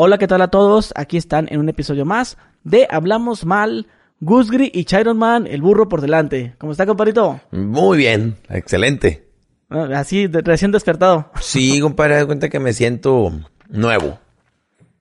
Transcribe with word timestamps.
Hola, 0.00 0.16
¿qué 0.16 0.28
tal 0.28 0.42
a 0.42 0.46
todos? 0.46 0.92
Aquí 0.94 1.16
están 1.16 1.48
en 1.50 1.58
un 1.58 1.68
episodio 1.68 2.04
más 2.04 2.38
de 2.62 2.86
Hablamos 2.88 3.44
Mal, 3.44 3.88
Gusgri 4.20 4.70
y 4.72 4.84
Chiron 4.84 5.18
Man, 5.18 5.48
el 5.48 5.60
burro 5.60 5.88
por 5.88 6.00
delante. 6.00 6.54
¿Cómo 6.58 6.70
está, 6.70 6.86
compadrito? 6.86 7.40
Muy 7.50 7.98
bien, 7.98 8.36
excelente. 8.48 9.26
Ah, 9.68 9.88
Así, 9.96 10.28
de- 10.28 10.42
recién 10.42 10.70
despertado. 10.70 11.32
Sí, 11.40 11.80
compadre, 11.80 12.14
de 12.14 12.26
cuenta 12.26 12.48
que 12.48 12.60
me 12.60 12.72
siento 12.74 13.32
nuevo. 13.70 14.20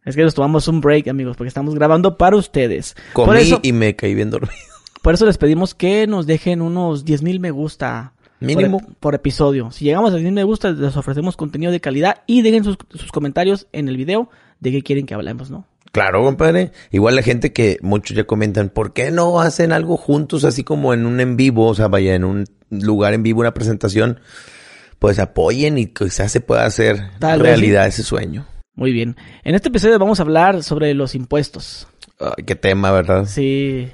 Es 0.04 0.16
que 0.16 0.24
nos 0.24 0.34
tomamos 0.34 0.68
un 0.68 0.82
break, 0.82 1.10
amigos, 1.10 1.38
porque 1.38 1.50
estamos 1.50 1.76
grabando 1.76 2.18
para 2.18 2.36
ustedes. 2.36 2.96
Comí 3.14 3.28
por, 3.28 3.38
eso, 3.38 3.60
y 3.62 3.74
me 3.74 3.96
caí 3.96 4.16
bien 4.16 4.32
dormido. 4.32 4.52
por 5.04 5.14
eso 5.14 5.28
les 5.28 5.38
pedimos 5.38 5.76
que 5.76 6.08
nos 6.08 6.26
dejen 6.26 6.60
unos 6.60 7.06
10 7.06 7.22
mil 7.22 7.40
me 7.40 7.52
gusta. 7.52 8.14
Mínimo. 8.40 8.80
Por, 8.80 8.96
por 8.96 9.14
episodio. 9.14 9.70
Si 9.70 9.86
llegamos 9.86 10.12
a 10.12 10.18
10 10.18 10.32
me 10.32 10.44
gusta, 10.44 10.72
les 10.72 10.98
ofrecemos 10.98 11.38
contenido 11.38 11.72
de 11.72 11.82
calidad 11.82 12.24
y 12.26 12.42
dejen 12.42 12.64
sus, 12.64 12.78
sus 12.96 13.12
comentarios 13.12 13.68
en 13.74 13.90
el 13.90 13.98
video 13.98 14.32
de 14.60 14.72
qué 14.72 14.82
quieren 14.82 15.06
que 15.06 15.14
hablemos, 15.14 15.50
¿no? 15.50 15.66
Claro, 15.92 16.24
compadre. 16.24 16.72
Igual 16.92 17.16
la 17.16 17.24
gente 17.24 17.54
que 17.54 17.78
muchos 17.82 18.16
ya 18.16 18.26
comentan, 18.26 18.70
¿por 18.70 18.94
qué 18.94 19.12
no 19.12 19.40
hacen 19.40 19.72
algo 19.72 19.98
juntos 19.98 20.44
así 20.44 20.64
como 20.64 20.94
en 20.94 21.06
un 21.06 21.20
en 21.20 21.38
vivo? 21.38 21.68
O 21.68 21.74
sea, 21.74 21.88
vaya, 21.88 22.14
en 22.14 22.24
un 22.24 22.46
lugar 22.70 23.14
en 23.14 23.24
vivo, 23.24 23.40
una 23.40 23.54
presentación. 23.54 24.20
Pues 25.00 25.20
apoyen 25.20 25.78
y 25.78 25.88
quizás 25.88 26.32
se 26.32 26.42
pueda 26.42 26.66
hacer 26.66 27.12
Tal 27.20 27.42
vez 27.42 27.52
realidad 27.52 27.88
ese 27.88 28.04
sueño. 28.04 28.46
Muy 28.76 28.92
bien. 28.92 29.16
En 29.44 29.56
este 29.56 29.70
episodio 29.70 29.98
vamos 29.98 30.20
a 30.20 30.24
hablar 30.24 30.64
sobre 30.64 30.94
los 30.94 31.16
impuestos. 31.16 31.88
Ay, 32.20 32.44
qué 32.46 32.56
tema, 32.56 32.92
¿verdad? 32.92 33.26
Sí, 33.26 33.90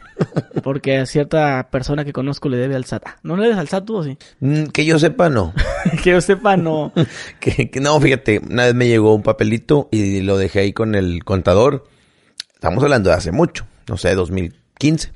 porque 0.64 0.98
a 0.98 1.06
cierta 1.06 1.68
persona 1.70 2.06
que 2.06 2.14
conozco 2.14 2.48
le 2.48 2.56
debe 2.58 2.76
al 2.76 2.86
SAT. 2.86 3.04
Ah, 3.06 3.16
¿No 3.24 3.36
le 3.36 3.44
debes 3.44 3.58
al 3.58 3.68
SAT 3.68 3.86
tú 3.86 3.98
o 3.98 4.04
sí? 4.04 4.18
Mm, 4.40 4.66
Que 4.68 4.86
yo 4.86 4.98
sepa, 4.98 5.30
no. 5.30 5.54
que 6.04 6.12
yo 6.12 6.22
sepa, 6.22 6.56
no. 6.56 6.94
que, 7.42 7.70
que 7.70 7.80
no, 7.82 8.00
fíjate, 8.00 8.40
una 8.40 8.64
vez 8.66 8.76
me 8.76 8.88
llegó 8.88 9.14
un 9.14 9.24
papelito 9.24 9.90
y 9.92 10.22
lo 10.22 10.38
dejé 10.38 10.60
ahí 10.62 10.74
con 10.74 10.96
el 10.96 11.24
contador. 11.26 11.86
Estamos 12.54 12.82
hablando 12.84 13.10
de 13.10 13.18
hace 13.18 13.34
mucho, 13.34 13.66
no 13.90 13.98
sé, 13.98 14.16
2015. 14.16 15.12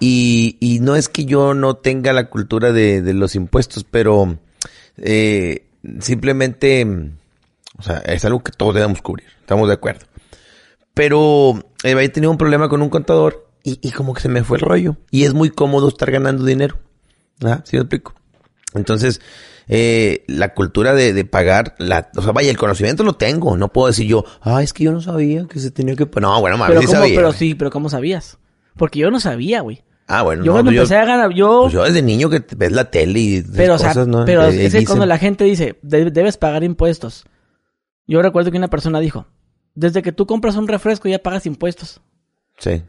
Y, 0.00 0.56
y 0.58 0.80
no 0.80 0.96
es 0.96 1.10
que 1.10 1.26
yo 1.26 1.52
no 1.52 1.76
tenga 1.76 2.12
la 2.14 2.30
cultura 2.30 2.72
de, 2.72 3.02
de 3.02 3.12
los 3.14 3.34
impuestos, 3.36 3.84
pero 3.84 4.38
eh, 4.96 5.66
simplemente, 6.00 6.86
o 7.78 7.82
sea, 7.82 7.98
es 7.98 8.24
algo 8.24 8.42
que 8.42 8.52
todos 8.52 8.74
debemos 8.74 9.02
cubrir, 9.02 9.28
estamos 9.40 9.68
de 9.68 9.74
acuerdo. 9.74 10.06
Pero 10.94 11.54
eh, 11.84 11.92
había 11.92 12.12
tenido 12.12 12.30
un 12.30 12.38
problema 12.38 12.68
con 12.68 12.82
un 12.82 12.88
contador 12.90 13.48
y, 13.62 13.78
y 13.86 13.90
como 13.92 14.14
que 14.14 14.20
se 14.20 14.28
me 14.28 14.44
fue 14.44 14.58
el 14.58 14.62
rollo. 14.62 14.96
Y 15.10 15.24
es 15.24 15.34
muy 15.34 15.50
cómodo 15.50 15.88
estar 15.88 16.10
ganando 16.10 16.44
dinero. 16.44 16.78
¿Ah? 17.44 17.60
¿Sí 17.64 17.76
me 17.76 17.82
explico? 17.82 18.14
Entonces, 18.74 19.20
eh, 19.68 20.24
la 20.28 20.54
cultura 20.54 20.94
de, 20.94 21.12
de 21.12 21.24
pagar, 21.24 21.74
la, 21.78 22.10
o 22.16 22.22
sea, 22.22 22.32
vaya, 22.32 22.50
el 22.50 22.56
conocimiento 22.58 23.04
lo 23.04 23.14
tengo. 23.14 23.56
No 23.56 23.72
puedo 23.72 23.88
decir 23.88 24.06
yo, 24.06 24.24
ah, 24.42 24.62
es 24.62 24.72
que 24.72 24.84
yo 24.84 24.92
no 24.92 25.00
sabía 25.00 25.46
que 25.46 25.58
se 25.60 25.70
tenía 25.70 25.96
que... 25.96 26.08
No, 26.20 26.40
bueno, 26.40 26.56
Pero, 26.66 26.80
sí 26.80 26.86
¿cómo, 26.86 26.98
sabía. 27.00 27.16
pero 27.16 27.32
sí, 27.32 27.54
pero 27.54 27.70
¿cómo 27.70 27.88
sabías? 27.88 28.38
Porque 28.76 29.00
yo 29.00 29.10
no 29.10 29.20
sabía, 29.20 29.60
güey. 29.60 29.82
Ah, 30.08 30.22
bueno, 30.22 30.42
Yo 30.44 30.50
no, 30.52 30.56
cuando 30.56 30.70
pues 30.70 30.78
empecé 30.78 30.96
a 30.96 31.04
ganar, 31.04 31.32
yo... 31.32 31.60
pues 31.62 31.72
yo 31.72 31.84
desde 31.84 32.02
niño 32.02 32.28
que 32.28 32.44
ves 32.56 32.72
la 32.72 32.90
tele 32.90 33.18
y 33.20 33.42
pero, 33.42 33.74
o 33.74 33.78
sea, 33.78 33.88
cosas, 33.88 34.08
¿no? 34.08 34.24
pero 34.24 34.48
Te- 34.48 34.66
es 34.66 34.74
que 34.74 34.84
cuando 34.84 35.06
la 35.06 35.16
gente 35.16 35.44
dice, 35.44 35.78
"De- 35.82 36.10
debes 36.10 36.36
pagar 36.36 36.64
impuestos. 36.64 37.24
Yo 38.06 38.20
recuerdo 38.20 38.50
que 38.50 38.58
una 38.58 38.68
persona 38.68 38.98
dijo, 39.00 39.26
desde 39.74 40.02
que 40.02 40.12
tú 40.12 40.26
compras 40.26 40.56
un 40.56 40.68
refresco 40.68 41.08
ya 41.08 41.18
pagas 41.22 41.46
impuestos. 41.46 42.00
Sí. 42.58 42.82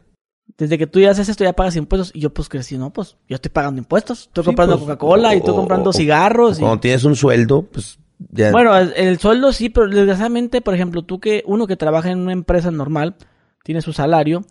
Desde 0.58 0.76
que 0.78 0.86
tú 0.86 1.00
ya 1.00 1.10
haces 1.10 1.28
esto 1.28 1.42
ya 1.44 1.54
pagas 1.54 1.76
impuestos. 1.76 2.10
Y 2.14 2.20
yo 2.20 2.32
pues 2.32 2.48
crecí, 2.48 2.76
no, 2.78 2.92
pues 2.92 3.16
yo 3.28 3.34
estoy 3.36 3.50
pagando 3.50 3.78
impuestos. 3.80 4.26
Estoy 4.26 4.44
Sí, 4.44 4.46
comprando 4.46 4.76
pues, 4.76 4.84
Coca-Cola 4.86 5.34
y 5.34 5.38
estoy 5.38 5.54
comprando 5.54 5.90
o- 5.90 5.92
cigarros. 5.92 6.58
y- 6.58 6.60
Cuando 6.60 6.80
tienes 6.80 7.04
un 7.04 7.16
sueldo, 7.16 7.62
pues 7.62 7.98
ya... 8.30 8.50
Bueno, 8.52 8.76
el, 8.76 8.92
el 8.96 9.18
sueldo 9.18 9.52
sí, 9.52 9.70
pero 9.70 9.88
desgraciadamente, 9.88 10.60
por 10.60 10.74
ejemplo, 10.74 11.02
tú 11.02 11.18
que, 11.18 11.42
uno 11.46 11.66
que 11.66 11.76
trabaja 11.76 12.10
en 12.10 12.18
una 12.20 12.32
empresa 12.32 12.70
normal, 12.70 13.16
tiene 13.64 13.80
su 13.80 13.92
salario, 13.92 14.44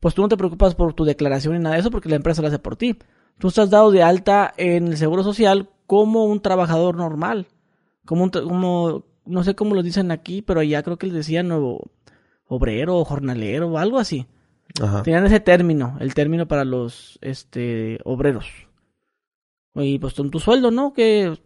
pues 0.00 0.14
tú 0.14 0.22
no 0.22 0.28
te 0.28 0.36
preocupas 0.36 0.74
por 0.74 0.92
tu 0.94 1.04
declaración 1.04 1.54
ni 1.54 1.60
nada 1.60 1.74
de 1.76 1.80
eso 1.80 1.90
porque 1.90 2.08
la 2.08 2.16
empresa 2.16 2.42
lo 2.42 2.48
hace 2.48 2.58
por 2.58 2.76
ti. 2.76 2.98
Tú 3.38 3.48
estás 3.48 3.70
dado 3.70 3.90
de 3.92 4.02
alta 4.02 4.52
en 4.56 4.88
el 4.88 4.96
seguro 4.96 5.22
social 5.22 5.70
como 5.86 6.24
un 6.24 6.40
trabajador 6.40 6.96
normal. 6.96 7.46
Como 8.04 8.24
un, 8.24 8.30
como, 8.30 9.04
no 9.28 9.44
sé 9.44 9.54
cómo 9.54 9.74
lo 9.74 9.82
dicen 9.82 10.10
aquí, 10.10 10.42
pero 10.42 10.60
allá 10.60 10.82
creo 10.82 10.96
que 10.98 11.06
les 11.06 11.14
decían 11.14 11.50
o- 11.52 11.80
obrero 12.46 12.96
o 12.96 13.04
jornalero 13.04 13.68
o 13.68 13.78
algo 13.78 13.98
así. 13.98 14.26
Ajá. 14.82 15.02
Tenían 15.02 15.24
ese 15.26 15.40
término, 15.40 15.96
el 16.00 16.14
término 16.14 16.46
para 16.48 16.64
los 16.64 17.18
este 17.22 17.98
obreros. 18.04 18.46
Y 19.74 19.98
pues 19.98 20.14
con 20.14 20.30
tu 20.30 20.40
sueldo, 20.40 20.70
¿no? 20.70 20.92
Que 20.92 21.38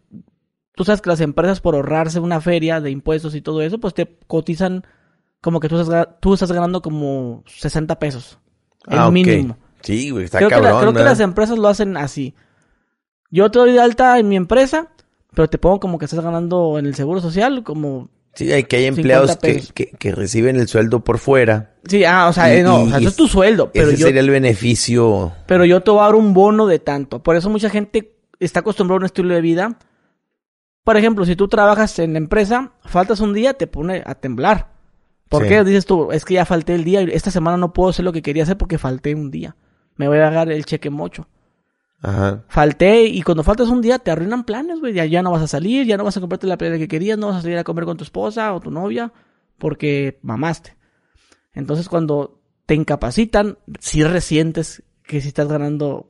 tú 0.75 0.85
sabes 0.85 1.01
que 1.03 1.11
las 1.11 1.21
empresas 1.21 1.61
por 1.61 1.75
ahorrarse 1.75 2.19
una 2.21 2.41
feria 2.41 2.81
de 2.81 2.91
impuestos 2.91 3.35
y 3.35 3.43
todo 3.43 3.61
eso, 3.63 3.79
pues 3.79 3.95
te 3.95 4.19
cotizan 4.27 4.85
como 5.41 5.61
que 5.61 5.69
tú 5.69 5.79
estás, 5.81 6.09
tú 6.21 6.35
estás 6.35 6.51
ganando 6.53 6.81
como 6.83 7.43
60 7.47 7.99
pesos. 7.99 8.39
El 8.87 8.99
Ah, 8.99 9.11
mínimo. 9.11 9.57
Sí, 9.83 10.11
güey, 10.11 10.25
está 10.25 10.39
creo 10.39 10.49
que, 10.49 10.61
la- 10.61 10.79
creo 10.81 10.93
que 10.93 11.03
las 11.05 11.21
empresas 11.21 11.59
lo 11.59 11.69
hacen 11.69 11.97
así. 11.97 12.35
Yo 13.31 13.51
te 13.51 13.59
doy 13.59 13.73
de 13.73 13.81
alta 13.81 14.19
en 14.19 14.29
mi 14.29 14.37
empresa, 14.37 14.93
pero 15.35 15.49
te 15.49 15.59
pongo 15.59 15.81
como 15.81 15.99
que 15.99 16.05
estás 16.07 16.21
ganando 16.21 16.79
en 16.79 16.87
el 16.87 16.95
seguro 16.95 17.21
social, 17.21 17.63
como... 17.65 18.09
Sí, 18.35 18.51
hay 18.51 18.65
que 18.65 18.77
hay 18.77 18.85
50 18.85 19.01
empleados 19.01 19.37
que, 19.37 19.63
que, 19.75 19.87
que 19.99 20.13
reciben 20.15 20.57
el 20.57 20.67
sueldo 20.67 21.01
por 21.05 21.19
fuera. 21.19 21.75
Sí, 21.87 22.05
ah, 22.05 22.29
o 22.29 22.33
sea, 22.33 22.55
Y- 22.55 22.61
eh, 22.61 22.63
no, 22.63 22.83
o 22.85 22.89
sea, 22.89 22.99
eso 22.99 23.09
es 23.11 23.17
tu 23.17 23.29
sueldo, 23.29 23.71
pero 23.73 23.89
Ese 23.89 23.99
yo 23.99 24.07
sería 24.07 24.23
el 24.23 24.31
beneficio. 24.31 25.33
pero 25.47 25.65
yo 25.67 25.83
te 25.83 25.91
voy 25.91 26.01
a 26.01 26.05
dar 26.05 26.15
un 26.15 26.33
bono 26.33 26.67
de 26.67 26.79
tanto. 26.79 27.23
Por 27.23 27.37
eso 27.37 27.51
mucha 27.51 27.69
gente 27.69 28.15
está 28.41 28.61
acostumbrada 28.61 28.97
a 28.97 29.01
un 29.01 29.05
estilo 29.05 29.35
de 29.35 29.41
vida. 29.43 29.77
Por 30.85 30.97
ejemplo, 30.97 31.25
si 31.27 31.37
tú 31.37 31.47
trabajas 31.49 31.99
en 31.99 32.13
la 32.15 32.19
empresa, 32.19 32.73
faltas 32.87 33.21
un 33.21 33.35
día, 33.35 33.55
te 33.55 33.67
pone 33.67 34.03
a 34.07 34.15
temblar. 34.15 34.73
¿Por 35.29 35.43
Sí. 35.45 35.49
qué? 35.51 35.65
Dices 35.65 35.87
tú, 35.87 36.11
es 36.11 36.25
que 36.25 36.35
ya 36.35 36.45
falté 36.47 36.75
el 36.75 36.85
día 36.85 37.03
y 37.03 37.11
esta 37.13 37.31
semana 37.31 37.57
no 37.59 37.73
puedo 37.73 37.91
hacer 37.91 38.05
lo 38.05 38.13
que 38.13 38.23
quería 38.23 38.43
hacer 38.45 38.57
porque 38.57 38.79
falté 38.79 39.15
un 39.15 39.31
día. 39.31 39.57
Me 39.97 40.09
voy 40.09 40.19
a 40.19 40.31
dar 40.31 40.51
el 40.51 40.65
cheque 40.65 40.89
mocho. 40.91 41.29
Ajá. 42.03 42.45
Falté 42.49 43.05
y 43.05 43.23
cuando 43.23 43.45
faltas 43.45 43.69
un 43.69 43.81
día 43.81 43.99
te 44.01 44.11
arruinan 44.11 44.45
planes, 44.45 44.81
güey. 44.81 44.93
Ya, 44.93 45.05
ya 45.07 45.23
no 45.23 45.31
vas 45.31 45.43
a 45.43 45.47
salir, 45.47 45.87
ya 45.87 45.97
no 45.97 46.05
vas 46.05 46.17
a 46.17 46.21
comprarte 46.21 46.47
la 46.49 46.59
playa 46.59 46.79
que 46.79 46.89
querías, 46.89 47.17
no 47.19 47.29
vas 47.29 47.37
a 47.37 47.43
salir 47.43 47.59
a 47.59 47.65
comer 47.65 47.85
con 47.85 47.97
tu 47.97 48.05
esposa 48.05 48.53
o 48.55 48.61
tu 48.61 48.71
novia 48.71 49.13
porque 49.59 50.19
mamaste. 50.23 50.77
Entonces 51.55 51.89
cuando 51.89 52.41
te 52.67 52.75
incapacitan, 52.75 53.59
sí 53.79 54.03
resientes 54.03 54.83
que 55.05 55.21
si 55.21 55.29
estás 55.29 55.47
ganando, 55.49 56.07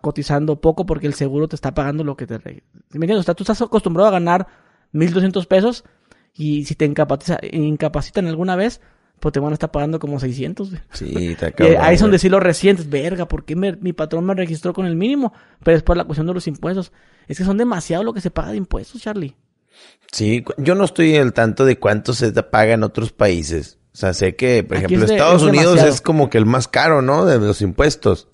cotizando 0.00 0.60
poco 0.60 0.86
porque 0.86 1.06
el 1.06 1.14
seguro 1.14 1.48
te 1.48 1.56
está 1.56 1.74
pagando 1.74 2.02
lo 2.04 2.16
que 2.16 2.26
te... 2.26 2.38
re- 2.38 2.64
¿Sí 2.90 2.98
¿Me 2.98 3.04
entiendes? 3.04 3.20
O 3.20 3.22
sea, 3.24 3.34
tú 3.34 3.42
estás 3.44 3.60
acostumbrado 3.60 4.08
a 4.08 4.12
ganar 4.12 4.46
1.200 4.92 5.46
pesos 5.46 5.84
y 6.34 6.64
si 6.64 6.74
te 6.74 6.86
incapacita- 6.86 7.40
incapacitan 7.52 8.26
alguna 8.26 8.56
vez, 8.56 8.80
pues 9.20 9.32
te 9.32 9.40
van 9.40 9.50
a 9.50 9.54
estar 9.54 9.70
pagando 9.70 9.98
como 9.98 10.18
600, 10.20 10.70
güey. 10.70 10.82
Sí, 10.92 11.28
está 11.32 11.48
Y 11.48 11.52
cabrón. 11.52 11.76
ahí 11.80 11.94
es 11.94 12.00
donde 12.00 12.16
güey. 12.16 12.20
sí 12.20 12.28
lo 12.28 12.40
resientes, 12.40 12.88
verga, 12.88 13.26
¿por 13.28 13.44
qué 13.44 13.56
me- 13.56 13.76
mi 13.76 13.92
patrón 13.92 14.24
me 14.24 14.34
registró 14.34 14.72
con 14.72 14.86
el 14.86 14.96
mínimo? 14.96 15.32
Pero 15.64 15.76
es 15.76 15.82
por 15.82 15.96
la 15.96 16.04
cuestión 16.04 16.26
de 16.26 16.34
los 16.34 16.46
impuestos. 16.46 16.92
Es 17.26 17.38
que 17.38 17.44
son 17.44 17.58
demasiado 17.58 18.04
lo 18.04 18.12
que 18.14 18.20
se 18.20 18.30
paga 18.30 18.50
de 18.52 18.56
impuestos, 18.56 19.02
Charlie. 19.02 19.34
Sí, 20.12 20.44
yo 20.56 20.74
no 20.74 20.84
estoy 20.84 21.16
al 21.16 21.32
tanto 21.32 21.64
de 21.64 21.78
cuánto 21.78 22.14
se 22.14 22.32
te 22.32 22.42
paga 22.42 22.74
en 22.74 22.82
otros 22.82 23.12
países. 23.12 23.78
O 23.92 23.96
sea, 23.98 24.14
sé 24.14 24.36
que, 24.36 24.62
por 24.64 24.76
Aquí 24.76 24.86
ejemplo, 24.86 25.04
es 25.04 25.10
de- 25.10 25.16
Estados 25.16 25.42
es 25.42 25.48
Unidos 25.48 25.64
demasiado. 25.74 25.94
es 25.94 26.00
como 26.00 26.30
que 26.30 26.38
el 26.38 26.46
más 26.46 26.68
caro, 26.68 27.02
¿no? 27.02 27.26
De 27.26 27.38
los 27.38 27.60
impuestos. 27.62 28.28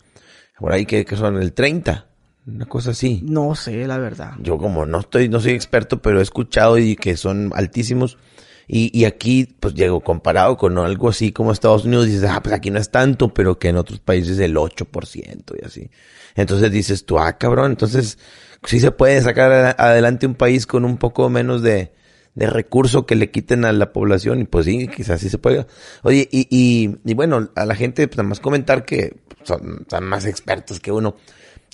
Por 0.59 0.73
ahí 0.73 0.87
que, 0.87 1.05
que 1.05 1.17
son 1.17 1.37
el 1.43 1.53
30. 1.53 2.07
Una 2.47 2.67
cosa 2.67 2.91
así. 2.91 3.21
No 3.25 3.55
sé, 3.55 3.87
la 3.87 3.99
verdad. 3.99 4.33
Yo 4.39 4.59
como 4.59 4.85
no 4.87 5.01
estoy, 5.01 5.29
no 5.31 5.41
soy 5.41 5.53
experto, 5.53 6.01
pero 6.03 6.21
he 6.21 6.23
escuchado 6.23 6.77
y 6.79 6.95
que 6.97 7.17
son 7.17 7.51
altísimos. 7.55 8.19
Y, 8.67 8.99
y 8.99 9.05
aquí, 9.05 9.55
pues 9.61 9.75
llego 9.75 10.01
comparado 10.01 10.57
con 10.57 10.79
algo 10.79 11.09
así 11.09 11.33
como 11.33 11.53
Estados 11.53 11.85
Unidos, 11.85 12.07
dices, 12.07 12.25
ah, 12.29 12.43
pues 12.43 12.55
aquí 12.55 12.71
no 12.71 12.79
es 12.79 12.91
tanto, 12.91 13.33
pero 13.33 13.59
que 13.59 13.69
en 13.69 13.77
otros 13.77 14.01
países 14.01 14.39
el 14.39 14.57
8% 14.57 15.55
y 15.61 15.65
así. 15.65 15.91
Entonces 16.35 16.71
dices 16.73 17.05
tú, 17.05 17.19
ah, 17.19 17.37
cabrón, 17.39 17.73
entonces 17.73 18.19
sí 18.65 18.81
se 18.81 18.91
puede 18.91 19.21
sacar 19.23 19.77
adelante 19.79 20.27
un 20.27 20.35
país 20.35 20.67
con 20.67 20.85
un 20.85 20.97
poco 20.97 21.29
menos 21.29 21.63
de, 21.63 21.93
de 22.35 22.47
recurso 22.49 23.07
que 23.07 23.15
le 23.15 23.31
quiten 23.31 23.65
a 23.65 23.73
la 23.73 23.93
población 23.93 24.41
y 24.41 24.45
pues 24.45 24.65
sí, 24.67 24.89
quizás 24.89 25.21
sí 25.21 25.29
se 25.29 25.39
pueda. 25.39 25.67
Oye, 26.03 26.29
y, 26.31 26.47
y, 26.51 26.97
y 27.05 27.15
bueno, 27.15 27.51
a 27.55 27.67
la 27.67 27.75
gente, 27.75 28.07
pues 28.09 28.17
nada 28.17 28.29
más 28.29 28.41
comentar 28.41 28.85
que 28.85 29.17
son, 29.43 29.87
son 29.89 30.05
más 30.05 30.25
expertos 30.25 30.81
que 30.81 30.91
uno 30.91 31.17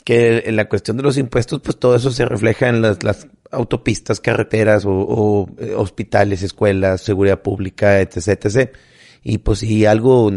que 0.02 0.44
en 0.47 0.56
la 0.56 0.69
cuestión 0.69 0.97
de 0.97 1.02
los 1.02 1.17
impuestos, 1.17 1.61
pues 1.62 1.79
todo 1.79 1.94
eso 1.94 2.11
se 2.11 2.25
refleja 2.25 2.69
en 2.69 2.82
las, 2.82 3.02
las 3.02 3.29
autopistas, 3.50 4.20
carreteras 4.20 4.85
o, 4.85 4.91
o, 4.93 5.49
eh, 5.58 5.75
hospitales, 5.76 6.43
escuelas, 6.43 7.00
seguridad 7.00 7.43
pública, 7.43 8.00
etc, 8.00 8.44
etc. 8.44 8.70
Y 9.23 9.38
pues 9.38 9.61
si 9.61 9.87
algo 9.87 10.31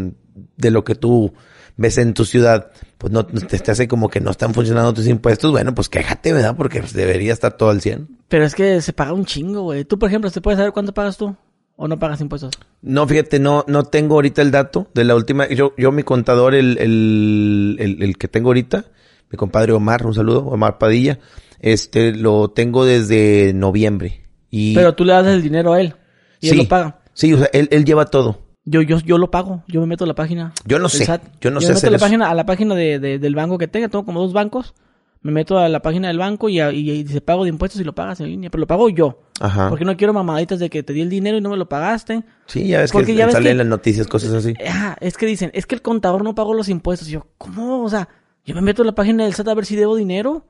de 0.56 0.70
lo 0.70 0.84
que 0.84 0.94
tú 0.94 1.32
ves 1.76 1.98
en 1.98 2.14
tu 2.14 2.24
ciudad, 2.24 2.70
pues 2.98 3.12
no 3.12 3.26
te, 3.26 3.58
te 3.58 3.70
hace 3.70 3.88
como 3.88 4.08
que 4.08 4.20
no 4.20 4.30
están 4.30 4.54
funcionando 4.54 4.94
tus 4.94 5.06
impuestos, 5.06 5.50
bueno, 5.50 5.74
pues 5.74 5.88
quéjate, 5.88 6.32
¿verdad? 6.32 6.56
Porque 6.56 6.80
pues, 6.80 6.92
debería 6.92 7.32
estar 7.32 7.56
todo 7.56 7.70
al 7.70 7.80
100. 7.80 8.08
Pero 8.28 8.44
es 8.44 8.54
que 8.54 8.80
se 8.80 8.92
paga 8.92 9.12
un 9.12 9.24
chingo, 9.24 9.62
güey. 9.62 9.84
Tú, 9.84 9.98
por 9.98 10.08
ejemplo, 10.08 10.30
¿te 10.30 10.40
puedes 10.40 10.58
saber 10.58 10.72
cuánto 10.72 10.94
pagas 10.94 11.16
tú? 11.16 11.34
¿O 11.76 11.88
no 11.88 11.98
pagas 11.98 12.20
impuestos? 12.20 12.52
No, 12.82 13.06
fíjate, 13.06 13.40
no, 13.40 13.64
no 13.66 13.84
tengo 13.84 14.14
ahorita 14.14 14.42
el 14.42 14.52
dato 14.52 14.88
de 14.94 15.04
la 15.04 15.16
última. 15.16 15.48
Yo, 15.48 15.74
yo 15.76 15.90
mi 15.90 16.04
contador, 16.04 16.54
el, 16.54 16.78
el, 16.78 17.76
el, 17.80 18.02
el 18.02 18.16
que 18.16 18.28
tengo 18.28 18.50
ahorita, 18.50 18.84
mi 19.30 19.36
compadre 19.36 19.72
Omar, 19.72 20.06
un 20.06 20.14
saludo, 20.14 20.46
Omar 20.46 20.78
Padilla, 20.78 21.18
este, 21.60 22.12
lo 22.14 22.48
tengo 22.50 22.84
desde 22.84 23.52
noviembre. 23.54 24.22
Y 24.50 24.74
Pero 24.74 24.94
tú 24.94 25.04
le 25.04 25.12
das 25.12 25.26
el 25.26 25.42
dinero 25.42 25.72
a 25.72 25.80
él. 25.80 25.94
Y 26.40 26.48
él 26.48 26.52
Sí. 26.52 26.58
lo 26.58 26.68
paga. 26.68 27.00
Sí, 27.12 27.32
o 27.32 27.38
sea, 27.38 27.48
él, 27.52 27.68
él 27.70 27.84
lleva 27.84 28.06
todo. 28.06 28.40
Yo, 28.64 28.80
yo, 28.82 28.98
yo 29.00 29.18
lo 29.18 29.30
pago, 29.30 29.62
yo 29.68 29.80
me 29.80 29.86
meto 29.86 30.04
a 30.04 30.06
la 30.06 30.14
página. 30.14 30.52
Yo 30.64 30.78
no 30.78 30.88
sé, 30.88 31.04
SAT. 31.04 31.22
yo 31.40 31.50
no 31.50 31.56
me 31.56 31.60
sé 31.62 31.68
meto 31.68 31.78
hacer 31.78 31.88
a 31.88 31.90
la 31.90 31.96
eso. 31.98 32.04
página, 32.06 32.30
a 32.30 32.34
la 32.34 32.46
página 32.46 32.74
de, 32.74 32.98
de- 32.98 33.18
del 33.18 33.34
banco 33.34 33.58
que 33.58 33.68
tenga, 33.68 33.88
tengo 33.88 34.04
como 34.04 34.20
dos 34.20 34.32
bancos. 34.32 34.74
Me 35.20 35.32
meto 35.32 35.58
a 35.58 35.68
la 35.70 35.80
página 35.80 36.08
del 36.08 36.18
banco 36.18 36.48
y, 36.50 36.60
a- 36.60 36.70
y, 36.72 36.90
y 36.90 37.02
dice 37.02 37.20
pago 37.20 37.44
de 37.44 37.50
impuestos 37.50 37.80
y 37.80 37.84
lo 37.84 37.94
pagas 37.94 38.20
en 38.20 38.26
línea, 38.28 38.50
pero 38.50 38.60
lo 38.60 38.66
pago 38.66 38.88
yo. 38.88 39.22
Ajá. 39.40 39.68
Porque 39.70 39.84
no 39.84 39.96
quiero 39.96 40.12
mamaditas 40.12 40.58
de 40.58 40.68
que 40.70 40.82
te 40.82 40.92
di 40.92 41.00
el 41.02 41.08
dinero 41.10 41.36
y 41.38 41.40
no 41.40 41.50
me 41.50 41.56
lo 41.56 41.68
pagaste. 41.68 42.24
Sí, 42.46 42.68
ya 42.68 42.80
ves 42.80 42.92
Porque 42.92 43.12
que 43.12 43.16
ya 43.18 43.30
salen 43.30 43.58
las 43.58 43.66
noticias 43.66 44.06
cosas 44.06 44.32
así. 44.32 44.54
Ah, 44.68 44.96
es 45.00 45.16
que 45.16 45.26
dicen, 45.26 45.50
es 45.54 45.66
que 45.66 45.74
el 45.74 45.82
contador 45.82 46.22
no 46.24 46.34
pagó 46.34 46.52
los 46.54 46.68
impuestos. 46.68 47.08
Y 47.08 47.12
yo, 47.12 47.26
¿cómo? 47.38 47.82
O 47.84 47.88
sea, 47.90 48.08
yo 48.44 48.54
me 48.54 48.60
meto 48.60 48.82
a 48.82 48.86
la 48.86 48.94
página 48.94 49.24
del 49.24 49.34
SAT 49.34 49.48
a 49.48 49.54
ver 49.54 49.66
si 49.66 49.76
debo 49.76 49.96
dinero. 49.96 50.44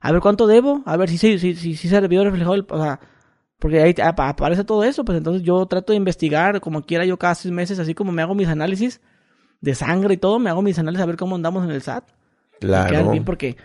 A 0.00 0.12
ver 0.12 0.20
cuánto 0.20 0.46
debo. 0.46 0.82
A 0.86 0.96
ver 0.96 1.08
si 1.08 1.18
si, 1.18 1.38
si, 1.38 1.54
si, 1.54 1.74
si 1.76 1.88
se 1.88 2.00
vio 2.08 2.22
reflejado 2.24 2.54
el... 2.54 2.66
O 2.68 2.80
sea, 2.82 3.00
porque 3.58 3.80
ahí 3.82 3.94
ap- 4.02 4.20
aparece 4.20 4.64
todo 4.64 4.84
eso. 4.84 5.04
Pues 5.04 5.18
entonces 5.18 5.42
yo 5.42 5.66
trato 5.66 5.92
de 5.92 5.96
investigar 5.96 6.60
como 6.60 6.82
quiera 6.82 7.04
yo 7.04 7.16
cada 7.18 7.34
seis 7.34 7.52
meses, 7.52 7.78
así 7.78 7.94
como 7.94 8.12
me 8.12 8.22
hago 8.22 8.34
mis 8.34 8.48
análisis 8.48 9.00
de 9.60 9.74
sangre 9.74 10.14
y 10.14 10.18
todo, 10.18 10.38
me 10.38 10.50
hago 10.50 10.62
mis 10.62 10.78
análisis 10.78 11.02
a 11.02 11.06
ver 11.06 11.16
cómo 11.16 11.34
andamos 11.34 11.64
en 11.64 11.70
el 11.70 11.82
SAT. 11.82 12.04
Claro. 12.60 13.10
bien 13.10 13.24
porque 13.24 13.56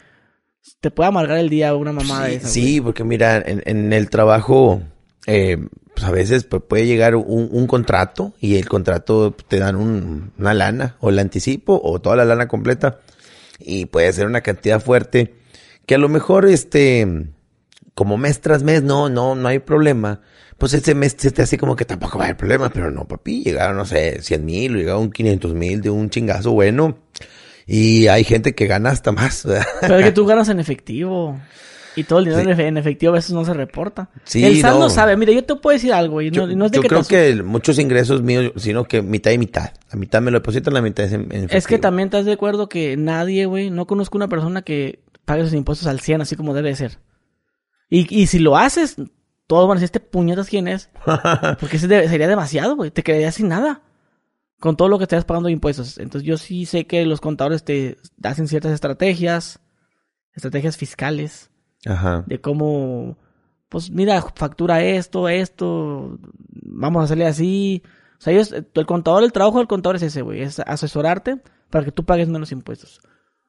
te 0.79 0.89
puede 0.91 1.09
amargar 1.09 1.37
el 1.37 1.49
día 1.49 1.75
una 1.75 1.91
mamada 1.91 2.27
Sí, 2.29 2.35
esas. 2.35 2.51
sí, 2.51 2.81
porque 2.81 3.03
mira, 3.03 3.37
en, 3.37 3.61
en 3.65 3.91
el 3.93 4.09
trabajo, 4.09 4.81
eh, 5.27 5.57
pues 5.93 6.05
a 6.05 6.11
veces 6.11 6.45
pues, 6.45 6.63
puede 6.67 6.85
llegar 6.87 7.15
un, 7.15 7.49
un 7.51 7.67
contrato 7.67 8.33
y 8.39 8.55
el 8.55 8.67
contrato 8.69 9.35
te 9.47 9.59
dan 9.59 9.75
un- 9.75 10.31
una 10.39 10.53
lana, 10.53 10.95
o 10.99 11.09
el 11.09 11.19
anticipo, 11.19 11.79
o 11.83 11.99
toda 12.01 12.15
la 12.15 12.25
lana 12.25 12.47
completa, 12.47 12.99
y 13.65 13.85
puede 13.85 14.11
ser 14.13 14.27
una 14.27 14.41
cantidad 14.41 14.81
fuerte, 14.81 15.35
que 15.85 15.95
a 15.95 15.97
lo 15.97 16.09
mejor, 16.09 16.45
este, 16.45 17.27
como 17.93 18.17
mes 18.17 18.41
tras 18.41 18.63
mes, 18.63 18.83
no, 18.83 19.09
no, 19.09 19.35
no 19.35 19.47
hay 19.47 19.59
problema. 19.59 20.21
Pues 20.57 20.73
ese 20.73 20.95
mes 20.95 21.15
se 21.17 21.31
te 21.31 21.41
hace 21.41 21.57
como 21.57 21.75
que 21.75 21.85
tampoco 21.85 22.17
va 22.17 22.25
a 22.25 22.27
haber 22.27 22.37
problema, 22.37 22.69
pero 22.69 22.91
no, 22.91 23.07
papi, 23.07 23.43
llegaron, 23.43 23.75
no 23.75 23.85
sé, 23.85 24.21
100 24.21 24.45
mil, 24.45 24.75
llegaron 24.75 25.11
500 25.11 25.53
mil 25.53 25.81
de 25.81 25.89
un 25.89 26.09
chingazo 26.09 26.51
bueno, 26.51 26.99
y 27.65 28.07
hay 28.07 28.23
gente 28.23 28.55
que 28.55 28.67
gana 28.67 28.91
hasta 28.91 29.11
más, 29.11 29.45
¿verdad? 29.45 29.65
Pero 29.81 29.97
es 29.97 30.05
que 30.05 30.11
tú 30.13 30.25
ganas 30.25 30.49
en 30.49 30.59
efectivo. 30.59 31.39
Y 31.95 32.05
todo 32.05 32.19
el 32.19 32.25
dinero 32.25 32.41
en 32.41 32.57
efe- 32.57 32.67
en 32.67 32.77
efectivo 32.77 33.11
a 33.11 33.15
veces 33.15 33.31
no 33.31 33.45
se 33.45 33.53
reporta. 33.53 34.09
Sí, 34.23 34.43
el 34.43 34.59
SAT 34.59 34.73
no. 34.73 34.79
no. 34.79 34.89
sabe. 34.89 35.15
Mira, 35.15 35.31
yo 35.31 35.43
te 35.43 35.55
puedo 35.55 35.73
decir 35.75 35.93
algo. 35.93 36.21
Y 36.21 36.31
no, 36.31 36.47
Yo, 36.47 36.49
y 36.49 36.55
no 36.55 36.65
es 36.65 36.71
de 36.71 36.77
yo 36.77 36.81
que 36.81 36.89
te 36.89 36.95
creo 36.95 37.07
que 37.07 37.43
muchos 37.43 37.77
ingresos 37.77 38.21
míos, 38.23 38.51
sino 38.55 38.85
que 38.85 39.01
mitad 39.01 39.29
y 39.31 39.37
mitad. 39.37 39.71
La 39.91 39.99
mitad 39.99 40.21
me 40.21 40.31
lo 40.31 40.39
depositan, 40.39 40.73
la 40.73 40.81
mitad 40.81 41.05
es 41.05 41.13
en, 41.13 41.21
en 41.31 41.43
Es 41.43 41.49
que 41.49 41.57
efectivo. 41.57 41.81
también 41.81 42.07
estás 42.07 42.25
de 42.25 42.33
acuerdo 42.33 42.67
que 42.69 42.97
nadie, 42.97 43.45
güey, 43.45 43.69
no 43.69 43.85
conozco 43.85 44.17
una 44.17 44.27
persona 44.27 44.63
que 44.63 45.03
pague 45.25 45.43
sus 45.43 45.53
impuestos 45.53 45.87
al 45.87 45.99
100 45.99 46.21
así 46.21 46.35
como 46.35 46.53
debe 46.55 46.69
de 46.69 46.75
ser. 46.75 46.99
Y, 47.89 48.07
y 48.13 48.25
si 48.27 48.39
lo 48.39 48.57
haces, 48.57 48.95
todos 49.45 49.67
van 49.67 49.77
a 49.77 49.81
decir, 49.81 49.85
este 49.95 49.99
puñetas 49.99 50.49
quién 50.49 50.67
es. 50.67 50.89
Porque 51.59 51.77
ese 51.77 51.87
sería 52.09 52.27
demasiado, 52.27 52.75
güey. 52.75 52.89
Te 52.89 53.03
quedarías 53.03 53.35
sin 53.35 53.49
nada. 53.49 53.83
Con 54.59 54.77
todo 54.77 54.87
lo 54.87 54.97
que 54.97 55.03
estás 55.03 55.25
pagando 55.25 55.47
de 55.47 55.53
impuestos. 55.53 55.99
Entonces 55.99 56.25
yo 56.27 56.37
sí 56.37 56.65
sé 56.65 56.87
que 56.87 57.05
los 57.05 57.21
contadores 57.21 57.63
te 57.63 57.97
hacen 58.23 58.47
ciertas 58.47 58.71
estrategias. 58.71 59.59
Estrategias 60.33 60.77
fiscales. 60.77 61.51
Ajá. 61.85 62.23
de 62.27 62.39
cómo, 62.39 63.17
pues 63.69 63.89
mira, 63.91 64.21
factura 64.35 64.81
esto, 64.83 65.27
esto, 65.29 66.17
vamos 66.61 67.01
a 67.01 67.05
hacerle 67.05 67.25
así. 67.25 67.83
O 68.19 68.21
sea, 68.23 68.33
ellos, 68.33 68.53
el 68.53 68.85
contador, 68.85 69.23
el 69.23 69.31
trabajo 69.33 69.57
del 69.57 69.67
contador 69.67 69.97
es 69.97 70.03
ese, 70.03 70.21
güey, 70.21 70.41
es 70.41 70.59
asesorarte 70.59 71.41
para 71.69 71.83
que 71.85 71.91
tú 71.91 72.03
pagues 72.05 72.29
menos 72.29 72.51
impuestos. 72.51 73.01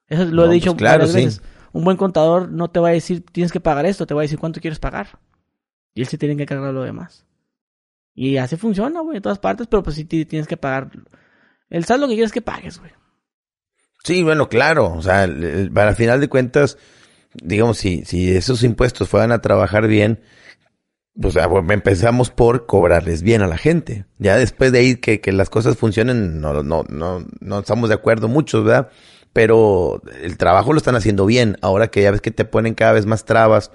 Eso 0.09 0.25
lo 0.25 0.47
No, 0.47 0.51
he 0.51 0.55
dicho 0.55 0.73
pues 0.73 0.79
claro, 0.79 0.99
varias 1.07 1.13
sí. 1.13 1.25
veces. 1.25 1.43
Un 1.73 1.85
buen 1.85 1.97
contador 1.97 2.51
no 2.51 2.69
te 2.71 2.81
va 2.81 2.89
a 2.89 2.93
decir, 2.93 3.25
tienes 3.25 3.53
que 3.53 3.61
pagar 3.61 3.87
esto, 3.87 4.07
te 4.07 4.15
va 4.15 4.21
a 4.21 4.23
decir 4.23 4.39
cuánto 4.39 4.61
quieres 4.61 4.79
pagar. 4.79 5.19
Y 5.95 6.01
él 6.03 6.07
sí 6.09 6.19
tiene 6.19 6.37
que 6.37 6.47
cargar 6.47 6.73
lo 6.75 6.83
demás. 6.83 7.25
Y 8.15 8.37
así 8.37 8.57
funciona, 8.57 9.01
güey, 9.01 9.17
en 9.17 9.23
todas 9.23 9.39
partes, 9.39 9.67
pero 9.67 9.83
pues 9.83 9.97
sí 9.97 10.05
ti- 10.05 10.25
tienes 10.25 10.47
que 10.49 10.57
pagar. 10.57 10.91
El 11.71 11.85
SAT 11.85 11.99
lo 12.01 12.07
que 12.07 12.15
quieres 12.15 12.29
es 12.29 12.33
que 12.33 12.43
pagues, 12.43 12.79
güey. 12.79 12.93
Sí, 14.05 14.23
bueno, 14.23 14.49
claro. 14.49 14.93
O 14.93 15.03
sea, 15.03 15.29
para 15.73 15.95
final 15.95 16.21
de 16.21 16.29
cuentas, 16.29 16.79
digamos, 17.43 17.79
si, 17.79 18.05
si 18.05 18.35
esos 18.35 18.63
impuestos 18.63 19.09
fueran 19.09 19.33
a 19.33 19.41
trabajar 19.41 19.87
bien, 19.87 20.21
pues 21.21 21.37
ah, 21.37 21.49
empezamos 21.71 22.31
por 22.31 22.67
cobrarles 22.67 23.23
bien 23.23 23.43
a 23.43 23.47
la 23.47 23.57
gente. 23.57 24.07
Ya 24.19 24.37
después 24.37 24.73
de 24.73 24.81
ahí 24.81 24.97
que, 24.97 25.21
que 25.21 25.33
las 25.33 25.51
cosas 25.51 25.77
funcionen, 25.77 26.41
no, 26.41 26.63
no, 26.63 26.85
no, 26.89 27.25
no 27.41 27.59
estamos 27.59 27.89
de 27.89 27.95
acuerdo 27.95 28.29
muchos, 28.29 28.65
¿verdad? 28.65 28.91
Pero 29.33 30.03
el 30.23 30.37
trabajo 30.37 30.73
lo 30.73 30.79
están 30.79 30.97
haciendo 30.97 31.27
bien. 31.27 31.57
Ahora 31.61 31.89
que 31.89 32.03
ya 32.03 32.11
ves 32.11 32.21
que 32.21 32.31
te 32.31 32.45
ponen 32.45 32.75
cada 32.75 32.93
vez 32.93 33.07
más 33.07 33.25
trabas 33.25 33.71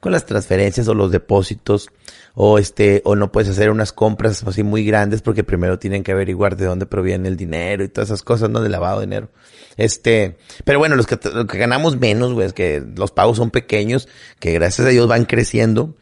con 0.00 0.12
las 0.12 0.26
transferencias 0.26 0.88
o 0.88 0.94
los 0.94 1.10
depósitos 1.10 1.88
o 2.34 2.58
este 2.58 3.00
o 3.04 3.14
no 3.16 3.30
puedes 3.30 3.48
hacer 3.50 3.70
unas 3.70 3.92
compras 3.92 4.42
así 4.44 4.62
muy 4.64 4.84
grandes 4.84 5.22
porque 5.22 5.44
primero 5.44 5.78
tienen 5.78 6.02
que 6.02 6.12
averiguar 6.12 6.56
de 6.56 6.64
dónde 6.66 6.84
proviene 6.86 7.28
el 7.28 7.36
dinero 7.36 7.84
y 7.84 7.88
todas 7.88 8.08
esas 8.08 8.22
cosas, 8.22 8.50
¿no? 8.50 8.60
De 8.60 8.68
lavado 8.68 9.00
de 9.00 9.06
dinero. 9.06 9.28
Este, 9.76 10.36
pero 10.64 10.78
bueno, 10.78 10.96
los 10.96 11.06
que, 11.06 11.18
los 11.32 11.46
que 11.46 11.58
ganamos 11.58 11.98
menos, 11.98 12.32
güey, 12.32 12.46
es 12.46 12.52
que 12.52 12.82
los 12.96 13.10
pagos 13.10 13.36
son 13.36 13.50
pequeños, 13.50 14.08
que 14.40 14.52
gracias 14.52 14.86
a 14.86 14.90
Dios 14.90 15.06
van 15.08 15.24
creciendo. 15.24 15.96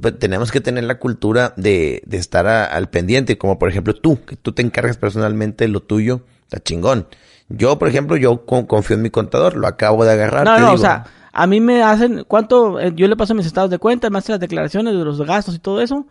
Pues 0.00 0.18
tenemos 0.18 0.52
que 0.52 0.60
tener 0.60 0.84
la 0.84 0.98
cultura 0.98 1.54
de, 1.56 2.02
de 2.06 2.18
estar 2.18 2.46
a- 2.46 2.64
al 2.66 2.88
pendiente, 2.88 3.36
como 3.38 3.58
por 3.58 3.68
ejemplo 3.68 3.94
tú, 3.94 4.22
que 4.24 4.36
tú 4.36 4.52
te 4.52 4.62
encargas 4.62 4.96
personalmente 4.96 5.64
de 5.64 5.68
lo 5.68 5.80
tuyo, 5.80 6.20
está 6.44 6.60
chingón. 6.60 7.08
Yo, 7.48 7.78
por 7.78 7.88
ejemplo, 7.88 8.16
yo 8.16 8.44
con- 8.44 8.66
confío 8.66 8.94
en 8.96 9.02
mi 9.02 9.10
contador, 9.10 9.56
lo 9.56 9.66
acabo 9.66 10.04
de 10.04 10.12
agarrar. 10.12 10.44
No, 10.44 10.54
te 10.54 10.60
no, 10.60 10.66
o 10.68 10.70
digo. 10.72 10.82
sea, 10.82 11.04
a 11.42 11.46
mí 11.46 11.60
me 11.60 11.82
hacen, 11.82 12.24
¿cuánto? 12.26 12.80
Eh, 12.80 12.92
Yo 12.94 13.06
le 13.08 13.16
paso 13.16 13.34
mis 13.34 13.46
estados 13.46 13.70
de 13.70 13.78
cuenta, 13.78 14.10
me 14.10 14.18
hacen 14.18 14.34
las 14.34 14.40
declaraciones 14.40 14.94
de 14.94 15.04
los 15.04 15.20
gastos 15.22 15.54
y 15.54 15.58
todo 15.58 15.80
eso. 15.80 16.06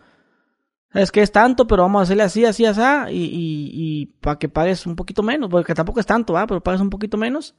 Es 0.92 1.12
que 1.12 1.22
es 1.22 1.32
tanto, 1.32 1.66
pero 1.66 1.82
vamos 1.82 2.00
a 2.00 2.02
hacerle 2.04 2.22
así, 2.22 2.44
así, 2.46 2.64
así, 2.64 2.80
y, 3.10 3.24
y, 3.24 3.70
y 4.02 4.06
para 4.06 4.38
que 4.38 4.48
pagues 4.48 4.86
un 4.86 4.96
poquito 4.96 5.22
menos, 5.22 5.50
porque 5.50 5.74
tampoco 5.74 6.00
es 6.00 6.06
tanto, 6.06 6.32
¿va? 6.32 6.46
Pero 6.46 6.62
pagues 6.62 6.80
un 6.80 6.90
poquito 6.90 7.18
menos. 7.18 7.54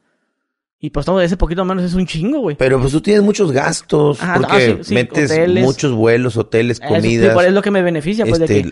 Y 0.81 0.91
pues 0.91 1.05
todo 1.05 1.19
ese 1.19 1.35
poquito 1.35 1.65
menos 1.65 1.83
es 1.83 1.93
un 1.93 2.05
chingo, 2.05 2.39
güey. 2.39 2.55
Pero 2.55 2.79
pues 2.79 2.93
tú 2.93 3.01
tienes 3.01 3.21
muchos 3.21 3.51
gastos, 3.51 4.23
Ajá, 4.23 4.35
porque 4.35 4.53
ah, 4.55 4.59
sí, 4.77 4.83
sí, 4.83 4.93
metes 4.93 5.29
hoteles. 5.29 5.61
muchos 5.65 5.91
vuelos, 5.91 6.37
hoteles, 6.37 6.79
Eso, 6.79 6.87
comidas. 6.87 7.33
por- 7.33 7.43
es 7.43 7.51
lo 7.51 7.61
que 7.61 7.69
me 7.69 7.81
beneficia, 7.81 8.25
pues, 8.25 8.39
este, 8.39 8.53
de 8.53 8.61
que... 8.63 8.69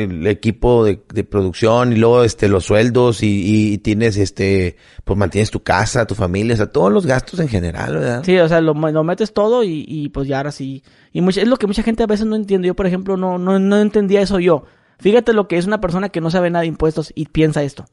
el, 0.00 0.10
el 0.20 0.26
equipo 0.28 0.84
de, 0.84 1.02
de 1.12 1.24
producción 1.24 1.92
y 1.92 1.96
luego 1.96 2.22
este 2.22 2.48
los 2.48 2.64
sueldos 2.64 3.24
y, 3.24 3.72
y 3.72 3.78
tienes 3.78 4.16
este 4.18 4.76
pues 5.02 5.18
mantienes 5.18 5.50
tu 5.50 5.60
casa, 5.64 6.06
tu 6.06 6.14
familia, 6.14 6.54
o 6.54 6.56
sea, 6.58 6.66
todos 6.70 6.92
los 6.92 7.06
gastos 7.06 7.40
en 7.40 7.48
general, 7.48 7.94
¿verdad? 7.94 8.22
Sí, 8.24 8.38
o 8.38 8.46
sea, 8.46 8.60
lo, 8.60 8.74
lo 8.74 9.02
metes 9.02 9.32
todo 9.32 9.64
y, 9.64 9.84
y 9.88 10.10
pues 10.10 10.28
ya 10.28 10.36
ahora 10.36 10.52
sí. 10.52 10.84
Y 11.12 11.22
mucha- 11.22 11.42
es 11.42 11.48
lo 11.48 11.56
que 11.56 11.66
mucha 11.66 11.82
gente 11.82 12.04
a 12.04 12.06
veces 12.06 12.26
no 12.26 12.36
entiende. 12.36 12.68
Yo, 12.68 12.76
por 12.76 12.86
ejemplo, 12.86 13.16
no, 13.16 13.36
no, 13.36 13.58
no 13.58 13.78
entendía 13.80 14.20
eso 14.20 14.38
yo. 14.38 14.62
Fíjate 15.00 15.32
lo 15.32 15.48
que 15.48 15.58
es 15.58 15.66
una 15.66 15.80
persona 15.80 16.08
que 16.10 16.20
no 16.20 16.30
sabe 16.30 16.50
nada 16.50 16.60
de 16.60 16.68
impuestos 16.68 17.10
y 17.16 17.26
piensa 17.26 17.64
esto. 17.64 17.84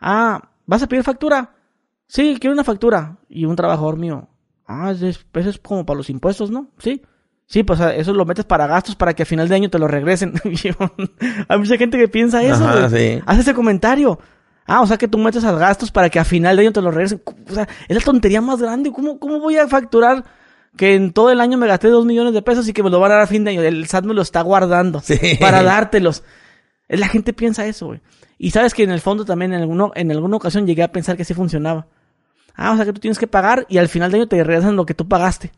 Ah, 0.00 0.50
¿vas 0.66 0.82
a 0.82 0.88
pedir 0.88 1.04
factura? 1.04 1.54
Sí, 2.12 2.36
quiero 2.40 2.54
una 2.54 2.64
factura. 2.64 3.18
Y 3.28 3.44
un 3.44 3.54
trabajador 3.54 3.96
mío. 3.96 4.28
Ah, 4.66 4.90
es- 4.90 5.00
es- 5.02 5.26
eso 5.34 5.50
es 5.50 5.58
como 5.58 5.86
para 5.86 5.96
los 5.98 6.10
impuestos, 6.10 6.50
¿no? 6.50 6.66
Sí. 6.78 7.02
Sí, 7.46 7.62
pues 7.62 7.80
ah, 7.80 7.94
eso 7.94 8.12
lo 8.12 8.24
metes 8.24 8.44
para 8.44 8.66
gastos 8.66 8.94
para 8.96 9.14
que 9.14 9.22
a 9.22 9.26
final 9.26 9.48
de 9.48 9.54
año 9.54 9.70
te 9.70 9.78
lo 9.78 9.86
regresen. 9.88 10.34
Hay 11.48 11.58
mucha 11.58 11.76
gente 11.76 11.98
que 11.98 12.08
piensa 12.08 12.42
eso, 12.42 12.64
Ajá, 12.64 12.88
sí. 12.90 13.20
Hace 13.26 13.40
ese 13.42 13.54
comentario. 13.54 14.18
Ah, 14.66 14.82
o 14.82 14.86
sea 14.86 14.96
que 14.98 15.08
tú 15.08 15.18
metes 15.18 15.44
a 15.44 15.52
gastos 15.52 15.90
para 15.90 16.10
que 16.10 16.18
a 16.20 16.24
final 16.24 16.56
de 16.56 16.62
año 16.62 16.72
te 16.72 16.80
lo 16.82 16.90
regresen. 16.90 17.22
O 17.48 17.52
sea, 17.54 17.68
es 17.88 17.96
la 17.96 18.02
tontería 18.02 18.40
más 18.40 18.60
grande. 18.60 18.92
¿Cómo, 18.92 19.18
cómo 19.18 19.40
voy 19.40 19.56
a 19.56 19.66
facturar 19.68 20.24
que 20.76 20.94
en 20.94 21.12
todo 21.12 21.30
el 21.30 21.40
año 21.40 21.58
me 21.58 21.66
gasté 21.66 21.88
dos 21.88 22.06
millones 22.06 22.34
de 22.34 22.42
pesos 22.42 22.68
y 22.68 22.72
que 22.72 22.82
me 22.84 22.90
lo 22.90 23.00
van 23.00 23.10
a 23.10 23.14
dar 23.14 23.22
a 23.24 23.26
fin 23.26 23.42
de 23.44 23.50
año? 23.50 23.62
El 23.62 23.86
SAT 23.86 24.04
me 24.04 24.14
lo 24.14 24.22
está 24.22 24.42
guardando 24.42 25.00
Sí. 25.00 25.18
para 25.40 25.62
dártelos. 25.64 26.22
La 26.88 27.08
gente 27.08 27.32
piensa 27.32 27.66
eso, 27.66 27.86
güey. 27.86 28.00
Y 28.38 28.52
sabes 28.52 28.72
que 28.74 28.84
en 28.84 28.90
el 28.92 29.00
fondo 29.00 29.24
también 29.24 29.52
en, 29.52 29.60
alguno, 29.62 29.90
en 29.96 30.10
alguna 30.12 30.36
ocasión 30.36 30.66
llegué 30.66 30.82
a 30.84 30.92
pensar 30.92 31.16
que 31.16 31.22
así 31.22 31.34
funcionaba. 31.34 31.88
Ah, 32.54 32.72
o 32.72 32.76
sea 32.76 32.84
que 32.84 32.92
tú 32.92 33.00
tienes 33.00 33.18
que 33.18 33.26
pagar 33.26 33.66
y 33.68 33.78
al 33.78 33.88
final 33.88 34.10
de 34.10 34.18
año 34.18 34.28
te 34.28 34.42
regresan 34.42 34.76
lo 34.76 34.86
que 34.86 34.94
tú 34.94 35.08
pagaste. 35.08 35.52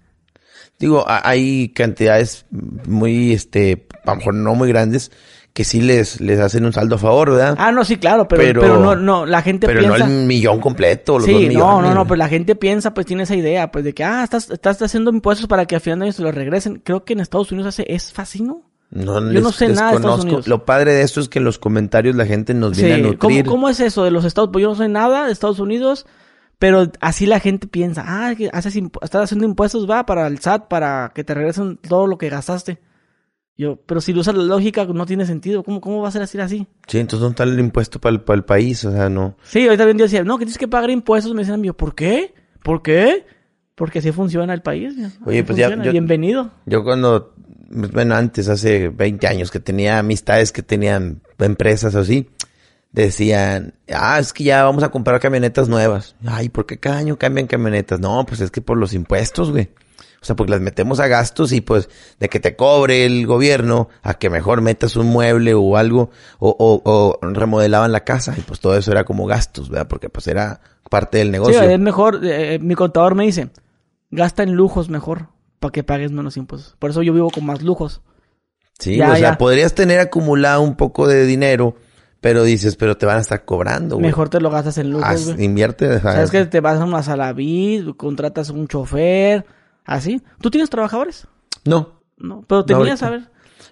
Digo, 0.78 1.04
a- 1.08 1.28
hay 1.28 1.68
cantidades 1.70 2.46
muy 2.50 3.32
este, 3.32 3.86
a 4.04 4.10
lo 4.12 4.16
mejor 4.16 4.34
no 4.34 4.54
muy 4.54 4.68
grandes 4.68 5.12
que 5.52 5.64
sí 5.64 5.82
les 5.82 6.18
les 6.20 6.40
hacen 6.40 6.64
un 6.64 6.72
saldo 6.72 6.94
a 6.94 6.98
favor, 6.98 7.30
¿verdad? 7.32 7.56
Ah, 7.58 7.72
no, 7.72 7.84
sí, 7.84 7.98
claro, 7.98 8.26
pero, 8.26 8.42
Pero- 8.42 8.60
pero, 8.62 8.78
no, 8.80 8.96
no, 8.96 9.26
la 9.26 9.42
gente 9.42 9.66
pero 9.66 9.80
piensa... 9.80 9.98
no 9.98 10.04
el 10.06 10.26
millón 10.26 10.60
completo, 10.60 11.18
los 11.18 11.26
Sí, 11.26 11.32
dos 11.32 11.42
no, 11.42 11.48
millones. 11.48 11.82
no, 11.82 11.88
no, 11.90 11.94
güey. 12.00 12.08
pues 12.08 12.18
la 12.18 12.28
gente 12.28 12.56
piensa, 12.56 12.94
pues 12.94 13.06
tiene 13.06 13.24
esa 13.24 13.36
idea, 13.36 13.70
pues 13.70 13.84
de 13.84 13.92
que, 13.92 14.02
ah, 14.02 14.24
estás, 14.24 14.50
estás 14.50 14.80
haciendo 14.80 15.10
impuestos 15.10 15.46
para 15.46 15.66
que 15.66 15.74
al 15.74 15.82
final 15.82 15.98
de 15.98 16.04
año 16.06 16.12
se 16.12 16.22
los 16.22 16.34
regresen. 16.34 16.80
Creo 16.82 17.04
que 17.04 17.12
en 17.12 17.20
Estados 17.20 17.52
Unidos 17.52 17.68
hace, 17.68 17.84
es 17.86 18.12
fácil, 18.12 18.46
¿no? 18.46 18.62
No, 18.90 19.30
Yo 19.32 19.40
no 19.42 19.52
sé 19.52 19.68
nada 19.68 19.90
de 19.90 19.96
Estados. 19.96 20.24
Unidos. 20.24 20.48
Lo 20.48 20.64
padre 20.64 20.92
de 20.94 21.02
esto 21.02 21.20
es 21.20 21.28
que 21.28 21.38
en 21.38 21.44
los 21.46 21.58
comentarios 21.58 22.14
la 22.16 22.26
gente 22.26 22.54
nos 22.54 22.76
viene 22.76 22.92
a 22.92 22.96
Sí, 22.96 23.02
¿cómo, 23.02 23.12
nutrir. 23.34 23.44
¿cómo 23.46 23.68
es 23.68 23.80
eso 23.80 24.04
de 24.04 24.10
los 24.10 24.24
Estados 24.24 24.50
Pues 24.52 24.62
yo 24.62 24.68
no 24.70 24.74
sé 24.74 24.88
nada 24.88 25.26
de 25.26 25.32
Estados 25.32 25.58
Unidos, 25.60 26.06
pero 26.62 26.92
así 27.00 27.26
la 27.26 27.40
gente 27.40 27.66
piensa, 27.66 28.04
ah, 28.06 28.36
que 28.36 28.48
haces 28.52 28.76
estás 28.76 29.24
haciendo 29.24 29.44
impuestos, 29.44 29.90
va, 29.90 30.06
para 30.06 30.28
el 30.28 30.38
SAT, 30.38 30.68
para 30.68 31.10
que 31.12 31.24
te 31.24 31.34
regresen 31.34 31.76
todo 31.76 32.06
lo 32.06 32.18
que 32.18 32.28
gastaste. 32.28 32.78
Yo, 33.58 33.80
pero 33.84 34.00
si 34.00 34.12
lo 34.12 34.20
usas 34.20 34.36
la 34.36 34.44
lógica, 34.44 34.84
no 34.84 35.04
tiene 35.04 35.26
sentido. 35.26 35.64
¿Cómo, 35.64 35.80
cómo 35.80 36.00
va 36.02 36.06
a 36.08 36.12
ser 36.12 36.22
así 36.22 36.38
así? 36.38 36.68
Sí, 36.86 37.00
entonces 37.00 37.24
no 37.24 37.30
está 37.30 37.42
el 37.42 37.58
impuesto 37.58 38.00
para 38.00 38.14
el, 38.14 38.20
para 38.20 38.36
el 38.36 38.44
país, 38.44 38.84
o 38.84 38.92
sea, 38.92 39.08
no. 39.08 39.36
Sí, 39.42 39.64
ahorita 39.66 39.84
bien 39.86 39.98
yo 39.98 40.04
decía, 40.04 40.22
no, 40.22 40.38
que 40.38 40.44
tienes 40.44 40.56
que 40.58 40.68
pagar 40.68 40.90
impuestos. 40.90 41.34
Me 41.34 41.40
decían, 41.40 41.60
yo, 41.64 41.74
¿por 41.74 41.96
qué? 41.96 42.32
¿Por 42.62 42.80
qué? 42.80 43.26
Porque 43.74 43.98
así 43.98 44.12
funciona 44.12 44.54
el 44.54 44.62
país. 44.62 44.94
Oye, 45.26 45.42
pues 45.42 45.58
ya- 45.58 45.74
yo- 45.82 45.90
Bienvenido. 45.90 46.52
Yo 46.66 46.84
cuando, 46.84 47.34
bueno, 47.92 48.14
antes, 48.14 48.48
hace 48.48 48.88
20 48.88 49.26
años, 49.26 49.50
que 49.50 49.58
tenía 49.58 49.98
amistades 49.98 50.52
que 50.52 50.62
tenían 50.62 51.22
empresas 51.40 51.96
así, 51.96 52.30
decían, 52.92 53.74
ah, 53.92 54.18
es 54.18 54.32
que 54.32 54.44
ya 54.44 54.64
vamos 54.64 54.82
a 54.82 54.90
comprar 54.90 55.20
camionetas 55.20 55.68
nuevas. 55.68 56.14
Ay, 56.26 56.48
¿por 56.48 56.66
qué 56.66 56.78
cada 56.78 56.98
año 56.98 57.16
cambian 57.18 57.46
camionetas? 57.46 58.00
No, 58.00 58.24
pues 58.26 58.40
es 58.40 58.50
que 58.50 58.60
por 58.60 58.76
los 58.76 58.92
impuestos, 58.94 59.50
güey. 59.50 59.70
O 60.20 60.24
sea, 60.24 60.36
porque 60.36 60.52
las 60.52 60.60
metemos 60.60 61.00
a 61.00 61.08
gastos 61.08 61.50
y 61.50 61.60
pues 61.62 61.88
de 62.20 62.28
que 62.28 62.38
te 62.38 62.54
cobre 62.54 63.04
el 63.06 63.26
gobierno 63.26 63.88
a 64.02 64.14
que 64.14 64.30
mejor 64.30 64.60
metas 64.60 64.94
un 64.94 65.08
mueble 65.08 65.52
o 65.54 65.76
algo 65.76 66.10
o, 66.38 66.54
o, 66.56 66.80
o 66.84 67.18
remodelaban 67.32 67.90
la 67.90 68.04
casa 68.04 68.32
y 68.38 68.40
pues 68.42 68.60
todo 68.60 68.76
eso 68.76 68.92
era 68.92 69.02
como 69.04 69.26
gastos, 69.26 69.68
¿verdad? 69.68 69.88
Porque 69.88 70.08
pues 70.10 70.28
era 70.28 70.60
parte 70.88 71.18
del 71.18 71.32
negocio. 71.32 71.58
Sí, 71.58 71.64
es 71.66 71.80
mejor, 71.80 72.20
eh, 72.22 72.60
mi 72.60 72.76
contador 72.76 73.16
me 73.16 73.24
dice, 73.24 73.50
gasta 74.12 74.44
en 74.44 74.52
lujos 74.52 74.88
mejor 74.90 75.26
para 75.58 75.72
que 75.72 75.82
pagues 75.82 76.12
menos 76.12 76.36
impuestos. 76.36 76.76
Por 76.78 76.90
eso 76.90 77.02
yo 77.02 77.12
vivo 77.12 77.30
con 77.30 77.44
más 77.44 77.60
lujos. 77.62 78.00
Sí, 78.78 78.96
Ya, 78.98 79.08
o 79.10 79.16
sea, 79.16 79.30
ya. 79.32 79.38
podrías 79.38 79.74
tener 79.74 79.98
acumulado 79.98 80.62
un 80.62 80.76
poco 80.76 81.08
de 81.08 81.26
dinero, 81.26 81.74
pero 82.22 82.42
dices, 82.44 82.76
pero 82.76 82.96
te 82.96 83.04
van 83.04 83.18
a 83.18 83.20
estar 83.20 83.44
cobrando, 83.44 83.96
güey. 83.96 84.06
Mejor 84.06 84.30
te 84.30 84.40
lo 84.40 84.48
gastas 84.48 84.78
en 84.78 84.90
lujos, 84.90 85.06
Haz- 85.06 85.34
güey. 85.34 85.44
invierte. 85.44 85.88
sea, 86.00 86.12
Sabes 86.14 86.30
que 86.30 86.46
te 86.46 86.60
vas 86.60 86.80
a 86.80 86.84
una 86.84 87.02
sala 87.02 87.32
VIP, 87.34 87.94
contratas 87.98 88.48
un 88.48 88.66
chofer, 88.68 89.44
así. 89.84 90.22
¿Tú 90.40 90.50
tienes 90.50 90.70
trabajadores? 90.70 91.26
No. 91.66 92.00
No, 92.16 92.42
pero 92.48 92.64
tenías, 92.64 93.02
a 93.02 93.10
ver. 93.10 93.20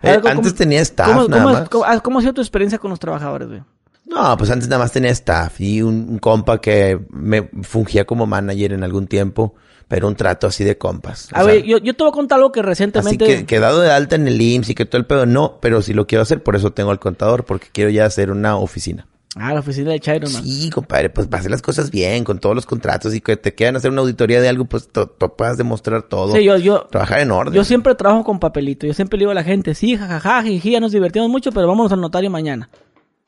Eh, 0.02 0.08
A 0.08 0.10
ver, 0.12 0.20
¿cómo- 0.22 0.32
antes 0.34 0.54
tenía 0.54 0.80
staff 0.80 1.06
¿cómo, 1.08 1.28
nada 1.28 1.42
cómo- 1.44 1.54
más. 1.54 1.68
cómo- 1.68 1.84
ah, 1.84 2.00
cómo 2.00 2.18
ha 2.18 2.22
sido 2.22 2.34
tu 2.34 2.40
experiencia 2.40 2.78
con 2.78 2.90
los 2.90 2.98
trabajadores, 2.98 3.48
güey? 3.48 3.62
No, 4.06 4.36
pues 4.36 4.50
antes 4.50 4.68
nada 4.68 4.82
más 4.82 4.90
tenía 4.92 5.10
staff 5.12 5.60
y 5.60 5.82
un, 5.82 6.06
un 6.10 6.18
compa 6.18 6.60
que 6.60 6.98
me 7.10 7.48
fungía 7.62 8.04
como 8.04 8.26
manager 8.26 8.72
en 8.72 8.82
algún 8.82 9.06
tiempo, 9.06 9.54
pero 9.90 10.06
un 10.06 10.14
trato 10.14 10.46
así 10.46 10.62
de 10.62 10.78
compas. 10.78 11.28
O 11.32 11.36
A 11.36 11.42
sea, 11.42 11.52
ver, 11.52 11.64
yo, 11.64 11.78
yo 11.78 11.94
te 11.94 12.04
voy 12.04 12.10
a 12.10 12.14
contar 12.14 12.36
algo 12.38 12.52
que 12.52 12.60
así 12.60 12.66
recientemente... 12.68 13.26
que 13.26 13.44
quedado 13.44 13.80
de 13.80 13.90
alta 13.90 14.14
en 14.14 14.28
el 14.28 14.40
IMSS 14.40 14.70
y 14.70 14.74
que 14.76 14.84
todo 14.86 14.98
el 15.00 15.04
pedo, 15.06 15.26
no, 15.26 15.58
pero 15.60 15.82
si 15.82 15.94
lo 15.94 16.06
quiero 16.06 16.22
hacer, 16.22 16.44
por 16.44 16.54
eso 16.54 16.70
tengo 16.72 16.92
al 16.92 17.00
contador, 17.00 17.44
porque 17.44 17.66
quiero 17.72 17.90
ya 17.90 18.04
hacer 18.06 18.30
una 18.30 18.56
oficina. 18.56 19.08
Ah, 19.34 19.52
la 19.52 19.58
oficina 19.60 19.90
de 19.90 19.98
Chiron, 19.98 20.32
man. 20.32 20.44
Sí, 20.44 20.70
compadre, 20.70 21.10
pues 21.10 21.26
para 21.26 21.40
hacer 21.40 21.50
las 21.50 21.60
cosas 21.60 21.90
bien, 21.90 22.22
con 22.22 22.38
todos 22.38 22.54
los 22.54 22.66
contratos 22.66 23.14
y 23.16 23.20
que 23.20 23.36
te 23.36 23.52
quieran 23.52 23.74
hacer 23.74 23.90
una 23.90 24.02
auditoría 24.02 24.40
de 24.40 24.48
algo, 24.48 24.64
pues 24.64 24.88
tú 24.92 25.08
puedas 25.36 25.58
demostrar 25.58 26.02
todo. 26.04 26.34
Sí, 26.36 26.44
yo, 26.44 26.56
yo, 26.56 26.86
Trabajar 26.90 27.18
en 27.18 27.32
orden. 27.32 27.52
yo 27.54 27.64
siempre 27.64 27.96
trabajo 27.96 28.22
con 28.22 28.38
papelito. 28.38 28.86
Yo 28.86 28.94
siempre 28.94 29.18
le 29.18 29.22
digo 29.22 29.32
a 29.32 29.34
la 29.34 29.42
gente, 29.44 29.74
sí, 29.74 29.96
jajaja, 29.96 30.44
jiji, 30.44 30.70
ya 30.70 30.78
nos 30.80 30.92
divertimos 30.92 31.28
mucho, 31.28 31.50
pero 31.50 31.66
vámonos 31.66 31.90
al 31.90 32.00
notario 32.00 32.30
mañana. 32.30 32.70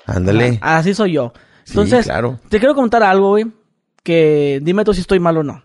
Ándale. 0.06 0.58
Ah, 0.62 0.78
Así 0.78 0.94
soy 0.94 1.12
yo. 1.12 1.32
Sí, 1.64 1.72
Entonces, 1.72 2.04
claro. 2.06 2.38
te 2.48 2.58
quiero 2.60 2.74
contar 2.76 3.02
algo, 3.02 3.30
güey, 3.30 3.46
que 4.02 4.60
dime 4.62 4.84
tú 4.84 4.94
si 4.94 5.00
estoy 5.00 5.18
mal 5.20 5.36
o 5.38 5.42
no. 5.42 5.62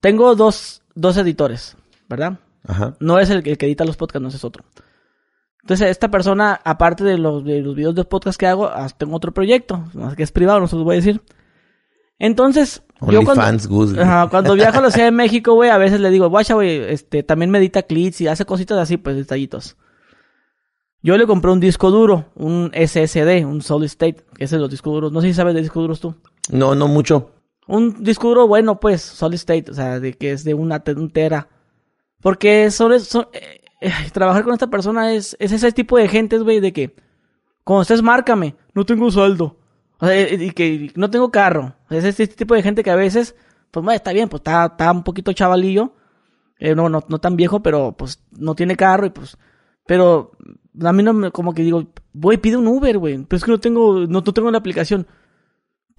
Tengo 0.00 0.34
dos, 0.34 0.82
dos 0.94 1.16
editores, 1.16 1.76
¿verdad? 2.08 2.38
Ajá. 2.66 2.94
No 3.00 3.18
es 3.18 3.30
el, 3.30 3.46
el 3.46 3.58
que 3.58 3.66
edita 3.66 3.84
los 3.84 3.96
podcasts, 3.96 4.22
no 4.22 4.28
es 4.28 4.44
otro. 4.44 4.64
Entonces, 5.62 5.90
esta 5.90 6.10
persona, 6.10 6.60
aparte 6.64 7.04
de 7.04 7.18
los, 7.18 7.44
de 7.44 7.60
los 7.60 7.74
videos 7.74 7.94
de 7.94 8.04
podcast 8.04 8.38
que 8.38 8.46
hago, 8.46 8.70
tengo 8.96 9.16
otro 9.16 9.32
proyecto, 9.32 9.84
más 9.92 10.16
que 10.16 10.22
es 10.22 10.32
privado, 10.32 10.60
no 10.60 10.66
se 10.66 10.76
los 10.76 10.84
voy 10.84 10.94
a 10.94 10.96
decir. 10.96 11.20
Entonces, 12.18 12.82
yo 13.10 13.22
cuando. 13.22 13.42
Ajá, 14.00 14.28
cuando 14.28 14.54
viajo 14.54 14.78
a 14.78 14.82
la 14.82 14.90
Ciudad 14.90 15.06
de 15.06 15.12
México, 15.12 15.54
güey, 15.54 15.70
a 15.70 15.78
veces 15.78 16.00
le 16.00 16.10
digo, 16.10 16.28
guacha, 16.30 16.54
güey, 16.54 16.78
este, 16.90 17.22
también 17.22 17.50
me 17.50 17.58
edita 17.58 17.82
clips 17.82 18.22
y 18.22 18.28
hace 18.28 18.44
cositas 18.44 18.78
así, 18.78 18.96
pues, 18.96 19.16
detallitos. 19.16 19.76
Yo 21.00 21.16
le 21.16 21.26
compré 21.26 21.52
un 21.52 21.60
disco 21.60 21.90
duro, 21.90 22.24
un 22.34 22.72
SSD, 22.74 23.44
un 23.44 23.62
Solid 23.62 23.86
State, 23.86 24.24
que 24.36 24.44
es 24.44 24.50
de 24.50 24.58
los 24.58 24.70
discos 24.70 24.92
duros. 24.92 25.12
No 25.12 25.20
sé 25.20 25.28
si 25.28 25.34
sabes 25.34 25.54
de 25.54 25.60
discos 25.60 25.82
duros 25.82 26.00
tú. 26.00 26.14
No, 26.50 26.74
no 26.74 26.88
mucho. 26.88 27.30
Un 27.68 28.02
disco 28.02 28.46
bueno, 28.48 28.80
pues, 28.80 29.02
Solid 29.02 29.36
State, 29.36 29.70
o 29.70 29.74
sea, 29.74 30.00
de 30.00 30.14
que 30.14 30.32
es 30.32 30.42
de 30.42 30.54
una 30.54 30.80
te- 30.80 30.94
un 30.94 31.10
tera. 31.10 31.48
Porque 32.20 32.70
son, 32.70 32.98
son- 33.00 33.28
eh, 33.32 33.60
eh, 33.80 33.92
trabajar 34.12 34.42
con 34.44 34.52
esta 34.54 34.66
persona 34.68 35.12
es, 35.14 35.36
es 35.38 35.52
ese 35.52 35.70
tipo 35.72 35.96
de 35.96 36.08
gentes, 36.08 36.42
güey, 36.42 36.58
de 36.60 36.72
que 36.72 36.96
cuando 37.64 37.82
estés, 37.82 38.02
márcame, 38.02 38.56
no 38.74 38.84
tengo 38.84 39.10
sueldo. 39.10 39.58
O 40.00 40.06
sea, 40.06 40.16
eh, 40.18 40.34
y 40.42 40.50
que 40.50 40.90
no 40.96 41.10
tengo 41.10 41.30
carro. 41.30 41.74
Es 41.90 42.04
este 42.04 42.26
tipo 42.26 42.54
de 42.54 42.62
gente 42.62 42.82
que 42.82 42.90
a 42.90 42.96
veces, 42.96 43.36
pues, 43.70 43.84
bueno, 43.84 43.96
está 43.96 44.12
bien, 44.12 44.28
pues 44.28 44.40
está, 44.40 44.66
está 44.66 44.90
un 44.90 45.04
poquito 45.04 45.32
chavalillo. 45.32 45.92
Eh, 46.58 46.74
no, 46.74 46.88
no, 46.88 47.04
no 47.08 47.18
tan 47.20 47.36
viejo, 47.36 47.62
pero 47.62 47.92
pues 47.96 48.20
no 48.32 48.54
tiene 48.56 48.74
carro 48.76 49.06
y 49.06 49.10
pues. 49.10 49.36
Pero 49.86 50.32
a 50.82 50.92
mí 50.92 51.02
no 51.02 51.12
me, 51.12 51.30
como 51.30 51.54
que 51.54 51.62
digo, 51.62 51.84
güey, 52.14 52.38
pide 52.38 52.56
un 52.56 52.66
Uber, 52.66 52.98
güey. 52.98 53.18
Pero 53.24 53.36
es 53.36 53.44
que 53.44 53.50
no 53.52 53.60
tengo, 53.60 54.00
no, 54.00 54.06
no 54.06 54.22
tengo 54.22 54.50
la 54.50 54.58
aplicación. 54.58 55.06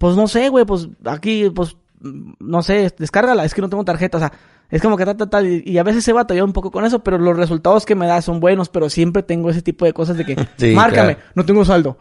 Pues 0.00 0.16
no 0.16 0.26
sé, 0.28 0.48
güey, 0.48 0.64
pues 0.64 0.88
aquí, 1.04 1.50
pues, 1.54 1.76
no 2.00 2.62
sé, 2.62 2.90
descárgala, 2.98 3.44
es 3.44 3.52
que 3.52 3.60
no 3.60 3.68
tengo 3.68 3.84
tarjeta, 3.84 4.16
o 4.16 4.20
sea, 4.20 4.32
es 4.70 4.80
como 4.80 4.96
que 4.96 5.04
tal, 5.04 5.14
tal, 5.18 5.28
tal, 5.28 5.46
y, 5.46 5.76
a 5.76 5.82
veces 5.82 6.02
se 6.04 6.14
batalla 6.14 6.42
un 6.42 6.54
poco 6.54 6.70
con 6.70 6.86
eso, 6.86 7.04
pero 7.04 7.18
los 7.18 7.36
resultados 7.36 7.84
que 7.84 7.94
me 7.94 8.06
da 8.06 8.22
son 8.22 8.40
buenos, 8.40 8.70
pero 8.70 8.88
siempre 8.88 9.22
tengo 9.22 9.50
ese 9.50 9.60
tipo 9.60 9.84
de 9.84 9.92
cosas 9.92 10.16
de 10.16 10.24
que, 10.24 10.36
Sí, 10.56 10.72
márcame, 10.74 11.16
claro. 11.16 11.30
no 11.34 11.44
tengo 11.44 11.66
saldo. 11.66 11.98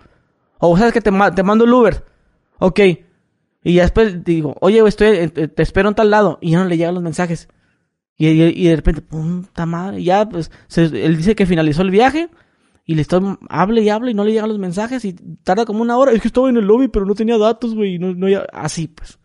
O 0.60 0.78
sabes 0.78 0.94
que 0.94 1.02
te, 1.02 1.12
ma- 1.12 1.36
te 1.36 1.44
mando 1.44 1.66
el 1.66 1.74
Uber, 1.74 2.06
ok, 2.60 2.80
y 3.66 3.74
ya 3.74 3.82
después 3.82 4.24
digo, 4.24 4.56
oye, 4.62 4.80
estoy, 4.88 5.08
eh, 5.18 5.28
te 5.30 5.62
espero 5.62 5.90
en 5.90 5.96
tal 5.96 6.10
lado, 6.10 6.38
y 6.42 6.52
ya 6.52 6.60
no 6.60 6.66
le 6.70 6.78
llegan 6.78 6.94
los 6.94 7.04
mensajes. 7.04 7.50
Y, 8.16 8.28
y, 8.30 8.42
y 8.44 8.68
de 8.70 8.78
repente, 8.78 9.02
puta 9.02 9.66
madre, 9.66 10.00
y 10.00 10.06
ya, 10.06 10.30
pues, 10.30 10.50
se- 10.68 10.86
él 10.86 11.18
dice 11.18 11.36
que 11.36 11.46
finalizó 11.46 11.82
el 11.82 11.92
viaje, 11.92 12.30
y 12.92 12.96
le 12.96 13.04
estoy, 13.04 13.22
hable 13.50 13.82
y 13.84 13.90
hable 13.90 14.10
y 14.10 14.14
no 14.16 14.24
le 14.24 14.32
llegan 14.32 14.50
los 14.50 14.58
mensajes 14.58 15.06
y 15.06 15.14
tarda 15.44 15.66
como 15.66 15.84
una 15.84 15.96
hora. 15.96 16.12
Es 16.12 16.22
que 16.22 16.28
estaba 16.30 16.50
en 16.50 16.58
el 16.58 16.66
lobby, 16.66 16.88
pero 16.88 17.06
no 17.06 17.14
tenía 17.14 17.38
datos, 17.38 17.76
güey. 17.76 18.00
No, 18.00 18.16
no, 18.16 18.28
ya- 18.28 18.48
así, 18.52 18.88
pues. 18.88 19.20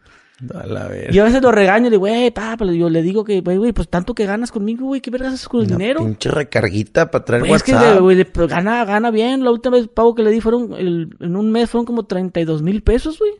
A 0.55 0.67
la. 0.67 0.91
Y 1.11 1.19
a 1.19 1.25
veces 1.25 1.41
lo 1.41 1.51
regaño 1.51 1.87
y 1.87 1.91
le 1.91 1.91
digo, 1.93 2.01
güey, 2.01 2.31
pa, 2.31 2.57
pero 2.59 2.75
yo 2.75 2.91
le 2.91 3.01
digo 3.01 3.25
que, 3.25 3.41
güey, 3.41 3.57
güey, 3.57 3.73
pues 3.73 3.89
tanto 3.89 4.15
que 4.15 4.27
ganas 4.27 4.53
conmigo, 4.53 4.85
güey, 4.85 5.01
¿qué 5.01 5.11
vergas 5.11 5.33
haces 5.33 5.49
con 5.49 5.61
el 5.63 5.69
Una 5.69 5.77
dinero? 5.79 6.01
pinche 6.01 6.31
recarguita 6.31 7.11
para 7.11 7.25
traer 7.25 7.43
Güey, 7.45 7.55
es 7.55 7.63
que, 7.63 7.73
WhatsApp. 7.73 8.01
güey, 8.01 8.17
le- 8.17 8.25
pero 8.27 8.49
gana, 8.49 8.85
gana 8.85 9.11
bien. 9.11 9.43
La 9.45 9.51
última 9.51 9.77
vez 9.79 9.89
pago 9.89 10.15
que 10.15 10.23
le 10.25 10.31
di 10.31 10.43
fueron, 10.43 10.75
el- 10.75 11.17
en 11.21 11.37
un 11.37 11.51
mes 11.51 11.71
fueron 11.71 11.87
como 11.87 12.05
32 12.05 12.61
mil 12.63 12.83
pesos, 12.83 13.19
güey. 13.19 13.33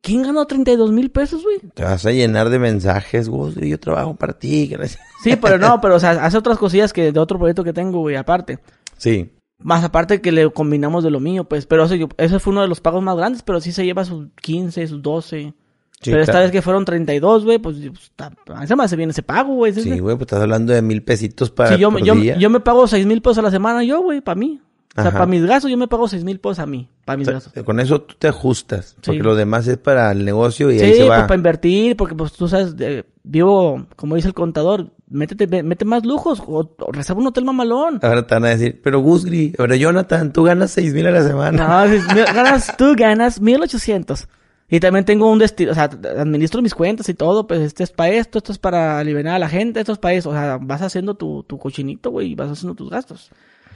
¿Quién 0.00 0.24
ganó 0.24 0.44
32 0.46 0.90
mil 0.90 1.12
pesos, 1.12 1.44
güey? 1.44 1.58
Te 1.74 1.84
vas 1.84 2.04
a 2.04 2.10
llenar 2.10 2.50
de 2.50 2.58
mensajes, 2.58 3.28
Gus. 3.28 3.54
Yo 3.54 3.78
trabajo 3.78 4.16
para 4.16 4.32
ti. 4.36 4.66
gracias. 4.66 5.00
Sí, 5.22 5.36
pero 5.36 5.58
no, 5.58 5.80
pero, 5.80 5.94
o 5.94 6.00
sea, 6.00 6.10
hace 6.24 6.36
otras 6.38 6.58
cosillas 6.58 6.92
que 6.92 7.12
de 7.12 7.20
otro 7.20 7.38
proyecto 7.38 7.62
que 7.62 7.72
tengo, 7.72 8.00
güey, 8.00 8.16
aparte. 8.16 8.58
Sí. 8.96 9.30
Más 9.62 9.84
aparte 9.84 10.20
que 10.20 10.32
le 10.32 10.50
combinamos 10.50 11.04
de 11.04 11.10
lo 11.10 11.20
mío, 11.20 11.44
pues. 11.44 11.66
Pero 11.66 11.84
eso, 11.84 11.94
ese 12.16 12.38
fue 12.38 12.52
uno 12.52 12.62
de 12.62 12.68
los 12.68 12.80
pagos 12.80 13.02
más 13.02 13.16
grandes, 13.16 13.42
pero 13.42 13.60
sí 13.60 13.72
se 13.72 13.84
lleva 13.84 14.04
sus 14.04 14.28
15, 14.40 14.86
sus 14.86 15.02
12. 15.02 15.54
Sí, 16.00 16.10
pero 16.10 16.20
esta 16.20 16.32
claro. 16.32 16.44
vez 16.46 16.52
que 16.52 16.62
fueron 16.62 16.84
32, 16.84 17.44
güey, 17.44 17.58
pues, 17.58 17.76
pues, 17.76 18.02
está- 18.04 18.32
a 18.48 18.82
hace 18.84 18.96
bien 18.96 19.10
ese 19.10 19.22
pago, 19.22 19.54
güey. 19.54 19.72
Sí, 19.72 19.98
güey, 20.00 20.16
pues 20.16 20.22
estás 20.22 20.42
hablando 20.42 20.72
de 20.72 20.82
mil 20.82 21.02
pesitos 21.04 21.50
para 21.52 21.74
Sí, 21.76 21.78
yo, 21.80 21.92
por 21.92 22.02
yo, 22.02 22.14
día. 22.16 22.36
yo 22.38 22.50
me 22.50 22.58
pago 22.58 22.88
6 22.88 23.06
mil 23.06 23.22
pesos 23.22 23.38
a 23.38 23.42
la 23.42 23.52
semana 23.52 23.84
yo, 23.84 24.02
güey, 24.02 24.20
para 24.20 24.34
mí. 24.34 24.60
O 24.94 25.00
sea, 25.00 25.08
Ajá. 25.08 25.12
para 25.20 25.26
mis 25.26 25.46
gastos 25.46 25.70
yo 25.70 25.78
me 25.78 25.88
pago 25.88 26.06
6 26.06 26.22
mil 26.22 26.38
pesos 26.38 26.58
a 26.58 26.66
mí, 26.66 26.86
para 27.06 27.16
mis 27.16 27.26
O 27.26 27.30
sea, 27.30 27.40
gastos. 27.40 27.62
con 27.64 27.80
eso 27.80 28.02
tú 28.02 28.14
te 28.18 28.28
ajustas. 28.28 28.94
Porque 28.96 29.18
Sí. 29.20 29.24
lo 29.24 29.34
demás 29.34 29.66
es 29.66 29.78
para 29.78 30.10
el 30.12 30.22
negocio 30.24 30.70
y 30.70 30.78
Sí, 30.78 30.84
ahí 30.84 30.92
se 30.94 31.06
pues 31.06 31.10
va. 31.10 31.26
para 31.26 31.34
invertir, 31.36 31.96
porque 31.96 32.14
pues 32.14 32.32
tú 32.34 32.46
sabes, 32.46 32.76
de- 32.76 33.06
vivo, 33.22 33.86
como 33.96 34.16
dice 34.16 34.28
el 34.28 34.34
contador, 34.34 34.90
métete, 35.08 35.62
mete 35.62 35.86
más 35.86 36.04
lujos 36.04 36.40
o, 36.46 36.74
o 36.78 36.92
reserva 36.92 37.22
un 37.22 37.28
hotel 37.28 37.46
mamalón. 37.46 38.00
Ahora 38.02 38.26
te 38.26 38.34
van 38.34 38.44
a 38.44 38.48
decir, 38.48 38.80
pero 38.84 39.00
Gusgri, 39.00 39.54
pero 39.56 39.74
Jonathan, 39.74 40.30
tú 40.30 40.42
ganas 40.42 40.70
seis 40.72 40.92
mil 40.92 41.06
a 41.06 41.10
la 41.10 41.22
semana. 41.22 41.86
No, 41.86 41.88
mil- 41.90 42.24
ganas, 42.34 42.76
tú 42.76 42.92
ganas 42.94 43.40
1800. 43.40 44.28
Y 44.68 44.80
también 44.80 45.04
tengo 45.06 45.30
un 45.30 45.38
destino, 45.38 45.72
o 45.72 45.74
sea, 45.74 45.84
administro 45.84 46.60
mis 46.62 46.74
cuentas 46.74 47.08
y 47.08 47.14
todo, 47.14 47.46
pues 47.46 47.60
este 47.60 47.82
es 47.84 47.90
para 47.90 48.10
esto, 48.14 48.38
esto 48.38 48.52
es 48.52 48.58
para 48.58 48.98
aliviar 48.98 49.28
a 49.28 49.38
la 49.38 49.48
gente, 49.48 49.80
esto 49.80 49.92
es 49.92 49.98
para 49.98 50.14
eso. 50.14 50.30
O 50.30 50.32
sea, 50.32 50.58
vas 50.60 50.80
haciendo 50.82 51.14
tu, 51.14 51.42
tu 51.44 51.58
cochinito, 51.58 52.10
güey, 52.10 52.32
y 52.32 52.34
vas 52.34 52.50
haciendo 52.50 52.74
tus 52.74 52.88
gastos. 52.90 53.30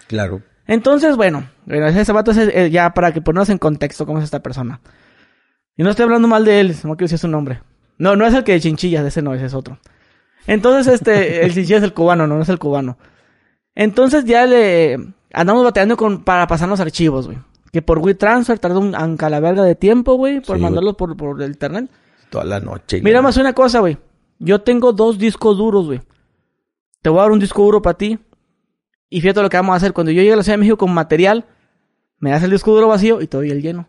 Claro. 0.06 0.42
Entonces, 0.66 1.16
bueno, 1.16 1.48
ese 1.68 2.12
vato 2.12 2.32
es 2.32 2.38
eh, 2.38 2.70
ya 2.70 2.92
para 2.92 3.12
que 3.12 3.20
ponernos 3.20 3.50
en 3.50 3.58
contexto 3.58 4.04
cómo 4.06 4.18
es 4.18 4.24
esta 4.24 4.42
persona. 4.42 4.80
Y 5.76 5.82
no 5.82 5.90
estoy 5.90 6.04
hablando 6.04 6.28
mal 6.28 6.44
de 6.44 6.60
él, 6.60 6.68
no 6.84 6.96
quiero 6.96 7.04
decir 7.04 7.18
su 7.18 7.28
nombre. 7.28 7.60
No, 7.98 8.16
no 8.16 8.26
es 8.26 8.34
el 8.34 8.44
que 8.44 8.52
de 8.52 8.60
chinchillas, 8.60 9.04
ese 9.04 9.22
no, 9.22 9.34
ese 9.34 9.46
es 9.46 9.54
otro. 9.54 9.78
Entonces, 10.46 10.94
este, 10.94 11.40
el 11.44 11.52
chinchilla 11.52 11.78
es 11.78 11.84
el 11.84 11.92
cubano, 11.92 12.26
no, 12.26 12.36
no 12.36 12.42
es 12.42 12.48
el 12.48 12.58
cubano. 12.58 12.98
Entonces 13.74 14.24
ya 14.24 14.46
le 14.46 14.98
andamos 15.32 15.62
bateando 15.62 15.96
con, 15.96 16.24
para 16.24 16.46
pasar 16.46 16.68
los 16.68 16.80
archivos, 16.80 17.26
güey. 17.26 17.38
Que 17.72 17.82
por 17.82 17.98
WeTransfer 17.98 18.58
tarda 18.58 18.78
un 18.78 18.94
anca 18.94 19.28
la 19.28 19.38
verga 19.38 19.62
de 19.62 19.74
tiempo, 19.74 20.14
güey, 20.14 20.40
por 20.40 20.56
Sí, 20.56 20.62
mandarlos 20.62 20.96
por, 20.96 21.14
por 21.16 21.42
el 21.42 21.50
internet. 21.50 21.90
Toda 22.30 22.44
la 22.44 22.58
noche. 22.58 23.02
Mira 23.02 23.20
más 23.20 23.36
una 23.36 23.52
cosa, 23.52 23.80
güey. 23.80 23.98
Yo 24.38 24.62
tengo 24.62 24.92
dos 24.92 25.18
discos 25.18 25.58
duros, 25.58 25.86
güey. 25.86 26.00
Te 27.02 27.10
voy 27.10 27.18
a 27.18 27.22
dar 27.22 27.32
un 27.32 27.38
disco 27.38 27.62
duro 27.62 27.82
para 27.82 27.98
ti. 27.98 28.18
Y 29.08 29.20
fíjate 29.20 29.42
lo 29.42 29.48
que 29.48 29.56
vamos 29.56 29.74
a 29.74 29.76
hacer. 29.76 29.92
Cuando 29.92 30.10
yo 30.12 30.20
llegue 30.22 30.32
a 30.32 30.36
la 30.36 30.42
Ciudad 30.42 30.54
de 30.54 30.60
México 30.60 30.78
con 30.78 30.92
material, 30.92 31.46
me 32.18 32.30
das 32.30 32.42
el 32.42 32.50
disco 32.50 32.72
duro 32.74 32.88
vacío 32.88 33.20
y 33.20 33.26
te 33.26 33.36
doy 33.36 33.50
el 33.50 33.62
lleno. 33.62 33.88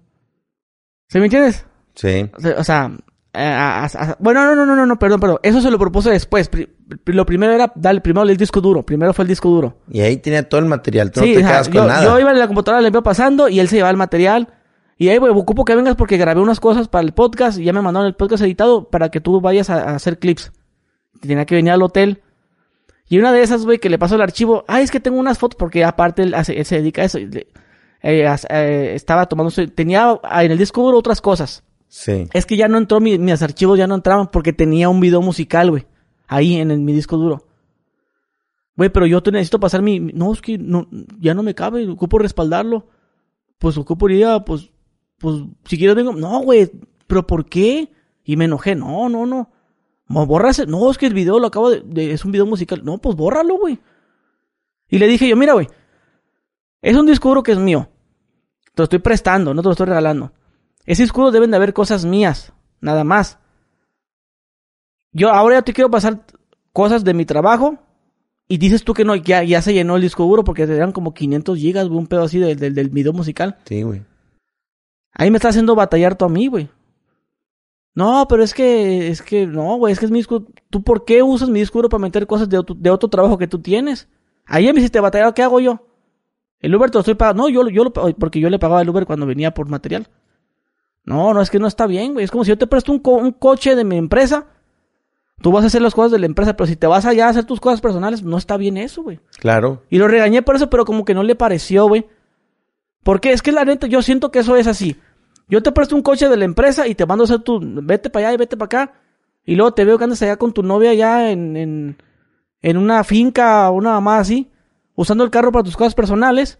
¿Sí 1.09 1.19
me 1.19 1.25
entiendes? 1.25 1.65
Sí. 1.95 2.29
O 2.57 2.63
sea, 2.63 2.91
eh, 3.33 3.39
a- 3.43 3.83
a- 3.83 3.85
a- 3.85 4.17
bueno, 4.19 4.45
no, 4.45 4.55
no, 4.55 4.65
no, 4.65 4.75
no, 4.75 4.85
no, 4.85 4.99
perdón, 4.99 5.19
perdón. 5.19 5.39
Eso 5.41 5.61
se 5.61 5.71
lo 5.71 5.79
propuse 5.79 6.09
después. 6.11 6.49
Pri- 6.49 6.69
lo 7.05 7.25
primero 7.25 7.53
era 7.53 7.71
darle 7.75 8.01
primero 8.01 8.27
el 8.29 8.37
disco 8.37 8.61
duro. 8.61 8.85
Primero 8.85 9.13
fue 9.13 9.23
el 9.23 9.29
disco 9.29 9.49
duro. 9.49 9.77
Y 9.89 10.01
ahí 10.01 10.17
tenía 10.17 10.47
todo 10.47 10.59
el 10.59 10.67
material. 10.67 11.11
Tú 11.11 11.21
Sí, 11.21 11.29
no 11.29 11.33
te 11.33 11.37
o 11.37 11.41
sea, 11.47 11.49
quedas 11.55 11.67
yo, 11.69 11.79
con 11.81 11.87
nada. 11.87 12.03
yo 12.03 12.19
iba 12.19 12.31
en 12.31 12.39
la 12.39 12.47
computadora, 12.47 12.81
le 12.81 12.87
envío 12.87 13.03
pasando 13.03 13.47
y 13.49 13.59
él 13.59 13.67
se 13.69 13.77
llevaba 13.77 13.91
el 13.91 13.97
material. 13.97 14.53
Y 14.99 15.09
ahí, 15.09 15.17
güey, 15.17 15.31
ocupo 15.31 15.63
que 15.63 15.75
vengas 15.75 15.95
porque 15.95 16.17
grabé 16.17 16.41
unas 16.41 16.59
cosas 16.59 16.87
para 16.87 17.05
el 17.05 17.13
podcast 17.13 17.57
y 17.59 17.63
ya 17.63 17.73
me 17.73 17.81
mandaron 17.81 18.07
el 18.07 18.15
podcast 18.15 18.43
editado 18.43 18.89
para 18.89 19.09
que 19.09 19.21
tú 19.21 19.39
vayas 19.41 19.69
a 19.69 19.95
hacer 19.95 20.19
clips. 20.19 20.51
Tenía 21.21 21.45
que 21.45 21.55
venir 21.55 21.71
al 21.71 21.81
hotel. 21.83 22.21
Y 23.09 23.19
una 23.19 23.31
de 23.31 23.41
esas, 23.41 23.63
güey, 23.65 23.79
que 23.79 23.89
le 23.89 23.97
pasó 23.97 24.15
el 24.15 24.21
archivo. 24.21 24.65
Ah, 24.67 24.81
es 24.81 24.91
que 24.91 24.99
tengo 24.99 25.17
unas 25.19 25.37
fotos 25.39 25.57
porque 25.57 25.83
aparte 25.83 26.23
él, 26.23 26.35
se 26.43 26.53
dedica 26.75 27.01
a 27.01 27.05
eso. 27.05 27.19
Le- 27.19 27.47
eh, 28.03 28.35
eh, 28.49 28.91
estaba 28.93 29.25
tomando, 29.27 29.51
tenía 29.73 30.19
ah, 30.23 30.43
en 30.43 30.51
el 30.51 30.57
disco 30.57 30.83
duro 30.83 30.97
otras 30.97 31.21
cosas. 31.21 31.63
Sí. 31.87 32.27
Es 32.33 32.45
que 32.45 32.57
ya 32.57 32.67
no 32.67 32.77
entró, 32.77 32.99
mi- 32.99 33.17
mis 33.17 33.41
archivos 33.41 33.77
ya 33.77 33.87
no 33.87 33.95
entraban 33.95 34.27
porque 34.27 34.51
tenía 34.53 34.89
un 34.89 34.99
video 34.99 35.21
musical, 35.21 35.69
güey. 35.71 35.85
Ahí 36.27 36.55
en, 36.57 36.71
el- 36.71 36.79
mi 36.81 36.91
disco 36.93 37.17
duro. 37.17 37.45
Güey, 38.75 38.89
pero 38.91 39.05
yo 39.07 39.23
te 39.23 39.31
necesito 39.31 39.59
pasar 39.59 39.81
mi... 39.81 39.99
mi- 39.99 40.13
No, 40.13 40.31
es 40.33 40.41
que 40.41 40.57
no, 40.57 40.87
ya 41.19 41.33
no 41.33 41.41
me 41.43 41.55
cabe, 41.55 41.87
ocupo 41.89 42.19
respaldarlo. 42.19 42.87
Pues 43.57 43.77
ocupo 43.77 44.07
ir 44.09 44.25
a, 44.25 44.43
pues, 44.45 44.69
pues, 45.17 45.35
si 45.65 45.77
quieres 45.77 45.95
vengo... 45.95 46.13
No, 46.13 46.39
güey, 46.41 46.69
pero 47.07 47.25
¿por 47.25 47.45
qué? 47.45 47.91
Y 48.23 48.35
me 48.35 48.45
enojé. 48.45 48.75
No, 48.75 49.09
no, 49.09 49.25
no. 49.25 49.49
Borras... 50.07 50.67
No, 50.67 50.89
es 50.89 50.97
que 50.97 51.05
el 51.07 51.13
video 51.13 51.39
lo 51.39 51.47
acabo 51.47 51.69
de... 51.69 51.81
de- 51.81 52.11
es 52.11 52.23
un 52.25 52.31
video 52.31 52.45
musical. 52.45 52.83
No, 52.83 52.97
pues 52.97 53.15
bórralo, 53.15 53.57
güey. 53.57 53.79
Y 54.89 54.99
le 54.99 55.07
dije 55.07 55.27
yo, 55.27 55.35
mira, 55.35 55.53
güey. 55.53 55.67
Es 56.81 56.95
un 56.95 57.05
disco 57.05 57.29
duro 57.29 57.43
que 57.43 57.51
es 57.51 57.57
mío. 57.59 57.89
Te 58.73 58.81
lo 58.81 58.83
estoy 58.85 58.99
prestando, 58.99 59.53
no 59.53 59.61
te 59.61 59.67
lo 59.67 59.71
estoy 59.71 59.87
regalando. 59.87 60.31
Ese 60.85 61.03
disco 61.03 61.21
duro 61.21 61.31
deben 61.31 61.51
de 61.51 61.57
haber 61.57 61.73
cosas 61.73 62.05
mías, 62.05 62.53
nada 62.79 63.03
más. 63.03 63.39
Yo 65.11 65.29
ahora 65.31 65.55
ya 65.55 65.61
te 65.63 65.73
quiero 65.73 65.89
pasar 65.89 66.25
cosas 66.71 67.03
de 67.03 67.13
mi 67.13 67.25
trabajo 67.25 67.77
y 68.47 68.57
dices 68.59 68.83
tú 68.83 68.93
que 68.93 69.03
no, 69.03 69.15
ya, 69.15 69.43
ya 69.43 69.61
se 69.61 69.73
llenó 69.73 69.95
el 69.95 70.03
disco 70.03 70.23
duro 70.25 70.43
porque 70.43 70.63
eran 70.63 70.91
como 70.91 71.13
500 71.13 71.57
gigas, 71.57 71.87
güey, 71.87 71.99
un 71.99 72.07
pedo 72.07 72.23
así 72.23 72.39
del, 72.39 72.57
del, 72.57 72.75
del 72.75 72.89
video 72.89 73.13
musical. 73.13 73.57
Sí, 73.65 73.81
güey. 73.81 74.03
Ahí 75.13 75.31
me 75.31 75.37
está 75.37 75.49
haciendo 75.49 75.75
batallar 75.75 76.15
tú 76.15 76.25
a 76.25 76.29
mí, 76.29 76.47
güey. 76.47 76.69
No, 77.97 78.27
pero 78.29 78.43
es 78.43 78.53
que, 78.53 79.07
es 79.07 79.23
que, 79.23 79.47
no, 79.47 79.77
güey, 79.77 79.91
es 79.91 79.97
que 79.99 80.05
es 80.05 80.11
mi 80.11 80.19
disco. 80.19 80.43
¿Tú 80.69 80.83
por 80.83 81.03
qué 81.03 81.23
usas 81.23 81.49
mi 81.49 81.61
disco 81.61 81.79
duro 81.79 81.89
para 81.89 81.99
meter 82.01 82.27
cosas 82.27 82.47
de 82.47 82.59
otro, 82.59 82.75
de 82.77 82.91
otro 82.91 83.09
trabajo 83.09 83.39
que 83.39 83.47
tú 83.47 83.57
tienes? 83.57 84.07
Ahí 84.45 84.65
ya 84.65 84.73
me 84.73 84.79
hiciste 84.79 84.99
batallar, 84.99 85.33
¿qué 85.33 85.41
hago 85.41 85.59
yo? 85.59 85.81
El 86.59 86.75
Uber 86.75 86.91
te 86.91 86.97
lo 86.97 86.99
estoy 86.99 87.15
pagando. 87.15 87.41
No, 87.43 87.49
yo, 87.49 87.67
yo 87.69 87.85
lo, 87.85 87.91
porque 87.91 88.39
yo 88.39 88.51
le 88.51 88.59
pagaba 88.59 88.83
el 88.83 88.89
Uber 88.89 89.07
cuando 89.07 89.25
venía 89.25 89.51
por 89.55 89.67
material. 89.67 90.09
No, 91.05 91.33
no, 91.33 91.41
es 91.41 91.49
que 91.49 91.57
no 91.57 91.65
está 91.65 91.87
bien, 91.87 92.13
güey. 92.13 92.23
Es 92.23 92.29
como 92.29 92.43
si 92.43 92.49
yo 92.49 92.57
te 92.59 92.67
presto 92.67 92.91
un, 92.91 92.99
co- 92.99 93.15
un 93.17 93.31
coche 93.31 93.75
de 93.75 93.83
mi 93.83 93.97
empresa. 93.97 94.45
Tú 95.41 95.51
vas 95.51 95.63
a 95.63 95.67
hacer 95.67 95.81
las 95.81 95.95
cosas 95.95 96.11
de 96.11 96.19
la 96.19 96.27
empresa, 96.27 96.55
pero 96.55 96.67
si 96.67 96.75
te 96.75 96.85
vas 96.85 97.05
allá 97.05 97.25
a 97.25 97.29
hacer 97.29 97.45
tus 97.45 97.59
cosas 97.59 97.81
personales, 97.81 98.21
no 98.21 98.37
está 98.37 98.57
bien 98.57 98.77
eso, 98.77 99.01
güey. 99.01 99.19
Claro. 99.39 99.81
Y 99.89 99.97
lo 99.97 100.07
regañé 100.07 100.43
por 100.43 100.55
eso, 100.55 100.69
pero 100.69 100.85
como 100.85 101.03
que 101.03 101.15
no 101.15 101.23
le 101.23 101.33
pareció, 101.35 101.87
güey. 101.87 102.05
Porque 103.03 103.31
es 103.31 103.41
que 103.41 103.51
la 103.51 103.65
neta, 103.65 103.87
yo 103.87 104.03
siento 104.03 104.29
que 104.29 104.39
eso 104.39 104.55
es 104.55 104.67
así. 104.67 104.97
Yo 105.47 105.63
te 105.63 105.71
presto 105.71 105.95
un 105.95 106.01
coche 106.01 106.27
de 106.29 106.37
la 106.37 106.45
empresa 106.45 106.87
y 106.87 106.95
te 106.95 107.05
mando 107.05 107.23
a 107.23 107.25
hacer 107.25 107.39
tu... 107.39 107.59
Vete 107.61 108.09
para 108.09 108.27
allá 108.27 108.33
y 108.35 108.37
vete 108.37 108.57
para 108.57 108.65
acá. 108.65 108.93
Y 109.45 109.55
luego 109.55 109.73
te 109.73 109.85
veo 109.85 109.97
que 109.97 110.03
andas 110.03 110.21
allá 110.21 110.35
con 110.37 110.51
tu 110.53 110.61
novia 110.63 110.89
allá 110.91 111.31
en, 111.31 111.55
en, 111.55 111.97
en 112.61 112.77
una 112.77 113.03
finca 113.03 113.69
o 113.69 113.73
una 113.75 113.91
mamá 113.91 114.19
así. 114.19 114.49
Usando 114.95 115.23
el 115.23 115.29
carro 115.29 115.51
para 115.51 115.63
tus 115.63 115.77
cosas 115.77 115.95
personales. 115.95 116.59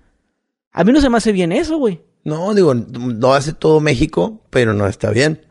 A 0.71 0.83
mí 0.83 0.91
no 0.93 1.01
se 1.01 1.09
me 1.09 1.17
hace 1.17 1.31
bien 1.31 1.51
eso, 1.51 1.77
güey. 1.77 2.01
No, 2.23 2.53
digo, 2.53 2.73
no 2.75 3.33
hace 3.33 3.53
todo 3.53 3.79
México, 3.79 4.41
pero 4.49 4.73
no 4.73 4.87
está 4.87 5.11
bien. 5.11 5.41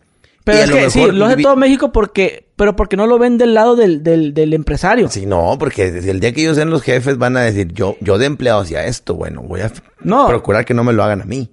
Pero 0.44 0.58
Y 0.58 0.60
es 0.62 0.70
lo 0.70 0.76
que 0.76 0.90
sí, 0.90 1.04
lo 1.10 1.24
hace 1.26 1.42
todo 1.42 1.56
México 1.56 1.90
porque... 1.92 2.48
Pero 2.56 2.74
porque 2.76 2.96
no 2.96 3.06
lo 3.06 3.18
ven 3.18 3.36
del 3.36 3.52
lado 3.52 3.76
del, 3.76 4.02
del, 4.02 4.32
del 4.32 4.54
empresario. 4.54 5.08
Sí, 5.10 5.26
no, 5.26 5.56
porque 5.58 5.90
desde 5.90 6.10
el 6.10 6.20
día 6.20 6.32
que 6.32 6.40
ellos 6.42 6.56
sean 6.56 6.70
los 6.70 6.82
jefes 6.82 7.18
van 7.18 7.36
a 7.36 7.40
decir, 7.42 7.72
yo, 7.74 7.96
yo 8.00 8.16
de 8.16 8.26
empleado 8.26 8.60
hacía 8.60 8.86
esto, 8.86 9.14
bueno, 9.14 9.42
voy 9.42 9.60
a 9.60 9.72
No. 10.00 10.26
procurar 10.28 10.64
que 10.64 10.72
no 10.72 10.84
me 10.84 10.92
lo 10.94 11.02
hagan 11.02 11.20
a 11.20 11.24
mí. 11.26 11.50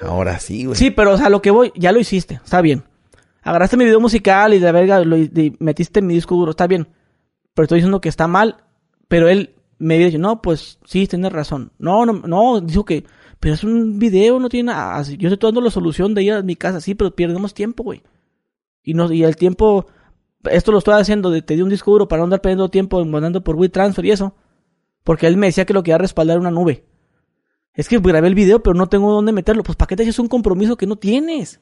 Ahora 0.00 0.38
sí, 0.38 0.64
güey. 0.64 0.76
Sí, 0.76 0.90
pero 0.90 1.12
o 1.12 1.16
sea, 1.16 1.28
lo 1.28 1.40
que 1.40 1.50
voy, 1.50 1.72
ya 1.76 1.92
lo 1.92 2.00
hiciste, 2.00 2.40
está 2.44 2.60
bien. 2.60 2.84
Agarraste 3.42 3.76
mi 3.76 3.84
video 3.84 4.00
musical 4.00 4.54
y 4.54 4.58
de 4.58 4.72
verga 4.72 5.04
lo 5.04 5.16
metiste 5.60 6.00
en 6.00 6.06
mi 6.06 6.14
disco 6.14 6.34
duro, 6.34 6.50
está 6.50 6.66
bien. 6.66 6.88
Pero 7.54 7.64
estoy 7.64 7.78
diciendo 7.78 8.00
que 8.00 8.08
está 8.08 8.26
mal, 8.26 8.56
pero 9.08 9.28
él 9.28 9.54
me 9.78 9.98
dice, 9.98 10.18
no, 10.18 10.42
pues 10.42 10.78
sí, 10.84 11.06
tienes 11.06 11.32
razón. 11.32 11.72
No, 11.78 12.04
no, 12.04 12.14
no, 12.14 12.60
dijo 12.60 12.84
que, 12.84 13.04
pero 13.40 13.54
es 13.54 13.64
un 13.64 13.98
video, 13.98 14.40
no 14.40 14.48
tiene 14.48 14.72
nada. 14.72 15.02
Yo 15.02 15.28
estoy 15.28 15.48
dando 15.48 15.60
la 15.60 15.70
solución 15.70 16.14
de 16.14 16.22
ir 16.22 16.32
a 16.32 16.42
mi 16.42 16.56
casa, 16.56 16.80
sí, 16.80 16.94
pero 16.94 17.14
perdemos 17.14 17.54
tiempo, 17.54 17.82
güey. 17.84 18.02
Y 18.82 18.94
no, 18.94 19.12
y 19.12 19.22
el 19.24 19.36
tiempo, 19.36 19.86
esto 20.50 20.72
lo 20.72 20.78
estoy 20.78 21.00
haciendo, 21.00 21.30
de, 21.30 21.42
te 21.42 21.54
di 21.54 21.62
un 21.62 21.68
disco 21.68 21.90
duro 21.90 22.08
para 22.08 22.20
no 22.20 22.24
andar 22.24 22.40
perdiendo 22.40 22.68
tiempo 22.68 23.04
mandando 23.04 23.42
por 23.42 23.56
WeTransfer 23.56 24.04
y 24.04 24.10
eso. 24.10 24.34
Porque 25.04 25.26
él 25.26 25.36
me 25.36 25.46
decía 25.46 25.66
que 25.66 25.74
lo 25.74 25.82
quería 25.82 25.98
respaldar 25.98 26.38
una 26.38 26.50
nube. 26.50 26.84
Es 27.76 27.88
que 27.88 27.98
grabé 27.98 28.26
el 28.28 28.34
video, 28.34 28.62
pero 28.62 28.74
no 28.74 28.88
tengo 28.88 29.12
dónde 29.12 29.32
meterlo. 29.32 29.62
Pues, 29.62 29.76
¿para 29.76 29.86
qué 29.86 29.96
te 29.96 30.02
haces 30.02 30.18
un 30.18 30.28
compromiso 30.28 30.76
que 30.76 30.86
no 30.86 30.96
tienes? 30.96 31.60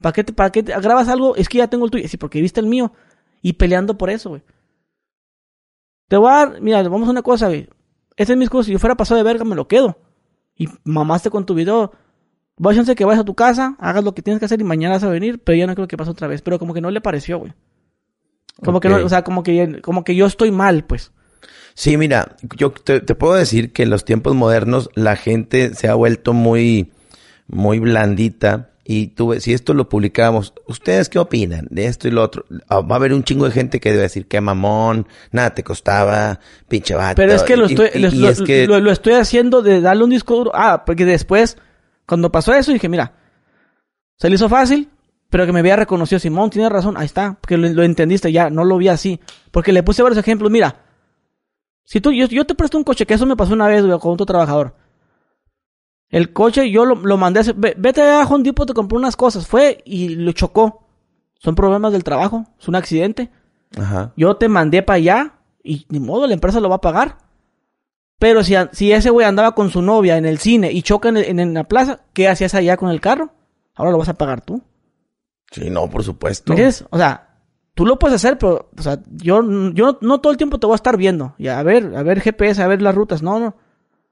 ¿Para 0.00 0.12
qué, 0.12 0.24
te, 0.24 0.32
para 0.32 0.50
qué 0.50 0.62
te- 0.62 0.72
grabas 0.80 1.08
algo? 1.08 1.34
Es 1.36 1.48
que 1.48 1.58
ya 1.58 1.68
tengo 1.68 1.84
el 1.84 1.90
tuyo. 1.90 2.08
Sí, 2.08 2.16
porque 2.16 2.40
viste 2.40 2.60
el 2.60 2.66
mío. 2.66 2.92
Y 3.42 3.54
peleando 3.54 3.98
por 3.98 4.10
eso, 4.10 4.30
güey. 4.30 4.42
Te 6.08 6.16
voy 6.16 6.30
a 6.30 6.34
dar, 6.36 6.60
mira, 6.60 6.82
vamos 6.88 7.08
a 7.08 7.10
una 7.10 7.22
cosa, 7.22 7.48
güey. 7.48 7.68
Este 8.16 8.32
es 8.32 8.36
mi 8.38 8.44
disco, 8.44 8.62
si 8.62 8.72
yo 8.72 8.78
fuera 8.78 8.94
pasado 8.96 9.18
de 9.18 9.24
verga, 9.24 9.44
me 9.44 9.56
lo 9.56 9.66
quedo. 9.66 9.98
Y 10.56 10.68
mamaste 10.84 11.30
con 11.30 11.44
tu 11.44 11.54
video. 11.54 11.92
Voy 12.56 12.78
a 12.78 12.94
que 12.94 13.04
vayas 13.04 13.22
a 13.22 13.24
tu 13.24 13.34
casa, 13.34 13.76
hagas 13.78 14.04
lo 14.04 14.14
que 14.14 14.22
tienes 14.22 14.38
que 14.38 14.44
hacer 14.44 14.60
y 14.60 14.64
mañana 14.64 14.94
vas 14.94 15.04
a 15.04 15.08
venir, 15.08 15.42
pero 15.42 15.56
ya 15.56 15.66
no 15.66 15.74
creo 15.74 15.88
que 15.88 15.96
pase 15.96 16.10
otra 16.10 16.28
vez. 16.28 16.42
Pero 16.42 16.58
como 16.58 16.74
que 16.74 16.80
no 16.80 16.90
le 16.90 17.00
pareció, 17.00 17.38
güey. 17.38 17.54
Como 18.62 18.80
que 18.80 18.88
no, 18.88 18.96
o 19.06 19.08
sea, 19.08 19.24
como 19.24 19.42
que, 19.42 19.80
como 19.80 20.04
que 20.04 20.14
yo 20.14 20.26
estoy 20.26 20.50
mal, 20.50 20.84
pues. 20.84 21.12
Sí, 21.80 21.96
mira, 21.96 22.36
yo 22.58 22.72
te, 22.72 23.00
te 23.00 23.14
puedo 23.14 23.32
decir 23.32 23.72
que 23.72 23.84
en 23.84 23.88
los 23.90 24.04
tiempos 24.04 24.34
modernos 24.34 24.90
la 24.94 25.16
gente 25.16 25.74
se 25.74 25.88
ha 25.88 25.94
vuelto 25.94 26.34
muy, 26.34 26.92
muy 27.46 27.78
blandita. 27.78 28.68
Y 28.84 29.06
tú, 29.06 29.34
si 29.40 29.54
esto 29.54 29.72
lo 29.72 29.88
publicamos, 29.88 30.52
¿ustedes 30.66 31.08
qué 31.08 31.18
opinan 31.18 31.66
de 31.70 31.86
esto 31.86 32.06
y 32.06 32.10
lo 32.10 32.22
otro? 32.22 32.44
Ah, 32.68 32.80
Va 32.82 32.96
a 32.96 32.98
haber 32.98 33.14
un 33.14 33.24
chingo 33.24 33.46
de 33.46 33.52
gente 33.52 33.80
que 33.80 33.92
debe 33.92 34.02
decir, 34.02 34.26
qué 34.28 34.42
mamón, 34.42 35.06
nada 35.32 35.54
te 35.54 35.62
costaba, 35.64 36.38
pinche 36.68 36.94
vato. 36.94 37.14
Pero 37.16 37.32
es 37.32 37.44
que 37.44 37.56
lo 37.56 37.64
estoy, 37.64 37.88
y- 37.94 37.98
lo, 38.00 38.08
y 38.08 38.18
lo- 38.18 38.28
es 38.28 38.42
que- 38.42 38.66
lo- 38.66 38.78
lo 38.80 38.90
estoy 38.92 39.14
haciendo 39.14 39.62
de 39.62 39.80
darle 39.80 40.04
un 40.04 40.10
disco 40.10 40.34
duro. 40.36 40.50
Ah, 40.54 40.84
porque 40.84 41.06
después, 41.06 41.56
cuando 42.04 42.30
pasó 42.30 42.52
eso, 42.52 42.72
dije, 42.72 42.90
mira, 42.90 43.14
se 44.18 44.28
le 44.28 44.34
hizo 44.34 44.50
fácil, 44.50 44.90
pero 45.30 45.46
que 45.46 45.52
me 45.54 45.60
había 45.60 45.76
reconocido 45.76 46.18
Simón, 46.18 46.50
tiene 46.50 46.68
razón, 46.68 46.98
ahí 46.98 47.06
está, 47.06 47.38
porque 47.40 47.56
lo, 47.56 47.70
lo 47.70 47.84
entendiste 47.84 48.30
ya, 48.32 48.50
no 48.50 48.64
lo 48.66 48.76
vi 48.76 48.88
así. 48.88 49.18
Porque 49.50 49.72
le 49.72 49.82
puse 49.82 50.02
varios 50.02 50.18
ejemplos, 50.18 50.50
mira, 50.50 50.76
si 51.90 52.00
tú, 52.00 52.12
yo, 52.12 52.26
yo 52.26 52.44
te 52.46 52.54
presto 52.54 52.78
un 52.78 52.84
coche, 52.84 53.04
que 53.06 53.14
eso 53.14 53.26
me 53.26 53.34
pasó 53.36 53.52
una 53.52 53.66
vez 53.66 53.84
güey, 53.84 53.98
con 53.98 54.12
otro 54.12 54.24
trabajador. 54.26 54.76
El 56.08 56.32
coche 56.32 56.70
yo 56.70 56.84
lo, 56.84 56.94
lo 56.96 57.16
mandé 57.16 57.40
a 57.40 57.42
hacer, 57.42 57.54
"Ve- 57.54 57.74
vete 57.76 58.02
a 58.02 58.24
Home 58.26 58.42
Depot, 58.44 58.66
te 58.66 58.74
compré 58.74 58.96
unas 58.98 59.16
cosas, 59.16 59.46
fue 59.46 59.80
y 59.84 60.10
lo 60.10 60.32
chocó. 60.32 60.86
Son 61.38 61.54
problemas 61.54 61.92
del 61.92 62.04
trabajo, 62.04 62.46
es 62.60 62.68
un 62.68 62.74
accidente. 62.76 63.30
Ajá. 63.78 64.12
Yo 64.16 64.36
te 64.36 64.48
mandé 64.48 64.82
para 64.82 64.96
allá 64.96 65.34
y 65.62 65.86
ni 65.88 66.00
modo, 66.00 66.26
la 66.26 66.34
empresa 66.34 66.60
lo 66.60 66.68
va 66.68 66.76
a 66.76 66.80
pagar. 66.80 67.18
Pero 68.18 68.42
si, 68.44 68.54
si 68.72 68.92
ese 68.92 69.10
güey 69.10 69.26
andaba 69.26 69.54
con 69.54 69.70
su 69.70 69.80
novia 69.82 70.16
en 70.18 70.26
el 70.26 70.38
cine 70.38 70.70
y 70.72 70.82
choca 70.82 71.08
en, 71.08 71.16
el- 71.16 71.24
en- 71.24 71.40
en 71.40 71.54
la 71.54 71.64
plaza, 71.64 72.00
¿qué 72.12 72.28
hacías 72.28 72.54
allá 72.54 72.76
con 72.76 72.90
el 72.90 73.00
carro? 73.00 73.30
Ahora 73.74 73.92
lo 73.92 73.98
vas 73.98 74.08
a 74.10 74.14
pagar 74.14 74.40
tú. 74.42 74.62
Sí, 75.52 75.70
no, 75.70 75.88
por 75.88 76.04
supuesto. 76.04 76.52
¿Me 76.52 76.54
entiendes? 76.56 76.84
O 76.90 76.98
sea, 76.98 77.29
tú 77.80 77.86
lo 77.86 77.98
puedes 77.98 78.16
hacer, 78.16 78.36
pero, 78.36 78.68
o 78.78 78.82
sea, 78.82 79.00
yo, 79.10 79.40
yo 79.72 79.96
no, 80.02 80.20
todo 80.20 80.30
el 80.32 80.36
tiempo 80.36 80.58
te 80.60 80.66
voy 80.66 80.74
a 80.74 80.76
estar 80.76 80.98
viendo. 80.98 81.34
Y 81.38 81.48
a 81.48 81.62
ver, 81.62 81.96
a 81.96 82.02
ver 82.02 82.20
GPS, 82.20 82.62
a 82.62 82.66
ver 82.68 82.82
las 82.82 82.94
rutas. 82.94 83.22
No, 83.22 83.40
no. 83.40 83.56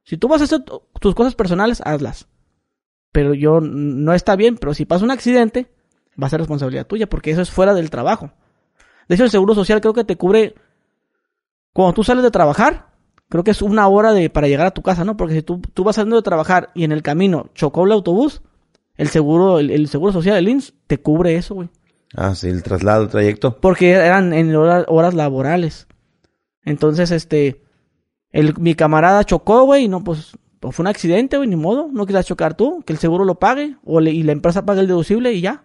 Si 0.05 0.17
tú 0.17 0.27
vas 0.27 0.41
a 0.41 0.45
hacer 0.45 0.61
tu- 0.65 0.81
tus 0.99 1.15
cosas 1.15 1.35
personales, 1.35 1.83
hazlas. 1.85 2.29
Pero 3.13 3.35
yo, 3.35 3.61
no 3.61 4.15
está 4.15 4.37
bien, 4.37 4.57
pero 4.57 4.73
si 4.73 4.87
pasa 4.87 5.05
un 5.05 5.11
accidente, 5.11 5.71
va 6.21 6.29
a 6.29 6.31
ser 6.31 6.41
responsabilidad 6.41 6.87
tuya, 6.87 7.11
porque 7.11 7.31
eso 7.31 7.43
es 7.43 7.51
fuera 7.51 7.75
del 7.75 7.91
trabajo. 7.91 8.31
De 9.07 9.17
hecho, 9.17 9.25
el 9.25 9.31
seguro 9.31 9.55
social 9.55 9.83
creo 9.83 9.93
que 9.93 10.05
te 10.05 10.17
cubre 10.17 10.55
cuando 11.75 11.93
tú 11.93 12.05
sales 12.05 12.25
de 12.25 12.31
trabajar, 12.31 12.89
creo 13.29 13.45
que 13.45 13.51
es 13.51 13.61
una 13.61 13.87
hora 13.87 14.15
de 14.15 14.31
para 14.31 14.49
llegar 14.49 14.67
a 14.67 14.71
tu 14.71 14.81
casa, 14.81 15.05
¿no? 15.05 15.19
Porque 15.19 15.35
si 15.35 15.43
tú, 15.43 15.61
tú 15.75 15.85
vas 15.85 15.97
saliendo 15.97 16.17
de 16.17 16.23
trabajar 16.23 16.71
y 16.75 16.85
en 16.85 16.93
el 16.93 17.03
camino 17.03 17.51
chocó 17.55 17.85
el 17.85 17.93
autobús, 17.93 18.41
el 18.97 19.09
seguro, 19.09 19.59
el, 19.59 19.71
el 19.71 19.89
seguro 19.89 20.11
social, 20.15 20.39
el 20.39 20.49
INS, 20.49 20.73
te 20.87 21.03
cubre 21.03 21.37
eso, 21.37 21.55
güey. 21.55 21.69
Ah, 22.15 22.35
sí, 22.35 22.49
el 22.49 22.63
traslado, 22.63 23.03
el 23.05 23.09
trayecto. 23.09 23.59
Porque 23.61 23.91
eran 23.93 24.33
en 24.33 24.55
hora- 24.57 24.85
horas 24.89 25.15
laborales. 25.15 25.87
Entonces, 26.65 27.11
este, 27.11 27.63
el, 28.33 28.55
mi 28.59 28.75
camarada 28.75 29.25
chocó, 29.25 29.65
güey, 29.65 29.85
y 29.85 29.89
no, 29.89 30.03
pues, 30.05 30.33
pues 30.61 30.75
fue 30.75 30.83
un 30.83 30.89
accidente, 30.89 31.37
güey, 31.37 31.49
ni 31.49 31.57
modo, 31.57 31.89
no 31.93 32.07
quieras 32.07 32.27
chocar 32.27 32.55
tú, 32.55 32.83
que 32.87 32.93
el 32.93 32.99
seguro 32.99 33.25
lo 33.25 33.39
pague, 33.39 33.77
o 33.85 34.01
le- 34.01 34.11
y 34.13 34.23
la 34.23 34.33
empresa 34.33 34.65
pague 34.65 34.81
el 34.81 34.87
deducible 34.87 35.33
y 35.33 35.41
ya. 35.41 35.65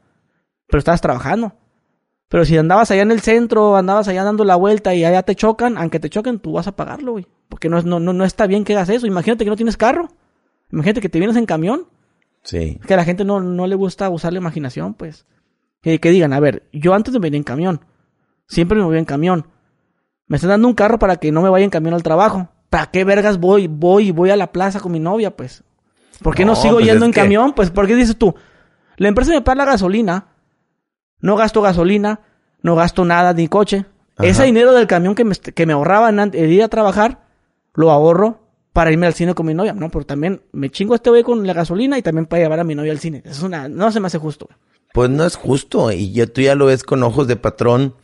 Pero 0.67 0.79
estabas 0.79 1.01
trabajando. 1.01 1.53
Pero 2.29 2.45
si 2.45 2.58
andabas 2.58 2.89
allá 2.91 3.03
en 3.03 3.12
el 3.12 3.21
centro, 3.21 3.75
andabas 3.75 4.08
allá 4.08 4.23
dando 4.23 4.43
la 4.43 4.56
vuelta 4.56 4.95
y 4.95 5.06
allá 5.06 5.23
te 5.23 5.36
chocan, 5.36 5.77
aunque 5.77 5.99
te 5.99 6.10
choquen, 6.10 6.39
tú 6.39 6.53
vas 6.53 6.67
a 6.67 6.75
pagarlo, 6.75 7.12
güey. 7.13 7.27
Porque 7.47 7.69
no, 7.69 7.77
es- 7.77 7.86
no, 7.86 7.99
no, 7.99 8.12
no 8.13 8.25
está 8.25 8.47
bien 8.47 8.63
que 8.63 8.73
hagas 8.73 8.89
eso. 8.89 9.06
Imagínate 9.08 9.43
que 9.43 9.49
no 9.49 9.56
tienes 9.56 9.77
carro. 9.77 10.10
Imagínate 10.71 11.01
que 11.01 11.10
te 11.10 11.19
vienes 11.19 11.38
en 11.38 11.45
camión. 11.45 11.86
Sí. 12.43 12.77
Es 12.82 12.88
que 12.88 12.93
a 12.95 12.97
la 12.97 13.06
gente 13.06 13.23
no, 13.23 13.39
no 13.39 13.67
le 13.67 13.75
gusta 13.75 14.10
usar 14.10 14.34
la 14.34 14.39
imaginación, 14.39 14.95
pues. 14.95 15.25
Que, 15.84 16.00
que 16.00 16.10
digan, 16.10 16.34
a 16.34 16.39
ver, 16.39 16.63
yo 16.74 16.96
antes 16.96 17.13
de 17.13 17.19
venir 17.19 17.38
en 17.38 17.43
camión, 17.43 17.82
siempre 18.48 18.78
me 18.80 18.86
voy 18.86 18.98
en 18.98 19.06
camión. 19.06 19.46
Me 20.28 20.38
están 20.38 20.50
dando 20.50 20.67
un 20.67 20.74
carro 20.74 20.98
para 20.98 21.17
que 21.17 21.32
no 21.32 21.41
me 21.43 21.50
vaya 21.50 21.63
en 21.65 21.69
camión 21.69 21.93
al 21.93 22.02
trabajo. 22.02 22.50
¿Para 22.72 22.88
qué 22.89 23.04
vergas 23.04 23.38
voy? 23.39 23.67
Voy 23.67 24.08
y 24.08 24.12
voy 24.12 24.32
a 24.32 24.36
la 24.36 24.52
plaza 24.52 24.80
con 24.80 24.91
mi 24.91 25.00
novia, 25.00 25.36
pues. 25.36 25.63
¿Por 26.24 26.34
qué 26.34 26.46
no, 26.46 26.54
No, 26.54 26.56
sigo 26.56 26.76
pues 26.76 26.86
yendo 26.86 27.06
en 27.06 27.12
que- 27.12 27.22
camión? 27.22 27.54
Pues, 27.54 27.69
¿por 27.69 27.86
qué 27.86 27.96
dices 27.96 28.17
tú? 28.17 28.34
La 28.98 29.10
empresa 29.10 29.32
me 29.32 29.41
paga 29.41 29.65
la 29.65 29.72
gasolina. 29.72 30.28
No 31.19 31.36
gasto 31.36 31.62
gasolina. 31.62 32.22
No 32.62 32.76
gasto 32.76 33.04
nada 33.04 33.34
ni 33.34 33.48
coche. 33.50 33.86
Ajá. 34.15 34.28
Ese 34.28 34.43
dinero 34.46 34.72
del 34.74 34.88
camión 34.88 35.15
que 35.15 35.26
me, 35.26 35.36
que 35.36 35.65
me 35.65 35.74
ahorraba 35.74 36.10
en 36.10 36.19
en 36.19 36.50
ir 36.52 36.63
a 36.63 36.69
trabajar, 36.69 37.26
lo 37.74 37.91
ahorro 37.91 38.39
para 38.72 38.91
irme 38.91 39.06
al 39.08 39.13
cine 39.13 39.34
con 39.36 39.46
mi 39.46 39.54
novia. 39.54 39.74
No, 39.74 39.89
pero 39.89 40.06
también 40.06 40.41
me 40.54 40.69
chingo 40.69 40.93
a 40.93 40.96
este 40.96 41.10
güey 41.10 41.24
con 41.24 41.46
la 41.46 41.54
gasolina 41.54 41.98
y 41.98 42.02
también 42.02 42.26
para 42.26 42.41
llevar 42.43 42.60
a 42.60 42.63
mi 42.63 42.74
novia 42.76 42.91
al 42.93 43.00
cine. 43.00 43.22
Es 43.26 43.41
una, 43.41 43.67
no 43.67 43.91
se 43.91 44.00
me 44.00 44.08
hace 44.08 44.17
justo. 44.17 44.46
güey. 44.48 44.58
Pues 44.93 45.10
no 45.10 45.25
es 45.25 45.36
justo 45.36 45.91
y 45.91 46.13
ya, 46.13 46.27
tú 46.27 46.39
ya 46.41 46.56
lo 46.56 46.67
ves 46.67 46.84
con 46.84 47.03
ojos 47.03 47.27
de 47.27 47.36
patrón 47.36 47.95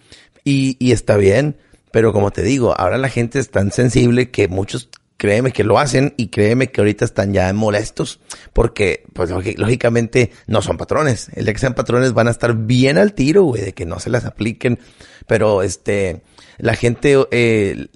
y, 0.43 0.75
y 0.85 0.91
está 0.91 1.15
bien. 1.15 1.55
Pero 1.91 2.11
como 2.13 2.31
te 2.31 2.43
digo, 2.43 2.73
ahora 2.77 2.97
la 2.97 3.09
gente 3.09 3.39
es 3.39 3.49
tan 3.49 3.71
sensible 3.71 4.29
que 4.29 4.47
muchos 4.47 4.89
créeme 5.17 5.51
que 5.51 5.63
lo 5.63 5.79
hacen 5.79 6.13
y 6.17 6.27
créeme 6.27 6.71
que 6.71 6.79
ahorita 6.81 7.03
están 7.03 7.33
ya 7.33 7.51
molestos 7.51 8.19
porque, 8.53 9.03
pues 9.13 9.29
lógi- 9.31 9.57
lógicamente 9.57 10.31
no 10.47 10.61
son 10.61 10.77
patrones. 10.77 11.29
El 11.35 11.45
día 11.45 11.53
que 11.53 11.59
sean 11.59 11.73
patrones 11.73 12.13
van 12.13 12.27
a 12.27 12.31
estar 12.31 12.55
bien 12.55 12.97
al 12.97 13.13
tiro, 13.13 13.43
güey, 13.43 13.61
de 13.63 13.73
que 13.73 13.85
no 13.85 13.99
se 13.99 14.09
las 14.09 14.25
apliquen. 14.25 14.79
Pero 15.27 15.61
este, 15.61 16.21
la 16.59 16.75
gente 16.75 17.15
eh, 17.31 17.87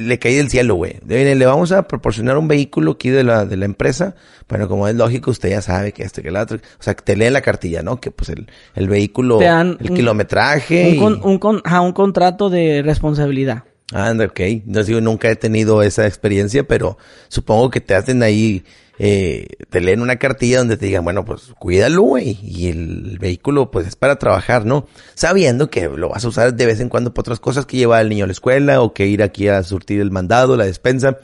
le 0.00 0.18
cae 0.18 0.36
del 0.36 0.48
cielo, 0.50 0.74
güey. 0.76 0.96
De, 1.02 1.16
"Mire, 1.18 1.34
Le 1.34 1.46
vamos 1.46 1.72
a 1.72 1.88
proporcionar 1.88 2.36
un 2.38 2.48
vehículo 2.48 2.92
aquí 2.92 3.10
de 3.10 3.24
la, 3.24 3.44
de 3.44 3.56
la 3.56 3.64
empresa. 3.64 4.14
Bueno, 4.48 4.68
como 4.68 4.86
es 4.88 4.94
lógico, 4.94 5.30
usted 5.30 5.48
ya 5.50 5.62
sabe 5.62 5.92
que 5.92 6.02
este, 6.02 6.22
que 6.22 6.28
el 6.28 6.36
otro. 6.36 6.56
O 6.58 6.82
sea, 6.82 6.94
que 6.94 7.02
te 7.02 7.16
leen 7.16 7.32
la 7.32 7.40
cartilla, 7.40 7.82
¿no? 7.82 8.00
Que 8.00 8.10
pues 8.10 8.28
el, 8.30 8.46
el 8.74 8.88
vehículo, 8.88 9.38
el 9.80 9.90
un- 9.90 9.96
kilometraje. 9.96 10.88
Un, 10.88 10.94
y- 10.94 10.98
con- 10.98 11.20
un, 11.24 11.38
con- 11.38 11.62
un 11.64 11.92
contrato 11.92 12.50
de 12.50 12.82
responsabilidad. 12.82 13.64
Anda, 13.92 14.26
ok. 14.26 14.40
No 14.66 14.82
digo, 14.84 15.00
nunca 15.00 15.28
he 15.30 15.36
tenido 15.36 15.82
esa 15.82 16.06
experiencia, 16.06 16.66
pero 16.66 16.96
supongo 17.28 17.70
que 17.70 17.80
te 17.80 17.94
hacen 17.94 18.22
ahí, 18.22 18.64
eh, 18.98 19.46
te 19.68 19.80
leen 19.80 20.00
una 20.00 20.16
cartilla 20.16 20.58
donde 20.58 20.76
te 20.76 20.86
digan, 20.86 21.04
bueno, 21.04 21.24
pues 21.24 21.52
cuídalo, 21.58 22.02
güey. 22.02 22.38
Y 22.42 22.68
el 22.68 23.18
vehículo, 23.18 23.70
pues 23.70 23.86
es 23.88 23.96
para 23.96 24.16
trabajar, 24.16 24.64
¿no? 24.64 24.86
Sabiendo 25.14 25.70
que 25.70 25.88
lo 25.88 26.08
vas 26.08 26.24
a 26.24 26.28
usar 26.28 26.54
de 26.54 26.66
vez 26.66 26.80
en 26.80 26.88
cuando 26.88 27.12
para 27.12 27.22
otras 27.22 27.40
cosas 27.40 27.66
que 27.66 27.76
llevar 27.76 28.00
al 28.00 28.08
niño 28.08 28.24
a 28.24 28.28
la 28.28 28.32
escuela 28.32 28.80
o 28.80 28.94
que 28.94 29.06
ir 29.06 29.22
aquí 29.22 29.48
a 29.48 29.62
surtir 29.62 30.00
el 30.00 30.10
mandado, 30.10 30.56
la 30.56 30.66
despensa. 30.66 31.18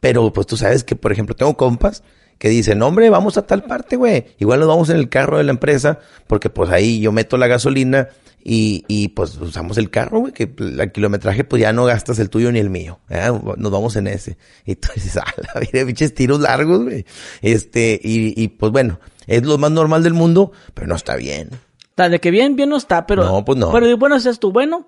Pero 0.00 0.32
pues 0.32 0.46
tú 0.46 0.56
sabes 0.56 0.84
que, 0.84 0.96
por 0.96 1.12
ejemplo, 1.12 1.34
tengo 1.34 1.56
compas 1.56 2.02
que 2.38 2.48
dicen, 2.48 2.80
hombre, 2.82 3.10
vamos 3.10 3.36
a 3.36 3.46
tal 3.46 3.64
parte, 3.64 3.96
güey. 3.96 4.26
Igual 4.38 4.60
nos 4.60 4.68
vamos 4.68 4.90
en 4.90 4.96
el 4.96 5.08
carro 5.08 5.38
de 5.38 5.44
la 5.44 5.50
empresa, 5.50 5.98
porque 6.26 6.50
pues 6.50 6.70
ahí 6.70 7.00
yo 7.00 7.12
meto 7.12 7.36
la 7.36 7.48
gasolina 7.48 8.08
y, 8.42 8.84
y 8.88 9.08
pues 9.08 9.36
usamos 9.36 9.78
el 9.78 9.90
carro, 9.90 10.20
güey, 10.20 10.32
que 10.32 10.52
el 10.58 10.92
kilometraje 10.92 11.44
pues 11.44 11.60
ya 11.62 11.72
no 11.72 11.84
gastas 11.84 12.18
el 12.18 12.30
tuyo 12.30 12.50
ni 12.52 12.58
el 12.58 12.70
mío. 12.70 13.00
¿eh? 13.08 13.30
Nos 13.56 13.72
vamos 13.72 13.96
en 13.96 14.06
ese. 14.06 14.38
Y 14.64 14.76
tú 14.76 14.88
dices, 14.94 15.16
ah, 15.22 15.34
la 15.54 15.60
vida, 15.60 15.84
pinches 15.84 16.14
tiros 16.14 16.40
largos, 16.40 16.84
güey. 16.84 17.04
Este, 17.42 18.00
y, 18.02 18.40
y 18.40 18.48
pues 18.48 18.72
bueno, 18.72 19.00
es 19.26 19.44
lo 19.44 19.58
más 19.58 19.70
normal 19.70 20.02
del 20.02 20.14
mundo, 20.14 20.52
pero 20.74 20.86
no 20.86 20.96
está 20.96 21.16
bien. 21.16 21.50
De 21.96 22.20
que 22.20 22.30
bien, 22.30 22.54
bien 22.54 22.68
no 22.68 22.76
está, 22.76 23.06
pero... 23.06 23.24
No, 23.24 23.44
pues 23.44 23.58
no. 23.58 23.72
Pero 23.72 23.96
bueno, 23.96 24.20
si 24.20 24.28
es 24.28 24.38
tú, 24.38 24.52
bueno, 24.52 24.86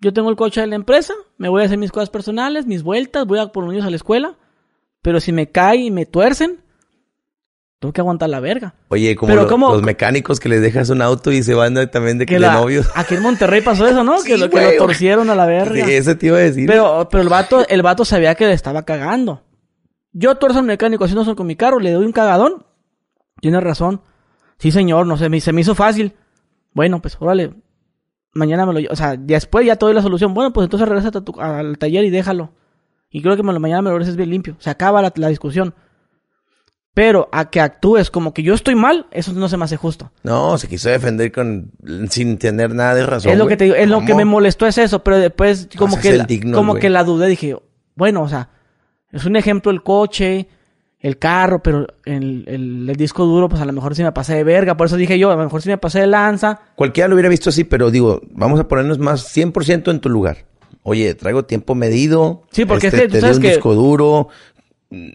yo 0.00 0.12
tengo 0.12 0.28
el 0.28 0.34
coche 0.34 0.60
de 0.60 0.66
la 0.66 0.74
empresa, 0.74 1.14
me 1.38 1.48
voy 1.48 1.62
a 1.62 1.66
hacer 1.66 1.78
mis 1.78 1.92
cosas 1.92 2.10
personales, 2.10 2.66
mis 2.66 2.82
vueltas, 2.82 3.26
voy 3.26 3.38
a 3.38 3.46
por 3.46 3.62
los 3.62 3.72
niños 3.72 3.86
a 3.86 3.90
la 3.90 3.96
escuela, 3.96 4.36
pero 5.02 5.20
si 5.20 5.30
me 5.30 5.50
cae 5.50 5.76
y 5.76 5.90
me 5.92 6.04
tuercen, 6.04 6.61
tengo 7.82 7.92
que 7.92 8.00
aguantar 8.00 8.30
la 8.30 8.38
verga. 8.40 8.74
Oye, 8.88 9.16
como 9.16 9.30
Pero 9.30 9.42
lo- 9.42 9.48
¿cómo- 9.48 9.72
los 9.72 9.82
mecánicos 9.82 10.38
que 10.40 10.48
les 10.48 10.62
dejas 10.62 10.88
un 10.88 11.02
auto 11.02 11.32
y 11.32 11.42
se 11.42 11.52
van 11.52 11.74
de- 11.74 11.88
también 11.88 12.16
de, 12.16 12.26
Que 12.26 12.34
de 12.34 12.40
la- 12.40 12.54
novios. 12.54 12.88
Aquí 12.94 13.16
en 13.16 13.22
Monterrey 13.22 13.60
pasó 13.60 13.86
eso, 13.88 14.04
¿no? 14.04 14.16
que 14.24 14.34
Sí, 14.36 14.40
lo, 14.40 14.48
que 14.48 14.62
lo 14.62 14.76
torcieron 14.78 15.28
a 15.30 15.34
la 15.34 15.44
verga. 15.44 15.84
Sí, 15.84 15.92
Eso 15.92 16.16
te 16.16 16.26
iba 16.28 16.36
a 16.38 16.40
decir. 16.40 16.66
Pero, 16.68 17.08
pero 17.10 17.22
el 17.24 17.28
vato, 17.28 17.66
el 17.68 17.82
vato 17.82 18.04
sabía 18.04 18.34
que 18.36 18.46
le 18.46 18.52
estaba 18.52 18.84
cagando. 18.84 19.42
Yo 20.12 20.36
tuerzo 20.36 20.60
al 20.60 20.64
mecánico 20.64 21.04
haciendo 21.04 21.22
eso 21.22 21.34
con 21.36 21.46
mi 21.46 21.56
carro, 21.56 21.80
le 21.80 21.90
doy 21.90 22.04
un 22.06 22.12
cagadón. 22.12 22.64
Tiene 23.40 23.60
razón. 23.60 24.02
Sí, 24.58 24.70
señor, 24.70 25.06
no 25.06 25.16
sé, 25.16 25.28
me, 25.28 25.40
se 25.40 25.52
me 25.52 25.62
hizo 25.62 25.74
fácil. 25.74 26.14
Bueno, 26.72 27.02
pues 27.02 27.16
órale. 27.18 27.52
Mañana 28.34 28.64
me 28.64 28.72
lo 28.80 28.92
O 28.92 28.96
sea, 28.96 29.16
después 29.18 29.66
ya 29.66 29.76
te 29.76 29.84
doy 29.84 29.94
la 29.94 30.00
solución. 30.02 30.32
Bueno, 30.32 30.52
pues 30.52 30.64
entonces 30.66 30.88
regresa 30.88 31.10
al 31.40 31.78
taller 31.78 32.04
y 32.04 32.10
déjalo. 32.10 32.52
Y 33.10 33.20
creo 33.20 33.36
que 33.36 33.42
me 33.42 33.52
lo, 33.52 33.60
mañana 33.60 33.82
me 33.82 33.90
lo 33.90 33.96
regreses 33.96 34.16
bien 34.16 34.30
limpio. 34.30 34.56
Se 34.58 34.70
acaba 34.70 35.02
la, 35.02 35.12
la 35.16 35.28
discusión. 35.28 35.74
Pero 36.94 37.28
a 37.32 37.48
que 37.48 37.60
actúes 37.60 38.10
como 38.10 38.34
que 38.34 38.42
yo 38.42 38.52
estoy 38.52 38.74
mal, 38.74 39.06
eso 39.12 39.32
no 39.32 39.48
se 39.48 39.56
me 39.56 39.64
hace 39.64 39.78
justo. 39.78 40.10
No, 40.22 40.58
se 40.58 40.68
quiso 40.68 40.90
defender 40.90 41.32
con 41.32 41.70
sin 42.10 42.36
tener 42.36 42.74
nada 42.74 42.94
de 42.94 43.06
razón. 43.06 43.32
es 43.32 43.38
lo 43.38 43.46
que 43.46 43.56
te 43.56 43.64
digo, 43.64 43.76
es 43.76 43.88
lo 43.88 44.04
que 44.04 44.14
me 44.14 44.26
molestó 44.26 44.66
es 44.66 44.76
eso, 44.76 45.02
pero 45.02 45.18
después 45.18 45.68
como 45.78 45.98
que 45.98 46.12
la, 46.12 46.24
digno, 46.24 46.56
como 46.56 46.74
que 46.74 46.90
la 46.90 47.02
dudé, 47.02 47.28
dije, 47.28 47.56
bueno, 47.94 48.22
o 48.22 48.28
sea, 48.28 48.50
es 49.10 49.24
un 49.24 49.36
ejemplo 49.36 49.72
el 49.72 49.82
coche, 49.82 50.48
el 51.00 51.18
carro, 51.18 51.62
pero 51.62 51.86
el, 52.04 52.44
el, 52.46 52.90
el 52.90 52.96
disco 52.96 53.24
duro, 53.24 53.48
pues 53.48 53.62
a 53.62 53.64
lo 53.64 53.72
mejor 53.72 53.94
sí 53.96 54.02
me 54.02 54.12
pasé 54.12 54.34
de 54.34 54.44
verga, 54.44 54.76
por 54.76 54.86
eso 54.86 54.96
dije 54.96 55.18
yo, 55.18 55.30
a 55.30 55.36
lo 55.36 55.44
mejor 55.44 55.62
sí 55.62 55.70
me 55.70 55.78
pasé 55.78 56.00
de 56.00 56.06
lanza. 56.08 56.60
Cualquiera 56.76 57.08
lo 57.08 57.14
hubiera 57.14 57.30
visto 57.30 57.48
así, 57.48 57.64
pero 57.64 57.90
digo, 57.90 58.20
vamos 58.32 58.60
a 58.60 58.68
ponernos 58.68 58.98
más 58.98 59.34
100% 59.34 59.90
en 59.90 60.00
tu 60.00 60.10
lugar. 60.10 60.44
Oye, 60.84 61.14
traigo 61.14 61.44
tiempo 61.44 61.74
medido. 61.76 62.42
Sí, 62.50 62.64
porque 62.64 62.88
este, 62.88 62.96
es 62.96 63.02
que 63.04 63.08
tú 63.08 63.12
te 63.14 63.20
sabes 63.20 63.36
un 63.36 63.42
que- 63.42 63.48
disco 63.50 63.74
duro. 63.74 64.28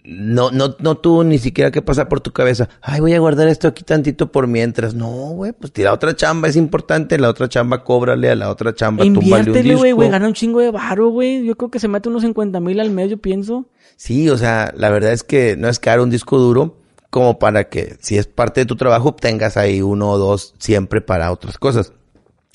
No, 0.04 0.50
no, 0.50 0.74
no 0.80 0.96
tuvo 0.96 1.22
ni 1.22 1.38
siquiera 1.38 1.70
que 1.70 1.82
pasar 1.82 2.08
por 2.08 2.20
tu 2.20 2.32
cabeza. 2.32 2.68
Ay, 2.82 2.98
voy 3.00 3.14
a 3.14 3.20
guardar 3.20 3.46
esto 3.46 3.68
aquí 3.68 3.84
tantito 3.84 4.32
por 4.32 4.48
mientras. 4.48 4.94
No, 4.94 5.06
güey, 5.06 5.52
pues 5.52 5.72
tira 5.72 5.92
otra 5.92 6.16
chamba, 6.16 6.48
es 6.48 6.56
importante. 6.56 7.16
La 7.18 7.28
otra 7.30 7.48
chamba, 7.48 7.84
cóbrale 7.84 8.28
a 8.30 8.34
la 8.34 8.50
otra 8.50 8.74
chamba, 8.74 9.04
Inviértele, 9.04 9.74
güey, 9.76 9.92
güey, 9.92 10.10
gana 10.10 10.26
un 10.26 10.34
chingo 10.34 10.58
de 10.60 10.72
varo, 10.72 11.10
güey. 11.10 11.44
Yo 11.44 11.56
creo 11.56 11.70
que 11.70 11.78
se 11.78 11.86
mete 11.86 12.08
unos 12.08 12.22
50 12.22 12.58
mil 12.60 12.80
al 12.80 12.90
mes, 12.90 13.08
yo 13.10 13.18
pienso. 13.18 13.68
Sí, 13.96 14.28
o 14.28 14.36
sea, 14.36 14.72
la 14.76 14.90
verdad 14.90 15.12
es 15.12 15.22
que 15.22 15.56
no 15.56 15.68
es 15.68 15.78
caro 15.78 16.02
un 16.02 16.10
disco 16.10 16.38
duro 16.38 16.76
como 17.10 17.38
para 17.38 17.68
que 17.68 17.96
si 18.00 18.18
es 18.18 18.26
parte 18.26 18.60
de 18.62 18.66
tu 18.66 18.74
trabajo 18.76 19.14
tengas 19.14 19.56
ahí 19.56 19.80
uno 19.80 20.10
o 20.10 20.18
dos 20.18 20.54
siempre 20.58 21.00
para 21.00 21.30
otras 21.32 21.56
cosas. 21.56 21.92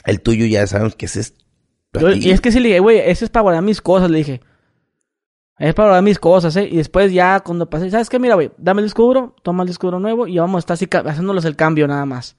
El 0.06 0.20
tuyo 0.22 0.46
ya 0.46 0.68
sabemos 0.68 0.96
que 0.96 1.06
ese 1.06 1.22
es... 1.22 1.34
Yo- 1.94 2.12
y 2.12 2.32
es 2.32 2.42
que 2.42 2.52
sí 2.52 2.60
le 2.60 2.68
dije, 2.68 2.80
güey, 2.80 3.00
ese 3.00 3.24
es 3.26 3.32
para 3.32 3.44
guardar 3.44 3.64
mis 3.64 3.82
cosas, 3.82 4.12
le 4.12 4.18
dije. 4.18 4.42
Es 5.58 5.74
para 5.76 5.90
guardar 5.90 6.04
mis 6.04 6.18
cosas, 6.20 6.56
¿eh? 6.56 6.68
Y 6.70 6.78
después 6.78 7.14
ya 7.14 7.40
cuando 7.42 7.70
pasé, 7.70 7.90
¿sabes 7.92 8.10
qué? 8.10 8.18
Mira, 8.18 8.36
güey, 8.36 8.52
dame 8.58 8.82
el 8.82 8.88
disco 8.88 9.04
duro, 9.04 9.36
toma 9.44 9.64
el 9.64 9.68
disco 9.68 9.88
duro 9.88 10.00
nuevo 10.00 10.28
y 10.28 10.38
vamos 10.40 10.58
a 10.58 10.60
estar 10.60 10.74
así 10.74 10.88
haciéndolos 10.92 11.46
el 11.46 11.56
cambio 11.56 11.88
nada 11.88 12.06
más. 12.06 12.36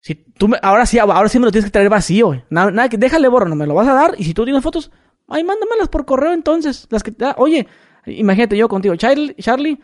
Si 0.00 0.14
tú 0.14 0.48
me, 0.48 0.58
ahora 0.62 0.86
sí, 0.86 0.98
ahora 0.98 1.28
sí 1.28 1.38
me 1.38 1.44
lo 1.44 1.50
tienes 1.50 1.66
que 1.66 1.72
traer 1.72 1.90
vacío, 1.90 2.28
güey. 2.28 2.44
Nada, 2.50 2.70
nada 2.70 2.88
que 2.88 2.96
déjale 2.96 3.28
borro, 3.28 3.48
no 3.48 3.56
me 3.56 3.66
lo 3.66 3.74
vas 3.74 3.88
a 3.88 3.94
dar 3.94 4.14
y 4.16 4.24
si 4.24 4.32
tú 4.32 4.44
tienes 4.44 4.62
fotos, 4.62 4.90
ay, 5.28 5.44
mándamelas 5.44 5.88
por 5.88 6.06
correo 6.06 6.32
entonces, 6.32 6.86
las 6.88 7.02
que 7.02 7.10
te 7.10 7.24
da. 7.24 7.34
Oye, 7.36 7.66
imagínate 8.06 8.56
yo 8.56 8.68
contigo, 8.68 8.94
Charlie, 8.96 9.34
Charlie, 9.34 9.80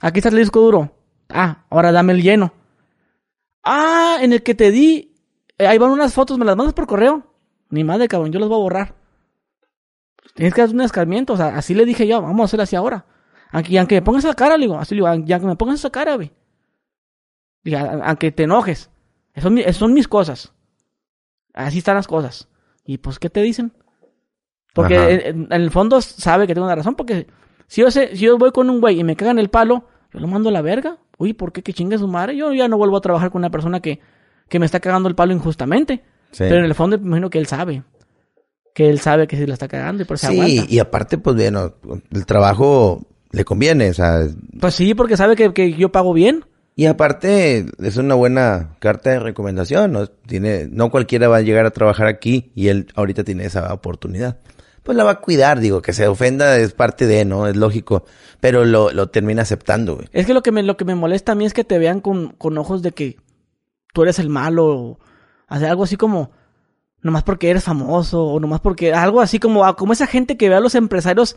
aquí 0.00 0.18
está 0.18 0.30
el 0.30 0.36
disco 0.36 0.60
duro. 0.60 0.96
Ah, 1.28 1.64
ahora 1.70 1.92
dame 1.92 2.14
el 2.14 2.22
lleno. 2.22 2.52
Ah, 3.62 4.18
en 4.20 4.32
el 4.32 4.42
que 4.42 4.54
te 4.54 4.70
di, 4.70 5.14
eh, 5.58 5.66
ahí 5.66 5.78
van 5.78 5.90
unas 5.90 6.14
fotos, 6.14 6.38
me 6.38 6.44
las 6.46 6.56
mandas 6.56 6.74
por 6.74 6.86
correo. 6.86 7.34
Ni 7.68 7.84
madre, 7.84 8.08
cabrón, 8.08 8.32
yo 8.32 8.40
las 8.40 8.48
voy 8.48 8.58
a 8.58 8.62
borrar. 8.62 8.99
Tienes 10.34 10.54
que 10.54 10.62
hacer 10.62 10.74
un 10.74 10.82
escarmiento, 10.82 11.32
o 11.32 11.36
sea, 11.36 11.56
así 11.56 11.74
le 11.74 11.84
dije 11.84 12.06
yo, 12.06 12.22
vamos 12.22 12.40
a 12.40 12.44
hacer 12.44 12.60
así 12.60 12.76
ahora. 12.76 13.04
Aunque, 13.52 13.78
aunque 13.78 13.96
me 13.96 14.02
pongas 14.02 14.24
esa 14.24 14.34
cara, 14.34 14.56
le 14.56 14.66
digo, 14.66 14.78
así 14.78 14.94
le 14.94 15.00
digo, 15.02 15.24
ya 15.26 15.40
que 15.40 15.46
me 15.46 15.56
pongas 15.56 15.80
esa 15.80 15.90
cara, 15.90 16.14
güey. 16.16 16.30
Aunque 18.04 18.32
te 18.32 18.44
enojes. 18.44 18.90
Eso 19.34 19.48
son, 19.48 19.72
son 19.74 19.92
mis 19.94 20.08
cosas. 20.08 20.52
Así 21.52 21.78
están 21.78 21.96
las 21.96 22.06
cosas. 22.06 22.48
Y 22.84 22.98
pues, 22.98 23.18
¿qué 23.18 23.28
te 23.30 23.42
dicen? 23.42 23.72
Porque 24.74 24.94
en, 25.14 25.20
en- 25.26 25.52
en 25.52 25.62
el 25.62 25.70
fondo 25.70 26.00
sabe 26.00 26.46
que 26.46 26.54
tengo 26.54 26.66
una 26.66 26.76
razón, 26.76 26.94
porque 26.94 27.26
si 27.66 27.80
yo 27.82 27.90
sé, 27.90 28.16
si 28.16 28.24
yo 28.24 28.38
voy 28.38 28.52
con 28.52 28.70
un 28.70 28.80
güey 28.80 28.98
y 29.00 29.04
me 29.04 29.16
cagan 29.16 29.38
el 29.38 29.50
palo, 29.50 29.84
yo 30.12 30.20
lo 30.20 30.26
mando 30.26 30.48
a 30.48 30.52
la 30.52 30.62
verga. 30.62 30.98
Uy, 31.18 31.34
¿por 31.34 31.52
qué 31.52 31.62
que 31.62 31.72
chingue 31.74 31.98
su 31.98 32.08
madre? 32.08 32.36
Yo 32.36 32.52
ya 32.54 32.68
no 32.68 32.78
vuelvo 32.78 32.96
a 32.96 33.00
trabajar 33.00 33.30
con 33.30 33.40
una 33.40 33.50
persona 33.50 33.80
que, 33.80 34.00
que 34.48 34.58
me 34.58 34.66
está 34.66 34.80
cagando 34.80 35.08
el 35.08 35.14
palo 35.14 35.32
injustamente. 35.34 36.04
Sí. 36.30 36.44
Pero 36.48 36.58
en 36.58 36.64
el 36.64 36.74
fondo 36.74 36.98
me 36.98 37.06
imagino 37.06 37.30
que 37.30 37.38
él 37.38 37.46
sabe. 37.46 37.82
Que 38.74 38.88
él 38.90 39.00
sabe 39.00 39.26
que 39.26 39.36
se 39.36 39.46
la 39.46 39.54
está 39.54 39.68
cagando 39.68 40.02
y 40.02 40.06
por 40.06 40.16
eso 40.16 40.28
Sí, 40.28 40.40
aguanta. 40.40 40.72
y 40.72 40.78
aparte, 40.78 41.18
pues 41.18 41.36
bueno, 41.36 41.74
el 42.12 42.26
trabajo 42.26 43.02
le 43.32 43.44
conviene, 43.44 43.90
o 43.90 43.94
sea, 43.94 44.20
Pues 44.60 44.74
sí, 44.74 44.94
porque 44.94 45.16
sabe 45.16 45.36
que, 45.36 45.52
que 45.52 45.72
yo 45.74 45.90
pago 45.92 46.12
bien. 46.12 46.44
y 46.76 46.86
aparte 46.86 47.66
es 47.80 47.96
una 47.96 48.14
buena 48.14 48.76
carta 48.78 49.10
de 49.10 49.18
recomendación, 49.20 49.92
¿no? 49.92 50.06
Tiene, 50.06 50.68
no 50.70 50.90
cualquiera 50.90 51.28
va 51.28 51.38
a 51.38 51.42
llegar 51.42 51.66
a 51.66 51.70
trabajar 51.70 52.06
aquí 52.06 52.52
y 52.54 52.68
él 52.68 52.86
ahorita 52.94 53.24
tiene 53.24 53.44
esa 53.44 53.72
oportunidad. 53.74 54.38
Pues 54.82 54.96
la 54.96 55.04
va 55.04 55.10
a 55.10 55.20
cuidar, 55.20 55.60
digo, 55.60 55.82
que 55.82 55.92
se 55.92 56.08
ofenda 56.08 56.56
es 56.56 56.72
parte 56.72 57.06
de, 57.06 57.24
¿no? 57.26 57.46
Es 57.46 57.54
lógico, 57.56 58.04
pero 58.40 58.64
lo, 58.64 58.90
lo 58.92 59.08
termina 59.10 59.42
aceptando, 59.42 59.96
güey. 59.96 60.08
Es 60.12 60.24
que 60.26 60.32
lo 60.32 60.42
que 60.42 60.52
me, 60.52 60.62
lo 60.62 60.76
que 60.78 60.86
me 60.86 60.94
molesta 60.94 61.32
a 61.32 61.34
mí 61.34 61.44
es 61.44 61.52
que 61.52 61.64
te 61.64 61.78
vean 61.78 62.00
con, 62.00 62.30
con 62.38 62.56
ojos 62.56 62.80
de 62.82 62.92
que 62.92 63.16
tú 63.92 64.02
eres 64.04 64.18
el 64.18 64.30
malo. 64.30 64.66
O 64.66 64.98
hacer 65.48 65.68
algo 65.68 65.84
así 65.84 65.96
como, 65.96 66.30
nomás 67.02 67.22
porque 67.22 67.50
eres 67.50 67.64
famoso. 67.64 68.24
O 68.24 68.40
nomás 68.40 68.60
porque, 68.60 68.92
algo 68.92 69.20
así 69.20 69.38
como, 69.38 69.74
como 69.76 69.92
esa 69.92 70.06
gente 70.06 70.36
que 70.36 70.48
ve 70.48 70.54
a 70.54 70.60
los 70.60 70.74
empresarios 70.74 71.36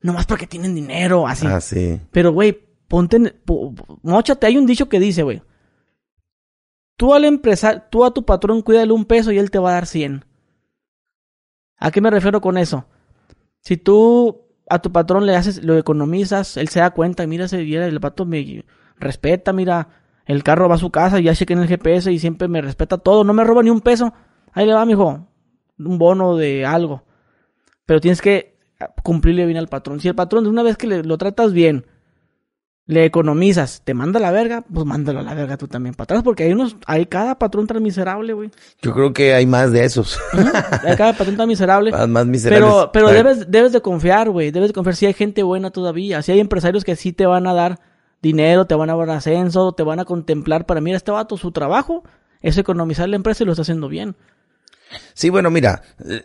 nomás 0.00 0.26
porque 0.26 0.46
tienen 0.46 0.74
dinero, 0.74 1.26
así. 1.26 1.46
Ah, 1.46 1.60
sí. 1.60 2.00
Pero, 2.12 2.32
güey, 2.32 2.58
ponte, 2.88 3.18
po- 3.44 3.74
móchate. 4.02 4.46
Hay 4.46 4.56
un 4.56 4.66
dicho 4.66 4.88
que 4.88 5.00
dice, 5.00 5.22
güey. 5.22 5.42
Tú 6.96 7.12
al 7.12 7.24
empresario, 7.24 7.82
tú 7.90 8.04
a 8.04 8.12
tu 8.12 8.24
patrón 8.24 8.62
cuídale 8.62 8.92
un 8.92 9.04
peso 9.04 9.30
y 9.32 9.38
él 9.38 9.50
te 9.50 9.58
va 9.58 9.70
a 9.70 9.74
dar 9.74 9.86
100. 9.86 10.24
¿A 11.78 11.90
qué 11.90 12.00
me 12.00 12.10
refiero 12.10 12.40
con 12.40 12.56
eso? 12.56 12.86
Si 13.60 13.76
tú 13.76 14.46
a 14.68 14.80
tu 14.80 14.90
patrón 14.92 15.26
le 15.26 15.36
haces, 15.36 15.62
lo 15.62 15.76
economizas, 15.76 16.56
él 16.56 16.68
se 16.68 16.80
da 16.80 16.90
cuenta, 16.90 17.26
mira, 17.26 17.46
día 17.48 17.86
el 17.86 18.00
pato 18.00 18.24
me 18.24 18.64
respeta, 18.98 19.52
mira, 19.52 19.88
el 20.24 20.42
carro 20.42 20.68
va 20.68 20.76
a 20.76 20.78
su 20.78 20.90
casa, 20.90 21.20
ya 21.20 21.34
chequé 21.34 21.52
en 21.52 21.60
el 21.60 21.68
GPS 21.68 22.10
y 22.10 22.18
siempre 22.18 22.48
me 22.48 22.62
respeta 22.62 22.96
todo, 22.98 23.24
no 23.24 23.32
me 23.34 23.44
roba 23.44 23.62
ni 23.62 23.70
un 23.70 23.80
peso. 23.82 24.14
Ahí 24.56 24.64
le 24.64 24.72
va, 24.72 24.86
mijo, 24.86 25.28
un 25.78 25.98
bono 25.98 26.34
de 26.34 26.64
algo. 26.64 27.04
Pero 27.84 28.00
tienes 28.00 28.22
que 28.22 28.56
cumplirle 29.02 29.44
bien 29.44 29.58
al 29.58 29.68
patrón. 29.68 30.00
Si 30.00 30.08
el 30.08 30.14
patrón 30.14 30.44
de 30.44 30.50
una 30.50 30.62
vez 30.62 30.78
que 30.78 30.86
le, 30.86 31.02
lo 31.02 31.18
tratas 31.18 31.52
bien, 31.52 31.84
le 32.86 33.04
economizas, 33.04 33.82
te 33.84 33.92
manda 33.92 34.18
a 34.18 34.22
la 34.22 34.30
verga, 34.30 34.64
pues 34.72 34.86
mándalo 34.86 35.20
a 35.20 35.22
la 35.22 35.34
verga 35.34 35.58
tú 35.58 35.68
también 35.68 35.94
para 35.94 36.04
atrás, 36.04 36.22
porque 36.22 36.44
hay 36.44 36.52
unos, 36.52 36.78
hay 36.86 37.04
cada 37.04 37.38
patrón 37.38 37.66
tan 37.66 37.82
miserable, 37.82 38.32
güey. 38.32 38.50
Yo 38.80 38.94
creo 38.94 39.12
que 39.12 39.34
hay 39.34 39.44
más 39.44 39.72
de 39.72 39.84
esos. 39.84 40.18
Hay 40.82 40.96
cada 40.96 41.12
patrón 41.12 41.36
tan 41.36 41.48
miserable. 41.48 41.90
más, 41.92 42.08
más 42.08 42.24
miserables. 42.24 42.66
Pero, 42.66 42.90
pero 42.92 43.08
debes, 43.10 43.50
debes 43.50 43.72
de 43.72 43.82
confiar, 43.82 44.30
güey. 44.30 44.52
Debes 44.52 44.70
de 44.70 44.74
confiar 44.74 44.96
si 44.96 45.04
hay 45.04 45.12
gente 45.12 45.42
buena 45.42 45.70
todavía. 45.70 46.22
Si 46.22 46.32
hay 46.32 46.40
empresarios 46.40 46.82
que 46.82 46.96
sí 46.96 47.12
te 47.12 47.26
van 47.26 47.46
a 47.46 47.52
dar 47.52 47.78
dinero, 48.22 48.64
te 48.64 48.74
van 48.74 48.88
a 48.88 48.96
dar 48.96 49.10
ascenso, 49.10 49.72
te 49.72 49.82
van 49.82 50.00
a 50.00 50.06
contemplar 50.06 50.64
para, 50.64 50.80
mira, 50.80 50.96
este 50.96 51.10
vato, 51.10 51.36
su 51.36 51.52
trabajo 51.52 52.04
es 52.40 52.56
economizar 52.56 53.06
la 53.06 53.16
empresa 53.16 53.42
y 53.42 53.46
lo 53.46 53.52
está 53.52 53.60
haciendo 53.60 53.90
bien. 53.90 54.16
Sí, 55.14 55.30
bueno, 55.30 55.50
mira, 55.50 55.82
eh, 56.08 56.22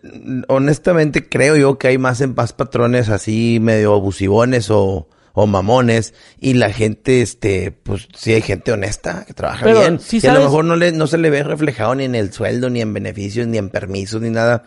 honestamente 0.47 1.27
creo 1.27 1.55
yo 1.55 1.77
que 1.77 1.87
hay 1.87 1.97
más 1.97 2.21
en 2.21 2.35
paz 2.35 2.53
patrones 2.53 3.09
así 3.09 3.59
medio 3.59 3.93
abusivones 3.93 4.69
o, 4.69 5.07
o 5.33 5.47
mamones 5.47 6.13
y 6.39 6.53
la 6.53 6.71
gente, 6.71 7.21
este, 7.21 7.71
pues 7.71 8.07
sí 8.15 8.33
hay 8.33 8.41
gente 8.41 8.71
honesta 8.71 9.25
que 9.25 9.33
trabaja 9.33 9.63
Pero, 9.63 9.79
bien 9.79 9.99
sí 9.99 10.19
y 10.21 10.27
a 10.27 10.33
lo 10.33 10.41
mejor 10.41 10.65
no 10.65 10.75
le, 10.75 10.91
no 10.91 11.07
se 11.07 11.17
le 11.17 11.29
ve 11.29 11.43
reflejado 11.43 11.95
ni 11.95 12.05
en 12.05 12.15
el 12.15 12.31
sueldo, 12.31 12.69
ni 12.69 12.81
en 12.81 12.93
beneficios, 12.93 13.47
ni 13.47 13.57
en 13.57 13.69
permisos, 13.69 14.21
ni 14.21 14.29
nada. 14.29 14.63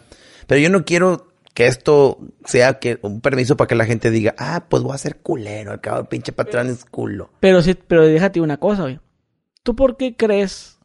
Pero 0.47 0.61
yo 0.61 0.71
no 0.71 0.85
quiero 0.85 1.29
que 1.55 1.69
esto 1.69 2.19
sea 2.45 2.81
que 2.81 2.99
un 3.03 3.21
permiso 3.21 3.57
para 3.57 3.69
que 3.69 3.77
la 3.77 3.87
gente 3.87 4.11
diga, 4.11 4.35
ah, 4.39 4.67
pues 4.69 4.83
voy 4.83 4.95
a 4.95 4.99
ser 4.99 5.19
culero, 5.19 5.71
al 5.71 5.81
cabo 5.81 6.01
el 6.01 6.07
pinche 6.07 6.33
patrón 6.33 6.69
es 6.69 6.85
culo. 6.85 7.31
Pero 7.41 7.63
sí, 7.63 7.75
pero 7.75 8.05
déjate 8.05 8.41
una 8.41 8.57
cosa, 8.57 8.83
güey. 8.83 8.99
¿Tú 9.63 9.77
por 9.77 9.97
qué 9.97 10.17
crees 10.17 10.79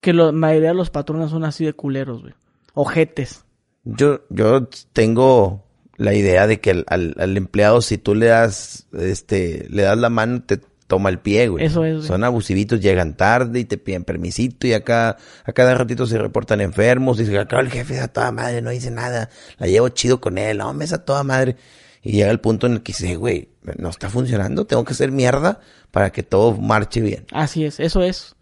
que 0.00 0.12
la 0.12 0.32
mayoría 0.32 0.70
de 0.70 0.74
los 0.74 0.90
patrones 0.90 1.30
son 1.30 1.44
así 1.44 1.64
de 1.64 1.74
culeros, 1.74 2.22
güey? 2.22 2.34
Ojetes. 2.74 3.44
Yo, 3.84 4.20
yo 4.30 4.68
tengo 4.92 5.64
la 5.96 6.14
idea 6.14 6.46
de 6.46 6.60
que 6.60 6.70
al, 6.70 6.84
al- 6.88 7.14
al 7.18 7.36
empleado, 7.36 7.80
si 7.82 7.98
tú 7.98 8.14
le 8.14 8.26
das, 8.26 8.86
este, 8.92 9.66
le 9.70 9.82
das 9.82 9.96
la 9.98 10.10
mano, 10.10 10.42
te 10.42 10.58
toma 10.86 11.08
el 11.08 11.18
pie, 11.18 11.48
güey. 11.48 11.64
Eso 11.64 11.84
es, 11.84 11.96
güey. 11.96 12.06
Son 12.06 12.24
abusivitos, 12.24 12.80
llegan 12.80 13.16
tarde 13.16 13.60
y 13.60 13.64
te 13.64 13.78
piden 13.78 14.04
permisito 14.04 14.66
y 14.66 14.72
acá, 14.72 15.16
a 15.44 15.52
cada 15.52 15.74
ratito 15.74 16.06
se 16.06 16.18
reportan 16.18 16.60
enfermos. 16.60 17.18
Dice, 17.18 17.38
acá 17.38 17.60
el 17.60 17.70
jefe 17.70 17.94
es 17.94 18.00
a 18.02 18.08
toda 18.08 18.32
madre, 18.32 18.60
no 18.62 18.70
dice 18.70 18.90
nada. 18.90 19.30
La 19.58 19.66
llevo 19.66 19.88
chido 19.90 20.20
con 20.20 20.38
él, 20.38 20.58
no, 20.58 20.72
me 20.74 20.84
es 20.84 20.92
a 20.92 21.04
toda 21.04 21.22
madre. 21.22 21.56
Y 22.02 22.12
llega 22.12 22.30
el 22.30 22.40
punto 22.40 22.66
en 22.66 22.74
el 22.74 22.82
que 22.82 22.92
dice, 22.92 23.16
güey, 23.16 23.48
no 23.78 23.88
está 23.88 24.10
funcionando, 24.10 24.66
tengo 24.66 24.84
que 24.84 24.92
hacer 24.92 25.10
mierda 25.10 25.60
para 25.90 26.10
que 26.12 26.22
todo 26.22 26.54
marche 26.56 27.00
bien. 27.00 27.24
Así 27.32 27.64
es, 27.64 27.80
eso 27.80 28.02
es. 28.02 28.34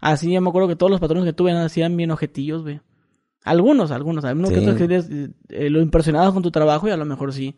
Así 0.00 0.30
yo 0.30 0.40
me 0.42 0.48
acuerdo 0.50 0.68
que 0.68 0.76
todos 0.76 0.90
los 0.90 1.00
patrones 1.00 1.24
que 1.24 1.32
tuve 1.32 1.52
hacían 1.52 1.96
bien 1.96 2.10
ojetillos, 2.10 2.62
güey. 2.62 2.80
Algunos, 3.44 3.90
algunos. 3.90 4.24
Algunos 4.24 4.50
que 4.50 4.56
Sí. 4.56 4.62
otros 4.62 4.76
que 4.78 4.84
eres, 4.84 5.06
eh, 5.48 5.70
lo 5.70 5.80
impresionabas 5.80 6.32
con 6.32 6.42
tu 6.42 6.50
trabajo 6.50 6.88
y 6.88 6.90
a 6.90 6.96
lo 6.96 7.04
mejor 7.04 7.32
sí. 7.32 7.56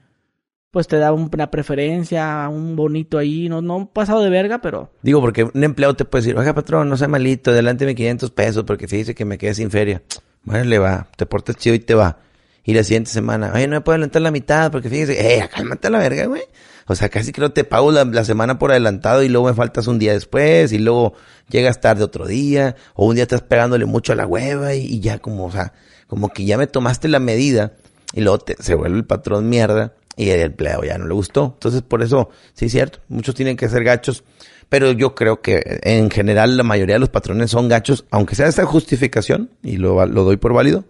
Pues 0.70 0.86
te 0.86 0.98
da 0.98 1.12
un- 1.12 1.28
una 1.34 1.50
preferencia, 1.50 2.48
un 2.48 2.76
bonito 2.76 3.18
ahí. 3.18 3.48
No, 3.48 3.60
no 3.60 3.90
pasado 3.92 4.22
de 4.22 4.30
verga, 4.30 4.60
pero... 4.60 4.92
Digo, 5.02 5.20
porque 5.20 5.44
un 5.44 5.64
empleado 5.64 5.94
te 5.94 6.04
puede 6.04 6.22
decir, 6.22 6.38
oiga, 6.38 6.54
patrón, 6.54 6.88
no 6.88 6.96
sea 6.96 7.08
malito, 7.08 7.50
adelánteme 7.50 7.94
500 7.96 8.30
pesos 8.30 8.62
porque 8.64 8.86
fíjese 8.86 9.14
que 9.14 9.24
me 9.24 9.36
quedé 9.36 9.54
sin 9.54 9.70
feria. 9.70 10.02
Bueno, 10.44 10.64
le 10.64 10.78
va, 10.78 11.08
te 11.16 11.26
portas 11.26 11.56
chido 11.56 11.74
y 11.74 11.80
te 11.80 11.94
va. 11.94 12.18
Y 12.62 12.74
la 12.74 12.84
siguiente 12.84 13.10
semana, 13.10 13.50
oye, 13.52 13.66
no 13.66 13.74
me 13.76 13.80
puedo 13.80 13.94
adelantar 13.94 14.22
la 14.22 14.30
mitad 14.30 14.70
porque 14.70 14.88
fíjese, 14.88 15.38
eh, 15.38 15.48
cálmate 15.52 15.88
a 15.88 15.90
la 15.90 15.98
verga, 15.98 16.26
güey. 16.26 16.42
O 16.90 16.94
sea, 16.96 17.08
casi 17.08 17.30
que 17.30 17.40
no 17.40 17.52
te 17.52 17.62
pago 17.62 17.92
la, 17.92 18.24
semana 18.24 18.58
por 18.58 18.72
adelantado 18.72 19.22
y 19.22 19.28
luego 19.28 19.46
me 19.46 19.54
faltas 19.54 19.86
un 19.86 20.00
día 20.00 20.12
después 20.12 20.72
y 20.72 20.78
luego 20.80 21.14
llegas 21.48 21.80
tarde 21.80 22.02
otro 22.02 22.26
día 22.26 22.74
o 22.94 23.06
un 23.06 23.14
día 23.14 23.22
estás 23.22 23.42
pegándole 23.42 23.84
mucho 23.84 24.12
a 24.12 24.16
la 24.16 24.26
hueva 24.26 24.74
y, 24.74 24.98
ya 24.98 25.20
como, 25.20 25.46
o 25.46 25.52
sea, 25.52 25.72
como 26.08 26.30
que 26.30 26.44
ya 26.44 26.58
me 26.58 26.66
tomaste 26.66 27.06
la 27.06 27.20
medida 27.20 27.74
y 28.12 28.22
luego 28.22 28.38
te- 28.38 28.60
se 28.60 28.74
vuelve 28.74 28.96
el 28.96 29.04
patrón 29.04 29.48
mierda 29.48 29.92
y 30.16 30.30
el 30.30 30.40
empleado 30.40 30.82
ya 30.82 30.98
no 30.98 31.06
le 31.06 31.14
gustó. 31.14 31.52
Entonces, 31.54 31.82
por 31.82 32.02
eso, 32.02 32.30
sí 32.54 32.64
es 32.66 32.72
cierto, 32.72 32.98
muchos 33.06 33.36
tienen 33.36 33.56
que 33.56 33.68
ser 33.68 33.84
gachos, 33.84 34.24
pero 34.68 34.90
yo 34.90 35.14
creo 35.14 35.42
que 35.42 35.62
en 35.84 36.10
general 36.10 36.56
la 36.56 36.64
mayoría 36.64 36.96
de 36.96 37.00
los 37.00 37.08
patrones 37.08 37.52
son 37.52 37.68
gachos, 37.68 38.04
aunque 38.10 38.34
sea 38.34 38.48
esta 38.48 38.64
justificación, 38.66 39.50
y 39.62 39.76
lo, 39.76 40.04
lo 40.06 40.24
doy 40.24 40.38
por 40.38 40.54
válido, 40.54 40.86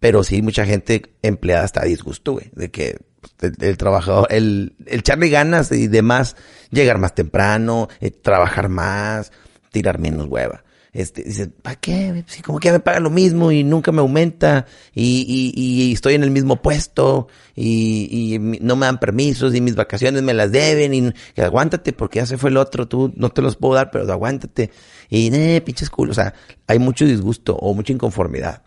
pero 0.00 0.22
sí 0.22 0.42
mucha 0.42 0.64
gente 0.64 1.02
empleada 1.22 1.64
está 1.64 1.82
a 1.82 1.86
güey, 1.86 2.50
de 2.54 2.70
que 2.70 2.98
el, 3.40 3.76
trabajador, 3.76 4.28
el, 4.30 4.74
el 4.86 5.00
echarle 5.00 5.28
ganas 5.28 5.72
y 5.72 5.88
demás, 5.88 6.36
llegar 6.70 6.98
más 6.98 7.14
temprano, 7.14 7.88
eh, 8.00 8.10
trabajar 8.10 8.68
más, 8.68 9.32
tirar 9.70 9.98
menos 9.98 10.26
hueva. 10.26 10.64
Este, 10.92 11.22
dice, 11.22 11.48
¿para 11.48 11.76
qué? 11.76 12.24
Si 12.26 12.40
como 12.42 12.58
que 12.58 12.72
me 12.72 12.80
paga 12.80 12.98
lo 12.98 13.10
mismo 13.10 13.52
y 13.52 13.62
nunca 13.62 13.92
me 13.92 14.00
aumenta 14.00 14.66
y, 14.94 15.52
y, 15.54 15.60
y 15.60 15.92
estoy 15.92 16.14
en 16.14 16.22
el 16.22 16.30
mismo 16.30 16.62
puesto 16.62 17.28
y, 17.54 18.34
y 18.34 18.38
no 18.38 18.74
me 18.74 18.86
dan 18.86 18.98
permisos 18.98 19.54
y 19.54 19.60
mis 19.60 19.76
vacaciones 19.76 20.22
me 20.22 20.32
las 20.32 20.50
deben 20.50 20.94
y 20.94 21.12
aguántate 21.40 21.92
porque 21.92 22.20
ya 22.20 22.26
se 22.26 22.38
fue 22.38 22.50
el 22.50 22.56
otro, 22.56 22.88
tú 22.88 23.12
no 23.16 23.28
te 23.28 23.42
los 23.42 23.56
puedo 23.56 23.74
dar, 23.74 23.90
pero 23.90 24.10
aguántate. 24.10 24.70
Y, 25.10 25.32
eh, 25.34 25.60
pinches 25.60 25.90
culo. 25.90 26.12
O 26.12 26.14
sea, 26.14 26.34
hay 26.66 26.78
mucho 26.78 27.04
disgusto 27.04 27.54
o 27.56 27.74
mucha 27.74 27.92
inconformidad. 27.92 28.62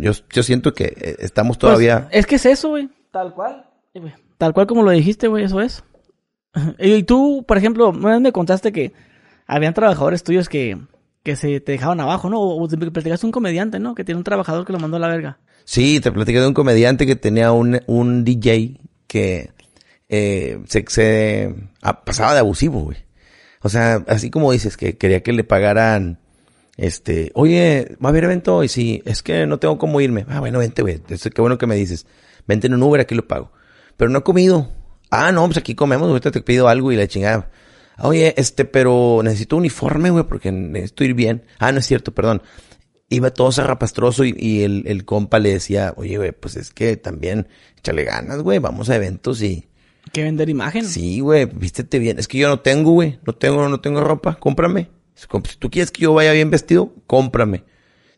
Yo, 0.00 0.12
yo 0.30 0.42
siento 0.42 0.74
que 0.74 0.84
eh, 0.84 1.16
estamos 1.20 1.56
Pues, 1.56 1.60
todavía... 1.60 2.08
es 2.10 2.26
que 2.26 2.36
es 2.36 2.46
eso, 2.46 2.70
güey. 2.70 2.88
Tal 3.10 3.34
cual. 3.34 3.66
Tal 4.38 4.52
cual 4.52 4.66
como 4.66 4.82
lo 4.82 4.90
dijiste, 4.90 5.28
güey, 5.28 5.44
eso 5.44 5.60
es. 5.60 5.84
y 6.78 7.02
tú, 7.02 7.44
por 7.46 7.58
ejemplo, 7.58 7.90
una 7.90 8.12
vez 8.12 8.20
me 8.20 8.32
contaste 8.32 8.72
que 8.72 8.92
habían 9.46 9.74
trabajadores 9.74 10.22
tuyos 10.22 10.48
que, 10.48 10.78
que 11.22 11.36
se 11.36 11.60
te 11.60 11.72
dejaban 11.72 12.00
abajo, 12.00 12.30
¿no? 12.30 12.40
O, 12.40 12.68
te 12.68 12.76
platicaste 12.76 13.26
un 13.26 13.32
comediante, 13.32 13.78
¿no? 13.78 13.94
Que 13.94 14.04
tiene 14.04 14.18
un 14.18 14.24
trabajador 14.24 14.64
que 14.64 14.72
lo 14.72 14.78
mandó 14.78 14.96
a 14.96 15.00
la 15.00 15.08
verga. 15.08 15.38
Sí, 15.64 16.00
te 16.00 16.12
platiqué 16.12 16.40
de 16.40 16.46
un 16.46 16.54
comediante 16.54 17.06
que 17.06 17.16
tenía 17.16 17.52
un, 17.52 17.80
un 17.86 18.24
DJ 18.24 18.80
que 19.06 19.50
eh, 20.08 20.60
se, 20.66 20.84
se 20.88 21.54
ah, 21.82 22.04
pasaba 22.04 22.34
de 22.34 22.40
abusivo, 22.40 22.80
güey. 22.80 22.98
O 23.62 23.68
sea, 23.68 24.04
así 24.08 24.30
como 24.30 24.52
dices, 24.52 24.76
que 24.76 24.96
quería 24.96 25.22
que 25.22 25.32
le 25.32 25.44
pagaran, 25.44 26.19
este, 26.80 27.30
oye, 27.34 27.96
va 28.02 28.08
a 28.08 28.10
haber 28.10 28.24
evento 28.24 28.56
hoy, 28.56 28.68
sí, 28.68 29.02
es 29.04 29.22
que 29.22 29.46
no 29.46 29.58
tengo 29.58 29.78
cómo 29.78 30.00
irme. 30.00 30.24
Ah, 30.28 30.40
bueno, 30.40 30.58
vente, 30.58 30.82
güey, 30.82 31.00
es- 31.08 31.28
qué 31.34 31.40
bueno 31.40 31.58
que 31.58 31.66
me 31.66 31.76
dices. 31.76 32.06
Vente 32.46 32.66
en 32.66 32.74
un 32.74 32.82
Uber, 32.82 33.00
aquí 33.00 33.14
lo 33.14 33.28
pago. 33.28 33.52
Pero 33.96 34.10
no 34.10 34.18
he 34.20 34.22
comido. 34.22 34.72
Ah, 35.10 35.30
no, 35.32 35.44
pues 35.46 35.58
aquí 35.58 35.74
comemos, 35.74 36.08
ahorita 36.08 36.30
te 36.30 36.40
pido 36.40 36.68
algo 36.68 36.90
y 36.92 36.96
la 36.96 37.06
chingada. 37.06 37.50
Oye, 37.98 38.32
este, 38.38 38.64
pero 38.64 39.20
necesito 39.22 39.56
uniforme, 39.56 40.10
güey, 40.10 40.24
porque 40.24 40.50
necesito 40.50 41.04
ir 41.04 41.14
bien. 41.14 41.44
Ah, 41.58 41.70
no 41.72 41.80
es 41.80 41.86
cierto, 41.86 42.12
perdón. 42.14 42.42
Iba 43.10 43.30
todo 43.30 43.50
zarrapastroso 43.52 44.24
y, 44.24 44.34
y 44.38 44.62
el, 44.62 44.84
el 44.86 45.04
compa 45.04 45.38
le 45.38 45.52
decía, 45.52 45.92
oye, 45.96 46.16
güey, 46.16 46.32
pues 46.32 46.56
es 46.56 46.70
que 46.70 46.96
también 46.96 47.48
échale 47.76 48.04
ganas, 48.04 48.40
güey, 48.42 48.58
vamos 48.60 48.88
a 48.88 48.96
eventos 48.96 49.42
y... 49.42 49.66
Que 50.12 50.22
vender 50.22 50.48
imagen. 50.48 50.84
Sí, 50.86 51.20
güey, 51.20 51.44
vístete 51.44 51.98
bien. 51.98 52.18
Es 52.18 52.26
que 52.26 52.38
yo 52.38 52.48
no 52.48 52.60
tengo, 52.60 52.92
güey, 52.92 53.18
no 53.26 53.34
tengo, 53.34 53.68
no 53.68 53.80
tengo 53.80 54.00
ropa, 54.00 54.36
cómprame. 54.36 54.88
Si 55.14 55.26
tú 55.58 55.70
quieres 55.70 55.90
que 55.90 56.02
yo 56.02 56.14
vaya 56.14 56.32
bien 56.32 56.50
vestido, 56.50 56.92
cómprame. 57.06 57.64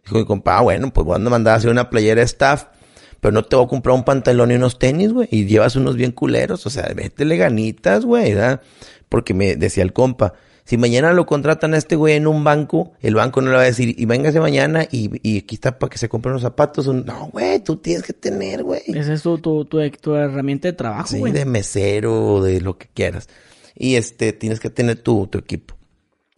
Dijo 0.05 0.19
mi 0.19 0.25
compa, 0.25 0.59
ah, 0.59 0.63
bueno, 0.63 0.93
pues 0.93 1.07
voy 1.07 1.17
a 1.17 1.19
mandar 1.19 1.55
a 1.55 1.57
hacer 1.57 1.71
una 1.71 1.89
playera 1.91 2.23
staff, 2.23 2.65
pero 3.21 3.33
no 3.33 3.45
te 3.45 3.55
voy 3.57 3.65
a 3.65 3.69
comprar 3.69 3.95
un 3.95 4.05
pantalón 4.05 4.51
y 4.51 4.55
unos 4.55 4.79
tenis, 4.79 5.13
güey, 5.13 5.29
y 5.31 5.47
llevas 5.47 5.77
unos 5.77 5.97
bien 5.97 6.11
culeros, 6.13 6.67
o 6.67 6.71
sea, 6.71 6.91
vétele 6.95 7.37
ganitas, 7.37 8.05
güey, 8.05 8.35
¿verdad? 8.35 8.61
Porque 9.09 9.33
me 9.35 9.55
decía 9.57 9.85
el 9.85 9.93
compa, 9.93 10.35
si 10.65 10.77
mañana 10.77 11.13
lo 11.13 11.27
contratan 11.27 11.75
a 11.75 11.77
este 11.77 11.97
güey 11.97 12.15
en 12.15 12.27
un 12.27 12.43
banco, 12.45 12.93
el 13.01 13.15
banco 13.17 13.41
no 13.41 13.51
le 13.51 13.57
va 13.57 13.63
a 13.63 13.67
decir, 13.67 13.95
y 13.99 14.05
véngase 14.07 14.41
mañana 14.41 14.87
y, 14.91 15.11
y 15.29 15.39
aquí 15.39 15.57
está 15.57 15.79
para 15.79 15.91
que 15.91 15.99
se 15.99 16.09
compren 16.09 16.33
los 16.33 16.43
zapatos. 16.43 16.87
No, 16.87 17.29
güey, 17.33 17.59
tú 17.61 17.77
tienes 17.77 18.05
que 18.05 18.13
tener, 18.13 18.63
güey. 18.63 18.81
Esa 18.87 19.13
es 19.13 19.23
tu, 19.23 19.39
tu, 19.39 19.65
tu, 19.65 19.79
tu 20.01 20.15
herramienta 20.15 20.69
de 20.69 20.73
trabajo, 20.73 21.09
Sí, 21.09 21.19
güey. 21.19 21.33
de 21.33 21.45
mesero, 21.45 22.43
de 22.43 22.61
lo 22.61 22.79
que 22.79 22.89
quieras. 22.95 23.29
Y 23.75 23.97
este, 23.97 24.33
tienes 24.33 24.61
que 24.61 24.71
tener 24.71 24.99
tu, 25.03 25.27
tu 25.27 25.39
equipo. 25.39 25.77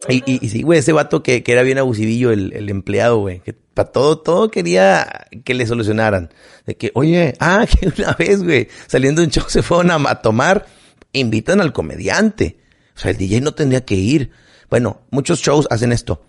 Y, 0.07 0.23
y, 0.25 0.45
y 0.45 0.49
sí, 0.49 0.61
güey, 0.61 0.79
ese 0.79 0.93
vato 0.93 1.23
que, 1.23 1.43
que 1.43 1.51
era 1.51 1.63
bien 1.63 1.77
abusivillo, 1.77 2.31
el, 2.31 2.53
el 2.53 2.69
empleado, 2.69 3.17
güey, 3.17 3.39
que 3.39 3.53
para 3.53 3.91
todo, 3.91 4.19
todo 4.19 4.49
quería 4.49 5.27
que 5.43 5.53
le 5.53 5.67
solucionaran. 5.67 6.29
De 6.65 6.75
que, 6.75 6.91
oye, 6.95 7.35
ah, 7.39 7.65
que 7.69 7.87
una 7.87 8.13
vez, 8.13 8.43
güey, 8.43 8.69
saliendo 8.87 9.21
de 9.21 9.27
un 9.27 9.31
show 9.31 9.45
se 9.47 9.61
fueron 9.61 10.07
a, 10.07 10.15
tomar, 10.15 10.65
invitan 11.11 11.61
al 11.61 11.73
comediante. 11.73 12.57
O 12.95 12.99
sea, 12.99 13.11
el 13.11 13.17
DJ 13.17 13.41
no 13.41 13.53
tendría 13.53 13.83
que 13.85 13.95
ir. 13.95 14.31
Bueno, 14.69 15.01
muchos 15.11 15.39
shows 15.39 15.67
hacen 15.69 15.91
esto. 15.91 16.23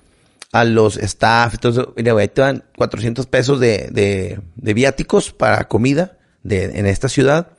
A 0.52 0.64
los 0.64 0.96
staff, 0.96 1.54
entonces, 1.54 1.84
mira, 1.96 2.12
güey, 2.12 2.28
te 2.28 2.40
dan 2.40 2.64
400 2.76 3.26
pesos 3.26 3.60
de, 3.60 3.88
de, 3.90 4.40
de 4.54 4.74
viáticos 4.74 5.32
para 5.32 5.68
comida 5.68 6.18
de, 6.42 6.64
en 6.78 6.86
esta 6.86 7.08
ciudad. 7.08 7.55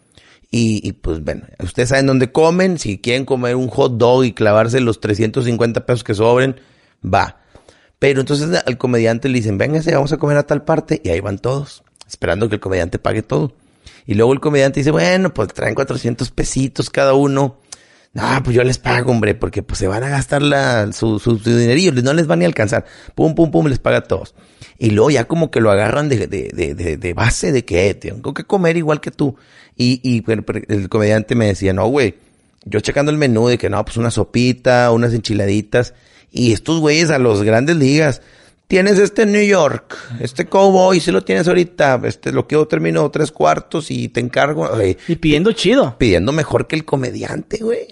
Y, 0.50 0.88
y, 0.88 0.94
pues 0.94 1.24
bueno, 1.24 1.46
ustedes 1.62 1.90
saben 1.90 2.06
dónde 2.06 2.32
comen. 2.32 2.78
Si 2.78 3.00
quieren 3.00 3.26
comer 3.26 3.56
un 3.56 3.68
hot 3.68 3.98
dog 3.98 4.24
y 4.24 4.34
clavarse 4.34 4.80
los 4.80 5.02
350 5.02 5.86
pesos 5.86 6.04
que 6.04 6.14
sobren, 6.14 6.60
va. 7.04 7.42
Pero 8.00 8.22
entonces 8.22 8.64
al 8.66 8.78
comediante 8.78 9.28
le 9.28 9.36
dicen, 9.40 9.58
véngase, 9.58 9.94
vamos 9.94 10.14
a 10.14 10.18
comer 10.18 10.38
a 10.38 10.44
tal 10.44 10.64
parte. 10.64 11.02
Y 11.04 11.10
ahí 11.10 11.20
van 11.20 11.40
todos, 11.40 11.84
esperando 12.08 12.48
que 12.48 12.56
el 12.56 12.62
comediante 12.62 13.00
pague 13.00 13.24
todo. 13.24 13.54
Y 14.06 14.14
luego 14.14 14.34
el 14.34 14.40
comediante 14.40 14.80
dice, 14.80 14.92
bueno, 14.92 15.34
pues 15.34 15.50
traen 15.50 15.76
400 15.76 16.32
pesitos 16.32 16.90
cada 16.90 17.14
uno. 17.14 17.58
No, 18.14 18.24
pues 18.44 18.56
yo 18.56 18.64
les 18.64 18.80
pago, 18.80 19.12
hombre, 19.12 19.36
porque 19.36 19.62
pues 19.62 19.80
se 19.80 19.88
van 19.88 20.04
a 20.04 20.10
gastar 20.10 20.42
la, 20.42 20.92
su, 20.92 21.20
su, 21.20 21.38
su 21.38 21.58
dinerillo, 21.58 21.92
no 21.92 22.14
les 22.14 22.26
van 22.26 22.40
ni 22.40 22.46
a 22.46 22.48
alcanzar. 22.48 22.86
Pum, 23.14 23.36
pum, 23.36 23.52
pum, 23.52 23.68
les 23.68 23.80
paga 23.80 23.98
a 23.98 24.04
todos. 24.04 24.34
Y 24.80 24.92
luego 24.92 25.12
ya 25.12 25.26
como 25.26 25.52
que 25.52 25.62
lo 25.62 25.70
agarran 25.72 26.10
de, 26.10 26.28
de, 26.28 26.50
de, 26.52 26.98
de, 26.98 27.14
base 27.14 27.52
de 27.52 27.64
que 27.64 27.94
tengo 27.94 28.34
que 28.34 28.44
comer 28.44 28.78
igual 28.78 29.02
que 29.02 29.12
tú. 29.12 29.36
Y, 29.76 30.02
y 30.04 30.24
el 30.68 30.90
comediante 30.90 31.36
me 31.36 31.48
decía, 31.48 31.74
no, 31.74 31.88
güey, 31.88 32.16
yo 32.66 32.80
checando 32.80 33.12
el 33.12 33.18
menú 33.18 33.48
de 33.48 33.58
que 33.58 33.70
no, 33.70 33.84
pues 33.86 33.98
una 33.98 34.12
sopita, 34.12 34.92
unas 34.92 35.14
enchiladitas. 35.14 35.94
Y 36.32 36.54
estos 36.54 36.80
güeyes 36.80 37.10
a 37.10 37.20
los 37.20 37.44
grandes 37.44 37.78
ligas, 37.78 38.22
tienes 38.68 39.00
este 39.00 39.26
New 39.26 39.44
York, 39.44 39.98
este 40.20 40.46
Cowboy, 40.46 41.00
si 41.00 41.12
lo 41.12 41.24
tienes 41.24 41.48
ahorita, 41.48 42.02
este 42.04 42.32
lo 42.32 42.48
quiero 42.48 42.68
termino 42.68 43.10
tres 43.10 43.32
cuartos 43.32 43.90
y 43.92 44.10
te 44.10 44.20
encargo. 44.20 44.70
y 44.84 45.16
pidiendo 45.16 45.52
chido. 45.54 45.98
Pidiendo 45.98 46.32
mejor 46.32 46.68
que 46.68 46.76
el 46.76 46.86
comediante, 46.86 47.60
güey. 47.60 47.88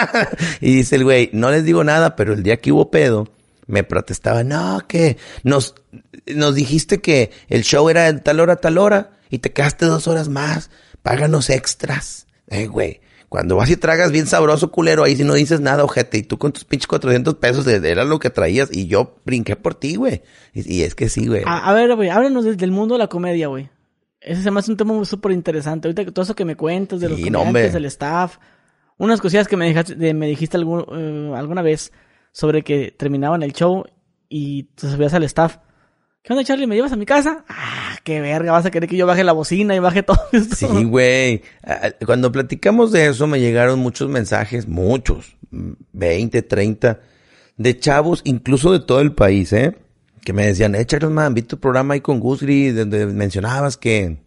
y 0.60 0.74
dice 0.74 0.96
el 0.96 1.04
güey, 1.04 1.30
no 1.32 1.50
les 1.50 1.64
digo 1.64 1.82
nada, 1.84 2.16
pero 2.16 2.34
el 2.34 2.42
día 2.42 2.58
que 2.58 2.72
hubo 2.72 2.90
pedo, 2.90 3.28
me 3.66 3.84
protestaba, 3.84 4.44
no, 4.44 4.80
que 4.86 5.16
nos, 5.44 5.74
nos 6.26 6.54
dijiste 6.54 7.00
que 7.00 7.30
el 7.48 7.62
show 7.62 7.88
era 7.88 8.12
de 8.12 8.20
tal 8.20 8.40
hora 8.40 8.54
a 8.54 8.56
tal 8.56 8.78
hora 8.78 9.12
y 9.30 9.38
te 9.38 9.52
quedaste 9.52 9.86
dos 9.86 10.08
horas 10.08 10.28
más, 10.28 10.70
páganos 11.02 11.50
extras. 11.50 12.26
Eh, 12.48 12.66
güey. 12.66 13.00
Cuando 13.30 13.54
vas 13.54 13.70
y 13.70 13.76
tragas 13.76 14.10
bien 14.10 14.26
sabroso, 14.26 14.72
culero, 14.72 15.04
ahí 15.04 15.14
si 15.14 15.22
no 15.22 15.34
dices 15.34 15.60
nada, 15.60 15.84
ojete, 15.84 16.18
y 16.18 16.24
tú 16.24 16.36
con 16.36 16.50
tus 16.50 16.64
pinches 16.64 16.88
400 16.88 17.36
pesos 17.36 17.64
era 17.64 18.02
lo 18.02 18.18
que 18.18 18.28
traías, 18.28 18.70
y 18.72 18.88
yo 18.88 19.20
brinqué 19.24 19.54
por 19.54 19.76
ti, 19.76 19.94
güey. 19.94 20.22
Y, 20.52 20.82
es 20.82 20.96
que 20.96 21.08
sí, 21.08 21.28
güey. 21.28 21.44
A, 21.46 21.72
ver, 21.72 21.94
güey, 21.94 22.08
háblanos 22.08 22.44
del 22.44 22.72
mundo 22.72 22.96
de 22.96 22.98
la 22.98 23.06
comedia, 23.06 23.46
güey. 23.46 23.70
Ese 24.20 24.42
se 24.42 24.50
me 24.50 24.58
hace 24.58 24.72
un 24.72 24.76
tema 24.76 25.04
súper 25.04 25.30
interesante. 25.30 25.86
Ahorita 25.86 26.10
todo 26.10 26.24
eso 26.24 26.34
que 26.34 26.44
me 26.44 26.56
cuentas 26.56 26.98
de 26.98 27.08
los 27.08 27.20
comediantes, 27.20 27.72
del 27.72 27.84
staff, 27.84 28.38
unas 28.98 29.20
cosillas 29.20 29.46
que 29.46 29.56
me, 29.56 29.68
dejaste, 29.68 30.12
me 30.12 30.26
dijiste 30.26 30.56
algún, 30.56 30.84
eh, 30.92 31.32
alguna 31.36 31.62
vez 31.62 31.92
sobre 32.32 32.62
que 32.62 32.92
terminaban 32.98 33.44
el 33.44 33.52
show 33.52 33.84
y 34.28 34.64
te 34.74 34.90
subías 34.90 35.14
al 35.14 35.22
staff. 35.22 35.58
¿Qué 36.22 36.34
onda, 36.34 36.44
Charlie? 36.44 36.66
¿Me 36.66 36.74
llevas 36.76 36.92
a 36.92 36.96
mi 36.96 37.06
casa? 37.06 37.46
Ah, 37.48 37.96
qué 38.04 38.20
verga, 38.20 38.52
vas 38.52 38.66
a 38.66 38.70
querer 38.70 38.90
que 38.90 38.96
yo 38.96 39.06
baje 39.06 39.24
la 39.24 39.32
bocina 39.32 39.74
y 39.74 39.78
baje 39.78 40.02
todo 40.02 40.18
esto. 40.32 40.54
Sí, 40.54 40.84
güey. 40.84 41.42
Ah, 41.64 41.92
cuando 42.04 42.30
platicamos 42.30 42.92
de 42.92 43.06
eso 43.06 43.26
me 43.26 43.40
llegaron 43.40 43.78
muchos 43.78 44.10
mensajes, 44.10 44.68
muchos, 44.68 45.36
20, 45.50 46.42
30, 46.42 47.00
de 47.56 47.78
chavos, 47.78 48.20
incluso 48.24 48.70
de 48.70 48.80
todo 48.80 49.00
el 49.00 49.14
país, 49.14 49.52
¿eh? 49.54 49.76
Que 50.22 50.34
me 50.34 50.46
decían, 50.46 50.74
eh, 50.74 50.84
Charles, 50.84 51.10
man, 51.10 51.32
vi 51.32 51.40
tu 51.40 51.58
programa 51.58 51.94
ahí 51.94 52.02
con 52.02 52.20
Gusgri, 52.20 52.70
donde 52.72 53.06
mencionabas 53.06 53.78
que, 53.78 54.18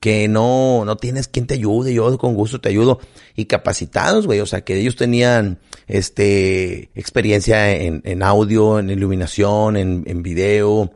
que 0.00 0.28
no, 0.28 0.84
no 0.84 0.96
tienes 0.98 1.28
quien 1.28 1.46
te 1.46 1.54
ayude, 1.54 1.94
yo 1.94 2.18
con 2.18 2.34
gusto 2.34 2.60
te 2.60 2.68
ayudo. 2.68 3.00
Y 3.34 3.46
capacitados, 3.46 4.26
güey, 4.26 4.40
o 4.40 4.46
sea, 4.46 4.60
que 4.60 4.76
ellos 4.76 4.96
tenían, 4.96 5.58
este, 5.86 6.90
experiencia 6.94 7.74
en, 7.74 8.02
en 8.04 8.22
audio, 8.22 8.78
en 8.78 8.90
iluminación, 8.90 9.78
en, 9.78 10.04
en 10.06 10.22
video, 10.22 10.92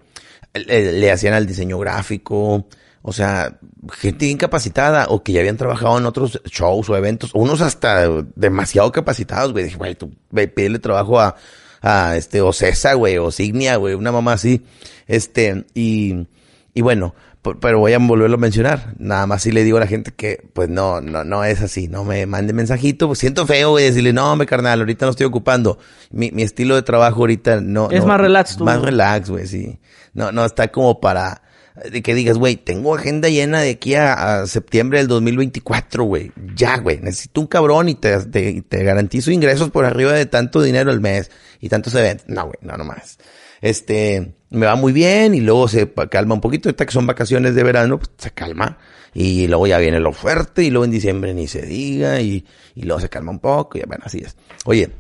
le, 0.55 1.11
hacían 1.11 1.35
al 1.35 1.47
diseño 1.47 1.79
gráfico, 1.79 2.67
o 3.03 3.13
sea, 3.13 3.59
gente 3.93 4.27
incapacitada 4.27 5.07
o 5.09 5.23
que 5.23 5.33
ya 5.33 5.41
habían 5.41 5.57
trabajado 5.57 5.99
en 5.99 6.07
otros 6.07 6.41
shows 6.47 6.89
o 6.91 6.97
eventos, 6.97 7.31
unos 7.35 7.61
hasta 7.61 8.09
demasiado 8.35 8.91
capacitados, 8.93 9.53
güey. 9.53 9.65
Dije, 9.65 9.77
güey, 9.77 9.95
tú 9.95 10.13
pídele 10.33 10.79
trabajo 10.79 11.21
a, 11.21 11.37
a 11.81 12.17
este, 12.17 12.41
o 12.41 12.53
César, 12.53 12.97
güey, 12.97 13.19
o 13.19 13.31
Signia, 13.31 13.77
güey, 13.77 13.95
una 13.95 14.13
mamá 14.13 14.35
así. 14.35 14.65
Este, 15.07 15.65
y, 15.75 16.27
y 16.75 16.83
bueno, 16.83 17.15
pero 17.61 17.79
voy 17.79 17.93
a 17.93 17.99
volverlo 17.99 18.37
a 18.37 18.41
mencionar. 18.41 18.95
Nada 18.99 19.27
más 19.27 19.43
si 19.43 19.53
le 19.53 19.65
digo 19.65 19.77
a 19.77 19.81
la 19.81 19.87
gente 19.87 20.13
que, 20.13 20.45
pues 20.53 20.69
no, 20.69 21.01
no, 21.01 21.25
no 21.25 21.45
es 21.45 21.61
así. 21.61 21.89
No 21.89 22.05
me 22.05 22.27
mande 22.27 22.53
mensajito. 22.53 23.07
Pues 23.07 23.19
siento 23.19 23.47
feo, 23.47 23.71
güey, 23.71 23.85
decirle, 23.85 24.13
no, 24.13 24.35
me 24.37 24.47
carnal, 24.47 24.81
ahorita 24.81 25.07
no 25.07 25.11
estoy 25.11 25.27
ocupando. 25.27 25.79
Mi, 26.11 26.31
mi 26.31 26.43
estilo 26.43 26.75
de 26.75 26.83
trabajo 26.83 27.21
ahorita 27.21 27.61
no. 27.61 27.91
Es 27.91 28.05
más 28.05 28.21
relax, 28.21 28.57
tú. 28.57 28.65
Más 28.65 28.81
relax, 28.83 29.31
güey, 29.31 29.47
sí. 29.47 29.79
No, 30.15 30.33
no 30.33 30.45
está 30.45 30.69
como 30.69 31.01
para 31.01 31.43
de 31.91 32.03
que 32.03 32.15
digas, 32.15 32.39
güey, 32.39 32.57
tengo 32.57 32.95
agenda 32.95 33.29
llena 33.29 33.61
de 33.61 33.71
aquí 33.71 33.95
a, 33.95 34.47
septiembre 34.47 34.99
del 34.99 35.09
2024, 35.09 36.05
güey. 36.05 36.33
Ya, 36.55 36.79
güey, 36.79 36.99
necesito 37.01 37.41
un 37.41 37.47
cabrón 37.47 37.89
y 37.89 37.95
te, 37.95 38.19
te, 38.27 38.63
te, 38.63 38.85
garantizo 38.85 39.31
ingresos 39.31 39.71
por 39.71 39.85
arriba 39.85 40.13
de 40.13 40.27
tanto 40.27 40.61
dinero 40.61 40.91
al 40.91 41.01
mes 41.01 41.31
y 41.61 41.69
tantos 41.69 41.95
eventos. 41.95 42.29
No, 42.29 42.47
güey, 42.47 42.59
no, 42.63 42.77
nomás. 42.77 43.19
Este, 43.61 44.35
me 44.51 44.67
va 44.67 44.77
muy 44.77 44.93
bien 44.93 45.35
y 45.35 45.41
luego 45.41 45.69
se 45.69 45.93
calma 46.11 46.35
un 46.35 46.41
poquito. 46.41 46.69
Ahorita 46.69 46.87
que 46.87 46.93
son 46.93 47.07
vacaciones 47.07 47.55
de 47.55 47.63
verano, 47.63 47.99
pues 47.99 48.11
se 48.19 48.31
calma. 48.31 48.79
Y 49.15 49.47
luego 49.47 49.67
ya 49.67 49.79
viene 49.79 50.01
lo 50.01 50.13
fuerte 50.13 50.63
y 50.63 50.71
luego 50.71 50.85
en 50.85 50.91
diciembre 50.91 51.35
ni 51.35 51.47
se 51.47 51.63
diga 51.63 52.21
y, 52.21 52.45
y 52.75 52.83
luego 52.83 53.01
se 53.01 53.09
calma 53.09 53.31
un 53.31 53.41
poco 53.41 53.79
y 53.79 53.83
bueno, 53.83 54.05
así 54.07 54.19
es. 54.19 54.37
Oye, 54.65 54.91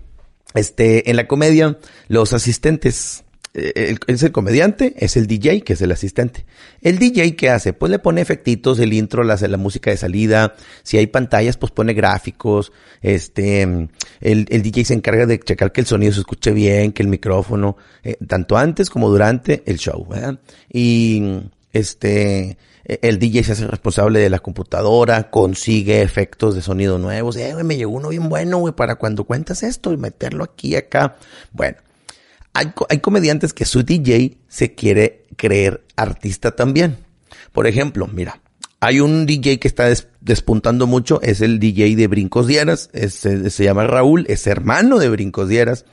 este, 0.54 1.10
en 1.10 1.16
la 1.16 1.26
comedia, 1.26 1.78
los 2.08 2.32
asistentes, 2.32 3.24
es 3.58 4.22
el 4.22 4.32
comediante, 4.32 4.94
es 4.96 5.16
el 5.16 5.26
DJ, 5.26 5.62
que 5.62 5.74
es 5.74 5.82
el 5.82 5.92
asistente. 5.92 6.46
El 6.80 6.98
DJ, 6.98 7.36
¿qué 7.36 7.50
hace? 7.50 7.72
Pues 7.72 7.90
le 7.90 7.98
pone 7.98 8.20
efectitos, 8.20 8.78
el 8.78 8.92
intro, 8.92 9.24
la, 9.24 9.36
la 9.36 9.56
música 9.56 9.90
de 9.90 9.96
salida. 9.96 10.54
Si 10.82 10.96
hay 10.96 11.06
pantallas, 11.06 11.56
pues 11.56 11.72
pone 11.72 11.94
gráficos. 11.94 12.72
Este, 13.02 13.62
el, 13.62 13.88
el 14.20 14.62
DJ 14.62 14.84
se 14.84 14.94
encarga 14.94 15.26
de 15.26 15.38
checar 15.40 15.72
que 15.72 15.80
el 15.80 15.86
sonido 15.86 16.12
se 16.12 16.20
escuche 16.20 16.52
bien, 16.52 16.92
que 16.92 17.02
el 17.02 17.08
micrófono, 17.08 17.76
eh, 18.02 18.16
tanto 18.26 18.56
antes 18.56 18.90
como 18.90 19.08
durante 19.08 19.62
el 19.66 19.78
show, 19.78 20.06
¿verdad? 20.08 20.38
Y, 20.72 21.42
este, 21.72 22.56
el 22.84 23.18
DJ 23.18 23.44
se 23.44 23.52
hace 23.52 23.66
responsable 23.66 24.18
de 24.18 24.30
la 24.30 24.38
computadora, 24.38 25.30
consigue 25.30 26.00
efectos 26.00 26.54
de 26.54 26.62
sonido 26.62 26.98
nuevos. 26.98 27.36
Eh, 27.36 27.52
güey, 27.52 27.64
me 27.64 27.76
llegó 27.76 27.92
uno 27.92 28.08
bien 28.08 28.28
bueno, 28.28 28.58
güey, 28.58 28.74
para 28.74 28.96
cuando 28.96 29.24
cuentas 29.24 29.62
esto 29.62 29.92
y 29.92 29.98
meterlo 29.98 30.42
aquí, 30.44 30.74
acá. 30.74 31.16
Bueno, 31.52 31.76
hay, 32.88 32.98
comediantes 32.98 33.52
que 33.52 33.64
su 33.64 33.82
DJ 33.82 34.38
se 34.48 34.74
quiere 34.74 35.26
creer 35.36 35.84
artista 35.96 36.56
también. 36.56 36.98
Por 37.52 37.66
ejemplo, 37.66 38.08
mira, 38.08 38.40
hay 38.80 39.00
un 39.00 39.26
DJ 39.26 39.58
que 39.58 39.68
está 39.68 39.88
despuntando 40.20 40.86
mucho, 40.86 41.20
es 41.22 41.40
el 41.40 41.60
DJ 41.60 41.96
de 41.96 42.06
Brincos 42.08 42.46
Dieras, 42.46 42.90
se 42.92 43.64
llama 43.64 43.86
Raúl, 43.86 44.24
es 44.28 44.46
hermano 44.46 44.98
de 44.98 45.08
Brincos 45.08 45.48
Dieras 45.48 45.84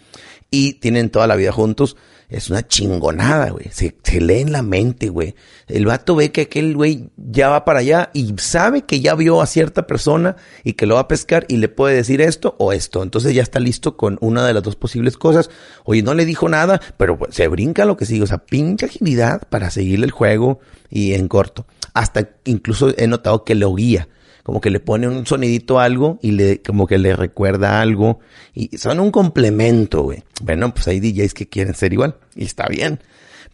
y 0.49 0.73
tienen 0.73 1.09
toda 1.09 1.27
la 1.27 1.35
vida 1.35 1.51
juntos 1.51 1.97
es 2.29 2.49
una 2.49 2.67
chingonada, 2.67 3.51
güey. 3.51 3.69
Se, 3.71 3.95
se, 4.03 4.21
lee 4.21 4.41
en 4.41 4.51
la 4.51 4.61
mente, 4.61 5.09
güey. 5.09 5.35
El 5.67 5.85
vato 5.85 6.15
ve 6.15 6.31
que 6.31 6.41
aquel 6.41 6.75
güey 6.75 7.09
ya 7.17 7.49
va 7.49 7.65
para 7.65 7.79
allá 7.79 8.09
y 8.13 8.33
sabe 8.37 8.83
que 8.83 8.99
ya 8.99 9.15
vio 9.15 9.41
a 9.41 9.45
cierta 9.45 9.87
persona 9.87 10.35
y 10.63 10.73
que 10.73 10.85
lo 10.85 10.95
va 10.95 11.01
a 11.01 11.07
pescar 11.07 11.45
y 11.47 11.57
le 11.57 11.69
puede 11.69 11.95
decir 11.95 12.21
esto 12.21 12.55
o 12.57 12.73
esto. 12.73 13.03
Entonces 13.03 13.33
ya 13.33 13.43
está 13.43 13.59
listo 13.59 13.95
con 13.95 14.17
una 14.21 14.45
de 14.45 14.53
las 14.53 14.63
dos 14.63 14.75
posibles 14.75 15.17
cosas. 15.17 15.49
Oye, 15.83 16.01
no 16.01 16.13
le 16.13 16.25
dijo 16.25 16.49
nada, 16.49 16.81
pero 16.97 17.17
pues, 17.17 17.35
se 17.35 17.47
brinca 17.47 17.85
lo 17.85 17.97
que 17.97 18.05
sigue. 18.05 18.23
O 18.23 18.27
sea, 18.27 18.39
pinche 18.39 18.87
agilidad 18.87 19.47
para 19.49 19.69
seguirle 19.69 20.05
el 20.05 20.11
juego 20.11 20.59
y 20.89 21.13
en 21.13 21.27
corto. 21.27 21.65
Hasta 21.93 22.29
incluso 22.45 22.93
he 22.97 23.07
notado 23.07 23.43
que 23.43 23.55
lo 23.55 23.73
guía 23.73 24.07
como 24.45 24.61
que 24.61 24.69
le 24.69 24.79
pone 24.79 25.07
un 25.07 25.25
sonidito 25.25 25.79
a 25.79 25.85
algo 25.85 26.19
y 26.21 26.29
le, 26.29 26.61
como 26.61 26.85
que 26.85 26.99
le 26.99 27.15
recuerda 27.15 27.81
algo 27.81 28.19
y 28.53 28.77
son 28.77 28.99
un 28.99 29.09
complemento, 29.09 30.03
güey. 30.03 30.23
Bueno, 30.43 30.71
pues 30.71 30.87
hay 30.87 30.99
DJs 30.99 31.33
que 31.33 31.49
quieren 31.49 31.73
ser 31.73 31.93
igual 31.93 32.17
y 32.35 32.45
está 32.45 32.67
bien, 32.67 32.99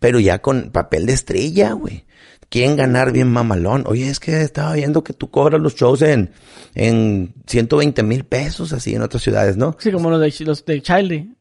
pero 0.02 0.20
ya 0.20 0.42
con 0.42 0.72
papel 0.72 1.06
de 1.06 1.14
estrella, 1.14 1.72
güey. 1.72 2.04
Quieren 2.50 2.76
ganar 2.76 3.14
bien 3.14 3.30
mamalón. 3.32 3.86
Oye, 3.88 4.10
es 4.10 4.20
que 4.20 4.42
estaba 4.42 4.74
viendo 4.74 5.02
que 5.02 5.14
tú 5.14 5.32
cobras 5.32 5.62
los 5.62 5.76
shows 5.76 6.02
en, 6.02 6.32
en 6.76 7.36
120 7.48 8.04
mil 8.04 8.26
pesos 8.26 8.74
así 8.74 8.94
en 8.94 9.02
otras 9.02 9.24
ciudades, 9.24 9.56
¿no? 9.56 9.78
Sí, 9.80 9.94
como 9.94 10.10
los 10.10 10.20
de, 10.20 10.44
los 10.44 10.66
de 10.66 10.82
Charlie. 10.82 11.34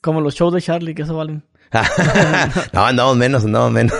Como 0.00 0.22
los 0.22 0.34
shows 0.34 0.54
de 0.54 0.62
Charlie, 0.62 0.94
que 0.94 1.02
eso 1.02 1.14
valen. 1.14 1.44
no, 2.72 2.92
no, 2.92 3.14
menos, 3.14 3.44
no, 3.44 3.70
menos. 3.70 3.94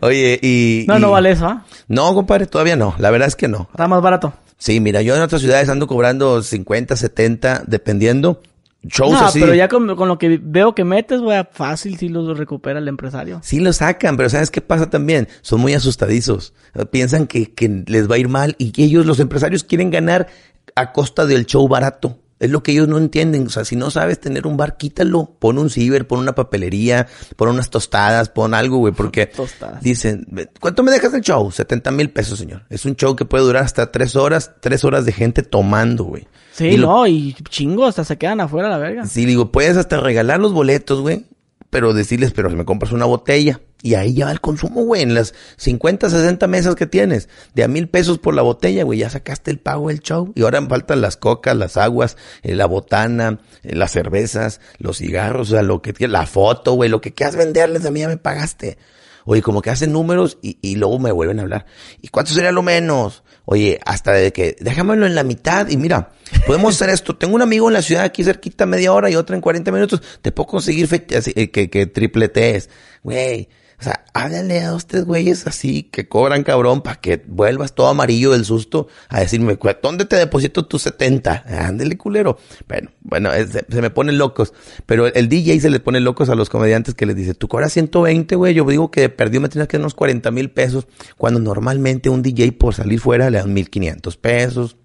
Oye, 0.00 0.38
y... 0.42 0.84
No, 0.86 0.98
no 0.98 1.10
vale 1.10 1.32
eso, 1.32 1.46
¿ah? 1.46 1.64
No, 1.88 2.14
compadre, 2.14 2.46
todavía 2.46 2.76
no. 2.76 2.94
La 2.98 3.10
verdad 3.10 3.28
es 3.28 3.36
que 3.36 3.48
no. 3.48 3.68
Está 3.70 3.88
más 3.88 4.02
barato. 4.02 4.32
Sí, 4.58 4.78
mira, 4.80 5.02
yo 5.02 5.16
en 5.16 5.22
otras 5.22 5.40
ciudades 5.40 5.68
ando 5.68 5.86
cobrando 5.86 6.42
50, 6.42 6.94
70, 6.94 7.64
dependiendo. 7.66 8.40
Shows 8.84 9.12
no, 9.12 9.30
pero 9.32 9.54
ya 9.54 9.68
con, 9.68 9.86
lo 9.86 10.18
que 10.18 10.40
veo 10.42 10.74
que 10.74 10.84
metes, 10.84 11.20
güey, 11.20 11.40
fácil 11.52 11.98
si 11.98 12.08
los 12.08 12.36
recupera 12.36 12.80
el 12.80 12.88
empresario. 12.88 13.40
Sí 13.42 13.60
lo 13.60 13.72
sacan, 13.72 14.16
pero 14.16 14.28
¿sabes 14.28 14.50
qué 14.50 14.60
pasa 14.60 14.90
también? 14.90 15.28
Son 15.40 15.60
muy 15.60 15.72
asustadizos. 15.74 16.52
Piensan 16.90 17.28
que, 17.28 17.52
que 17.52 17.84
les 17.86 18.10
va 18.10 18.16
a 18.16 18.18
ir 18.18 18.28
mal 18.28 18.56
y 18.58 18.72
que 18.72 18.82
ellos, 18.82 19.06
los 19.06 19.20
empresarios, 19.20 19.62
quieren 19.62 19.90
ganar 19.90 20.26
a 20.74 20.92
costa 20.92 21.26
del 21.26 21.46
show 21.46 21.66
barato. 21.68 22.18
Es 22.42 22.50
lo 22.50 22.64
que 22.64 22.72
ellos 22.72 22.88
no 22.88 22.98
entienden. 22.98 23.46
O 23.46 23.50
sea, 23.50 23.64
si 23.64 23.76
no 23.76 23.92
sabes 23.92 24.20
tener 24.20 24.48
un 24.48 24.56
bar, 24.56 24.76
quítalo. 24.76 25.36
Pon 25.38 25.58
un 25.58 25.70
ciber, 25.70 26.08
pon 26.08 26.18
una 26.18 26.34
papelería, 26.34 27.06
pon 27.36 27.50
unas 27.50 27.70
tostadas, 27.70 28.30
pon 28.30 28.52
algo, 28.52 28.78
güey. 28.78 28.92
Porque 28.92 29.30
dicen, 29.80 30.26
¿cuánto 30.58 30.82
me 30.82 30.90
dejas 30.90 31.14
el 31.14 31.20
show? 31.20 31.52
70 31.52 31.92
mil 31.92 32.10
pesos, 32.10 32.40
señor. 32.40 32.64
Es 32.68 32.84
un 32.84 32.96
show 32.96 33.14
que 33.14 33.24
puede 33.24 33.44
durar 33.44 33.62
hasta 33.62 33.92
tres 33.92 34.16
horas, 34.16 34.50
tres 34.60 34.82
horas 34.82 35.04
de 35.04 35.12
gente 35.12 35.44
tomando, 35.44 36.02
güey. 36.02 36.26
Sí, 36.52 36.76
no, 36.76 37.06
y 37.06 37.34
chingo, 37.48 37.86
hasta 37.86 38.04
se 38.04 38.18
quedan 38.18 38.40
afuera 38.40 38.68
la 38.68 38.76
verga. 38.76 39.06
Sí, 39.06 39.24
digo, 39.24 39.52
puedes 39.52 39.76
hasta 39.76 40.00
regalar 40.00 40.40
los 40.40 40.52
boletos, 40.52 41.00
güey 41.00 41.24
pero 41.72 41.94
decirles, 41.94 42.32
pero 42.32 42.50
si 42.50 42.56
me 42.56 42.66
compras 42.66 42.92
una 42.92 43.06
botella. 43.06 43.62
Y 43.80 43.94
ahí 43.94 44.12
ya 44.12 44.26
va 44.26 44.32
el 44.32 44.42
consumo, 44.42 44.84
güey, 44.84 45.00
en 45.00 45.14
las 45.14 45.32
50, 45.56 46.10
60 46.10 46.46
mesas 46.46 46.74
que 46.74 46.86
tienes, 46.86 47.30
de 47.54 47.64
a 47.64 47.68
mil 47.68 47.88
pesos 47.88 48.18
por 48.18 48.34
la 48.34 48.42
botella, 48.42 48.84
güey, 48.84 48.98
ya 48.98 49.08
sacaste 49.08 49.50
el 49.50 49.58
pago 49.58 49.88
del 49.88 50.00
show. 50.00 50.32
Y 50.34 50.42
ahora 50.42 50.60
faltan 50.66 51.00
las 51.00 51.16
cocas, 51.16 51.56
las 51.56 51.78
aguas, 51.78 52.18
eh, 52.42 52.54
la 52.54 52.66
botana, 52.66 53.40
eh, 53.62 53.74
las 53.74 53.90
cervezas, 53.90 54.60
los 54.76 54.98
cigarros, 54.98 55.48
o 55.48 55.52
sea, 55.54 55.62
lo 55.62 55.80
que 55.80 55.94
la 56.08 56.26
foto, 56.26 56.74
güey, 56.74 56.90
lo 56.90 57.00
que 57.00 57.14
quieras 57.14 57.36
venderles, 57.36 57.86
a 57.86 57.90
mí 57.90 58.00
ya 58.00 58.08
me 58.08 58.18
pagaste. 58.18 58.76
Oye, 59.24 59.42
como 59.42 59.62
que 59.62 59.70
hacen 59.70 59.92
números 59.92 60.38
y, 60.42 60.58
y 60.62 60.76
luego 60.76 60.98
me 60.98 61.12
vuelven 61.12 61.38
a 61.38 61.42
hablar. 61.42 61.66
¿Y 62.00 62.08
cuánto 62.08 62.32
sería 62.32 62.52
lo 62.52 62.62
menos? 62.62 63.22
Oye, 63.44 63.80
hasta 63.84 64.12
de 64.12 64.32
que, 64.32 64.56
déjamelo 64.60 65.06
en 65.06 65.14
la 65.14 65.24
mitad 65.24 65.68
y 65.68 65.76
mira, 65.76 66.12
podemos 66.46 66.74
hacer 66.74 66.90
esto. 66.90 67.16
Tengo 67.16 67.34
un 67.34 67.42
amigo 67.42 67.68
en 67.68 67.74
la 67.74 67.82
ciudad 67.82 68.04
aquí 68.04 68.22
cerquita 68.24 68.66
media 68.66 68.92
hora 68.92 69.10
y 69.10 69.16
otra 69.16 69.34
en 69.34 69.42
40 69.42 69.72
minutos. 69.72 70.02
Te 70.22 70.32
puedo 70.32 70.46
conseguir 70.46 70.88
eh, 70.92 71.50
que, 71.50 71.70
que 71.70 71.86
tripletes. 71.86 72.70
Güey, 73.02 73.48
o 73.82 73.84
sea, 73.84 74.04
háblale 74.14 74.60
a 74.60 74.70
dos, 74.70 74.86
tres 74.86 75.04
güeyes 75.04 75.48
así 75.48 75.82
que 75.82 76.08
cobran 76.08 76.44
cabrón 76.44 76.82
para 76.82 77.00
que 77.00 77.20
vuelvas 77.26 77.74
todo 77.74 77.88
amarillo 77.88 78.30
del 78.30 78.44
susto 78.44 78.86
a 79.08 79.18
decirme, 79.18 79.58
¿dónde 79.82 80.04
te 80.04 80.14
deposito 80.14 80.66
tus 80.66 80.82
70? 80.82 81.46
Ándele, 81.48 81.98
culero. 81.98 82.38
Bueno, 82.68 82.92
bueno, 83.00 83.30
se, 83.32 83.82
me 83.82 83.90
ponen 83.90 84.18
locos. 84.18 84.54
Pero 84.86 85.08
el 85.08 85.28
DJ 85.28 85.58
se 85.58 85.68
le 85.68 85.80
pone 85.80 85.98
locos 85.98 86.28
a 86.28 86.36
los 86.36 86.48
comediantes 86.48 86.94
que 86.94 87.06
les 87.06 87.16
dice, 87.16 87.34
tú 87.34 87.48
cobras 87.48 87.72
120, 87.72 88.36
güey. 88.36 88.54
Yo 88.54 88.64
digo 88.66 88.92
que 88.92 89.08
perdió, 89.08 89.40
me 89.40 89.48
tienes 89.48 89.66
que 89.66 89.78
unos 89.78 89.94
40 89.94 90.30
mil 90.30 90.52
pesos. 90.52 90.86
Cuando 91.16 91.40
normalmente 91.40 92.08
un 92.08 92.22
DJ 92.22 92.52
por 92.52 92.76
salir 92.76 93.00
fuera 93.00 93.30
le 93.30 93.38
dan 93.38 93.52
1500 93.52 94.16
pesos. 94.16 94.76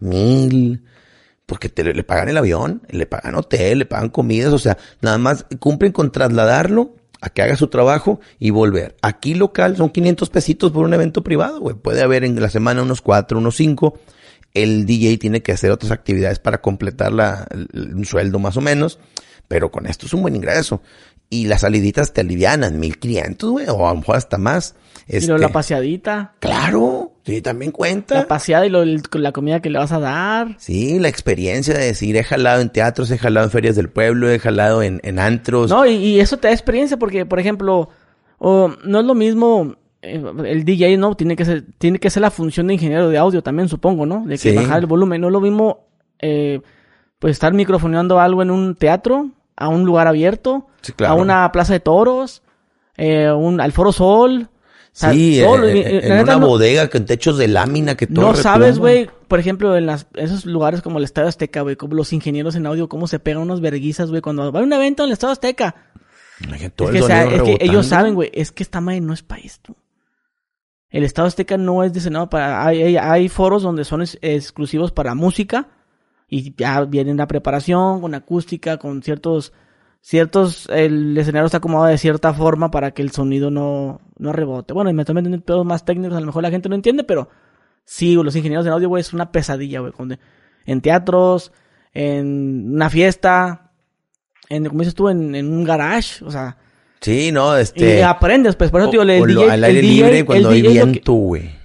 Mil 0.00 0.84
porque 1.46 1.70
te, 1.70 1.82
le 1.82 2.04
pagan 2.04 2.28
el 2.28 2.36
avión, 2.36 2.82
le 2.90 3.06
pagan 3.06 3.36
hotel, 3.36 3.78
le 3.78 3.86
pagan 3.86 4.10
comidas, 4.10 4.52
o 4.52 4.58
sea, 4.58 4.76
nada 5.00 5.18
más 5.18 5.46
cumplen 5.58 5.92
con 5.92 6.12
trasladarlo 6.12 6.94
a 7.22 7.30
que 7.30 7.40
haga 7.40 7.56
su 7.56 7.68
trabajo 7.68 8.20
y 8.40 8.50
volver. 8.50 8.96
Aquí 9.00 9.34
local 9.34 9.76
son 9.76 9.90
500 9.90 10.28
pesitos 10.28 10.72
por 10.72 10.84
un 10.84 10.92
evento 10.92 11.22
privado, 11.22 11.60
güey. 11.60 11.76
Puede 11.76 12.02
haber 12.02 12.24
en 12.24 12.38
la 12.38 12.50
semana 12.50 12.82
unos 12.82 13.00
4, 13.00 13.38
unos 13.38 13.56
5. 13.56 13.96
El 14.54 14.84
DJ 14.86 15.18
tiene 15.18 15.40
que 15.40 15.52
hacer 15.52 15.70
otras 15.70 15.92
actividades 15.92 16.40
para 16.40 16.60
completar 16.60 17.12
la, 17.12 17.46
un 17.74 18.04
sueldo 18.04 18.40
más 18.40 18.56
o 18.56 18.60
menos. 18.60 18.98
Pero 19.46 19.70
con 19.70 19.86
esto 19.86 20.06
es 20.06 20.14
un 20.14 20.22
buen 20.22 20.34
ingreso. 20.34 20.82
Y 21.30 21.46
las 21.46 21.60
saliditas 21.60 22.12
te 22.12 22.22
alivianan, 22.22 22.80
1500, 22.80 23.50
güey, 23.50 23.66
o 23.68 23.86
a 23.86 23.94
lo 23.94 24.00
mejor 24.00 24.16
hasta 24.16 24.36
más. 24.36 24.74
Este, 25.06 25.38
la 25.38 25.48
paseadita. 25.48 26.34
Claro, 26.40 27.11
sí, 27.24 27.42
también 27.42 27.72
cuenta. 27.72 28.14
La 28.14 28.28
paseada 28.28 28.66
y 28.66 28.70
lo, 28.70 28.84
la 28.84 29.32
comida 29.32 29.60
que 29.60 29.70
le 29.70 29.78
vas 29.78 29.92
a 29.92 29.98
dar. 29.98 30.56
Sí, 30.58 30.98
la 30.98 31.08
experiencia 31.08 31.74
de 31.74 31.84
decir, 31.84 32.16
he 32.16 32.24
jalado 32.24 32.60
en 32.60 32.70
teatros, 32.70 33.10
he 33.10 33.18
jalado 33.18 33.46
en 33.46 33.50
ferias 33.50 33.76
del 33.76 33.88
pueblo, 33.88 34.30
he 34.30 34.38
jalado 34.38 34.82
en, 34.82 35.00
en 35.04 35.18
antros. 35.18 35.70
No, 35.70 35.86
y, 35.86 36.20
eso 36.20 36.36
te 36.36 36.48
da 36.48 36.54
experiencia 36.54 36.96
porque, 36.96 37.26
por 37.26 37.40
ejemplo, 37.40 37.88
no 38.40 39.00
es 39.00 39.04
lo 39.04 39.14
mismo 39.14 39.76
eh, 40.02 40.22
el 40.44 40.64
DJ, 40.64 40.96
¿no? 40.96 41.14
Tiene 41.14 41.36
que 41.36 41.44
ser, 41.44 41.64
tiene 41.78 41.98
que 41.98 42.10
ser 42.10 42.22
la 42.22 42.30
función 42.30 42.66
de 42.66 42.74
ingeniero 42.74 43.08
de 43.08 43.18
audio 43.18 43.42
también, 43.42 43.68
supongo, 43.68 44.04
¿no? 44.04 44.24
De 44.26 44.36
que 44.36 44.54
bajar 44.54 44.80
el 44.80 44.86
volumen. 44.86 45.20
No 45.20 45.28
es 45.28 45.32
lo 45.32 45.40
mismo, 45.40 45.86
eh, 46.18 46.60
pues 47.20 47.32
estar 47.32 47.54
microfoneando 47.54 48.18
algo 48.18 48.42
en 48.42 48.50
un 48.50 48.74
teatro, 48.74 49.30
a 49.56 49.68
un 49.68 49.84
lugar 49.84 50.08
abierto, 50.08 50.66
a 51.06 51.14
una 51.14 51.50
plaza 51.52 51.72
de 51.72 51.80
toros, 51.80 52.42
eh, 52.96 53.30
un, 53.30 53.60
al 53.60 53.70
Foro 53.70 53.92
Sol, 53.92 54.48
sí, 54.92 55.40
eh, 55.40 55.44
eh, 55.44 56.00
en, 56.04 56.20
una 56.20 56.36
bodega 56.36 56.88
con 56.88 57.04
techos 57.04 57.38
de 57.38 57.48
lámina 57.48 57.96
que 57.96 58.06
todo 58.06 58.26
No 58.26 58.34
sabes, 58.34 58.78
güey, 58.78 59.08
por 59.28 59.40
ejemplo, 59.40 59.76
en 59.76 59.86
las, 59.86 60.06
esos 60.14 60.46
lugares 60.46 60.82
como 60.82 60.98
el 60.98 61.04
Estadio 61.04 61.28
Azteca, 61.28 61.62
güey, 61.62 61.76
como 61.76 61.94
los 61.94 62.12
ingenieros 62.12 62.54
en 62.54 62.66
audio, 62.66 62.88
cómo 62.88 63.06
se 63.06 63.18
pegan 63.18 63.42
unos 63.42 63.60
verguizas, 63.60 64.10
güey, 64.10 64.22
cuando 64.22 64.52
va 64.52 64.60
a 64.60 64.62
un 64.62 64.72
evento 64.72 65.02
en 65.02 65.08
el 65.08 65.12
Estadio 65.14 65.32
Azteca. 65.32 65.74
es 66.40 66.72
que, 66.72 67.58
ellos 67.60 67.86
saben, 67.86 68.14
güey, 68.14 68.30
es 68.34 68.52
que 68.52 68.62
esta 68.62 68.80
madre 68.80 69.00
no 69.00 69.12
es 69.12 69.22
para 69.22 69.42
esto. 69.42 69.76
El 70.92 71.04
Estado 71.04 71.26
Azteca 71.26 71.56
no 71.56 71.82
es 71.82 71.92
diseñado 71.94 72.28
para... 72.28 72.66
Hay, 72.66 72.96
hay, 72.98 73.28
foros 73.30 73.62
donde 73.62 73.84
son 73.84 74.02
exclusivos 74.02 74.92
para 74.92 75.14
música 75.14 75.68
y 76.28 76.54
ya 76.54 76.84
vienen 76.84 77.16
la 77.16 77.26
preparación 77.26 78.02
con 78.02 78.14
acústica, 78.14 78.76
con 78.76 79.02
ciertos 79.02 79.54
ciertos, 80.02 80.68
el 80.68 81.16
escenario 81.16 81.46
está 81.46 81.58
acomodado 81.58 81.90
de 81.90 81.96
cierta 81.96 82.34
forma 82.34 82.70
para 82.70 82.90
que 82.90 83.02
el 83.02 83.12
sonido 83.12 83.50
no, 83.50 84.00
no 84.18 84.32
rebote. 84.32 84.74
Bueno, 84.74 84.90
y 84.90 84.92
me 84.92 85.02
estoy 85.02 85.14
metiendo 85.14 85.36
en 85.36 85.42
pedos 85.42 85.64
más 85.64 85.84
técnicos, 85.84 86.16
a 86.16 86.20
lo 86.20 86.26
mejor 86.26 86.42
la 86.42 86.50
gente 86.50 86.68
no 86.68 86.74
entiende, 86.74 87.04
pero 87.04 87.30
sí, 87.84 88.14
los 88.14 88.36
ingenieros 88.36 88.64
de 88.64 88.72
audio, 88.72 88.88
güey, 88.88 89.00
es 89.00 89.12
una 89.14 89.32
pesadilla, 89.32 89.80
güey. 89.80 89.92
En 90.66 90.80
teatros, 90.80 91.52
en 91.94 92.74
una 92.74 92.90
fiesta, 92.90 93.72
en, 94.48 94.66
como 94.66 94.80
dices 94.80 94.94
tú, 94.94 95.08
en, 95.08 95.34
en 95.34 95.52
un 95.52 95.64
garage, 95.64 96.24
o 96.24 96.30
sea. 96.30 96.58
Sí, 97.00 97.32
no, 97.32 97.56
este. 97.56 97.98
Y 97.98 98.02
aprendes, 98.02 98.56
pues, 98.56 98.70
por 98.70 98.80
eso, 98.80 98.90
tío, 98.90 99.02
el 99.02 99.26
DJ. 99.26 99.50
Al 99.50 99.64
aire 99.64 99.82
libre 99.82 100.24
cuando 100.24 100.50
hay 100.50 100.62
viento, 100.62 101.12
güey. 101.14 101.62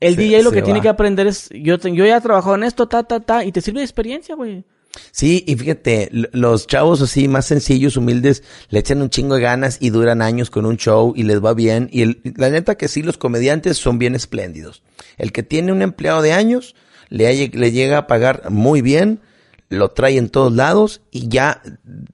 El 0.00 0.16
DJ 0.16 0.42
lo 0.42 0.50
que 0.50 0.62
tiene 0.62 0.80
que 0.80 0.88
aprender 0.88 1.28
es, 1.28 1.48
yo, 1.50 1.76
yo 1.76 2.04
ya 2.04 2.16
he 2.16 2.20
trabajado 2.20 2.56
en 2.56 2.64
esto, 2.64 2.88
ta, 2.88 3.04
ta, 3.04 3.20
ta, 3.20 3.44
y 3.44 3.52
te 3.52 3.60
sirve 3.60 3.80
de 3.80 3.84
experiencia, 3.84 4.34
güey. 4.34 4.64
Sí, 5.10 5.44
y 5.46 5.56
fíjate, 5.56 6.10
los 6.12 6.66
chavos 6.66 7.00
así 7.00 7.26
más 7.28 7.46
sencillos, 7.46 7.96
humildes, 7.96 8.42
le 8.68 8.80
echan 8.80 9.00
un 9.00 9.10
chingo 9.10 9.36
de 9.36 9.40
ganas 9.40 9.78
y 9.80 9.90
duran 9.90 10.20
años 10.20 10.50
con 10.50 10.66
un 10.66 10.76
show 10.76 11.14
y 11.16 11.22
les 11.22 11.42
va 11.42 11.54
bien. 11.54 11.88
Y 11.90 12.02
el, 12.02 12.20
la 12.36 12.50
neta 12.50 12.74
que 12.76 12.88
sí, 12.88 13.02
los 13.02 13.16
comediantes 13.16 13.78
son 13.78 13.98
bien 13.98 14.14
espléndidos. 14.14 14.82
El 15.16 15.32
que 15.32 15.42
tiene 15.42 15.72
un 15.72 15.82
empleado 15.82 16.20
de 16.20 16.32
años, 16.32 16.74
le, 17.08 17.48
le 17.48 17.72
llega 17.72 17.98
a 17.98 18.06
pagar 18.06 18.50
muy 18.50 18.82
bien, 18.82 19.20
lo 19.70 19.90
trae 19.90 20.18
en 20.18 20.28
todos 20.28 20.52
lados 20.52 21.00
y 21.10 21.28
ya 21.28 21.62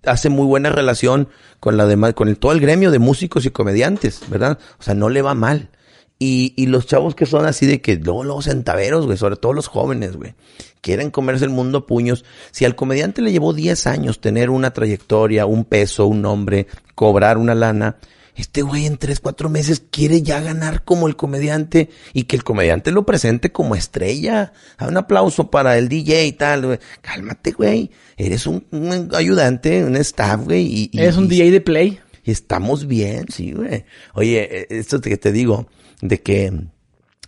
hace 0.04 0.28
muy 0.28 0.46
buena 0.46 0.70
relación 0.70 1.28
con 1.60 1.76
la 1.76 1.86
demás, 1.86 2.14
con 2.14 2.28
el, 2.28 2.38
todo 2.38 2.52
el 2.52 2.60
gremio 2.60 2.92
de 2.92 3.00
músicos 3.00 3.44
y 3.44 3.50
comediantes, 3.50 4.20
¿verdad? 4.28 4.58
O 4.78 4.82
sea, 4.82 4.94
no 4.94 5.08
le 5.08 5.22
va 5.22 5.34
mal. 5.34 5.70
Y, 6.18 6.52
y 6.56 6.66
los 6.66 6.86
chavos 6.86 7.14
que 7.14 7.26
son 7.26 7.46
así 7.46 7.66
de 7.66 7.80
que 7.80 7.96
luego, 7.96 8.24
luego 8.24 8.42
centaveros, 8.42 9.06
güey, 9.06 9.16
sobre 9.16 9.36
todo 9.36 9.52
los 9.52 9.68
jóvenes, 9.68 10.16
güey, 10.16 10.34
quieren 10.80 11.10
comerse 11.10 11.44
el 11.44 11.50
mundo 11.50 11.78
a 11.78 11.86
puños. 11.86 12.24
Si 12.50 12.64
al 12.64 12.74
comediante 12.74 13.22
le 13.22 13.32
llevó 13.32 13.52
10 13.52 13.86
años 13.86 14.20
tener 14.20 14.50
una 14.50 14.72
trayectoria, 14.72 15.46
un 15.46 15.64
peso, 15.64 16.06
un 16.06 16.22
nombre, 16.22 16.66
cobrar 16.94 17.38
una 17.38 17.54
lana, 17.54 17.98
este 18.38 18.62
güey 18.62 18.86
en 18.86 18.98
3, 18.98 19.18
4 19.18 19.50
meses 19.50 19.82
quiere 19.90 20.22
ya 20.22 20.40
ganar 20.40 20.84
como 20.84 21.08
el 21.08 21.16
comediante 21.16 21.90
y 22.12 22.24
que 22.24 22.36
el 22.36 22.44
comediante 22.44 22.92
lo 22.92 23.04
presente 23.04 23.50
como 23.50 23.74
estrella. 23.74 24.52
Un 24.80 24.96
aplauso 24.96 25.50
para 25.50 25.76
el 25.76 25.88
DJ 25.88 26.26
y 26.26 26.32
tal, 26.32 26.66
güey. 26.66 26.78
Cálmate, 27.00 27.50
güey. 27.50 27.90
Eres 28.16 28.46
un, 28.46 28.64
ayudante, 29.12 29.84
un 29.84 29.96
staff, 29.96 30.44
güey. 30.44 30.88
Y, 30.92 30.98
Eres 30.98 31.16
un 31.16 31.28
DJ 31.28 31.50
de 31.50 31.60
play. 31.60 31.98
Y 32.24 32.30
estamos 32.30 32.86
bien, 32.86 33.26
sí, 33.28 33.52
güey. 33.52 33.84
Oye, 34.14 34.60
eh, 34.60 34.66
esto 34.70 35.00
que 35.00 35.16
te 35.16 35.32
digo, 35.32 35.66
de 36.00 36.22
que 36.22 36.52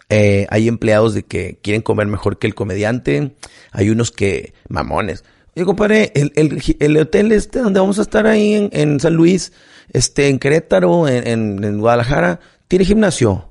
eh, 0.09 0.47
hay 0.51 0.69
empleados 0.69 1.15
de 1.15 1.23
que 1.23 1.59
quieren 1.63 1.83
comer 1.83 2.09
mejor 2.09 2.39
que 2.39 2.49
el 2.49 2.55
comediante, 2.55 3.37
hay 3.71 3.91
unos 3.91 4.11
que, 4.11 4.55
mamones. 4.69 5.25
Oye, 5.55 5.65
compadre, 5.65 6.13
el, 6.15 6.33
el, 6.35 6.63
el 6.79 6.97
hotel 6.97 7.33
este 7.33 7.61
donde 7.61 7.81
vamos 7.81 7.99
a 7.99 8.03
estar 8.03 8.27
ahí 8.27 8.55
en, 8.55 8.71
en 8.73 9.01
San 9.01 9.15
Luis, 9.15 9.53
este, 9.93 10.29
en 10.29 10.39
Querétaro, 10.39 11.09
en, 11.09 11.63
en, 11.63 11.81
Guadalajara, 11.81 12.41
¿tiene 12.69 12.85
gimnasio? 12.85 13.51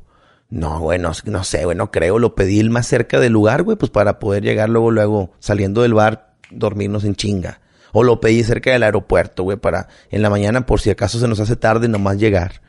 No, 0.49 0.80
bueno, 0.80 1.11
no 1.26 1.43
sé, 1.43 1.63
bueno, 1.65 1.91
creo, 1.91 2.20
lo 2.20 2.36
pedí 2.36 2.59
el 2.59 2.70
más 2.70 2.88
cerca 2.88 3.20
del 3.20 3.34
lugar, 3.34 3.63
güey, 3.63 3.78
pues 3.78 3.91
para 3.91 4.20
poder 4.20 4.43
llegar 4.43 4.70
luego, 4.70 4.91
luego, 4.91 5.32
saliendo 5.39 5.84
del 5.84 5.93
bar, 5.93 6.34
dormirnos 6.49 7.05
en 7.05 7.15
chinga. 7.15 7.61
O 7.91 8.03
lo 8.03 8.20
pedí 8.20 8.43
cerca 8.43 8.72
del 8.72 8.84
aeropuerto, 8.84 9.43
güey, 9.43 9.57
para 9.57 9.88
en 10.09 10.22
la 10.22 10.30
mañana, 10.30 10.65
por 10.65 10.82
si 10.82 10.89
acaso 10.89 11.20
se 11.20 11.28
nos 11.28 11.39
hace 11.39 11.55
tarde, 11.55 11.88
nomás 11.88 12.17
llegar. 12.17 12.61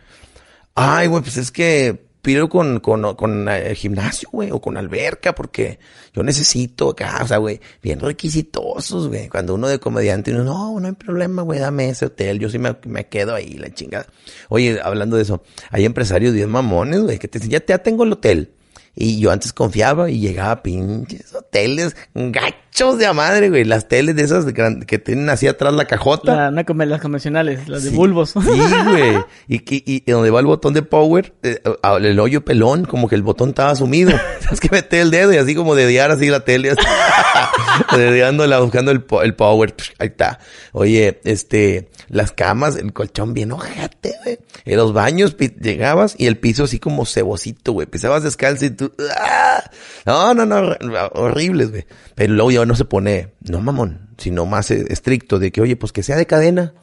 Ay, 0.74 1.08
güey, 1.08 1.22
pues 1.22 1.36
es 1.36 1.50
que 1.50 2.09
pido 2.22 2.48
con, 2.48 2.80
con, 2.80 3.14
con 3.14 3.48
el 3.48 3.74
gimnasio, 3.74 4.28
güey, 4.32 4.50
o 4.50 4.60
con 4.60 4.76
alberca, 4.76 5.34
porque 5.34 5.78
yo 6.12 6.22
necesito 6.22 6.90
acá, 6.90 7.20
o 7.22 7.26
sea, 7.26 7.38
güey, 7.38 7.60
bien 7.82 8.00
requisitosos, 8.00 9.08
güey. 9.08 9.28
Cuando 9.28 9.54
uno 9.54 9.68
de 9.68 9.78
comediante, 9.78 10.32
no, 10.32 10.78
no 10.78 10.86
hay 10.86 10.94
problema, 10.94 11.42
güey, 11.42 11.58
dame 11.58 11.88
ese 11.88 12.06
hotel, 12.06 12.38
yo 12.38 12.48
sí 12.48 12.58
me, 12.58 12.76
me 12.84 13.06
quedo 13.08 13.34
ahí, 13.34 13.54
la 13.54 13.72
chingada. 13.72 14.06
Oye, 14.48 14.78
hablando 14.82 15.16
de 15.16 15.22
eso, 15.22 15.42
hay 15.70 15.84
empresarios 15.84 16.34
bien 16.34 16.50
mamones, 16.50 17.00
güey, 17.00 17.18
que 17.18 17.28
te 17.28 17.38
dicen, 17.38 17.52
ya, 17.52 17.64
ya 17.66 17.78
tengo 17.78 18.04
el 18.04 18.12
hotel. 18.12 18.52
Y 18.94 19.20
yo 19.20 19.30
antes 19.30 19.52
confiaba 19.52 20.10
y 20.10 20.20
llegaba 20.20 20.50
a 20.50 20.62
pinches 20.62 21.34
hoteles 21.34 21.96
gachos 22.14 22.98
de 22.98 23.06
a 23.06 23.12
madre, 23.12 23.48
güey. 23.48 23.64
Las 23.64 23.88
teles 23.88 24.16
de 24.16 24.22
esas 24.22 24.44
que 24.86 24.98
tienen 24.98 25.30
así 25.30 25.46
atrás 25.46 25.72
la 25.74 25.84
cajota. 25.84 26.50
La, 26.50 26.64
las 26.86 27.00
convencionales, 27.00 27.68
las 27.68 27.84
de 27.84 27.90
bulbos. 27.90 28.30
Sí, 28.30 28.40
güey. 28.40 29.16
Y, 29.48 29.56
y, 29.56 30.02
y, 30.06 30.10
donde 30.10 30.30
va 30.30 30.40
el 30.40 30.46
botón 30.46 30.74
de 30.74 30.82
power, 30.82 31.32
eh, 31.42 31.60
el 32.00 32.20
hoyo 32.20 32.44
pelón, 32.44 32.84
como 32.84 33.08
que 33.08 33.14
el 33.14 33.22
botón 33.22 33.50
estaba 33.50 33.74
sumido. 33.74 34.12
Tienes 34.40 34.60
que 34.60 34.68
meter 34.70 35.00
el 35.00 35.10
dedo 35.10 35.32
y 35.32 35.36
así 35.36 35.54
como 35.54 35.74
dediar 35.74 36.10
así 36.10 36.28
la 36.28 36.44
tele. 36.44 36.74
dediándola, 37.96 38.60
buscando 38.60 38.90
el, 38.90 39.04
el 39.22 39.34
power. 39.34 39.74
Ahí 39.98 40.08
está. 40.08 40.40
Oye, 40.72 41.20
este, 41.24 41.90
las 42.08 42.32
camas, 42.32 42.76
el 42.76 42.92
colchón 42.92 43.34
bien 43.34 43.52
ojete, 43.52 44.16
güey. 44.24 44.38
En 44.64 44.76
los 44.76 44.92
baños 44.92 45.36
llegabas 45.36 46.14
y 46.18 46.26
el 46.26 46.36
piso 46.38 46.64
así 46.64 46.78
como 46.78 47.06
cebocito, 47.06 47.72
güey. 47.72 47.86
Pisabas 47.86 48.22
descalzo 48.22 48.66
y 48.66 48.70
tú, 48.70 48.89
¡ah! 49.16 49.70
No, 50.06 50.34
no, 50.34 50.46
no, 50.46 50.76
horribles, 51.12 51.70
güey. 51.70 51.86
Pero 52.14 52.34
luego 52.34 52.50
ya 52.50 52.66
no 52.66 52.74
se 52.74 52.84
pone, 52.84 53.34
no 53.40 53.60
mamón, 53.60 54.10
sino 54.18 54.46
más 54.46 54.70
eh, 54.70 54.86
estricto 54.88 55.38
de 55.38 55.52
que, 55.52 55.60
oye, 55.60 55.76
pues 55.76 55.92
que 55.92 56.02
sea 56.02 56.16
de 56.16 56.26
cadena 56.26 56.74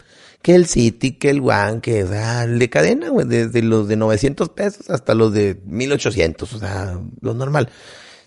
que 0.41 0.55
el 0.55 0.67
City, 0.67 1.13
que 1.13 1.29
el 1.29 1.41
One, 1.41 1.81
que, 1.81 2.03
o 2.03 2.07
sea, 2.07 2.45
de 2.45 2.69
cadena, 2.69 3.09
güey, 3.09 3.27
desde 3.27 3.61
los 3.61 3.87
de 3.87 3.95
900 3.95 4.49
pesos 4.49 4.89
hasta 4.89 5.13
los 5.13 5.33
de 5.33 5.59
1800, 5.65 6.53
o 6.53 6.59
sea, 6.59 6.99
lo 7.21 7.33
normal. 7.33 7.69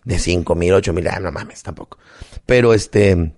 De 0.04 0.18
5000, 0.18 0.72
8000, 0.74 1.08
ah, 1.08 1.20
no 1.20 1.32
mames, 1.32 1.62
tampoco. 1.62 1.98
Pero 2.46 2.74
este, 2.74 3.34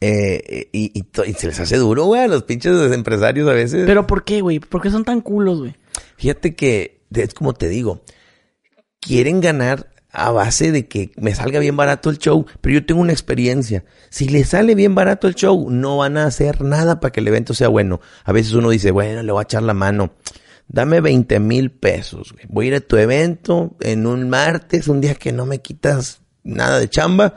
eh, 0.00 0.68
y, 0.72 0.98
y, 0.98 1.06
y 1.26 1.32
se 1.34 1.48
les 1.48 1.58
hace 1.58 1.76
duro, 1.76 2.04
güey, 2.04 2.22
a 2.22 2.28
los 2.28 2.44
pinches 2.44 2.92
empresarios 2.92 3.48
a 3.48 3.52
veces. 3.52 3.84
Pero 3.86 4.06
¿por 4.06 4.24
qué, 4.24 4.40
güey? 4.40 4.60
¿Por 4.60 4.80
qué 4.80 4.90
son 4.90 5.04
tan 5.04 5.20
culos, 5.20 5.58
güey? 5.58 5.76
Fíjate 6.16 6.54
que, 6.54 7.02
es 7.12 7.34
como 7.34 7.54
te 7.54 7.68
digo, 7.68 8.02
quieren 9.08 9.40
ganar 9.40 9.88
a 10.12 10.30
base 10.32 10.70
de 10.70 10.86
que 10.86 11.12
me 11.16 11.34
salga 11.34 11.60
bien 11.60 11.78
barato 11.78 12.10
el 12.10 12.18
show, 12.18 12.44
pero 12.60 12.74
yo 12.74 12.84
tengo 12.84 13.00
una 13.00 13.12
experiencia. 13.12 13.84
Si 14.10 14.28
le 14.28 14.44
sale 14.44 14.74
bien 14.74 14.94
barato 14.94 15.28
el 15.28 15.34
show, 15.34 15.70
no 15.70 15.96
van 15.96 16.18
a 16.18 16.26
hacer 16.26 16.60
nada 16.60 17.00
para 17.00 17.10
que 17.10 17.20
el 17.20 17.28
evento 17.28 17.54
sea 17.54 17.68
bueno. 17.68 18.02
A 18.24 18.32
veces 18.32 18.52
uno 18.52 18.68
dice, 18.68 18.90
bueno, 18.90 19.22
le 19.22 19.32
voy 19.32 19.40
a 19.40 19.44
echar 19.44 19.62
la 19.62 19.72
mano. 19.72 20.12
Dame 20.66 21.00
20 21.00 21.40
mil 21.40 21.70
pesos. 21.70 22.34
Voy 22.50 22.66
a 22.66 22.68
ir 22.68 22.74
a 22.74 22.80
tu 22.80 22.98
evento 22.98 23.76
en 23.80 24.06
un 24.06 24.28
martes, 24.28 24.88
un 24.88 25.00
día 25.00 25.14
que 25.14 25.32
no 25.32 25.46
me 25.46 25.60
quitas 25.60 26.20
nada 26.44 26.78
de 26.78 26.90
chamba, 26.90 27.36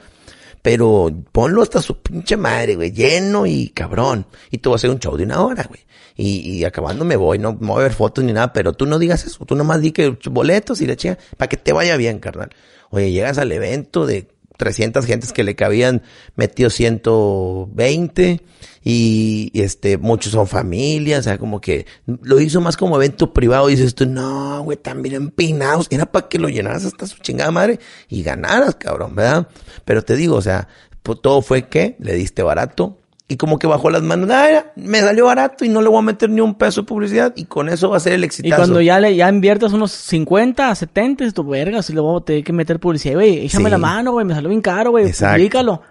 pero 0.62 1.12
ponlo 1.32 1.62
hasta 1.62 1.82
su 1.82 2.02
pinche 2.02 2.38
madre, 2.38 2.76
güey, 2.76 2.92
lleno 2.92 3.46
y 3.46 3.70
cabrón. 3.70 4.28
Y 4.50 4.60
tú 4.60 4.72
vas 4.72 4.80
a 4.80 4.80
hacer 4.82 4.90
un 4.92 5.00
show 5.00 5.18
de 5.18 5.24
una 5.24 5.42
hora, 5.42 5.66
güey. 5.68 5.82
Y, 6.16 6.58
y, 6.58 6.66
acabando 6.66 7.06
me 7.06 7.16
voy, 7.16 7.40
no, 7.40 7.58
no 7.60 7.74
voy 7.74 7.80
a 7.80 7.84
ver 7.84 7.94
fotos 7.94 8.24
ni 8.24 8.34
nada, 8.34 8.54
pero 8.54 8.74
tú 8.74 8.86
no 8.86 9.00
digas 9.00 9.26
eso, 9.26 9.46
tú 9.46 9.56
nomás 9.56 9.82
di 9.82 9.92
que 9.92 10.18
boletos 10.30 10.82
y 10.82 10.88
la 10.88 10.96
chica, 10.96 11.18
para 11.38 11.50
que 11.50 11.58
te 11.58 11.74
vaya 11.74 11.98
bien, 11.98 12.20
carnal. 12.20 12.50
Oye, 12.90 13.12
llegas 13.12 13.38
al 13.38 13.52
evento 13.52 14.06
de 14.06 14.28
300 14.58 15.06
gentes 15.06 15.34
que 15.34 15.44
le 15.44 15.56
cabían, 15.56 16.02
metió 16.36 16.70
120 16.70 18.42
y, 18.84 19.52
y, 19.54 19.62
este, 19.62 19.98
muchos 19.98 20.32
son 20.34 20.48
familias, 20.48 21.22
o 21.22 21.24
sea, 21.24 21.38
como 21.38 21.62
que 21.62 21.86
lo 22.06 22.40
hizo 22.40 22.62
más 22.62 22.78
como 22.78 22.96
evento 22.96 23.34
privado 23.34 23.70
y 23.70 23.76
dices 23.76 23.96
tú, 23.96 24.06
no, 24.06 24.64
güey, 24.64 24.78
también 24.78 25.16
empinados, 25.16 25.88
era 25.90 26.06
para 26.06 26.28
que 26.28 26.40
lo 26.40 26.50
llenaras 26.50 26.86
hasta 26.86 27.08
su 27.08 27.18
chingada 27.20 27.52
madre 27.52 27.80
y 28.10 28.24
ganaras, 28.24 28.76
cabrón, 28.76 29.16
¿verdad? 29.16 29.48
Pero 29.86 30.04
te 30.04 30.16
digo, 30.16 30.36
o 30.36 30.42
sea, 30.42 30.68
todo 31.04 31.42
fue 31.42 31.68
que 31.68 31.96
le 32.00 32.14
diste 32.16 32.44
barato, 32.44 33.01
y 33.32 33.38
como 33.38 33.58
que 33.58 33.66
bajó 33.66 33.90
las 33.90 34.02
manos, 34.02 34.30
ah, 34.30 34.74
me 34.76 35.00
salió 35.00 35.28
barato 35.28 35.64
y 35.64 35.70
no 35.70 35.82
le 35.82 35.88
voy 35.88 36.00
a 36.00 36.02
meter 36.02 36.30
ni 36.30 36.42
un 36.42 36.56
peso 36.56 36.82
de 36.82 36.88
publicidad 36.88 37.32
y 37.38 37.46
con 37.46 37.70
eso 37.70 37.90
va 37.90 37.96
a 37.96 38.02
ser 38.02 38.12
el 38.12 38.26
exitazo. 38.26 38.54
Y 38.54 38.58
cuando 38.58 38.82
ya 38.82 39.00
le 39.00 39.16
ya 39.16 39.30
inviertes 39.30 39.72
unos 39.72 39.94
50, 39.94 40.76
70, 40.76 41.24
es 41.24 41.34
tu 41.34 41.46
verga, 41.46 41.82
si 41.82 41.94
le 41.94 42.02
voy 42.02 42.20
a 42.20 42.26
tener 42.26 42.44
que 42.44 42.52
meter 42.52 42.78
publicidad, 42.78 43.14
güey, 43.14 43.46
échame 43.46 43.70
sí. 43.70 43.72
la 43.72 43.78
mano, 43.78 44.12
güey, 44.12 44.26
me 44.26 44.34
salió 44.34 44.50
bien 44.50 44.60
caro, 44.60 44.92
güey, 44.92 45.14
publicalo. 45.14 45.82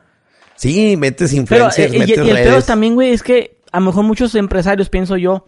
Sí, 0.55 0.99
metes 0.99 1.33
influencers, 1.33 1.77
Pero, 1.77 1.95
eh, 1.95 1.99
metes 1.99 2.19
y, 2.19 2.21
y 2.21 2.31
el 2.31 2.43
peor 2.43 2.63
también, 2.63 2.95
güey, 2.95 3.13
es 3.13 3.23
que 3.23 3.63
a 3.73 3.81
lo 3.81 3.87
mejor 3.87 4.05
muchos 4.05 4.35
empresarios, 4.35 4.91
pienso 4.91 5.17
yo, 5.17 5.47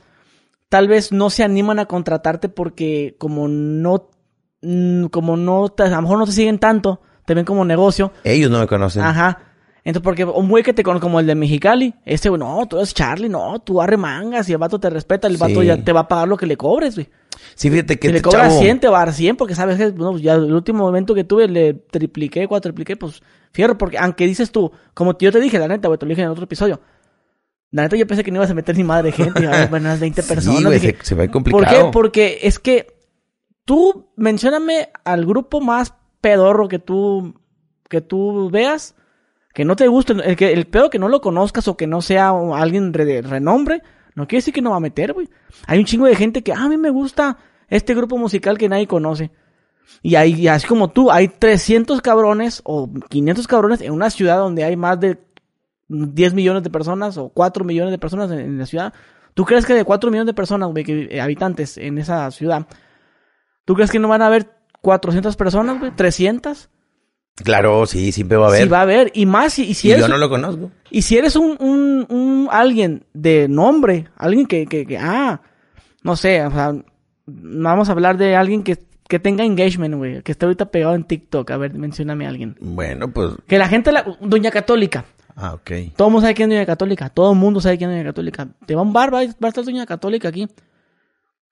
tal 0.70 0.88
vez 0.88 1.12
no 1.12 1.28
se 1.28 1.44
animan 1.44 1.78
a 1.78 1.84
contratarte 1.84 2.48
porque 2.48 3.16
como 3.18 3.48
no, 3.48 4.08
mm, 4.62 5.08
como 5.08 5.36
no, 5.36 5.74
a 5.76 5.88
lo 5.88 6.00
mejor 6.00 6.18
no 6.18 6.24
te 6.24 6.32
siguen 6.32 6.58
tanto, 6.58 7.02
te 7.26 7.34
ven 7.34 7.44
como 7.44 7.66
negocio. 7.66 8.12
Ellos 8.24 8.50
no 8.50 8.60
me 8.60 8.66
conocen. 8.66 9.02
Ajá. 9.02 9.51
Entonces, 9.84 10.04
porque 10.04 10.24
un 10.24 10.48
güey 10.48 10.62
que 10.62 10.72
te 10.72 10.84
conoce 10.84 11.00
como 11.02 11.18
el 11.18 11.26
de 11.26 11.34
Mexicali, 11.34 11.92
güey, 12.04 12.38
no, 12.38 12.66
tú 12.68 12.76
eres 12.76 12.94
Charlie, 12.94 13.28
no, 13.28 13.58
tú 13.60 13.82
arre 13.82 13.96
mangas 13.96 14.48
y 14.48 14.52
el 14.52 14.58
vato 14.58 14.78
te 14.78 14.88
respeta, 14.90 15.26
el 15.26 15.36
vato 15.38 15.60
Sí. 15.60 15.66
ya 15.66 15.76
te 15.82 15.92
va 15.92 16.00
a 16.00 16.08
pagar 16.08 16.28
lo 16.28 16.36
que 16.36 16.46
le 16.46 16.56
cobres, 16.56 16.94
güey. 16.94 17.08
Sí, 17.56 17.68
fíjate 17.68 17.98
que 17.98 18.06
Si 18.08 18.12
le 18.12 18.18
este 18.18 18.28
cobras 18.28 18.52
chavo- 18.52 18.60
100, 18.60 18.78
te 18.80 18.88
va 18.88 19.02
a 19.02 19.04
dar 19.06 19.14
100, 19.14 19.36
porque 19.36 19.54
sabes 19.56 19.76
que, 19.78 19.90
bueno, 19.90 20.18
ya 20.18 20.34
el 20.34 20.52
último 20.52 20.84
momento 20.84 21.14
que 21.14 21.24
tuve 21.24 21.48
le 21.48 21.74
tripliqué, 21.74 22.46
cuatripliqué, 22.46 22.96
pues, 22.96 23.22
fierro, 23.52 23.76
porque 23.76 23.98
aunque 23.98 24.26
dices 24.26 24.52
tú, 24.52 24.70
como 24.94 25.18
yo 25.18 25.32
te 25.32 25.40
dije, 25.40 25.58
la 25.58 25.66
neta, 25.66 25.88
güey, 25.88 25.98
te 25.98 26.06
lo 26.06 26.10
dije 26.10 26.22
en 26.22 26.28
otro 26.28 26.44
episodio, 26.44 26.80
la 27.72 27.82
neta 27.82 27.96
yo 27.96 28.06
pensé 28.06 28.22
que 28.22 28.30
no 28.30 28.36
ibas 28.36 28.50
a 28.50 28.54
meter 28.54 28.76
ni 28.76 28.84
madre 28.84 29.10
de 29.10 29.16
gente, 29.16 29.46
a 29.46 29.64
haber 29.64 29.80
unas 29.80 29.98
20 29.98 30.22
personas. 30.22 30.58
Sí, 30.58 30.64
güey, 30.64 30.78
dije, 30.78 30.96
se, 31.00 31.04
se 31.06 31.16
¿Por 31.16 31.30
complicado. 31.30 31.86
qué? 31.86 31.90
Porque 31.92 32.38
es 32.42 32.58
que 32.60 32.86
tú 33.64 34.12
mencióname 34.16 34.90
al 35.04 35.24
grupo 35.26 35.60
más 35.60 35.94
pedorro 36.20 36.68
que 36.68 36.78
tú 36.78 37.34
que 37.88 38.00
tú 38.00 38.48
veas, 38.50 38.94
que 39.52 39.64
no 39.64 39.76
te 39.76 39.88
guste, 39.88 40.14
el, 40.14 40.66
pedo 40.66 40.90
que 40.90 40.98
no 40.98 41.08
lo 41.08 41.20
conozcas 41.20 41.68
o 41.68 41.76
que 41.76 41.86
no 41.86 42.00
sea 42.00 42.30
alguien 42.30 42.92
de 42.92 43.22
renombre, 43.22 43.82
no 44.14 44.26
quiere 44.26 44.38
decir 44.38 44.54
que 44.54 44.62
no 44.62 44.70
va 44.70 44.76
a 44.76 44.80
meter, 44.80 45.12
güey. 45.12 45.28
Hay 45.66 45.78
un 45.78 45.84
chingo 45.84 46.06
de 46.06 46.16
gente 46.16 46.42
que, 46.42 46.52
ah, 46.52 46.64
a 46.64 46.68
mí 46.68 46.76
me 46.76 46.90
gusta 46.90 47.38
este 47.68 47.94
grupo 47.94 48.18
musical 48.18 48.58
que 48.58 48.68
nadie 48.68 48.86
conoce. 48.86 49.30
Y 50.02 50.14
hay, 50.14 50.48
así 50.48 50.66
como 50.66 50.90
tú, 50.90 51.10
hay 51.10 51.28
300 51.28 52.00
cabrones 52.00 52.62
o 52.64 52.90
500 53.08 53.46
cabrones 53.46 53.80
en 53.80 53.92
una 53.92 54.10
ciudad 54.10 54.38
donde 54.38 54.64
hay 54.64 54.76
más 54.76 54.98
de 55.00 55.18
10 55.88 56.34
millones 56.34 56.62
de 56.62 56.70
personas 56.70 57.16
o 57.18 57.28
4 57.28 57.64
millones 57.64 57.92
de 57.92 57.98
personas 57.98 58.30
en, 58.30 58.58
la 58.58 58.66
ciudad. 58.66 58.92
¿Tú 59.34 59.44
crees 59.44 59.66
que 59.66 59.74
de 59.74 59.84
4 59.84 60.10
millones 60.10 60.26
de 60.26 60.34
personas, 60.34 60.70
güey, 60.70 60.84
eh, 60.88 61.20
habitantes 61.20 61.78
en 61.78 61.98
esa 61.98 62.30
ciudad, 62.30 62.66
¿tú 63.64 63.74
crees 63.74 63.90
que 63.90 63.98
no 63.98 64.08
van 64.08 64.22
a 64.22 64.26
haber 64.26 64.50
400 64.80 65.36
personas, 65.36 65.78
güey? 65.78 65.92
¿300? 65.92 66.68
Claro, 67.36 67.86
sí, 67.86 68.12
siempre 68.12 68.36
va 68.36 68.46
a 68.46 68.48
haber. 68.48 68.62
Sí 68.62 68.68
va 68.68 68.78
a 68.78 68.82
haber. 68.82 69.10
Y 69.14 69.26
más, 69.26 69.58
y, 69.58 69.62
y 69.64 69.74
si 69.74 69.88
y 69.88 69.92
eres, 69.92 70.04
yo 70.04 70.08
no 70.08 70.18
lo 70.18 70.28
conozco. 70.28 70.70
y 70.90 71.02
si 71.02 71.16
eres 71.16 71.34
un, 71.36 71.56
un, 71.60 72.06
un 72.08 72.48
alguien 72.50 73.04
de 73.14 73.48
nombre, 73.48 74.08
alguien 74.16 74.46
que, 74.46 74.66
que, 74.66 74.86
que, 74.86 74.98
ah, 74.98 75.40
no 76.02 76.14
sé, 76.16 76.44
o 76.44 76.50
sea, 76.50 76.74
vamos 77.26 77.88
a 77.88 77.92
hablar 77.92 78.18
de 78.18 78.36
alguien 78.36 78.62
que, 78.62 78.78
que 79.08 79.18
tenga 79.18 79.44
engagement, 79.44 79.94
güey, 79.94 80.22
que 80.22 80.32
esté 80.32 80.44
ahorita 80.44 80.70
pegado 80.70 80.94
en 80.94 81.04
TikTok. 81.04 81.50
A 81.50 81.56
ver, 81.56 81.74
mencióname 81.74 82.26
a 82.26 82.28
alguien. 82.28 82.56
Bueno, 82.60 83.10
pues. 83.12 83.32
Que 83.46 83.58
la 83.58 83.68
gente, 83.68 83.92
la, 83.92 84.04
Doña 84.20 84.50
Católica. 84.50 85.06
Ah, 85.34 85.54
ok. 85.54 85.70
Todo 85.96 86.08
el 86.08 86.12
mundo 86.12 86.20
sabe 86.20 86.34
quién 86.34 86.52
es 86.52 86.56
Doña 86.56 86.66
Católica. 86.66 87.08
Todo 87.08 87.32
el 87.32 87.38
mundo 87.38 87.60
sabe 87.62 87.78
quién 87.78 87.90
es 87.90 87.96
Doña 87.96 88.08
Católica. 88.10 88.48
Te 88.66 88.74
va 88.74 88.82
a 88.82 88.84
un 88.84 88.92
bar, 88.92 89.12
va, 89.12 89.20
a- 89.20 89.24
va 89.26 89.46
a 89.46 89.48
estar 89.48 89.64
Doña 89.64 89.86
Católica 89.86 90.28
aquí. 90.28 90.46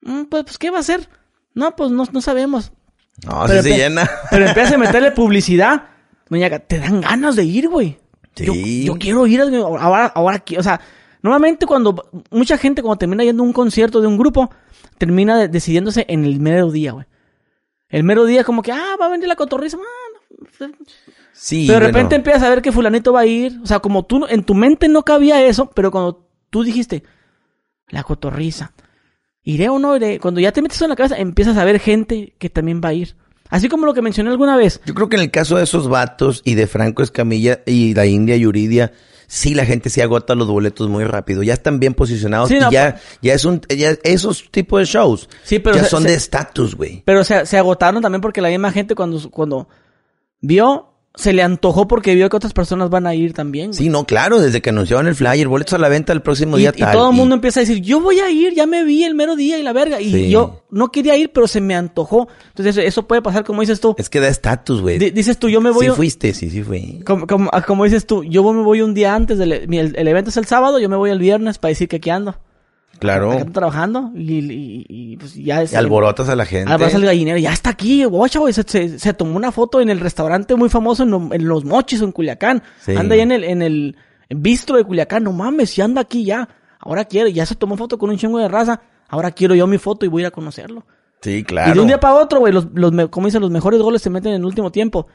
Mm, 0.02 0.24
pues, 0.24 0.44
pues, 0.44 0.58
¿qué 0.58 0.70
va 0.70 0.76
a 0.76 0.80
hacer? 0.80 1.08
No, 1.54 1.74
pues 1.74 1.90
no, 1.90 2.04
no 2.12 2.20
sabemos. 2.20 2.72
No, 3.26 3.44
Pero 3.46 3.62
sí 3.62 3.70
se 3.70 3.76
llena. 3.76 4.08
Pero 4.30 4.46
empieza 4.46 4.74
a 4.74 4.78
meterle 4.78 5.10
publicidad. 5.12 5.82
Doña 6.28 6.58
te 6.60 6.78
dan 6.78 7.00
ganas 7.00 7.36
de 7.36 7.44
ir, 7.44 7.68
güey. 7.68 7.98
Yo, 8.36 8.52
Sí. 8.54 8.84
yo 8.84 8.94
quiero 8.94 9.26
ir 9.26 9.40
ahora, 9.40 10.06
ahora. 10.06 10.42
O 10.58 10.62
sea, 10.62 10.80
normalmente 11.22 11.66
cuando 11.66 12.08
mucha 12.30 12.56
gente 12.56 12.82
cuando 12.82 12.98
termina 12.98 13.24
yendo 13.24 13.42
a 13.42 13.46
un 13.46 13.52
concierto 13.52 14.00
de 14.00 14.06
un 14.06 14.16
grupo, 14.16 14.50
termina 14.96 15.36
de- 15.38 15.48
decidiéndose 15.48 16.06
en 16.08 16.24
el 16.24 16.40
mero 16.40 16.70
día, 16.70 16.92
güey. 16.92 17.06
El 17.88 18.04
mero 18.04 18.24
día 18.24 18.44
como 18.44 18.62
que, 18.62 18.70
ah, 18.72 18.96
va 19.00 19.06
a 19.06 19.10
venir 19.10 19.26
la 19.28 19.34
cotorriza. 19.36 19.76
ah, 19.76 20.20
no. 20.60 20.68
Sí, 21.32 21.64
pero 21.66 21.80
de 21.80 21.84
bueno. 21.86 21.96
repente 21.98 22.16
empiezas 22.16 22.42
a 22.44 22.50
ver 22.50 22.62
que 22.62 22.70
fulanito 22.72 23.12
va 23.12 23.20
a 23.20 23.26
ir. 23.26 23.58
O 23.62 23.66
sea, 23.66 23.80
como 23.80 24.04
tú, 24.04 24.26
en 24.28 24.44
tu 24.44 24.54
mente 24.54 24.88
no 24.88 25.02
cabía 25.04 25.42
eso, 25.44 25.70
pero 25.70 25.90
cuando 25.90 26.26
tú 26.50 26.62
dijiste, 26.62 27.02
la 27.88 28.02
cotorriza, 28.04 28.72
¿iré 29.42 29.68
o 29.68 29.78
no 29.78 29.96
iré? 29.96 30.18
Cuando 30.20 30.40
ya 30.40 30.52
te 30.52 30.62
metes 30.62 30.80
en 30.82 30.88
la 30.90 30.96
cabeza, 30.96 31.16
empiezas 31.18 31.56
a 31.56 31.64
ver 31.64 31.78
gente 31.80 32.34
que 32.38 32.50
también 32.50 32.80
va 32.84 32.90
a 32.90 32.94
ir. 32.94 33.16
Así 33.48 33.68
como 33.68 33.84
lo 33.86 33.94
que 33.94 34.02
mencioné 34.02 34.30
alguna 34.30 34.56
vez. 34.56 34.80
Yo 34.86 34.94
creo 34.94 35.08
que 35.08 35.16
en 35.16 35.22
el 35.22 35.30
caso 35.30 35.56
de 35.56 35.64
esos 35.64 35.88
vatos 35.88 36.40
y 36.44 36.54
de 36.54 36.66
Franco 36.68 37.02
Escamilla 37.02 37.60
y 37.66 37.94
la 37.94 38.06
India 38.06 38.36
Yuridia, 38.36 38.92
sí 39.26 39.54
la 39.54 39.64
gente 39.66 39.90
se 39.90 40.02
agota 40.04 40.36
los 40.36 40.46
boletos 40.46 40.88
muy 40.88 41.02
rápido. 41.02 41.42
Ya 41.42 41.54
están 41.54 41.80
bien 41.80 41.94
posicionados 41.94 42.48
Sí, 42.48 42.56
y 42.56 42.60
no, 42.60 42.70
ya, 42.70 43.00
ya 43.22 43.34
es 43.34 43.44
un, 43.44 43.60
ya 43.76 43.96
esos 44.04 44.50
tipos 44.52 44.78
de 44.80 44.84
shows. 44.86 45.28
Sí, 45.42 45.58
pero 45.58 45.74
ya 45.76 45.82
se- 45.82 45.88
son 45.90 46.04
se- 46.04 46.10
de 46.10 46.14
estatus, 46.14 46.76
güey. 46.76 47.02
Pero 47.04 47.24
se, 47.24 47.44
se 47.44 47.58
agotaron 47.58 48.00
también 48.02 48.20
porque 48.20 48.40
la 48.40 48.50
misma 48.50 48.70
gente 48.70 48.94
cuando, 48.94 49.28
cuando 49.30 49.68
vio, 50.40 50.89
se 51.16 51.32
le 51.32 51.42
antojó 51.42 51.88
porque 51.88 52.14
vio 52.14 52.28
que 52.30 52.36
otras 52.36 52.52
personas 52.52 52.88
van 52.88 53.06
a 53.06 53.14
ir 53.14 53.32
también. 53.32 53.68
güey. 53.70 53.78
Sí, 53.78 53.88
no, 53.88 54.04
claro, 54.04 54.40
desde 54.40 54.62
que 54.62 54.70
anunciaron 54.70 55.06
el 55.08 55.14
flyer, 55.16 55.48
boletos 55.48 55.74
a 55.74 55.78
la 55.78 55.88
venta 55.88 56.12
el 56.12 56.22
próximo 56.22 56.56
y, 56.56 56.60
día 56.60 56.72
y 56.74 56.80
tal. 56.80 56.92
todo 56.92 57.10
el 57.10 57.16
mundo 57.16 57.34
empieza 57.34 57.60
a 57.60 57.62
decir, 57.64 57.80
yo 57.82 58.00
voy 58.00 58.20
a 58.20 58.30
ir, 58.30 58.54
ya 58.54 58.66
me 58.66 58.84
vi 58.84 59.02
el 59.04 59.14
mero 59.14 59.34
día 59.36 59.58
y 59.58 59.62
la 59.62 59.72
verga. 59.72 60.00
Y 60.00 60.10
Sí. 60.12 60.30
yo 60.30 60.62
no 60.70 60.92
quería 60.92 61.16
ir, 61.16 61.32
pero 61.32 61.48
se 61.48 61.60
me 61.60 61.74
antojó. 61.74 62.28
Entonces 62.48 62.76
eso 62.78 63.06
puede 63.08 63.22
pasar 63.22 63.44
como 63.44 63.60
dices 63.60 63.80
tú. 63.80 63.94
Es 63.98 64.08
que 64.08 64.20
da 64.20 64.28
estatus, 64.28 64.80
güey. 64.80 64.98
Di- 64.98 65.10
dices 65.10 65.36
tú, 65.38 65.48
yo 65.48 65.60
me 65.60 65.70
voy... 65.70 65.86
Sí 65.86 65.92
fuiste, 65.92 66.32
sí, 66.32 66.48
sí 66.48 66.62
fui. 66.62 67.00
como, 67.04 67.26
como, 67.26 67.50
ah, 67.52 67.62
como 67.62 67.84
dices 67.84 68.06
tú, 68.06 68.22
yo 68.24 68.42
me 68.52 68.62
voy 68.62 68.80
un 68.80 68.94
día 68.94 69.14
antes 69.14 69.36
del 69.38 69.52
el, 69.52 69.68
el 69.96 70.08
evento 70.08 70.30
es 70.30 70.36
el 70.36 70.46
sábado, 70.46 70.78
yo 70.78 70.88
me 70.88 70.96
voy 70.96 71.10
el 71.10 71.18
viernes 71.18 71.58
para 71.58 71.70
decir 71.70 71.88
que 71.88 71.96
aquí 71.96 72.10
ando. 72.10 72.36
Claro. 72.98 73.34
Trabajando 73.52 74.10
y, 74.14 74.40
y- 74.52 74.86
y, 74.88 75.16
pues 75.16 75.34
ya 75.34 75.62
es... 75.62 75.72
Y 75.72 75.76
alborotas 75.76 76.28
a 76.28 76.36
la 76.36 76.44
gente. 76.44 76.70
Además 76.70 76.92
el 76.94 77.04
gallinero, 77.06 77.38
ya 77.38 77.52
está 77.52 77.70
aquí, 77.70 78.04
guacha, 78.04 78.38
güey. 78.40 78.52
Se, 78.52 78.62
se- 78.64 78.98
se 78.98 79.14
tomó 79.14 79.36
una 79.36 79.52
foto 79.52 79.80
en 79.80 79.88
el 79.88 80.00
restaurante 80.00 80.54
muy 80.54 80.68
famoso 80.68 81.04
en, 81.04 81.30
en 81.32 81.48
Los 81.48 81.64
Mochis, 81.64 82.02
en 82.02 82.12
Culiacán. 82.12 82.62
Sí. 82.80 82.94
Anda 82.94 83.14
ahí 83.14 83.20
en 83.22 83.32
el, 83.32 83.44
en 83.44 83.62
el 83.62 83.96
bistro 84.28 84.76
de 84.76 84.84
Culiacán. 84.84 85.24
No 85.24 85.32
mames, 85.32 85.74
ya 85.76 85.84
anda 85.84 86.02
aquí 86.02 86.24
ya. 86.24 86.46
Ahora 86.78 87.06
quiere, 87.06 87.32
ya 87.32 87.46
se 87.46 87.54
tomó 87.54 87.76
foto 87.78 87.96
con 87.96 88.10
un 88.10 88.18
chingo 88.18 88.38
de 88.38 88.48
raza. 88.48 88.80
Ahora 89.08 89.30
quiero 89.30 89.54
yo 89.54 89.66
mi 89.66 89.78
foto 89.78 90.04
y 90.04 90.08
voy 90.08 90.20
a 90.20 90.24
ir 90.24 90.26
a 90.26 90.30
conocerlo. 90.30 90.84
Sí, 91.22 91.42
claro. 91.42 91.70
Y 91.70 91.74
de 91.74 91.80
un 91.80 91.86
día 91.86 92.00
para 92.00 92.14
otro, 92.14 92.40
güey, 92.40 92.52
los, 92.52 92.66
los, 92.74 92.92
como 93.08 93.26
dicen, 93.26 93.40
los 93.40 93.50
mejores 93.50 93.80
goles 93.80 94.02
se 94.02 94.10
meten 94.10 94.32
en 94.32 94.40
el 94.40 94.44
último 94.46 94.70
tiempo. 94.72 95.06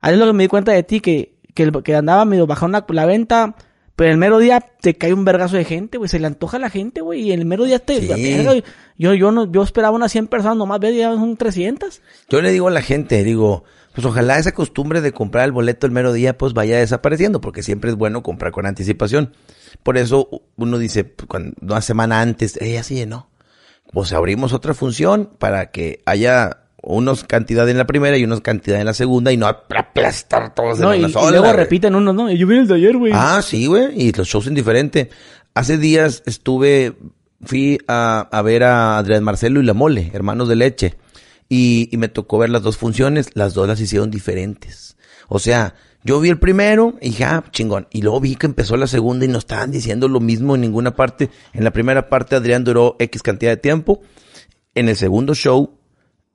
Ahí 0.00 0.14
es 0.14 0.18
lo 0.18 0.26
que 0.26 0.32
me 0.32 0.44
di 0.44 0.48
cuenta 0.48 0.72
de 0.72 0.82
ti, 0.82 1.00
que, 1.00 1.38
que, 1.54 1.70
que 1.84 1.94
andaba 1.94 2.24
medio 2.24 2.46
bajando 2.46 2.78
la, 2.78 2.94
la 2.94 3.06
venta, 3.06 3.54
Pero 3.98 4.12
el 4.12 4.16
mero 4.16 4.38
día 4.38 4.60
te 4.60 4.94
cae 4.94 5.12
un 5.12 5.24
vergazo 5.24 5.56
de 5.56 5.64
gente, 5.64 5.98
güey. 5.98 6.08
Se 6.08 6.20
le 6.20 6.28
antoja 6.28 6.58
a 6.58 6.60
la 6.60 6.70
gente, 6.70 7.00
güey. 7.00 7.22
Y 7.22 7.32
el 7.32 7.44
mero 7.44 7.64
día 7.64 7.80
te... 7.80 8.00
Sí. 8.00 8.62
yo, 8.96 9.12
yo, 9.12 9.32
no, 9.32 9.50
yo 9.50 9.60
esperaba 9.64 9.96
unas 9.96 10.12
100 10.12 10.28
personas, 10.28 10.56
nomás 10.56 10.78
ve, 10.78 10.94
ya 10.94 11.12
son 11.12 11.36
300. 11.36 12.00
Yo 12.28 12.40
le 12.40 12.52
digo 12.52 12.68
a 12.68 12.70
la 12.70 12.80
gente, 12.80 13.24
digo, 13.24 13.64
pues 13.96 14.06
ojalá 14.06 14.38
esa 14.38 14.52
costumbre 14.52 15.00
de 15.00 15.10
comprar 15.10 15.46
el 15.46 15.50
boleto 15.50 15.84
el 15.84 15.90
mero 15.90 16.12
día 16.12 16.38
pues 16.38 16.52
vaya 16.52 16.78
desapareciendo, 16.78 17.40
porque 17.40 17.64
siempre 17.64 17.90
es 17.90 17.96
bueno 17.96 18.22
comprar 18.22 18.52
con 18.52 18.66
anticipación. 18.66 19.34
Por 19.82 19.98
eso 19.98 20.28
uno 20.54 20.78
dice, 20.78 21.02
pues, 21.02 21.26
cuando, 21.26 21.56
una 21.60 21.80
semana 21.80 22.20
antes, 22.20 22.56
eh, 22.62 22.74
ya 22.74 22.84
se 22.84 22.94
llenó. 22.94 23.28
Pues 23.92 24.12
abrimos 24.12 24.52
otra 24.52 24.74
función 24.74 25.28
para 25.40 25.72
que 25.72 26.02
haya 26.06 26.67
unos 26.82 27.24
cantidad 27.24 27.68
en 27.68 27.76
la 27.78 27.86
primera 27.86 28.16
y 28.16 28.24
unos 28.24 28.40
cantidad 28.40 28.78
en 28.80 28.86
la 28.86 28.94
segunda 28.94 29.32
y 29.32 29.36
no 29.36 29.46
aplastar 29.46 30.54
todos 30.54 30.78
No, 30.78 30.92
en 30.92 31.00
y, 31.00 31.04
una 31.04 31.10
y 31.10 31.30
luego 31.30 31.44
güey. 31.44 31.56
repiten 31.56 31.94
unos, 31.94 32.14
¿no? 32.14 32.30
Yo 32.30 32.46
vi 32.46 32.56
el 32.58 32.68
de 32.68 32.74
ayer, 32.74 32.96
güey. 32.96 33.12
Ah, 33.14 33.40
sí, 33.42 33.66
güey. 33.66 33.88
Y 34.00 34.12
los 34.12 34.28
shows 34.28 34.44
son 34.44 34.54
diferentes. 34.54 35.08
Hace 35.54 35.76
días 35.78 36.22
estuve, 36.26 36.94
fui 37.42 37.78
a, 37.88 38.28
a 38.30 38.42
ver 38.42 38.62
a 38.64 38.98
Adrián 38.98 39.24
Marcelo 39.24 39.60
y 39.60 39.64
La 39.64 39.74
Mole, 39.74 40.10
hermanos 40.12 40.48
de 40.48 40.56
leche. 40.56 40.94
Y, 41.48 41.88
y 41.90 41.96
me 41.96 42.08
tocó 42.08 42.38
ver 42.38 42.50
las 42.50 42.62
dos 42.62 42.76
funciones. 42.76 43.30
Las 43.34 43.54
dos 43.54 43.66
las 43.66 43.80
hicieron 43.80 44.10
diferentes. 44.10 44.96
O 45.28 45.38
sea, 45.40 45.74
yo 46.04 46.20
vi 46.20 46.28
el 46.28 46.38
primero 46.38 46.94
y 47.00 47.06
dije, 47.10 47.24
ah, 47.24 47.42
chingón. 47.50 47.88
Y 47.90 48.02
luego 48.02 48.20
vi 48.20 48.36
que 48.36 48.46
empezó 48.46 48.76
la 48.76 48.86
segunda 48.86 49.24
y 49.24 49.28
no 49.28 49.38
estaban 49.38 49.70
diciendo 49.72 50.06
lo 50.08 50.20
mismo 50.20 50.54
en 50.54 50.60
ninguna 50.60 50.94
parte. 50.94 51.28
En 51.52 51.64
la 51.64 51.72
primera 51.72 52.08
parte 52.08 52.36
Adrián 52.36 52.62
duró 52.64 52.96
X 53.00 53.22
cantidad 53.22 53.50
de 53.50 53.56
tiempo. 53.56 54.00
En 54.74 54.88
el 54.88 54.96
segundo 54.96 55.34
show, 55.34 55.77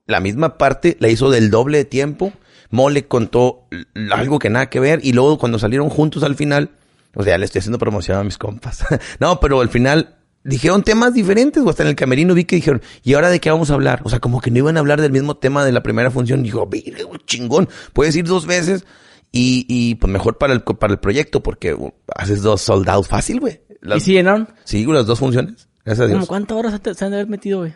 la 0.06 0.20
misma 0.20 0.58
parte 0.58 0.97
la 0.99 1.10
hizo 1.10 1.30
del 1.30 1.49
doble 1.49 1.80
de 1.80 1.86
tiempo. 1.86 2.34
Mole 2.70 3.08
contó 3.08 3.68
algo 4.12 4.39
que 4.39 4.49
nada 4.49 4.70
que 4.70 4.80
ver. 4.80 4.99
Y 5.04 5.14
luego 5.14 5.38
cuando 5.38 5.60
salieron 5.60 5.89
juntos 5.89 6.24
al 6.24 6.36
final, 6.36 6.72
o 7.16 7.24
sea, 7.24 7.38
le 7.38 7.45
estoy 7.45 7.60
haciendo 7.60 7.78
promoción 7.78 8.18
a 8.18 8.24
mis 8.24 8.38
compas. 8.38 8.84
no, 9.20 9.39
pero 9.39 9.62
al 9.62 9.70
final 9.70 10.16
dijeron 10.43 10.84
temas 10.84 11.14
diferentes. 11.14 11.64
O 11.64 11.70
hasta 11.70 11.84
en 11.84 11.89
el 11.89 11.95
camerino 11.95 12.34
vi 12.34 12.45
que 12.45 12.56
dijeron, 12.56 12.82
¿y 13.04 13.14
ahora 13.14 13.30
de 13.30 13.39
qué 13.39 13.51
vamos 13.51 13.70
a 13.70 13.76
hablar? 13.76 14.01
O 14.04 14.10
sea, 14.10 14.20
como 14.20 14.41
que 14.41 14.51
no 14.51 14.58
iban 14.58 14.78
a 14.78 14.80
hablar 14.80 15.01
del 15.01 15.12
mismo 15.12 15.38
tema 15.38 15.64
de 15.64 15.72
la 15.72 15.84
primera 15.84 16.10
función. 16.12 16.43
Dijo, 16.43 16.66
"Virga, 16.68 17.04
güey, 17.04 17.20
chingón. 17.26 17.70
Puedes 17.93 18.16
ir 18.16 18.26
dos 18.26 18.45
veces. 18.47 18.86
Y, 19.32 19.66
y 19.68 19.95
pues 19.95 20.12
mejor 20.12 20.38
para 20.38 20.54
el, 20.54 20.62
para 20.62 20.93
el 20.93 20.99
proyecto 20.99 21.41
porque 21.41 21.74
uh, 21.74 21.91
haces 22.16 22.43
dos 22.43 22.62
soldados 22.62 23.08
fácil, 23.08 23.39
güey. 23.39 23.62
¿Y 23.95 23.99
si 23.99 24.14
llenaron? 24.14 24.47
Sí, 24.64 24.86
las 24.86 25.06
dos 25.08 25.20
funciones. 25.20 25.68
Gracias 25.84 26.06
a 26.06 26.10
¿Cómo 26.10 26.20
Dios. 26.20 26.30
cuántas 26.30 26.58
horas 26.58 26.80
se 26.84 27.06
han 27.06 27.12
de 27.12 27.18
haber 27.18 27.28
metido, 27.28 27.60
güey? 27.60 27.74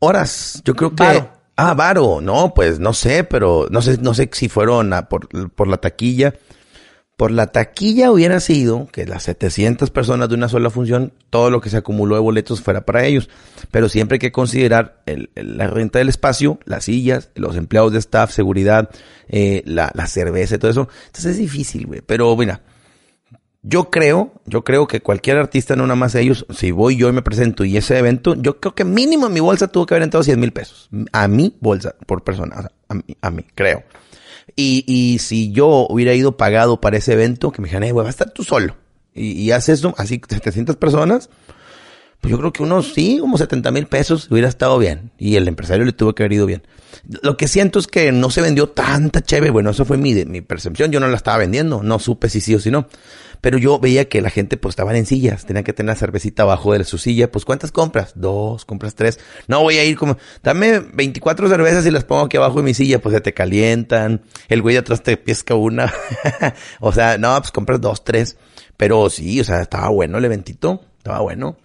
Horas, 0.00 0.62
yo 0.64 0.74
creo 0.74 0.94
que. 0.94 1.37
Ah, 1.60 1.74
Varo, 1.74 2.20
no, 2.20 2.54
pues 2.54 2.78
no 2.78 2.92
sé, 2.92 3.24
pero 3.24 3.66
no 3.70 3.82
sé, 3.82 3.98
no 4.00 4.14
sé 4.14 4.30
si 4.32 4.48
fueron 4.48 4.92
a 4.92 5.08
por, 5.08 5.26
la 5.66 5.78
taquilla. 5.78 6.34
Por 7.16 7.32
la 7.32 7.48
taquilla 7.48 8.12
hubiera 8.12 8.38
sido 8.38 8.86
que 8.92 9.04
las 9.04 9.24
700 9.24 9.90
personas 9.90 10.28
de 10.28 10.36
una 10.36 10.48
sola 10.48 10.70
función, 10.70 11.12
todo 11.30 11.50
lo 11.50 11.60
que 11.60 11.68
se 11.68 11.76
acumuló 11.78 12.14
de 12.14 12.20
boletos 12.20 12.60
fuera 12.62 12.82
para 12.86 13.04
ellos. 13.06 13.28
Pero 13.72 13.88
siempre 13.88 14.14
hay 14.14 14.18
que 14.20 14.30
considerar 14.30 15.02
el- 15.06 15.30
la 15.34 15.66
renta 15.66 15.98
del 15.98 16.08
espacio, 16.08 16.60
las 16.64 16.84
sillas, 16.84 17.30
los 17.34 17.56
empleados 17.56 17.92
de 17.92 17.98
staff, 17.98 18.30
seguridad, 18.30 18.88
eh, 19.28 19.64
la, 19.66 19.90
la 19.94 20.06
cerveza 20.06 20.54
y 20.54 20.58
todo 20.58 20.70
eso. 20.70 20.88
Entonces 21.06 21.32
es 21.32 21.38
difícil, 21.38 21.86
güey. 21.88 22.02
Pero 22.06 22.36
mira, 22.36 22.60
yo 23.68 23.90
creo, 23.90 24.32
yo 24.46 24.64
creo 24.64 24.86
que 24.86 25.02
cualquier 25.02 25.36
artista, 25.36 25.76
no 25.76 25.82
nada 25.82 25.94
más 25.94 26.14
ellos, 26.14 26.46
si 26.48 26.70
voy 26.70 26.96
yo 26.96 27.10
y 27.10 27.12
me 27.12 27.20
presento 27.20 27.66
y 27.66 27.76
ese 27.76 27.98
evento, 27.98 28.34
yo 28.34 28.60
creo 28.60 28.74
que 28.74 28.84
mínimo 28.84 29.26
en 29.26 29.34
mi 29.34 29.40
bolsa 29.40 29.68
tuvo 29.68 29.84
que 29.84 29.92
haber 29.92 30.04
entrado 30.04 30.24
100 30.24 30.40
mil 30.40 30.52
pesos. 30.52 30.88
A 31.12 31.28
mi 31.28 31.54
bolsa, 31.60 31.94
por 32.06 32.24
persona, 32.24 32.56
o 32.56 32.60
sea, 32.62 32.72
a 33.20 33.30
mí, 33.30 33.44
creo. 33.54 33.84
Y, 34.56 34.84
y 34.86 35.18
si 35.18 35.52
yo 35.52 35.86
hubiera 35.90 36.14
ido 36.14 36.38
pagado 36.38 36.80
para 36.80 36.96
ese 36.96 37.12
evento, 37.12 37.52
que 37.52 37.60
me 37.60 37.66
dijeran, 37.66 37.84
eh, 37.84 37.92
güey, 37.92 38.04
va 38.04 38.08
a 38.08 38.10
estar 38.10 38.30
tú 38.30 38.42
solo. 38.42 38.74
Y, 39.14 39.32
y 39.32 39.50
haces 39.50 39.80
eso, 39.80 39.94
así 39.98 40.18
700 40.26 40.76
personas, 40.76 41.28
pues 42.22 42.30
yo 42.30 42.38
creo 42.38 42.54
que 42.54 42.62
unos, 42.62 42.94
sí, 42.94 43.18
como 43.20 43.36
70 43.36 43.70
mil 43.70 43.86
pesos 43.86 44.30
hubiera 44.30 44.48
estado 44.48 44.78
bien. 44.78 45.12
Y 45.18 45.36
el 45.36 45.46
empresario 45.46 45.84
le 45.84 45.92
tuvo 45.92 46.14
que 46.14 46.22
haber 46.22 46.32
ido 46.32 46.46
bien. 46.46 46.62
Lo 47.22 47.36
que 47.36 47.48
siento 47.48 47.78
es 47.78 47.86
que 47.86 48.12
no 48.12 48.30
se 48.30 48.40
vendió 48.40 48.68
tanta 48.68 49.22
chévere. 49.22 49.50
Bueno, 49.50 49.70
eso 49.70 49.84
fue 49.84 49.96
mi, 49.96 50.14
mi 50.24 50.40
percepción. 50.40 50.90
Yo 50.90 51.00
no 51.00 51.08
la 51.08 51.16
estaba 51.16 51.38
vendiendo. 51.38 51.82
No 51.82 51.98
supe 51.98 52.28
si 52.28 52.40
sí 52.40 52.54
o 52.54 52.60
si 52.60 52.70
no. 52.70 52.88
Pero 53.40 53.58
yo 53.58 53.78
veía 53.78 54.08
que 54.08 54.20
la 54.20 54.30
gente 54.30 54.56
pues 54.56 54.72
estaban 54.72 54.96
en 54.96 55.06
sillas. 55.06 55.46
Tenían 55.46 55.64
que 55.64 55.72
tener 55.72 55.88
la 55.88 55.98
cervecita 55.98 56.42
abajo 56.42 56.72
de 56.72 56.84
su 56.84 56.98
silla. 56.98 57.30
Pues 57.30 57.44
¿cuántas 57.44 57.72
compras? 57.72 58.12
Dos, 58.16 58.64
compras 58.64 58.94
tres. 58.94 59.18
No 59.46 59.62
voy 59.62 59.78
a 59.78 59.84
ir 59.84 59.96
como, 59.96 60.16
dame 60.42 60.80
24 60.80 61.48
cervezas 61.48 61.86
y 61.86 61.90
las 61.90 62.04
pongo 62.04 62.22
aquí 62.22 62.36
abajo 62.36 62.56
de 62.56 62.64
mi 62.64 62.74
silla. 62.74 63.00
Pues 63.00 63.14
se 63.14 63.20
te 63.20 63.34
calientan. 63.34 64.22
El 64.48 64.62
güey 64.62 64.74
de 64.74 64.80
atrás 64.80 65.02
te 65.02 65.16
pesca 65.16 65.54
una. 65.54 65.92
o 66.80 66.92
sea, 66.92 67.18
no, 67.18 67.38
pues 67.40 67.52
compras 67.52 67.80
dos, 67.80 68.04
tres. 68.04 68.36
Pero 68.76 69.08
sí, 69.10 69.40
o 69.40 69.44
sea, 69.44 69.60
estaba 69.60 69.88
bueno 69.88 70.18
el 70.18 70.24
eventito. 70.24 70.82
Estaba 70.98 71.20
bueno. 71.20 71.56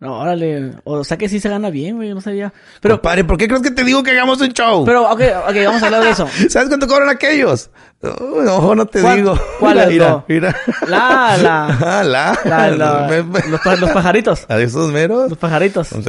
No, 0.00 0.20
órale. 0.20 0.74
O 0.84 1.02
sea 1.02 1.16
que 1.16 1.28
sí 1.28 1.40
se 1.40 1.48
gana 1.48 1.70
bien, 1.70 1.96
güey. 1.96 2.14
No 2.14 2.20
sabía. 2.20 2.52
Pero, 2.80 2.96
Compadre, 2.96 3.24
¿por 3.24 3.36
qué 3.36 3.48
crees 3.48 3.62
que 3.62 3.72
te 3.72 3.82
digo 3.82 4.02
que 4.04 4.12
hagamos 4.12 4.40
un 4.40 4.48
show? 4.52 4.84
pero, 4.84 5.10
ok, 5.10 5.20
ok, 5.48 5.56
vamos 5.66 5.82
a 5.82 5.86
hablar 5.86 6.04
de 6.04 6.10
eso. 6.10 6.28
¿Sabes 6.48 6.68
cuánto 6.68 6.86
cobran 6.86 7.08
aquellos? 7.08 7.70
No, 8.00 8.14
no, 8.44 8.74
no 8.76 8.86
te 8.86 9.00
¿Cuál- 9.02 9.16
digo. 9.16 9.36
cuál 9.58 9.78
es, 9.80 9.88
mira, 9.90 10.08
no? 10.10 10.24
mira. 10.28 10.56
La, 10.86 11.36
la. 11.36 11.66
Ah, 11.80 12.04
la. 12.04 12.38
la- 12.44 12.70
la- 12.70 13.08
los, 13.08 13.80
los 13.80 13.90
pajaritos. 13.90 14.46
¿A 14.48 14.58
esos 14.60 14.92
meros? 14.92 15.30
Los 15.30 15.38
pajaritos. 15.38 15.88
Con 15.88 16.02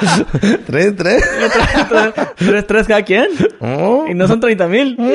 bolas. 0.10 0.24
tres, 0.66 0.96
tres. 0.96 1.22
tres, 2.36 2.66
tres 2.66 2.86
cada 2.86 3.02
quien. 3.02 3.28
Oh. 3.60 4.06
Y 4.08 4.14
no 4.14 4.26
son 4.26 4.40
30 4.40 4.66
mil. 4.68 4.96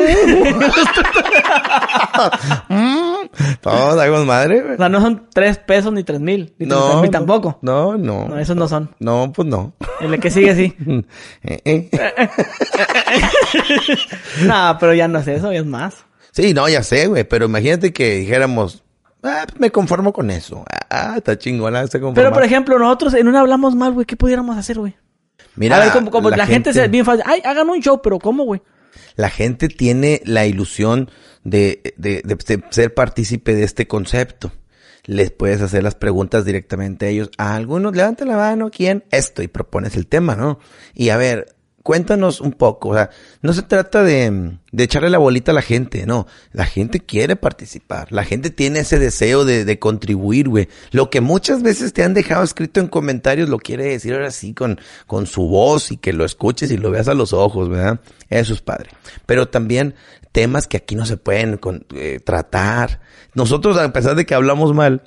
Todos 3.61 3.99
hagamos 3.99 4.25
madre, 4.25 4.61
güey. 4.61 4.75
O 4.75 4.77
sea, 4.77 4.89
no 4.89 5.01
son 5.01 5.27
tres 5.33 5.57
pesos 5.57 5.91
ni 5.91 6.03
tres 6.03 6.19
mil. 6.19 6.53
Ni 6.57 6.67
no, 6.67 7.01
mil 7.01 7.11
tampoco. 7.11 7.59
No, 7.61 7.97
no. 7.97 8.27
No, 8.27 8.37
esos 8.39 8.55
no 8.55 8.67
son. 8.67 8.95
No, 8.99 9.31
pues 9.35 9.47
no. 9.47 9.73
El 10.01 10.19
que 10.19 10.29
sigue 10.29 10.55
sí. 10.55 10.75
Eh, 11.43 11.61
eh. 11.65 11.89
no, 14.45 14.77
pero 14.79 14.93
ya 14.93 15.07
no 15.07 15.19
es 15.19 15.27
eso, 15.27 15.51
ya 15.51 15.59
es 15.59 15.65
más. 15.65 16.05
Sí, 16.31 16.53
no, 16.53 16.69
ya 16.69 16.83
sé, 16.83 17.07
güey. 17.07 17.23
Pero 17.23 17.45
imagínate 17.45 17.93
que 17.93 18.17
dijéramos, 18.17 18.84
ah, 19.25 19.45
pues 19.47 19.59
me 19.59 19.71
conformo 19.71 20.13
con 20.13 20.29
eso. 20.31 20.63
Ah, 20.89 21.15
está 21.17 21.37
chingona, 21.37 21.81
está. 21.83 21.99
Pero, 22.13 22.31
por 22.31 22.43
ejemplo, 22.43 22.79
nosotros 22.79 23.13
en 23.15 23.27
una 23.27 23.41
hablamos 23.41 23.75
mal, 23.75 23.93
güey. 23.93 24.05
¿Qué 24.05 24.15
pudiéramos 24.15 24.57
hacer, 24.57 24.79
güey? 24.79 24.95
Mira, 25.55 25.77
a 25.77 25.79
ver, 25.79 25.91
como, 25.91 26.11
como 26.11 26.29
la, 26.29 26.45
gente, 26.45 26.73
se 26.73 26.87
bien 26.87 27.05
fácil. 27.05 27.23
Ay, 27.25 27.41
hagan 27.45 27.69
un 27.69 27.79
show, 27.81 28.01
pero 28.01 28.19
¿cómo, 28.19 28.43
güey? 28.43 28.61
La 29.15 29.29
gente 29.29 29.67
tiene 29.69 30.21
la 30.25 30.45
ilusión 30.45 31.09
de, 31.43 31.93
de, 31.97 32.21
de 32.23 32.37
ser- 32.45 32.63
ser 32.69 32.93
partícipe 32.93 33.55
de 33.55 33.63
este 33.63 33.87
concepto. 33.87 34.51
Les 35.05 35.31
puedes 35.31 35.61
hacer 35.61 35.83
las 35.83 35.95
preguntas 35.95 36.45
directamente 36.45 37.05
a 37.05 37.09
ellos. 37.09 37.29
A 37.37 37.55
algunos, 37.55 37.95
levanten 37.95 38.27
la 38.27 38.37
mano, 38.37 38.69
¿quién? 38.71 39.03
Esto, 39.11 39.43
y 39.43 39.47
propones 39.47 39.95
el 39.95 40.07
tema, 40.07 40.35
¿no? 40.35 40.59
Y 40.93 41.09
a 41.09 41.17
ver, 41.17 41.54
cuéntanos 41.85 42.41
un 42.41 42.51
poco. 42.53 42.89
O 42.89 42.93
sea, 42.95 43.11
no 43.43 43.53
se 43.53 43.61
trata 43.61 44.03
de, 44.03 44.57
de 44.71 44.83
echarle 44.83 45.11
la 45.11 45.19
bolita 45.19 45.51
a 45.51 45.53
la 45.53 45.61
gente, 45.61 46.07
no. 46.07 46.25
La 46.51 46.65
gente 46.65 46.99
quiere 46.99 47.35
participar. 47.35 48.11
La 48.11 48.23
gente 48.23 48.49
tiene 48.49 48.79
ese 48.79 48.97
deseo 48.97 49.45
de, 49.45 49.65
de 49.65 49.77
contribuir, 49.77 50.49
güey. 50.49 50.67
Lo 50.89 51.11
que 51.11 51.21
muchas 51.21 51.61
veces 51.61 51.93
te 51.93 52.03
han 52.03 52.15
dejado 52.15 52.43
escrito 52.43 52.79
en 52.79 52.87
comentarios 52.87 53.49
lo 53.49 53.59
quiere 53.59 53.85
decir 53.85 54.13
ahora 54.15 54.31
sí 54.31 54.55
con, 54.55 54.79
con 55.05 55.27
su 55.27 55.47
voz 55.47 55.91
y 55.91 55.97
que 55.97 56.11
lo 56.11 56.25
escuches 56.25 56.71
y 56.71 56.77
lo 56.77 56.89
veas 56.89 57.07
a 57.07 57.13
los 57.13 57.33
ojos, 57.33 57.69
¿verdad? 57.69 57.99
Eso 58.31 58.55
es 58.55 58.61
padre. 58.61 58.89
Pero 59.27 59.47
también 59.47 59.93
temas 60.31 60.65
que 60.65 60.77
aquí 60.77 60.95
no 60.95 61.05
se 61.05 61.17
pueden 61.17 61.57
con- 61.57 61.85
eh, 61.93 62.19
tratar. 62.25 62.99
Nosotros, 63.35 63.77
a 63.77 63.93
pesar 63.93 64.15
de 64.15 64.25
que 64.25 64.33
hablamos 64.33 64.73
mal, 64.73 65.03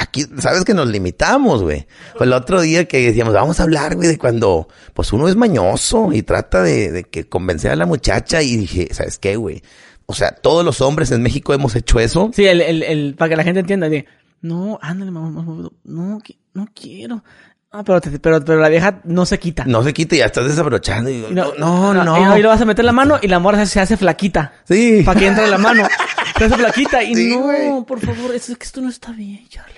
Aquí, 0.00 0.24
sabes 0.38 0.64
que 0.64 0.74
nos 0.74 0.88
limitamos, 0.88 1.62
güey. 1.62 1.86
Pues 2.12 2.22
el 2.28 2.32
otro 2.32 2.60
día 2.60 2.84
que 2.86 3.04
decíamos, 3.08 3.34
vamos 3.34 3.58
a 3.58 3.64
hablar, 3.64 3.96
güey, 3.96 4.06
de 4.08 4.16
cuando, 4.16 4.68
pues 4.94 5.12
uno 5.12 5.28
es 5.28 5.34
mañoso 5.34 6.12
y 6.12 6.22
trata 6.22 6.62
de, 6.62 6.92
de 6.92 7.02
que 7.04 7.28
convencer 7.28 7.72
a 7.72 7.76
la 7.76 7.84
muchacha 7.84 8.40
y 8.42 8.56
dije, 8.56 8.88
¿sabes 8.92 9.18
qué, 9.18 9.34
güey? 9.34 9.62
O 10.06 10.14
sea, 10.14 10.30
todos 10.30 10.64
los 10.64 10.80
hombres 10.80 11.10
en 11.10 11.20
México 11.22 11.52
hemos 11.52 11.74
hecho 11.74 11.98
eso. 11.98 12.30
Sí, 12.32 12.46
el, 12.46 12.60
el, 12.60 12.82
el, 12.84 13.14
para 13.18 13.30
que 13.30 13.36
la 13.36 13.42
gente 13.42 13.60
entienda, 13.60 13.88
de, 13.88 14.06
no, 14.40 14.78
ándale, 14.80 15.10
mamá, 15.10 15.30
mamá, 15.30 15.68
no, 15.84 16.20
no 16.54 16.68
quiero. 16.74 17.24
Ah, 17.70 17.82
pero, 17.84 18.00
te- 18.00 18.18
pero, 18.18 18.42
pero 18.42 18.60
la 18.60 18.68
vieja 18.70 19.00
no 19.04 19.26
se 19.26 19.38
quita. 19.38 19.64
No 19.66 19.82
se 19.82 19.92
quita 19.92 20.14
y 20.14 20.18
ya 20.20 20.26
estás 20.26 20.46
desabrochando. 20.46 21.10
Y, 21.10 21.16
Y 21.28 21.34
no, 21.34 21.52
no, 21.58 21.92
no. 21.92 22.34
Y, 22.36 22.38
y 22.38 22.42
le 22.42 22.48
vas 22.48 22.60
a 22.62 22.64
meter 22.64 22.84
la 22.84 22.92
mano 22.92 23.18
y 23.20 23.26
la 23.28 23.40
morra 23.40 23.58
se, 23.58 23.66
se 23.66 23.80
hace 23.80 23.96
flaquita. 23.98 24.52
Sí. 24.64 25.02
Para 25.04 25.18
que 25.20 25.26
entre 25.26 25.48
la 25.48 25.58
mano. 25.58 25.82
Se 26.38 26.44
hace 26.44 26.54
flaquita 26.56 27.02
y 27.02 27.14
Sí, 27.14 27.30
no, 27.36 27.42
güey. 27.42 27.84
por 27.86 28.00
favor, 28.00 28.34
es 28.34 28.46
que 28.46 28.64
esto 28.64 28.80
no 28.80 28.88
está 28.88 29.12
bien, 29.12 29.46
Charlie. 29.48 29.74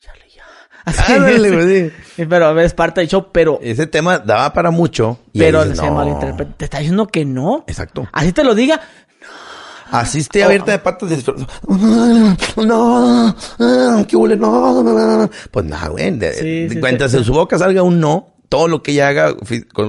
Charlie, 0.00 0.30
ya. 0.34 0.44
Así 0.84 1.12
Ándale, 1.12 1.48
es. 1.48 1.54
güey, 1.54 1.90
sí. 2.16 2.24
Pero 2.28 2.46
a 2.46 2.52
ver, 2.52 2.64
es 2.66 2.74
parte 2.74 3.00
del 3.00 3.08
show, 3.08 3.26
pero, 3.32 3.58
Ese 3.62 3.86
tema 3.86 4.18
daba 4.18 4.52
para 4.52 4.70
mucho. 4.70 5.18
y 5.32 5.38
pero 5.40 5.62
dices, 5.64 5.78
se 5.78 5.86
no. 5.86 5.94
malinterpreta. 5.94 6.52
Te 6.56 6.64
está 6.64 6.78
diciendo 6.78 7.06
que 7.06 7.24
no. 7.24 7.64
Exacto. 7.66 8.08
Así 8.12 8.32
te 8.32 8.44
lo 8.44 8.54
diga. 8.54 8.80
Así 9.90 10.18
esté 10.18 10.44
abierta 10.44 10.72
de 10.72 10.78
patas. 10.80 11.10
y- 11.10 11.24
No, 12.64 13.34
no, 13.58 14.06
qué 14.06 14.16
huele, 14.16 14.36
no, 14.36 14.82
no, 14.82 14.92
no, 14.92 15.18
no. 15.22 15.30
Pues 15.50 15.64
nada, 15.64 15.88
güey. 15.88 16.12
Sí, 16.34 16.68
sí, 16.68 16.76
mientras 16.82 17.14
en 17.14 17.24
su 17.24 17.32
boca 17.32 17.58
salga 17.58 17.82
un 17.82 17.98
no, 17.98 18.34
todo 18.50 18.68
lo 18.68 18.82
que 18.82 18.92
ella 18.92 19.08
haga 19.08 19.34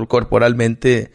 corporalmente 0.08 1.12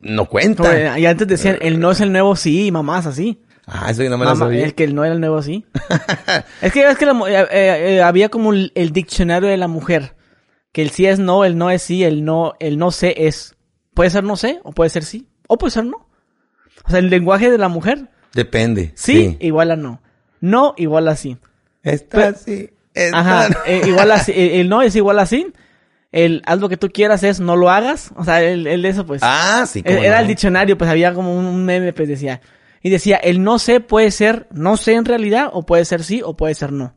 no 0.00 0.26
cuenta. 0.26 0.62
Como, 0.84 0.96
Y 0.98 1.06
antes 1.06 1.28
decían, 1.28 1.58
el 1.60 1.78
no 1.78 1.90
es 1.90 2.00
el 2.00 2.12
nuevo 2.12 2.36
sí, 2.36 2.70
mamás, 2.72 3.06
así. 3.06 3.42
Ah, 3.66 3.90
eso 3.90 4.02
que 4.02 4.08
no 4.08 4.16
me 4.16 4.24
lo 4.24 4.36
sabía. 4.36 4.64
el 4.64 4.74
que 4.74 4.86
no 4.86 5.04
era 5.04 5.12
el 5.14 5.20
nuevo 5.20 5.42
sí. 5.42 5.66
es 6.62 6.72
que 6.72 6.88
es 6.88 6.96
que 6.96 7.04
la 7.06 7.12
eh, 7.28 7.46
eh, 7.50 7.96
eh, 7.96 8.02
había 8.02 8.28
como 8.28 8.52
el, 8.52 8.70
diccionario 8.92 9.48
de 9.48 9.56
la 9.56 9.66
mujer. 9.68 10.14
Que 10.72 10.82
el 10.82 10.90
sí 10.90 11.06
es 11.06 11.18
no, 11.18 11.44
el 11.44 11.58
no 11.58 11.70
es 11.70 11.82
sí, 11.82 12.04
el 12.04 12.24
no, 12.24 12.54
el 12.60 12.78
no 12.78 12.90
sé 12.92 13.26
es. 13.26 13.56
Puede 13.94 14.10
ser 14.10 14.24
no 14.24 14.36
sé, 14.36 14.60
o 14.62 14.72
puede 14.72 14.90
ser 14.90 15.04
sí, 15.04 15.26
o 15.48 15.58
puede 15.58 15.72
ser 15.72 15.84
no. 15.84 16.08
O 16.84 16.90
sea, 16.90 16.98
el 17.00 17.10
lenguaje 17.10 17.50
de 17.50 17.58
la 17.58 17.68
mujer, 17.68 18.08
Depende. 18.34 18.92
sí, 18.94 19.36
igual 19.40 19.70
a 19.72 19.76
no. 19.76 20.00
No 20.40 20.74
igual 20.76 21.08
a 21.08 21.16
sí. 21.16 21.38
Está 21.82 22.18
Pero- 22.18 22.36
así. 22.36 22.70
está- 22.94 23.18
Ajá, 23.18 23.48
eh, 23.66 23.82
igual 23.86 24.10
a 24.12 24.18
sí. 24.18 24.32
El 24.36 24.68
no 24.68 24.82
es 24.82 24.94
igual 24.94 25.18
a 25.18 25.26
sí. 25.26 25.52
El 26.12 26.42
haz 26.46 26.60
lo 26.60 26.68
que 26.68 26.76
tú 26.76 26.90
quieras 26.90 27.22
es 27.24 27.40
no 27.40 27.56
lo 27.56 27.70
hagas. 27.70 28.12
O 28.14 28.24
sea, 28.24 28.42
el, 28.42 28.66
el 28.66 28.82
de 28.82 28.88
eso 28.90 29.04
pues. 29.06 29.22
Ah, 29.24 29.64
sí. 29.66 29.82
Era 29.84 30.16
no. 30.16 30.20
el 30.22 30.26
diccionario, 30.28 30.78
pues 30.78 30.88
había 30.90 31.12
como 31.14 31.36
un 31.36 31.64
meme, 31.64 31.92
pues 31.92 32.08
decía. 32.08 32.40
Y 32.86 32.90
decía, 32.90 33.16
el 33.16 33.42
no 33.42 33.58
sé 33.58 33.80
puede 33.80 34.12
ser 34.12 34.46
no 34.52 34.76
sé 34.76 34.94
en 34.94 35.04
realidad, 35.06 35.50
o 35.52 35.66
puede 35.66 35.84
ser 35.84 36.04
sí, 36.04 36.22
o 36.24 36.36
puede 36.36 36.54
ser 36.54 36.70
no. 36.72 36.94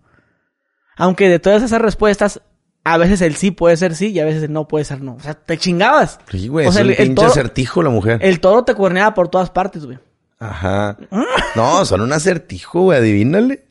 Aunque 0.97 1.29
de 1.29 1.39
todas 1.39 1.63
esas 1.63 1.81
respuestas, 1.81 2.41
a 2.83 2.97
veces 2.97 3.21
el 3.21 3.35
sí 3.35 3.49
puede 3.51 3.75
ser 3.77 3.95
sí 3.95 4.07
y 4.11 4.19
a 4.19 4.25
veces 4.25 4.43
el 4.43 4.53
no 4.53 4.67
puede 4.67 4.85
ser 4.85 5.01
no. 5.01 5.15
O 5.15 5.19
sea, 5.19 5.33
te 5.33 5.57
chingabas. 5.57 6.19
Sí, 6.29 6.47
güey. 6.47 6.65
O 6.67 6.69
es 6.69 6.75
sea, 6.75 6.83
el- 6.83 6.95
pinche 6.95 7.15
toro- 7.15 7.27
acertijo 7.29 7.81
la 7.81 7.89
mujer. 7.89 8.19
El 8.21 8.39
toro 8.39 8.63
te 8.63 8.75
cuerneaba 8.75 9.13
por 9.15 9.29
todas 9.29 9.49
partes, 9.49 9.85
güey. 9.85 9.97
Ajá. 10.37 10.97
No, 11.55 11.83
son 11.85 12.01
un 12.01 12.13
acertijo, 12.13 12.81
güey. 12.83 12.99
Adivínale. 12.99 13.65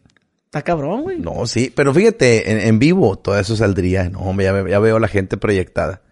Está 0.47 0.63
cabrón, 0.63 1.03
güey. 1.03 1.21
No, 1.21 1.47
sí. 1.47 1.73
Pero 1.73 1.95
fíjate, 1.95 2.51
en, 2.51 2.59
en 2.59 2.79
vivo 2.81 3.17
todo 3.17 3.39
eso 3.39 3.55
saldría. 3.55 4.09
No, 4.11 4.19
hombre, 4.23 4.47
ya, 4.47 4.69
ya 4.69 4.79
veo 4.81 4.99
la 4.99 5.07
gente 5.07 5.37
proyectada. 5.37 6.03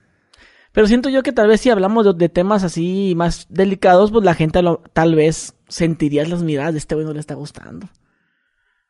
Pero 0.71 0.87
siento 0.87 1.09
yo 1.09 1.25
que 1.25 1.33
tal 1.33 1.49
vez 1.49 1.61
si 1.63 1.71
hablamos 1.71 2.05
de, 2.05 2.13
de 2.13 2.29
temas 2.29 2.63
así 2.63 3.15
más 3.17 3.47
delicados, 3.49 4.13
pues 4.13 4.25
la 4.25 4.35
gente 4.35 4.63
lo- 4.63 4.83
tal 4.93 5.17
vez 5.17 5.55
sentirías 5.69 6.29
las 6.29 6.43
miradas 6.43 6.73
de 6.73 6.79
este 6.79 6.95
güey 6.95 7.07
no 7.07 7.13
le 7.13 7.21
está 7.21 7.35
gustando. 7.35 7.89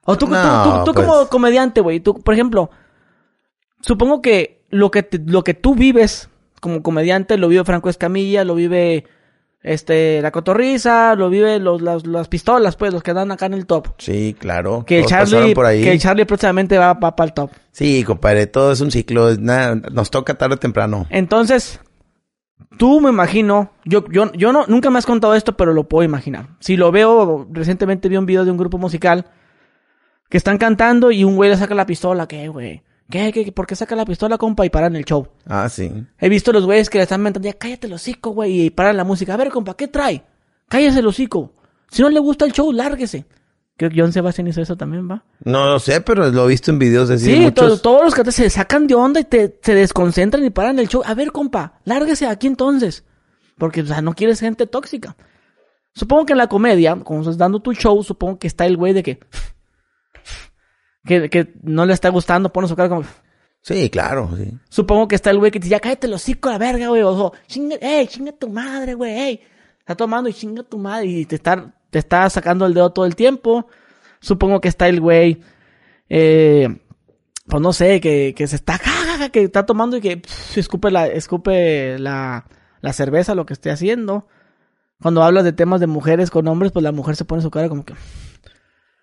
O 0.05 0.16
tú, 0.16 0.27
tú- 0.27 0.33
No, 0.33 0.85
tú, 0.85 0.85
tú 0.87 0.95
pues. 0.95 1.07
como 1.07 1.29
comediante, 1.29 1.81
güey, 1.81 2.01
tú, 2.01 2.14
por 2.22 2.35
ejemplo, 2.35 2.70
supongo 3.81 4.22
que 4.22 4.64
lo 4.70 4.91
que 4.91 5.03
te- 5.03 5.20
lo 5.24 5.43
que 5.45 5.55
tú 5.55 5.74
vives 5.74 6.29
como 6.61 6.83
comediante 6.83 7.37
lo 7.39 7.49
vive 7.49 7.64
Franco 7.64 7.89
Escamilla, 7.89 8.45
lo 8.45 8.55
vive 8.55 9.05
este 9.62 10.22
la 10.22 10.31
cotorriza, 10.31 11.14
lo 11.16 11.29
vive 11.29 11.59
los, 11.59 11.83
las, 11.83 12.07
las 12.07 12.29
pistolas, 12.29 12.77
pues, 12.77 12.93
los 12.93 13.03
que 13.03 13.12
dan 13.12 13.33
acá 13.33 13.47
en 13.47 13.55
el 13.55 13.66
top. 13.66 13.89
Sí, 13.99 14.37
claro. 14.39 14.85
Que 14.87 15.05
Charlie, 15.05 15.55
por 15.55 15.66
ahí. 15.66 15.83
que 15.83 15.93
el 15.93 15.99
Charlie 16.01 16.24
próximamente 16.24 16.79
va, 16.79 16.95
va 16.95 17.16
para 17.16 17.27
el 17.29 17.35
top. 17.35 17.51
Sí, 17.72 18.05
compadre, 18.05 18.47
todo 18.47 18.72
es 18.72 18.81
un 18.81 18.91
ciclo. 18.91 19.35
nada, 19.37 19.74
nos 19.74 20.11
toca 20.11 20.35
tarde 20.35 20.55
o 20.55 20.59
temprano. 20.59 21.07
Entonces, 21.11 21.81
tú 22.79 23.01
me 23.01 23.11
imagino, 23.11 23.73
yo, 23.85 24.05
yo, 24.11 24.33
yo 24.33 24.53
no, 24.53 24.67
nunca 24.67 24.91
me 24.91 24.99
has 24.99 25.07
contado 25.07 25.35
esto, 25.35 25.57
pero 25.57 25.73
lo 25.73 25.89
puedo 25.89 26.05
imaginar. 26.05 26.49
Si 26.61 26.77
lo 26.77 26.91
veo, 26.93 27.47
recientemente 27.51 28.09
vi 28.09 28.17
un 28.17 28.27
video 28.27 28.45
de 28.45 28.51
un 28.51 28.57
grupo 28.57 28.79
musical 28.79 29.27
que 30.29 30.37
están 30.37 30.59
cantando 30.59 31.11
y 31.11 31.25
un 31.25 31.37
güey 31.37 31.51
le 31.51 31.57
saca 31.57 31.75
la 31.75 31.87
pistola, 31.87 32.27
¿qué, 32.27 32.49
güey? 32.49 32.83
¿Qué, 33.09 33.33
qué, 33.33 33.53
por 33.53 33.67
qué 33.67 33.77
saca 33.77 33.95
la 33.95 34.05
pistola, 34.05 34.37
compa? 34.37 34.67
Y 34.67 34.71
paran 34.71 34.97
el 34.97 35.05
show. 35.05 35.29
Ah, 35.47 35.69
sí. 35.69 35.93
He 36.19 36.29
visto 36.29 36.53
los 36.53 36.67
güeyes 36.67 36.91
que 36.91 36.99
le 36.99 37.03
están 37.03 37.23
mentando, 37.23 37.49
ya 37.49 37.55
cállate 37.55 37.87
el 37.87 37.93
hocico, 37.93 38.31
güey, 38.31 38.67
y 38.67 38.71
paran 38.71 38.97
la 38.97 39.05
música. 39.05 39.35
A 39.35 39.37
ver, 39.37 39.51
compa, 39.51 39.77
¿qué 39.77 39.87
trae? 39.87 40.25
Cállese 40.69 40.99
el 40.99 41.07
hocico. 41.07 41.53
Si 41.89 42.03
no 42.03 42.09
le 42.09 42.19
gusta 42.19 42.45
el 42.45 42.53
show, 42.53 42.73
lárguese. 42.73 43.25
Creo 43.77 43.91
que 43.91 44.01
John 44.01 44.12
Sebastián 44.12 44.47
hizo 44.49 44.62
eso 44.62 44.77
también, 44.77 45.09
¿va? 45.11 45.22
No 45.45 45.66
lo 45.66 45.79
sé, 45.79 46.01
pero 46.01 46.31
lo 46.31 46.45
he 46.47 46.49
visto 46.49 46.70
en 46.70 46.79
videos 46.79 47.11
de 47.11 47.18
Sí, 47.18 47.37
muchos. 47.41 47.83
todos 47.83 48.05
los 48.05 48.14
que 48.14 48.33
se 48.33 48.49
sacan 48.49 48.87
de 48.87 48.95
onda 48.95 49.20
y 49.20 49.24
te, 49.24 49.59
se 49.62 49.74
desconcentran 49.74 50.43
y 50.45 50.51
paran 50.51 50.79
el 50.79 50.89
show. 50.89 51.03
A 51.05 51.12
ver, 51.14 51.31
compa, 51.31 51.81
lárguese 51.85 52.27
aquí 52.27 52.47
entonces. 52.47 53.05
Porque, 53.59 53.83
o 53.83 53.87
sea, 53.87 54.01
no 54.01 54.14
quieres 54.14 54.41
gente 54.41 54.66
tóxica. 54.66 55.16
Supongo 55.95 56.27
que 56.27 56.33
en 56.33 56.39
la 56.39 56.47
comedia, 56.49 56.97
como 56.97 57.20
estás 57.20 57.37
dando 57.39 57.61
tu 57.61 57.72
show, 57.74 58.03
supongo 58.03 58.39
que 58.39 58.47
está 58.47 58.64
el 58.66 58.77
güey 58.77 58.93
de 58.95 59.03
que... 59.03 59.18
Que, 61.05 61.31
que 61.31 61.55
no 61.62 61.87
le 61.87 61.93
está 61.93 62.09
gustando, 62.09 62.53
pone 62.53 62.68
su 62.68 62.74
cara 62.77 62.89
como... 62.89 63.05
Sí, 63.62 63.91
claro, 63.91 64.31
sí. 64.37 64.53
Supongo 64.68 65.09
que 65.09 65.16
está 65.16 65.31
el 65.31 65.39
güey 65.39 65.51
que 65.51 65.59
dice, 65.59 65.70
ya 65.70 65.81
cállate 65.81 66.09
los 66.09 66.22
hocico 66.22 66.49
a 66.49 66.53
la 66.53 66.59
verga, 66.59 66.89
güey. 66.89 67.03
O 67.03 67.33
chinga, 67.47 67.77
ey, 67.81 68.07
chinga 68.07 68.33
tu 68.33 68.49
madre, 68.49 68.95
güey, 68.95 69.12
ey. 69.12 69.41
Está 69.81 69.95
tomando 69.97 70.29
y 70.29 70.35
chinga 70.35 70.62
tu 70.62 70.79
madre 70.79 71.07
y 71.07 71.24
te 71.27 71.37
está, 71.37 71.74
te 71.91 71.99
está 71.99 72.28
sacando 72.30 72.66
el 72.66 72.74
dedo 72.74 72.91
todo 72.91 73.07
el 73.07 73.16
tiempo. 73.16 73.66
Supongo 74.20 74.61
que 74.61 74.68
está 74.68 74.89
el 74.89 75.01
güey, 75.01 75.41
eh, 76.09 76.68
pues 77.47 77.62
no 77.62 77.72
sé, 77.72 78.01
que, 78.01 78.34
que 78.37 78.47
se 78.47 78.57
está, 78.57 78.80
que 79.32 79.43
está 79.43 79.66
tomando 79.66 79.97
y 79.97 80.01
que 80.01 80.16
pff, 80.18 80.59
escupe 80.59 80.91
la, 80.91 81.07
escupe 81.07 81.99
la, 81.99 82.47
la 82.80 82.93
cerveza, 82.93 83.34
lo 83.34 83.47
que 83.47 83.53
esté 83.53 83.70
haciendo. 83.70 84.26
Cuando 85.01 85.22
hablas 85.22 85.45
de 85.45 85.53
temas 85.53 85.80
de 85.80 85.87
mujeres 85.87 86.30
con 86.30 86.49
hombres, 86.49 86.72
pues 86.72 86.82
la 86.82 86.93
mujer 86.93 87.16
se 87.16 87.24
pone 87.24 87.43
su 87.43 87.51
cara 87.51 87.68
como 87.68 87.84
que... 87.84 87.95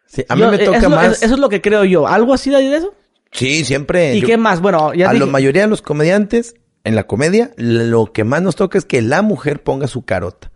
Sí, 0.08 0.26
a 0.28 0.36
mí 0.36 0.42
Yo, 0.42 0.52
me 0.52 0.58
eh, 0.58 0.66
toca 0.66 0.78
eso, 0.78 0.90
más. 0.90 1.24
Eso 1.24 1.34
es 1.36 1.40
lo 1.40 1.50
que 1.50 1.62
creo 1.62 1.86
yo. 1.86 2.08
¿Algo 2.08 2.34
así 2.34 2.50
de 2.50 2.76
eso? 2.76 2.94
Sí, 3.32 3.64
siempre. 3.64 4.16
¿Y 4.16 4.22
yo- 4.22 4.28
qué 4.28 4.38
más? 4.38 4.60
Bueno, 4.62 4.94
ya 4.94 5.10
a 5.10 5.14
dije... 5.14 5.26
la 5.26 5.32
mayoría 5.32 5.64
de 5.64 5.68
los 5.68 5.82
comediantes, 5.82 6.56
en 6.84 6.96
la 6.96 7.06
comedia, 7.06 7.52
lo 7.58 8.12
que 8.12 8.24
más 8.24 8.42
nos 8.42 8.56
toca 8.56 8.78
es 8.78 8.86
que 8.86 9.02
la 9.02 9.22
mujer 9.22 9.64
ponga 9.64 9.88
su 9.88 10.04
carota. 10.04 10.52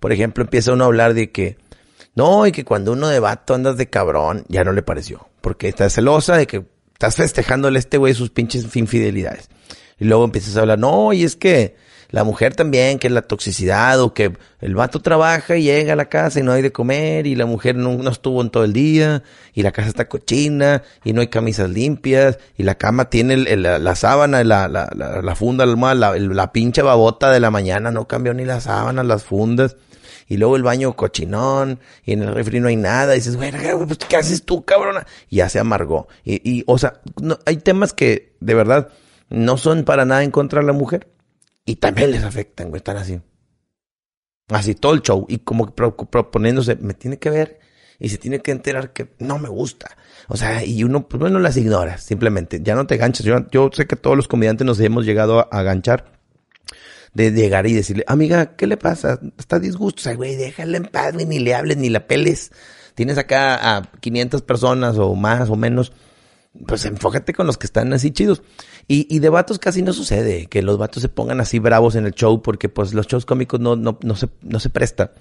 Por 0.00 0.12
ejemplo, 0.12 0.44
empieza 0.44 0.72
uno 0.72 0.84
a 0.84 0.86
hablar 0.86 1.14
de 1.14 1.30
que, 1.30 1.58
no, 2.14 2.46
y 2.46 2.52
que 2.52 2.64
cuando 2.64 2.92
uno 2.92 3.08
de 3.08 3.20
vato 3.20 3.54
andas 3.54 3.76
de 3.76 3.88
cabrón, 3.88 4.44
ya 4.48 4.64
no 4.64 4.72
le 4.72 4.82
pareció. 4.82 5.28
Porque 5.40 5.68
está 5.68 5.88
celosa 5.88 6.36
de 6.36 6.46
que 6.46 6.64
estás 6.92 7.16
festejándole 7.16 7.78
a 7.78 7.80
este 7.80 7.98
güey 7.98 8.14
sus 8.14 8.30
pinches 8.30 8.76
infidelidades. 8.76 9.48
Y 9.98 10.04
luego 10.04 10.24
empiezas 10.24 10.56
a 10.56 10.60
hablar, 10.60 10.78
no, 10.78 11.12
y 11.12 11.24
es 11.24 11.36
que 11.36 11.76
la 12.12 12.24
mujer 12.24 12.54
también, 12.54 12.98
que 12.98 13.06
es 13.06 13.12
la 13.12 13.22
toxicidad, 13.22 13.98
o 14.00 14.12
que 14.12 14.32
el 14.60 14.74
vato 14.74 15.00
trabaja 15.00 15.56
y 15.56 15.62
llega 15.62 15.94
a 15.94 15.96
la 15.96 16.10
casa 16.10 16.40
y 16.40 16.42
no 16.42 16.52
hay 16.52 16.60
de 16.60 16.70
comer, 16.70 17.26
y 17.26 17.34
la 17.34 17.46
mujer 17.46 17.74
no, 17.74 17.94
no 17.94 18.10
estuvo 18.10 18.42
en 18.42 18.50
todo 18.50 18.64
el 18.64 18.74
día, 18.74 19.22
y 19.54 19.62
la 19.62 19.72
casa 19.72 19.88
está 19.88 20.08
cochina, 20.08 20.82
y 21.04 21.14
no 21.14 21.22
hay 21.22 21.28
camisas 21.28 21.70
limpias, 21.70 22.38
y 22.58 22.64
la 22.64 22.74
cama 22.74 23.08
tiene 23.08 23.38
la, 23.56 23.78
la 23.78 23.94
sábana, 23.96 24.44
la, 24.44 24.68
la, 24.68 24.90
la, 24.94 25.34
funda, 25.34 25.64
la, 25.64 25.94
la, 25.94 26.52
pinche 26.52 26.82
babota 26.82 27.30
de 27.30 27.40
la 27.40 27.50
mañana, 27.50 27.90
no 27.90 28.06
cambió 28.06 28.34
ni 28.34 28.44
las 28.44 28.64
sábanas, 28.64 29.06
las 29.06 29.24
fundas. 29.24 29.76
Y 30.32 30.38
luego 30.38 30.56
el 30.56 30.62
baño 30.62 30.96
cochinón, 30.96 31.78
y 32.06 32.14
en 32.14 32.22
el 32.22 32.34
refri 32.34 32.58
no 32.58 32.68
hay 32.68 32.76
nada. 32.76 33.12
Y 33.12 33.18
dices, 33.18 33.36
güey, 33.36 33.52
pues, 33.86 33.98
¿qué 33.98 34.16
haces 34.16 34.46
tú, 34.46 34.64
cabrona? 34.64 35.06
Y 35.28 35.36
ya 35.36 35.50
se 35.50 35.58
amargó. 35.58 36.08
Y, 36.24 36.64
o 36.66 36.78
sea, 36.78 37.02
hay 37.44 37.58
temas 37.58 37.92
que, 37.92 38.34
de 38.40 38.54
verdad, 38.54 38.88
no 39.28 39.58
son 39.58 39.84
para 39.84 40.06
nada 40.06 40.24
en 40.24 40.30
contra 40.30 40.62
de 40.62 40.66
la 40.66 40.72
mujer. 40.72 41.12
Y 41.66 41.76
también 41.76 42.12
les 42.12 42.24
afectan, 42.24 42.70
güey, 42.70 42.78
están 42.78 42.96
así. 42.96 43.20
Así 44.48 44.74
todo 44.74 44.94
el 44.94 45.02
show. 45.02 45.26
Y 45.28 45.40
como 45.40 45.74
proponiéndose, 45.74 46.76
me 46.76 46.94
tiene 46.94 47.18
que 47.18 47.28
ver 47.28 47.60
y 47.98 48.08
se 48.08 48.16
tiene 48.16 48.40
que 48.40 48.52
enterar 48.52 48.94
que 48.94 49.08
no 49.18 49.38
me 49.38 49.50
gusta. 49.50 49.98
O 50.28 50.38
sea, 50.38 50.64
y 50.64 50.82
uno, 50.82 51.08
pues 51.08 51.20
bueno, 51.20 51.40
las 51.40 51.58
ignora, 51.58 51.98
simplemente. 51.98 52.60
Ya 52.62 52.74
no 52.74 52.86
te 52.86 52.96
ganchas. 52.96 53.26
Yo, 53.26 53.46
yo 53.50 53.68
sé 53.70 53.86
que 53.86 53.96
todos 53.96 54.16
los 54.16 54.28
comediantes 54.28 54.66
nos 54.66 54.80
hemos 54.80 55.04
llegado 55.04 55.40
a, 55.40 55.42
a 55.42 55.62
ganchar 55.62 56.21
de 57.14 57.30
llegar 57.30 57.66
y 57.66 57.74
decirle, 57.74 58.04
amiga, 58.06 58.56
¿qué 58.56 58.66
le 58.66 58.76
pasa? 58.76 59.20
Está 59.38 59.58
disgusto. 59.58 60.00
O 60.00 60.02
sea, 60.02 60.14
güey, 60.14 60.36
déjala 60.36 60.76
en 60.78 60.84
paz, 60.84 61.12
güey, 61.12 61.26
ni 61.26 61.38
le 61.38 61.54
hables, 61.54 61.76
ni 61.76 61.90
la 61.90 62.06
peles. 62.06 62.52
Tienes 62.94 63.18
acá 63.18 63.76
a 63.76 63.82
500 64.00 64.42
personas 64.42 64.98
o 64.98 65.14
más 65.14 65.50
o 65.50 65.56
menos. 65.56 65.92
Pues 66.66 66.84
enfócate 66.84 67.32
con 67.32 67.46
los 67.46 67.56
que 67.56 67.66
están 67.66 67.92
así 67.92 68.10
chidos. 68.10 68.42
Y, 68.88 69.06
y 69.14 69.20
de 69.20 69.28
vatos 69.28 69.58
casi 69.58 69.82
no 69.82 69.92
sucede, 69.92 70.46
que 70.46 70.60
los 70.62 70.76
vatos 70.76 71.02
se 71.02 71.08
pongan 71.08 71.40
así 71.40 71.58
bravos 71.58 71.94
en 71.94 72.04
el 72.04 72.12
show, 72.12 72.42
porque 72.42 72.68
pues 72.68 72.92
los 72.92 73.06
shows 73.06 73.24
cómicos 73.24 73.60
no, 73.60 73.76
no, 73.76 73.98
no 74.02 74.16
se, 74.16 74.28
no 74.42 74.60
se 74.60 74.68
presta. 74.68 75.12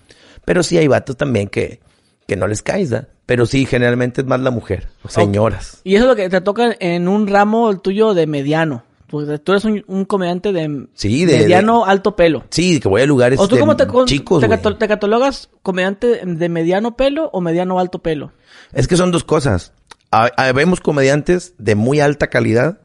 Pero 0.44 0.64
sí 0.64 0.78
hay 0.78 0.88
vatos 0.88 1.16
también 1.16 1.48
que, 1.48 1.80
que 2.28 2.36
no 2.36 2.48
les 2.48 2.62
caes, 2.62 2.90
¿da? 2.90 3.08
Pero 3.26 3.46
sí, 3.46 3.66
generalmente 3.66 4.22
es 4.22 4.28
más 4.28 4.42
la 4.42 4.52
mujer, 4.52 4.90
o 5.04 5.10
señoras. 5.10 5.80
Y 5.84 5.96
eso 5.96 6.06
es 6.06 6.10
lo 6.10 6.16
que 6.16 6.30
te 6.30 6.42
toca 6.42 6.76
en 6.80 7.08
un 7.08 7.28
ramo 7.28 7.70
el 7.70 7.80
tuyo 7.80 8.14
de 8.14 8.28
mediano. 8.28 8.84
Tú, 9.12 9.38
tú 9.40 9.52
eres 9.52 9.66
un, 9.66 9.84
un 9.88 10.06
comediante 10.06 10.52
de, 10.54 10.88
Sí, 10.96 11.26
de- 11.26 11.38
mediano 11.40 11.86
alto 11.86 12.16
pelo. 12.16 12.46
Sí, 12.50 12.80
que 12.80 12.88
voy 12.90 13.02
a 13.02 13.06
lugares 13.06 13.40
¿O 13.40 13.48
tú 13.48 13.56
de 13.56 13.62
cómo 13.62 13.76
te, 13.78 13.86
chicos, 14.06 14.42
te, 14.42 14.48
te 14.48 14.88
catalogas 14.88 15.50
comediante 15.62 16.22
de 16.26 16.50
mediano 16.50 16.96
pelo 16.96 17.30
o 17.34 17.42
mediano 17.42 17.78
alto 17.80 18.00
pelo? 18.00 18.32
Es 18.74 18.88
que 18.88 18.98
son 18.98 19.12
dos 19.12 19.24
cosas. 19.24 19.74
Ha- 20.12 20.32
ha- 20.38 20.52
Vemos 20.54 20.80
comediantes 20.82 21.54
de 21.58 21.76
muy 21.76 22.00
alta 22.00 22.28
calidad, 22.28 22.80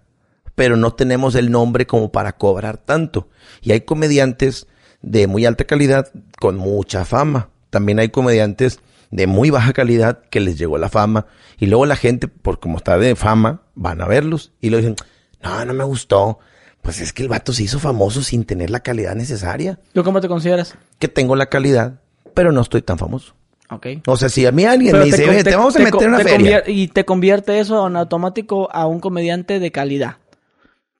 pero 0.54 0.76
no 0.76 0.92
tenemos 0.92 1.34
el 1.36 1.50
nombre 1.50 1.86
como 1.86 2.10
para 2.12 2.32
cobrar 2.36 2.76
tanto. 2.78 3.28
Y 3.62 3.72
hay 3.72 3.82
comediantes 3.82 4.66
de 5.02 5.26
muy 5.28 5.46
alta 5.46 5.64
calidad 5.64 6.10
con 6.40 6.56
mucha 6.56 7.04
fama. 7.04 7.50
También 7.70 7.98
hay 8.00 8.08
comediantes 8.08 8.80
de 9.10 9.26
muy 9.28 9.50
baja 9.50 9.72
calidad 9.72 10.22
que 10.30 10.40
les 10.40 10.58
llegó 10.58 10.78
la 10.78 10.88
fama. 10.88 11.26
Y 11.58 11.66
luego 11.66 11.86
la 11.86 11.96
gente, 11.96 12.26
por 12.28 12.58
como 12.58 12.78
está 12.78 12.98
de 12.98 13.14
fama, 13.14 13.62
van 13.74 14.00
a 14.00 14.06
verlos 14.06 14.52
y 14.60 14.70
lo 14.70 14.78
dicen, 14.78 14.96
no, 15.42 15.64
no 15.64 15.72
me 15.74 15.84
gustó. 15.84 16.38
Pues 16.82 17.00
es 17.00 17.12
que 17.12 17.22
el 17.22 17.28
vato 17.28 17.52
se 17.52 17.64
hizo 17.64 17.80
famoso 17.80 18.22
sin 18.22 18.44
tener 18.44 18.70
la 18.70 18.80
calidad 18.80 19.14
necesaria. 19.16 19.78
¿Tú 19.92 20.04
cómo 20.04 20.20
te 20.20 20.28
consideras? 20.28 20.76
Que 21.00 21.08
tengo 21.08 21.34
la 21.34 21.46
calidad, 21.46 22.00
pero 22.34 22.52
no 22.52 22.60
estoy 22.60 22.82
tan 22.82 22.96
famoso. 22.98 23.34
Ok. 23.70 23.86
O 24.06 24.16
sea, 24.16 24.28
si 24.28 24.46
a 24.46 24.52
mí 24.52 24.64
alguien 24.64 24.92
Pero 24.92 25.04
me 25.04 25.10
dice, 25.10 25.28
"Oye, 25.28 25.42
te, 25.42 25.56
vamos 25.56 25.74
a 25.74 25.80
meter 25.80 26.02
en 26.02 26.08
una 26.08 26.18
te 26.18 26.24
feria. 26.28 26.62
y 26.64 26.86
te 26.86 27.04
convierte 27.04 27.58
eso 27.58 27.84
en 27.88 27.96
automático 27.96 28.68
a 28.72 28.86
un 28.86 29.00
comediante 29.00 29.58
de 29.58 29.72
calidad. 29.72 30.18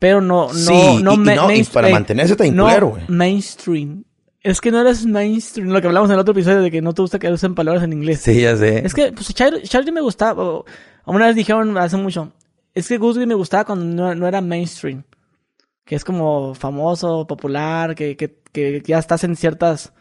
Pero 0.01 0.21
no, 0.21 0.49
no, 0.49 0.55
Sí, 0.55 1.03
no, 1.03 1.13
y- 1.13 1.15
y 1.15 1.19
ma- 1.19 1.35
no, 1.37 1.53
y 1.53 1.63
para 1.65 1.89
eh, 1.89 1.93
mantenerse 1.93 2.35
tan 2.35 2.55
no 2.57 2.65
güey. 2.89 3.05
mainstream. 3.07 4.03
Es 4.43 4.61
que 4.61 4.71
no 4.73 4.81
eres 4.81 5.07
mainstream, 5.07 5.69
lo 5.71 5.81
que 5.81 5.87
hablamos 5.87 6.09
en 6.11 6.15
el 6.15 6.21
otro 6.21 6.33
episodio 6.33 6.61
de 6.63 6.71
que 6.73 6.83
no 6.83 6.93
te 6.93 7.03
gusta 7.03 7.19
que 7.21 7.31
usen 7.31 7.55
palabras 7.55 7.85
en 7.85 7.93
inglés. 7.93 8.21
Sí, 8.21 8.41
ya 8.43 8.57
sé. 8.57 8.85
Es 8.85 8.93
que, 8.95 9.13
pues, 9.13 9.33
Charlie, 9.35 9.63
Charlie 9.63 9.93
me 9.93 10.01
gustaba. 10.01 10.63
Una 11.05 11.27
vez 11.27 11.37
dijeron 11.37 11.77
hace 11.79 11.97
mucho. 11.97 12.33
Es 12.77 12.89
que 12.89 12.99
Guzri 12.99 13.27
me 13.27 13.35
gustaba 13.35 13.65
cuando 13.65 13.85
no, 13.87 14.15
no 14.15 14.27
era 14.29 14.41
mainstream. 14.41 15.03
Que 15.85 15.95
es 15.97 16.05
como 16.05 16.55
famoso, 16.55 17.27
popular, 17.27 17.95
que, 17.95 18.17
que, 18.17 18.39
que 18.53 18.83
ya 18.85 18.99
estás 18.99 19.25
en 19.25 19.35
ciertas. 19.37 19.93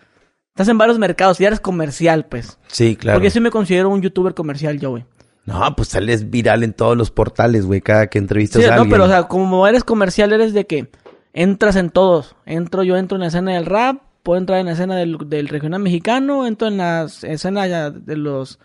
Estás 0.49 0.67
en 0.67 0.78
varios 0.78 0.99
mercados, 0.99 1.38
ya 1.38 1.47
eres 1.47 1.59
comercial, 1.59 2.26
pues. 2.26 2.59
Sí, 2.67 2.95
claro. 2.95 3.17
Porque 3.17 3.28
yo 3.28 3.32
sí 3.32 3.39
me 3.39 3.51
considero 3.51 3.89
un 3.89 4.01
youtuber 4.01 4.34
comercial, 4.34 4.80
yo, 4.80 4.91
güey. 4.91 5.05
No, 5.45 5.76
pues 5.76 5.89
sales 5.89 6.30
viral 6.32 6.63
en 6.63 6.73
todos 6.73 6.97
los 6.97 7.11
portales, 7.11 7.65
güey, 7.65 7.80
cada 7.82 8.07
que 8.07 8.17
entrevistas 8.17 8.61
Sí, 8.61 8.67
a 8.67 8.71
no, 8.76 8.82
alguien. 8.82 8.91
pero 8.91 9.03
o 9.05 9.07
sea, 9.07 9.23
como 9.23 9.67
eres 9.67 9.84
comercial, 9.84 10.34
eres 10.34 10.53
de 10.53 10.65
que 10.65 10.89
entras 11.34 11.76
en 11.76 11.89
todos. 11.91 12.36
Entro, 12.45 12.84
yo 12.84 12.97
entro 12.97 13.15
en 13.17 13.21
la 13.21 13.28
escena 13.28 13.53
del 13.53 13.65
rap, 13.65 14.01
puedo 14.23 14.39
entrar 14.39 14.59
en 14.59 14.65
la 14.65 14.71
escena 14.71 14.95
del, 14.95 15.17
del 15.28 15.47
regional 15.49 15.82
mexicano, 15.82 16.47
entro 16.47 16.67
en 16.67 16.78
la 16.78 17.03
escena 17.23 17.89
de 17.91 18.15
los 18.17 18.59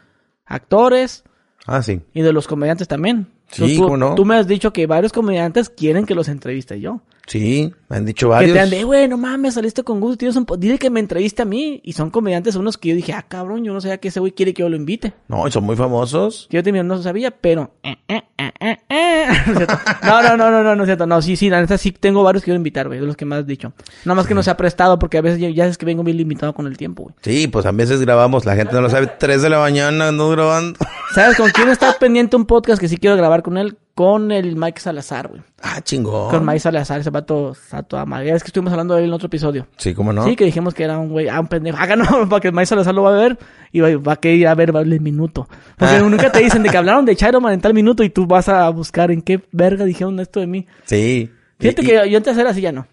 actores 0.46 1.22
Ah, 1.66 1.82
sí. 1.82 2.00
y 2.14 2.22
de 2.22 2.32
los 2.32 2.46
comediantes 2.48 2.88
también. 2.88 3.28
Sí, 3.50 3.76
tú, 3.76 3.82
¿cómo 3.84 3.96
no? 3.96 4.14
Tú 4.14 4.24
me 4.24 4.36
has 4.36 4.46
dicho 4.46 4.72
que 4.72 4.86
varios 4.86 5.12
comediantes 5.12 5.68
quieren 5.70 6.06
que 6.06 6.14
los 6.14 6.28
entreviste 6.28 6.80
yo. 6.80 7.00
Sí, 7.26 7.72
me 7.88 7.96
han 7.98 8.06
dicho 8.06 8.26
Que 8.26 8.30
varios. 8.30 8.52
te 8.54 8.60
han 8.60 8.70
de, 8.70 8.82
güey, 8.82 9.06
no 9.06 9.16
mames, 9.16 9.54
saliste 9.54 9.84
con 9.84 10.00
Gus, 10.00 10.18
tienes 10.18 10.34
un 10.34 10.44
po- 10.46 10.56
dile 10.56 10.78
que 10.78 10.90
me 10.90 10.98
entreviste 10.98 11.42
a 11.42 11.44
mí. 11.44 11.80
Y 11.84 11.92
son 11.92 12.10
comediantes 12.10 12.56
unos 12.56 12.76
que 12.76 12.88
yo 12.88 12.94
dije, 12.96 13.12
ah, 13.12 13.22
cabrón, 13.28 13.62
yo 13.62 13.72
no 13.72 13.80
sabía 13.80 13.98
que 13.98 14.08
ese 14.08 14.18
güey 14.18 14.32
quiere 14.32 14.52
que 14.52 14.62
yo 14.62 14.68
lo 14.68 14.74
invite. 14.74 15.12
No, 15.28 15.46
y 15.46 15.52
son 15.52 15.62
muy 15.64 15.76
famosos. 15.76 16.48
Que 16.50 16.56
yo 16.56 16.62
también 16.64 16.88
no 16.88 17.00
sabía, 17.00 17.30
pero... 17.30 17.70
eh, 17.84 17.96
eh, 18.08 18.22
eh. 18.38 19.26
No, 20.02 20.22
no, 20.22 20.36
no, 20.36 20.50
no, 20.50 20.50
no, 20.50 20.62
no, 20.64 20.76
no 20.76 20.82
es 20.82 20.88
cierto. 20.88 21.06
No, 21.06 21.22
sí, 21.22 21.36
sí, 21.36 21.48
la 21.50 21.60
neta 21.60 21.78
sí 21.78 21.92
tengo 21.92 22.24
varios 22.24 22.42
que 22.42 22.46
quiero 22.46 22.56
invitar, 22.56 22.88
güey, 22.88 22.98
de 22.98 23.06
los 23.06 23.16
que 23.16 23.24
me 23.24 23.36
has 23.36 23.46
dicho. 23.46 23.72
Nada 24.04 24.16
más 24.16 24.26
que 24.26 24.34
no 24.34 24.42
se 24.42 24.50
ha 24.50 24.56
prestado 24.56 24.98
porque 24.98 25.18
a 25.18 25.20
veces 25.20 25.38
ya, 25.40 25.50
ya 25.50 25.66
es 25.66 25.78
que 25.78 25.86
vengo 25.86 26.02
bien 26.02 26.16
limitado 26.16 26.52
con 26.52 26.66
el 26.66 26.76
tiempo, 26.76 27.04
güey. 27.04 27.14
Sí, 27.22 27.46
pues 27.46 27.64
a 27.66 27.70
veces 27.72 28.00
grabamos, 28.00 28.44
la 28.44 28.56
gente 28.56 28.74
no 28.74 28.80
lo 28.80 28.90
sabe, 28.90 29.06
3 29.18 29.42
de 29.42 29.50
la 29.50 29.60
mañana 29.60 30.08
ando 30.08 30.30
grabando. 30.30 30.78
¿Sabes 31.14 31.36
con 31.36 31.50
quién 31.50 31.68
está 31.68 31.92
pendiente 31.98 32.36
un 32.36 32.46
podcast 32.46 32.80
que 32.80 32.86
sí 32.88 32.96
quiero 32.96 33.16
grabar 33.16 33.42
con 33.42 33.58
él? 33.58 33.76
Con 33.96 34.30
el 34.30 34.54
Mike 34.56 34.80
Salazar, 34.80 35.28
güey. 35.28 35.42
Ah, 35.60 35.80
chingón. 35.82 36.30
Con 36.30 36.46
Mike 36.46 36.60
Salazar, 36.60 37.00
ese 37.00 37.10
vato 37.10 37.50
está 37.52 37.82
toda 37.82 38.06
madre. 38.06 38.30
Es 38.30 38.42
que 38.44 38.48
estuvimos 38.48 38.72
hablando 38.72 38.94
de 38.94 39.00
él 39.02 39.08
en 39.08 39.12
otro 39.14 39.26
episodio. 39.26 39.66
Sí, 39.76 39.92
¿cómo 39.92 40.12
no? 40.12 40.24
Sí, 40.24 40.36
que 40.36 40.44
dijimos 40.44 40.72
que 40.72 40.84
era 40.84 40.98
un 40.98 41.08
güey, 41.08 41.28
ah, 41.28 41.40
un 41.40 41.48
pendejo. 41.48 41.76
Ah, 41.80 41.96
no, 41.96 42.04
para 42.28 42.40
que 42.40 42.52
Mike 42.52 42.66
Salazar 42.66 42.94
lo 42.94 43.02
va 43.02 43.10
a 43.14 43.18
ver 43.20 43.38
y 43.72 43.80
va, 43.80 44.12
a 44.12 44.16
querer 44.16 44.38
ir 44.38 44.46
a 44.48 44.54
ver 44.54 44.70
vale 44.72 44.94
el 44.94 45.00
minuto. 45.00 45.48
Porque 45.76 45.96
Ah. 45.96 46.00
nunca 46.00 46.30
te 46.30 46.38
dicen 46.40 46.62
de 46.62 46.68
que 46.70 46.76
hablaron 46.78 47.04
de 47.04 47.16
Chairo 47.16 47.40
Man 47.40 47.54
en 47.54 47.60
tal 47.60 47.74
minuto 47.74 48.04
y 48.04 48.10
tú 48.10 48.26
vas 48.26 48.48
a 48.48 48.68
buscar 48.70 49.10
en 49.10 49.20
qué 49.20 49.42
verga 49.50 49.84
dijeron 49.84 50.18
esto 50.20 50.38
de 50.40 50.46
mí. 50.46 50.66
Sí. 50.84 51.28
Fíjate 51.58 51.82
Y- 51.82 51.86
que 51.86 52.08
yo 52.10 52.16
antes 52.16 52.38
era 52.38 52.50
así, 52.50 52.60
ya 52.60 52.70
no. 52.72 52.86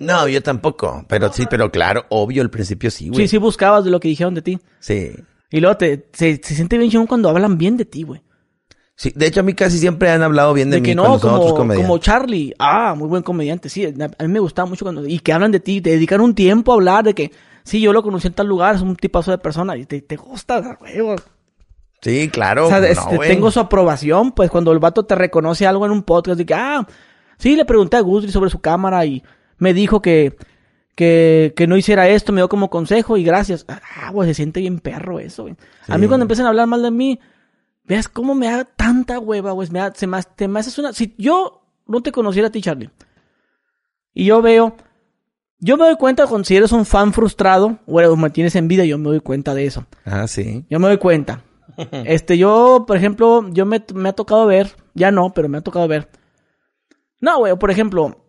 No, 0.00 0.26
yo 0.26 0.42
tampoco. 0.42 1.04
Pero 1.08 1.30
sí, 1.32 1.44
pero 1.48 1.70
claro, 1.70 2.06
obvio, 2.08 2.42
al 2.42 2.50
principio 2.50 2.90
sí, 2.90 3.08
güey. 3.08 3.20
Sí, 3.22 3.28
sí 3.28 3.36
buscabas 3.38 3.84
de 3.84 3.90
lo 3.90 4.00
que 4.00 4.08
dijeron 4.08 4.34
de 4.34 4.42
ti. 4.42 4.58
Sí. 4.80 5.12
Y 5.50 5.60
luego 5.60 5.76
te, 5.76 6.08
se, 6.12 6.40
se 6.42 6.54
siente 6.54 6.78
bien 6.78 6.90
chingón 6.90 7.06
cuando 7.06 7.28
hablan 7.28 7.58
bien 7.58 7.76
de 7.76 7.84
ti, 7.84 8.04
güey. 8.04 8.22
Sí, 8.94 9.12
de 9.14 9.26
hecho 9.26 9.40
a 9.40 9.42
mí 9.42 9.54
casi 9.54 9.78
siempre 9.78 10.10
han 10.10 10.22
hablado 10.22 10.52
bien 10.52 10.68
de, 10.68 10.76
De 10.76 10.80
mí 10.82 10.88
que 10.90 10.94
cuando 10.94 11.14
no, 11.14 11.18
son 11.18 11.30
otros 11.30 11.52
como, 11.52 11.56
comediantes. 11.56 11.88
como 11.88 11.98
Charlie. 11.98 12.54
Ah, 12.58 12.94
muy 12.96 13.08
buen 13.08 13.22
comediante. 13.22 13.68
Sí, 13.68 13.86
a 13.86 14.22
mí 14.22 14.28
me 14.28 14.40
gustaba 14.40 14.68
mucho 14.68 14.84
cuando... 14.84 15.06
Y 15.06 15.18
que 15.20 15.32
hablan 15.32 15.52
de 15.52 15.60
ti, 15.60 15.80
te 15.80 15.90
dedican 15.90 16.20
un 16.20 16.34
tiempo 16.34 16.72
a 16.72 16.74
hablar 16.74 17.04
de 17.04 17.14
que... 17.14 17.32
Sí, 17.64 17.80
yo 17.80 17.92
lo 17.92 18.02
conocí 18.02 18.26
en 18.26 18.34
tal 18.34 18.46
lugar, 18.46 18.74
es 18.74 18.82
un 18.82 18.96
tipazo 18.96 19.30
de 19.30 19.38
persona 19.38 19.76
y 19.76 19.86
te, 19.86 20.00
te 20.02 20.16
gusta, 20.16 20.76
güey. 20.78 21.16
Sí, 22.02 22.28
claro. 22.28 22.66
O 22.66 22.68
sea, 22.68 22.80
no, 22.80 22.86
este, 22.86 23.18
tengo 23.18 23.50
su 23.50 23.60
aprobación, 23.60 24.32
pues 24.32 24.50
cuando 24.50 24.72
el 24.72 24.78
vato 24.78 25.04
te 25.04 25.14
reconoce 25.14 25.66
algo 25.66 25.84
en 25.84 25.92
un 25.92 26.02
podcast, 26.02 26.38
de 26.38 26.46
que, 26.46 26.54
ah, 26.54 26.86
sí, 27.38 27.56
le 27.56 27.64
pregunté 27.64 27.96
a 27.96 28.00
Guzri 28.00 28.30
sobre 28.30 28.50
su 28.50 28.60
cámara 28.60 29.04
y 29.04 29.22
me 29.58 29.74
dijo 29.74 30.00
que, 30.00 30.36
que, 30.94 31.54
que 31.56 31.66
no 31.66 31.76
hiciera 31.76 32.08
esto, 32.08 32.32
me 32.32 32.40
dio 32.40 32.48
como 32.48 32.70
consejo 32.70 33.16
y 33.16 33.24
gracias. 33.24 33.64
Ah, 33.68 34.10
güey, 34.12 34.28
se 34.28 34.34
siente 34.34 34.60
bien 34.60 34.78
perro 34.78 35.18
eso, 35.20 35.44
güey. 35.44 35.56
A 35.88 35.98
mí 35.98 36.06
cuando 36.06 36.24
empiezan 36.24 36.46
a 36.46 36.50
hablar 36.50 36.66
mal 36.66 36.82
de 36.82 36.90
mí, 36.90 37.20
veas 37.84 38.08
cómo 38.08 38.34
me 38.34 38.46
da 38.46 38.64
tanta 38.64 39.18
hueva, 39.18 39.52
güey. 39.52 39.68
Me 39.70 39.80
da, 39.80 39.92
se 39.94 40.06
me, 40.06 40.22
te 40.22 40.48
me 40.48 40.60
haces 40.60 40.78
una... 40.78 40.92
Si 40.92 41.14
yo 41.18 41.62
no 41.86 42.02
te 42.02 42.12
conociera 42.12 42.48
a 42.48 42.52
ti, 42.52 42.60
Charlie, 42.60 42.90
y 44.14 44.26
yo 44.26 44.42
veo... 44.42 44.76
Yo 45.62 45.76
me 45.76 45.84
doy 45.84 45.96
cuenta 45.96 46.26
cuando 46.26 46.46
si 46.46 46.56
eres 46.56 46.72
un 46.72 46.86
fan 46.86 47.12
frustrado, 47.12 47.78
o 47.86 48.16
me 48.16 48.30
tienes 48.30 48.56
envidia, 48.56 48.86
yo 48.86 48.96
me 48.96 49.10
doy 49.10 49.20
cuenta 49.20 49.54
de 49.54 49.66
eso. 49.66 49.84
Ah, 50.06 50.26
sí. 50.26 50.64
Yo 50.70 50.78
me 50.78 50.88
doy 50.88 50.98
cuenta. 50.98 51.44
Este, 52.04 52.36
yo, 52.36 52.84
por 52.86 52.96
ejemplo, 52.96 53.48
yo 53.50 53.64
me, 53.64 53.82
me 53.94 54.10
ha 54.10 54.12
tocado 54.12 54.44
ver, 54.46 54.74
ya 54.94 55.10
no, 55.10 55.32
pero 55.32 55.48
me 55.48 55.58
ha 55.58 55.62
tocado 55.62 55.88
ver. 55.88 56.08
No, 57.20 57.38
güey, 57.38 57.56
por 57.56 57.70
ejemplo, 57.70 58.24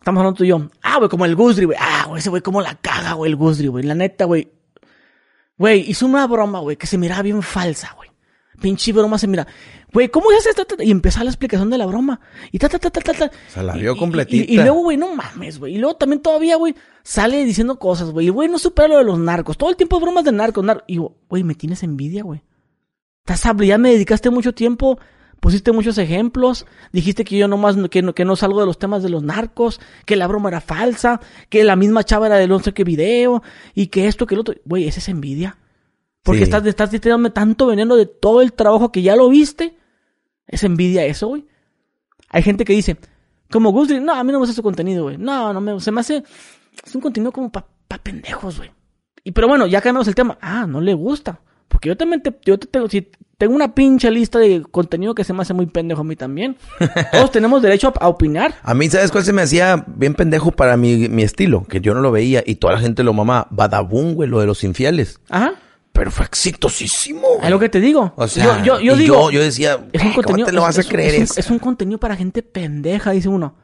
estamos 0.00 0.20
hablando 0.20 0.38
tú 0.38 0.44
y 0.44 0.48
yo. 0.48 0.68
Ah, 0.94 0.98
güey, 0.98 1.08
como 1.08 1.24
el 1.24 1.34
Gusri, 1.36 1.64
güey. 1.66 1.78
Ah, 1.80 2.04
güey, 2.08 2.20
ese 2.20 2.30
güey, 2.30 2.42
como 2.42 2.60
la 2.60 2.74
caga, 2.76 3.12
güey, 3.14 3.30
el 3.30 3.36
Gusri, 3.36 3.66
güey. 3.68 3.84
La 3.84 3.94
neta, 3.94 4.24
güey. 4.24 4.48
Güey, 5.56 5.88
hizo 5.90 6.06
una 6.06 6.26
broma, 6.26 6.60
güey, 6.60 6.76
que 6.76 6.86
se 6.86 6.98
miraba 6.98 7.22
bien 7.22 7.42
falsa, 7.42 7.92
güey. 7.96 8.10
Pinche 8.60 8.92
broma 8.92 9.18
se 9.18 9.26
mira. 9.26 9.46
Güey, 9.92 10.08
¿cómo 10.08 10.30
es 10.32 10.46
esto? 10.46 10.64
Y 10.80 10.90
empezó 10.90 11.22
la 11.22 11.30
explicación 11.30 11.70
de 11.70 11.78
la 11.78 11.86
broma. 11.86 12.20
Y 12.52 12.58
ta, 12.58 12.68
ta, 12.68 12.78
ta, 12.78 12.90
ta, 12.90 13.00
ta, 13.00 13.12
ta. 13.12 13.30
Se 13.48 13.62
la 13.62 13.76
Y- 13.76 13.80
vio 13.82 13.94
y- 13.94 13.98
completita. 13.98 14.52
Y, 14.52 14.54
y 14.56 14.62
luego, 14.62 14.80
güey, 14.82 14.96
no 14.96 15.14
mames, 15.14 15.58
güey. 15.58 15.74
Y 15.74 15.78
luego 15.78 15.96
también 15.96 16.22
todavía, 16.22 16.56
güey, 16.56 16.74
sale 17.02 17.44
diciendo 17.44 17.78
cosas, 17.78 18.10
güey. 18.10 18.26
Y, 18.26 18.30
güey, 18.30 18.48
no 18.48 18.58
supera 18.58 18.88
lo 18.88 18.98
de 18.98 19.04
los 19.04 19.18
narcos. 19.18 19.56
Todo 19.58 19.70
el 19.70 19.76
tiempo 19.76 20.00
bromas 20.00 20.24
de 20.24 20.32
narcos, 20.32 20.64
narcos. 20.64 20.84
Y, 20.88 20.98
güey, 21.28 21.42
me 21.44 21.54
tienes 21.54 21.82
envidia, 21.82 22.22
güey. 22.22 22.42
Estás 23.26 23.42
ya 23.62 23.78
me 23.78 23.90
dedicaste 23.92 24.30
mucho 24.30 24.52
tiempo, 24.54 24.98
pusiste 25.44 25.72
muchos 25.72 25.98
ejemplos, 25.98 26.64
dijiste 26.90 27.22
que 27.22 27.36
yo 27.36 27.48
nomás, 27.48 27.76
no- 27.76 27.90
que 27.90 28.00
no, 28.00 28.14
que 28.14 28.24
no 28.24 28.34
salgo 28.34 28.60
de 28.60 28.66
los 28.66 28.78
temas 28.78 29.02
de 29.02 29.10
los 29.10 29.22
narcos, 29.22 29.78
que 30.06 30.16
la 30.16 30.26
broma 30.26 30.48
era 30.48 30.62
falsa, 30.62 31.20
que 31.50 31.64
la 31.64 31.76
misma 31.76 32.02
chava 32.02 32.28
era 32.28 32.36
del 32.36 32.62
sé 32.62 32.72
qué 32.72 32.82
video, 32.82 33.42
y 33.74 33.88
que 33.88 34.06
esto, 34.06 34.24
que 34.26 34.36
el 34.36 34.40
otro. 34.40 34.54
Güey, 34.64 34.88
esa 34.88 35.00
es 35.00 35.08
envidia. 35.10 35.58
Porque 36.22 36.38
Sí. 36.38 36.44
estás, 36.44 36.64
estás 36.64 36.88
tirándome 36.88 37.28
tanto 37.28 37.66
veneno 37.66 37.94
de 37.94 38.06
todo 38.06 38.40
el 38.40 38.54
trabajo 38.54 38.90
que 38.90 39.02
ya 39.02 39.16
lo 39.16 39.28
viste. 39.28 39.76
Es 40.46 40.64
envidia 40.64 41.04
eso, 41.04 41.28
güey. 41.28 41.44
Hay 42.30 42.42
gente 42.42 42.64
que 42.64 42.72
dice, 42.72 42.96
como 43.50 43.70
Gusri, 43.70 44.00
no, 44.00 44.14
a 44.14 44.24
mí 44.24 44.32
no 44.32 44.38
me 44.38 44.44
gusta 44.46 44.54
su 44.54 44.62
contenido, 44.62 45.02
güey. 45.02 45.18
No, 45.18 45.52
no 45.52 45.60
me, 45.60 45.78
se 45.78 45.92
me 45.92 46.00
hace, 46.00 46.24
es 46.86 46.94
un 46.94 47.02
contenido 47.02 47.32
como 47.32 47.52
pa, 47.52 47.66
pa 47.86 47.98
pendejos, 47.98 48.56
güey. 48.56 48.70
Y 49.22 49.32
pero 49.32 49.46
bueno, 49.46 49.66
ya 49.66 49.82
cambiamos 49.82 50.08
el 50.08 50.14
tema. 50.14 50.38
Ah, 50.40 50.66
no 50.66 50.80
le 50.80 50.94
gusta. 50.94 51.38
Porque 51.84 51.88
yo 51.90 51.96
también 51.98 52.22
te, 52.22 52.34
yo 52.46 52.58
te 52.58 52.66
tengo, 52.66 52.88
si 52.88 53.10
tengo 53.36 53.54
una 53.54 53.74
pinche 53.74 54.10
lista 54.10 54.38
de 54.38 54.62
contenido 54.70 55.14
que 55.14 55.22
se 55.22 55.34
me 55.34 55.42
hace 55.42 55.52
muy 55.52 55.66
pendejo 55.66 56.00
a 56.00 56.04
mí 56.04 56.16
también. 56.16 56.56
Todos 57.12 57.30
tenemos 57.30 57.60
derecho 57.60 57.92
a, 58.00 58.04
a 58.06 58.08
opinar. 58.08 58.54
A 58.62 58.72
mí, 58.72 58.88
¿sabes 58.88 59.10
cuál 59.10 59.22
se 59.22 59.34
me 59.34 59.42
hacía 59.42 59.84
bien 59.86 60.14
pendejo 60.14 60.50
para 60.50 60.78
mi, 60.78 61.10
mi 61.10 61.22
estilo? 61.24 61.64
Que 61.64 61.82
yo 61.82 61.92
no 61.92 62.00
lo 62.00 62.10
veía 62.10 62.42
y 62.46 62.54
toda 62.54 62.72
la 62.72 62.80
gente 62.80 63.02
lo 63.02 63.12
mamá. 63.12 63.48
Badabun, 63.50 64.14
güey, 64.14 64.30
lo 64.30 64.40
de 64.40 64.46
los 64.46 64.64
infieles. 64.64 65.20
Ajá. 65.28 65.52
Pero 65.92 66.10
fue 66.10 66.24
exitosísimo. 66.24 67.26
Es 67.42 67.50
lo 67.50 67.58
que 67.58 67.68
te 67.68 67.80
digo. 67.80 68.14
O 68.16 68.26
sea, 68.28 68.62
yo, 68.64 68.80
yo, 68.80 68.96
digo. 68.96 69.30
yo, 69.30 69.30
yo 69.32 69.42
decía, 69.42 69.78
Es 69.92 70.00
un 70.02 70.08
"Eh, 70.08 70.12
¿cómo 70.12 70.14
contenido. 70.14 70.46
te 70.46 70.52
lo 70.52 70.60
es- 70.60 70.76
vas 70.76 70.86
a 70.86 70.88
creer 70.88 71.10
es, 71.10 71.16
un, 71.18 71.22
eso? 71.24 71.34
es 71.40 71.50
un 71.50 71.58
contenido 71.58 72.00
para 72.00 72.16
gente 72.16 72.42
pendeja, 72.42 73.10
dice 73.10 73.28
uno. 73.28 73.56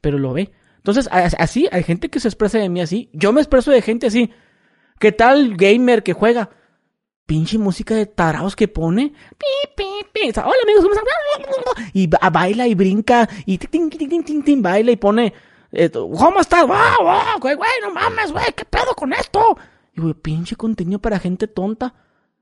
Pero 0.00 0.18
lo 0.18 0.32
ve. 0.32 0.50
Entonces, 0.78 1.08
así, 1.12 1.68
hay 1.70 1.84
gente 1.84 2.08
que 2.08 2.18
se 2.18 2.26
expresa 2.26 2.58
de 2.58 2.68
mí 2.68 2.80
así. 2.80 3.10
Yo 3.12 3.32
me 3.32 3.40
expreso 3.40 3.70
de 3.70 3.80
gente 3.80 4.08
así. 4.08 4.30
¿Qué 4.98 5.12
tal 5.12 5.56
gamer 5.56 6.02
que 6.02 6.14
juega? 6.14 6.50
Pinche 7.30 7.58
música 7.58 7.94
de 7.94 8.06
taraos 8.06 8.56
que 8.56 8.66
pone. 8.66 9.12
Pi, 9.38 9.46
pi, 9.76 9.84
pi. 10.12 10.30
O 10.30 10.32
sea, 10.32 10.46
Hola 10.48 10.56
amigos, 10.64 10.82
¿cómo 10.82 10.94
están? 10.94 11.84
Y 11.92 12.08
ba- 12.08 12.28
baila 12.28 12.66
y 12.66 12.74
brinca. 12.74 13.28
Y 13.46 13.56
tin, 13.58 13.88
tin, 13.88 14.24
tin, 14.24 14.42
tin, 14.42 14.60
baila 14.60 14.90
y 14.90 14.96
pone. 14.96 15.32
eh, 15.70 15.88
¿Cómo 15.90 16.40
estás? 16.40 16.66
¡Wow, 16.66 16.76
wow! 17.02 17.38
Güey, 17.40 17.54
güey, 17.54 17.70
no 17.82 17.92
mames, 17.92 18.32
güey. 18.32 18.46
¿Qué 18.56 18.64
pedo 18.64 18.96
con 18.96 19.12
esto? 19.12 19.56
Y 19.94 20.00
güey, 20.00 20.14
pinche 20.14 20.56
contenido 20.56 20.98
para 20.98 21.20
gente 21.20 21.46
tonta. 21.46 21.94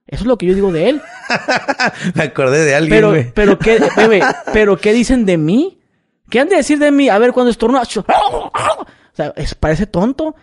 Eso 0.07 0.23
es 0.23 0.27
lo 0.27 0.39
que 0.39 0.47
yo 0.47 0.55
digo 0.55 0.73
de 0.73 0.89
él. 0.89 1.03
Me 2.15 2.23
acordé 2.23 2.65
de 2.65 2.75
alguien, 2.75 2.97
Pero, 2.97 3.11
güey. 3.11 3.31
pero 3.35 3.59
qué, 3.59 3.79
bebé, 3.97 4.23
pero 4.55 4.79
qué 4.79 4.95
dicen 4.95 5.27
de 5.27 5.37
mí? 5.37 5.83
¿Qué 6.31 6.41
han 6.41 6.49
de 6.49 6.57
decir 6.57 6.79
de 6.79 6.91
mí? 6.93 7.11
A 7.11 7.19
ver, 7.19 7.35
cuando 7.35 7.51
estornuda, 7.51 7.83
o 7.83 8.87
sea, 9.13 9.35
es, 9.37 9.55
parece 9.55 9.87
tonto. 9.87 10.35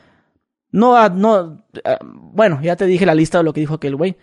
No, 0.70 0.96
ah, 0.96 1.10
no, 1.10 1.64
ah, 1.84 1.98
bueno, 2.04 2.60
ya 2.62 2.76
te 2.76 2.86
dije 2.86 3.08
la 3.08 3.16
lista 3.16 3.40
de 3.40 3.44
lo 3.44 3.52
que 3.52 3.62
dijo 3.62 3.74
aquel 3.74 3.96
güey. 3.96 4.16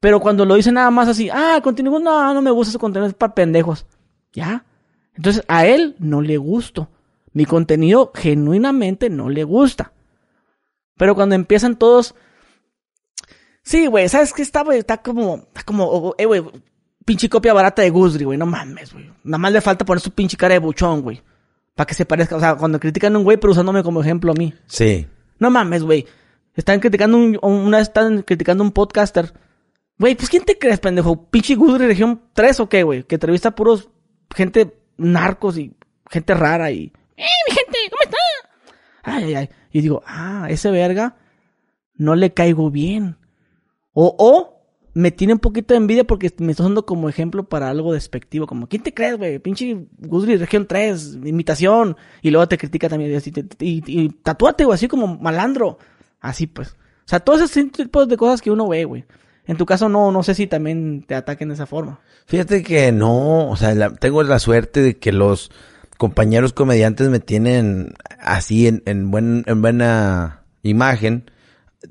Pero 0.00 0.18
cuando 0.20 0.44
lo 0.44 0.54
dice 0.54 0.72
nada 0.72 0.90
más 0.90 1.08
así, 1.08 1.28
ah, 1.30 1.60
contenido, 1.62 1.98
no, 1.98 2.34
no 2.34 2.42
me 2.42 2.50
gusta 2.50 2.70
ese 2.70 2.78
contenido, 2.78 3.08
es 3.08 3.14
para 3.14 3.34
pendejos. 3.34 3.86
Ya. 4.32 4.64
Entonces, 5.14 5.44
a 5.46 5.66
él 5.66 5.94
no 5.98 6.22
le 6.22 6.38
gusto. 6.38 6.88
Mi 7.32 7.44
contenido 7.44 8.10
genuinamente 8.14 9.10
no 9.10 9.28
le 9.28 9.44
gusta. 9.44 9.92
Pero 10.96 11.14
cuando 11.14 11.34
empiezan 11.34 11.76
todos, 11.76 12.14
Sí, 13.62 13.86
güey, 13.86 14.08
¿sabes 14.08 14.32
qué 14.32 14.42
está, 14.42 14.64
güey? 14.64 14.78
Está 14.78 14.98
como, 14.98 15.36
está 15.48 15.62
como, 15.62 16.14
eh, 16.18 16.24
güey, 16.24 16.42
pinche 17.04 17.28
copia 17.28 17.52
barata 17.52 17.82
de 17.82 17.90
Gusri, 17.90 18.24
güey, 18.24 18.38
no 18.38 18.46
mames, 18.46 18.92
güey. 18.92 19.10
Nada 19.22 19.38
más 19.38 19.52
le 19.52 19.60
falta 19.60 19.84
poner 19.84 20.00
su 20.00 20.10
pinche 20.10 20.36
cara 20.36 20.54
de 20.54 20.60
buchón, 20.60 21.02
güey. 21.02 21.22
Para 21.74 21.86
que 21.86 21.94
se 21.94 22.04
parezca, 22.04 22.36
o 22.36 22.40
sea, 22.40 22.56
cuando 22.56 22.80
critican 22.80 23.14
a 23.14 23.18
un 23.18 23.24
güey, 23.24 23.36
pero 23.36 23.52
usándome 23.52 23.82
como 23.82 24.00
ejemplo 24.00 24.32
a 24.32 24.34
mí. 24.34 24.54
Sí. 24.66 25.06
No 25.38 25.50
mames, 25.50 25.82
güey. 25.82 26.06
Están 26.54 26.80
criticando 26.80 27.16
un, 27.16 27.38
una 27.42 27.78
vez 27.78 27.88
están 27.88 28.22
criticando 28.22 28.64
un 28.64 28.72
podcaster. 28.72 29.32
Güey, 30.00 30.14
pues 30.14 30.30
¿quién 30.30 30.46
te 30.46 30.56
crees, 30.56 30.80
pendejo? 30.80 31.28
Pinche 31.28 31.54
Gusri 31.54 31.86
región 31.86 32.22
3 32.32 32.60
o 32.60 32.70
qué, 32.70 32.84
güey? 32.84 33.02
Que 33.02 33.16
entrevista 33.16 33.50
a 33.50 33.54
puros 33.54 33.90
gente 34.34 34.74
narcos 34.96 35.58
y 35.58 35.74
gente 36.10 36.32
rara 36.32 36.70
y... 36.70 36.90
¡Eh, 37.18 37.26
mi 37.46 37.54
gente! 37.54 37.78
¿Cómo 37.90 38.02
está? 38.04 38.16
Ay, 39.02 39.24
ay, 39.24 39.34
ay. 39.34 39.50
Y 39.70 39.82
digo, 39.82 40.02
ah, 40.06 40.46
ese 40.48 40.70
verga 40.70 41.16
no 41.96 42.14
le 42.14 42.32
caigo 42.32 42.70
bien. 42.70 43.18
O, 43.92 44.16
o 44.18 44.62
me 44.94 45.10
tiene 45.10 45.34
un 45.34 45.38
poquito 45.38 45.74
de 45.74 45.78
envidia 45.78 46.04
porque 46.04 46.32
me 46.38 46.52
está 46.52 46.62
usando 46.62 46.86
como 46.86 47.10
ejemplo 47.10 47.46
para 47.46 47.68
algo 47.68 47.92
despectivo. 47.92 48.46
Como, 48.46 48.68
¿quién 48.68 48.82
te 48.82 48.94
crees, 48.94 49.18
güey? 49.18 49.38
Pinche 49.38 49.86
Guzli 49.98 50.38
Región 50.38 50.66
3, 50.66 51.18
imitación. 51.26 51.98
Y 52.22 52.30
luego 52.30 52.48
te 52.48 52.56
critica 52.56 52.88
también. 52.88 53.20
Y, 53.58 53.66
y, 53.66 53.82
y 53.86 54.08
tatúate, 54.08 54.64
güey, 54.64 54.76
así 54.76 54.88
como 54.88 55.18
malandro. 55.18 55.76
Así 56.20 56.46
pues. 56.46 56.70
O 56.70 57.10
sea, 57.10 57.20
todos 57.20 57.42
esos 57.42 57.70
tipos 57.70 58.08
de 58.08 58.16
cosas 58.16 58.40
que 58.40 58.50
uno 58.50 58.66
ve, 58.66 58.86
güey. 58.86 59.04
En 59.46 59.56
tu 59.56 59.66
caso, 59.66 59.88
no, 59.88 60.12
no 60.12 60.22
sé 60.22 60.34
si 60.34 60.46
también 60.46 61.04
te 61.06 61.14
ataquen 61.14 61.48
de 61.48 61.54
esa 61.54 61.66
forma. 61.66 62.00
Fíjate 62.26 62.62
que 62.62 62.92
no, 62.92 63.48
o 63.48 63.56
sea, 63.56 63.90
tengo 63.94 64.22
la 64.22 64.38
suerte 64.38 64.82
de 64.82 64.98
que 64.98 65.12
los 65.12 65.50
compañeros 65.98 66.52
comediantes 66.52 67.08
me 67.08 67.20
tienen 67.20 67.94
así 68.20 68.66
en, 68.66 68.82
en, 68.86 69.10
buen, 69.10 69.44
en 69.46 69.62
buena 69.62 70.44
imagen. 70.62 71.30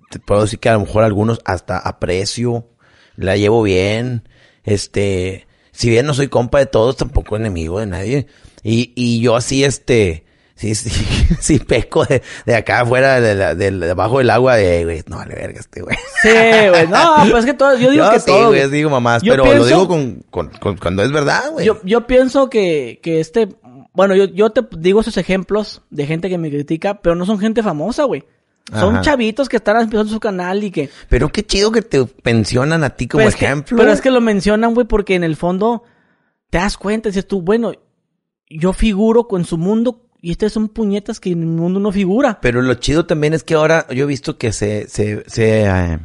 Te 0.09 0.19
puedo 0.19 0.41
decir 0.41 0.59
que 0.59 0.69
a 0.69 0.73
lo 0.73 0.81
mejor 0.81 1.03
algunos 1.03 1.41
hasta 1.45 1.77
aprecio, 1.77 2.69
la 3.15 3.35
llevo 3.35 3.61
bien, 3.63 4.29
este, 4.63 5.47
si 5.71 5.89
bien 5.89 6.05
no 6.05 6.13
soy 6.13 6.27
compa 6.27 6.59
de 6.59 6.65
todos, 6.67 6.97
tampoco 6.97 7.35
enemigo 7.35 7.79
de 7.79 7.87
nadie. 7.87 8.27
Y, 8.63 8.93
y 8.95 9.19
yo 9.21 9.35
así, 9.35 9.63
este, 9.63 10.25
sí, 10.59 10.75
sí, 10.75 10.89
sí 11.39 11.59
peco 11.59 12.05
de, 12.05 12.21
de 12.45 12.55
acá 12.55 12.81
afuera, 12.81 13.19
de, 13.21 13.35
la- 13.35 13.55
de, 13.55 13.71
de 13.71 13.91
abajo 13.91 14.17
del 14.19 14.29
agua, 14.29 14.55
de, 14.55 14.83
güey, 14.83 15.03
no 15.07 15.17
vale 15.17 15.35
verga 15.35 15.59
este 15.59 15.81
güey. 15.81 15.97
Sí, 16.21 16.29
güey. 16.69 16.87
No, 16.87 17.15
pues 17.31 17.39
es 17.39 17.45
que 17.45 17.53
todo, 17.53 17.75
yo 17.77 17.91
digo 17.91 18.05
Yo 18.05 18.11
que 18.11 18.19
sí, 18.19 18.25
todo. 18.27 18.47
güey, 18.49 18.69
digo 18.69 18.89
mamás, 18.89 19.21
Yo 19.23 19.33
pero 19.33 19.45
lo 19.45 19.65
digo 19.65 19.87
con, 19.87 20.23
con, 20.29 20.49
con- 20.59 20.77
cuando 20.77 21.03
es 21.03 21.11
verdad, 21.11 21.51
güey. 21.51 21.65
Yo, 21.65 21.79
yo 21.83 22.05
pienso 22.07 22.49
que, 22.49 22.99
que 23.01 23.19
este, 23.19 23.49
bueno, 23.93 24.15
yo, 24.15 24.25
yo 24.25 24.51
te 24.51 24.61
digo 24.77 25.01
esos 25.01 25.17
ejemplos 25.17 25.81
de 25.89 26.05
gente 26.05 26.29
que 26.29 26.37
me 26.37 26.49
critica, 26.49 27.01
pero 27.01 27.15
no 27.15 27.25
son 27.25 27.39
gente 27.39 27.63
famosa, 27.63 28.03
güey. 28.03 28.23
Son 28.71 28.93
Ajá. 28.95 29.01
chavitos 29.01 29.49
que 29.49 29.57
están 29.57 29.77
empezando 29.81 30.11
su 30.13 30.19
canal 30.19 30.63
y 30.63 30.69
que... 30.69 30.91
Pero 31.09 31.29
qué 31.29 31.43
chido 31.43 31.71
que 31.71 31.81
te 31.81 32.05
pensionan 32.05 32.83
a 32.83 32.91
ti 32.91 33.07
como 33.07 33.19
pero 33.21 33.29
es 33.29 33.35
que- 33.35 33.45
ejemplo. 33.45 33.77
pero 33.77 33.91
es 33.91 33.99
que 33.99 34.11
lo 34.11 34.21
mencionan, 34.21 34.75
güey, 34.75 34.85
porque 34.85 35.15
en 35.15 35.23
el 35.23 35.35
fondo 35.35 35.81
te 36.51 36.59
das 36.59 36.77
cuenta, 36.77 37.09
dices 37.09 37.27
tú, 37.27 37.41
bueno, 37.41 37.71
yo 38.47 38.73
figuro 38.73 39.27
con 39.27 39.43
su 39.43 39.57
mundo 39.57 40.05
y 40.21 40.31
estas 40.31 40.51
son 40.51 40.69
puñetas 40.69 41.19
que 41.19 41.31
en 41.31 41.39
mi 41.39 41.45
mundo 41.45 41.79
no 41.79 41.91
figura. 41.91 42.39
Pero 42.41 42.61
lo 42.61 42.73
chido 42.75 43.05
también 43.05 43.33
es 43.33 43.43
que 43.43 43.53
ahora 43.53 43.85
yo 43.89 44.03
he 44.03 44.07
visto 44.07 44.37
que 44.37 44.51
se, 44.51 44.87
se, 44.87 45.23
se, 45.27 45.63
eh, 45.65 45.99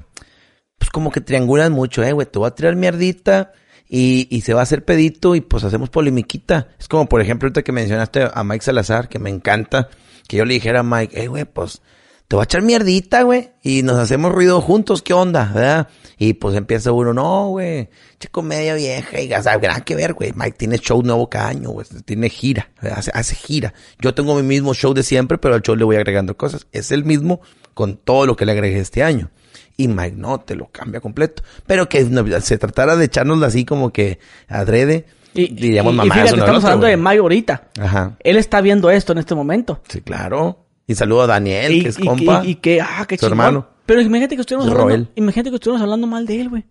pues 0.79 0.91
como 0.91 1.11
que 1.11 1.21
triangulan 1.21 1.73
mucho, 1.73 2.03
eh, 2.03 2.13
güey, 2.13 2.27
te 2.27 2.39
voy 2.39 2.49
a 2.49 2.55
tirar 2.55 2.77
mierdita 2.77 3.53
y, 3.89 4.29
y 4.31 4.43
se 4.43 4.55
va 4.55 4.61
a 4.61 4.65
hacer 4.65 4.85
pedito 4.85 5.35
y 5.35 5.41
pues 5.41 5.65
hacemos 5.65 5.91
polemiquita. 5.91 6.69
Es 6.79 6.89
como, 6.89 7.09
por 7.09 7.21
ejemplo, 7.21 7.47
ahorita 7.47 7.63
que 7.63 7.73
mencionaste 7.73 8.29
a 8.33 8.45
Mike 8.45 8.65
Salazar, 8.65 9.09
que 9.09 9.19
me 9.19 9.31
encanta, 9.31 9.89
que 10.29 10.37
yo 10.37 10.45
le 10.45 10.55
dijera 10.55 10.81
a 10.81 10.85
Mike, 10.85 11.21
eh, 11.21 11.29
güey, 11.29 11.45
pues 11.45 11.83
te 12.29 12.37
voy 12.37 12.43
a 12.43 12.45
echar 12.45 12.63
mierdita, 12.63 13.23
güey, 13.23 13.51
y 13.63 13.83
nos 13.83 13.97
hacemos 13.99 14.33
ruido 14.33 14.61
juntos, 14.61 15.03
¿qué 15.03 15.13
onda? 15.13 15.51
¿Verdad? 15.55 15.89
Y 16.19 16.35
pues 16.35 16.57
empieza 16.57 16.91
uno, 16.93 17.13
no, 17.13 17.49
güey, 17.51 17.89
che 18.19 18.29
comedia 18.29 18.75
vieja, 18.75 19.21
y 19.21 19.33
o 19.33 19.43
sea, 19.43 19.59
nada 19.59 19.81
que 19.81 19.95
ver, 19.95 20.15
güey. 20.15 20.33
Mike 20.35 20.57
tiene 20.57 20.79
show 20.79 21.03
nuevo 21.03 21.29
cada 21.29 21.49
año, 21.49 21.71
güey, 21.71 21.87
tiene 22.05 22.29
gira, 22.31 22.71
hace, 22.81 23.11
hace 23.15 23.35
gira. 23.35 23.75
Yo 24.01 24.15
tengo 24.15 24.35
mi 24.37 24.43
mismo 24.43 24.73
show 24.75 24.95
de 24.95 25.03
siempre, 25.03 25.39
pero 25.39 25.55
al 25.55 25.63
show 25.63 25.77
le 25.77 25.85
voy 25.85 25.97
agregando 25.97 26.37
cosas. 26.37 26.67
Es 26.73 26.93
el 26.93 27.05
mismo 27.05 27.41
con 27.75 27.97
todo 27.97 28.27
lo 28.27 28.37
que 28.37 28.47
le 28.47 28.53
agregué 28.53 28.79
este 28.81 29.03
año. 29.03 29.31
Y 29.77 29.89
Mike 29.89 30.15
no, 30.17 30.39
te 30.41 30.55
lo 30.55 30.69
cambia 30.71 31.01
completo. 31.01 31.43
Pero 31.67 31.89
que 31.89 32.05
no, 32.05 32.25
se 32.41 32.59
tratara 32.59 32.95
de 32.97 33.07
echárnoslo 33.07 33.45
así 33.45 33.65
como 33.65 33.93
que 33.93 34.21
adrede, 34.49 35.07
Y, 35.35 35.53
diríamos 35.53 35.93
y- 35.93 35.95
y 35.95 35.99
mamá, 35.99 36.15
fíjate, 36.15 36.31
estamos 36.31 36.57
otro, 36.59 36.69
hablando 36.69 36.87
de. 36.87 36.97
Mayo 36.97 37.23
ahorita. 37.23 37.69
Ajá. 37.81 38.17
Él 38.21 38.37
está 38.37 38.61
viendo 38.61 38.89
esto 38.91 39.11
en 39.13 39.19
este 39.19 39.35
momento. 39.35 39.81
Sí, 39.89 40.01
claro. 40.01 40.64
Y 40.87 40.95
saludo 40.95 41.23
a 41.23 41.27
Daniel, 41.27 41.73
y, 41.73 41.83
que 41.83 41.89
es 41.89 41.99
y- 41.99 42.05
compa. 42.07 42.43
y- 42.45 42.51
y 42.51 42.55
que, 42.57 42.81
ah, 42.81 43.05
qué 43.09 43.17
Su 43.17 43.27
chingón. 43.27 43.39
hermano. 43.41 43.69
Pero 43.87 44.01
imagínate 44.01 44.35
que 44.37 44.41
estuviéramos 44.43 44.73
Es 44.73 44.79
hablando, 44.81 45.11
imagínate 45.17 45.51
que 45.51 45.57
estuviéramos 45.57 45.83
hablando 45.83 46.07
mal 46.07 46.27
de 46.27 46.41
él, 46.41 46.49
güey. 46.51 46.65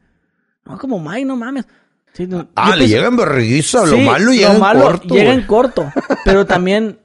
No, 0.65 0.77
como 0.77 0.99
Mike, 0.99 1.25
no 1.25 1.35
mames. 1.35 1.65
Sí, 2.13 2.27
no- 2.27 2.47
Ah, 2.55 2.71
le 2.71 2.77
pienso- 2.85 2.95
llega 2.95 3.07
en 3.07 3.15
berriguiza, 3.17 3.85
lo 3.85 3.97
malo 3.97 4.31
llega 4.31 4.53
en 4.53 4.59
corto. 4.59 5.07
llega 5.15 5.25
güey. 5.31 5.37
en 5.39 5.47
corto. 5.47 5.91
Pero 6.25 6.45
también, 6.45 6.99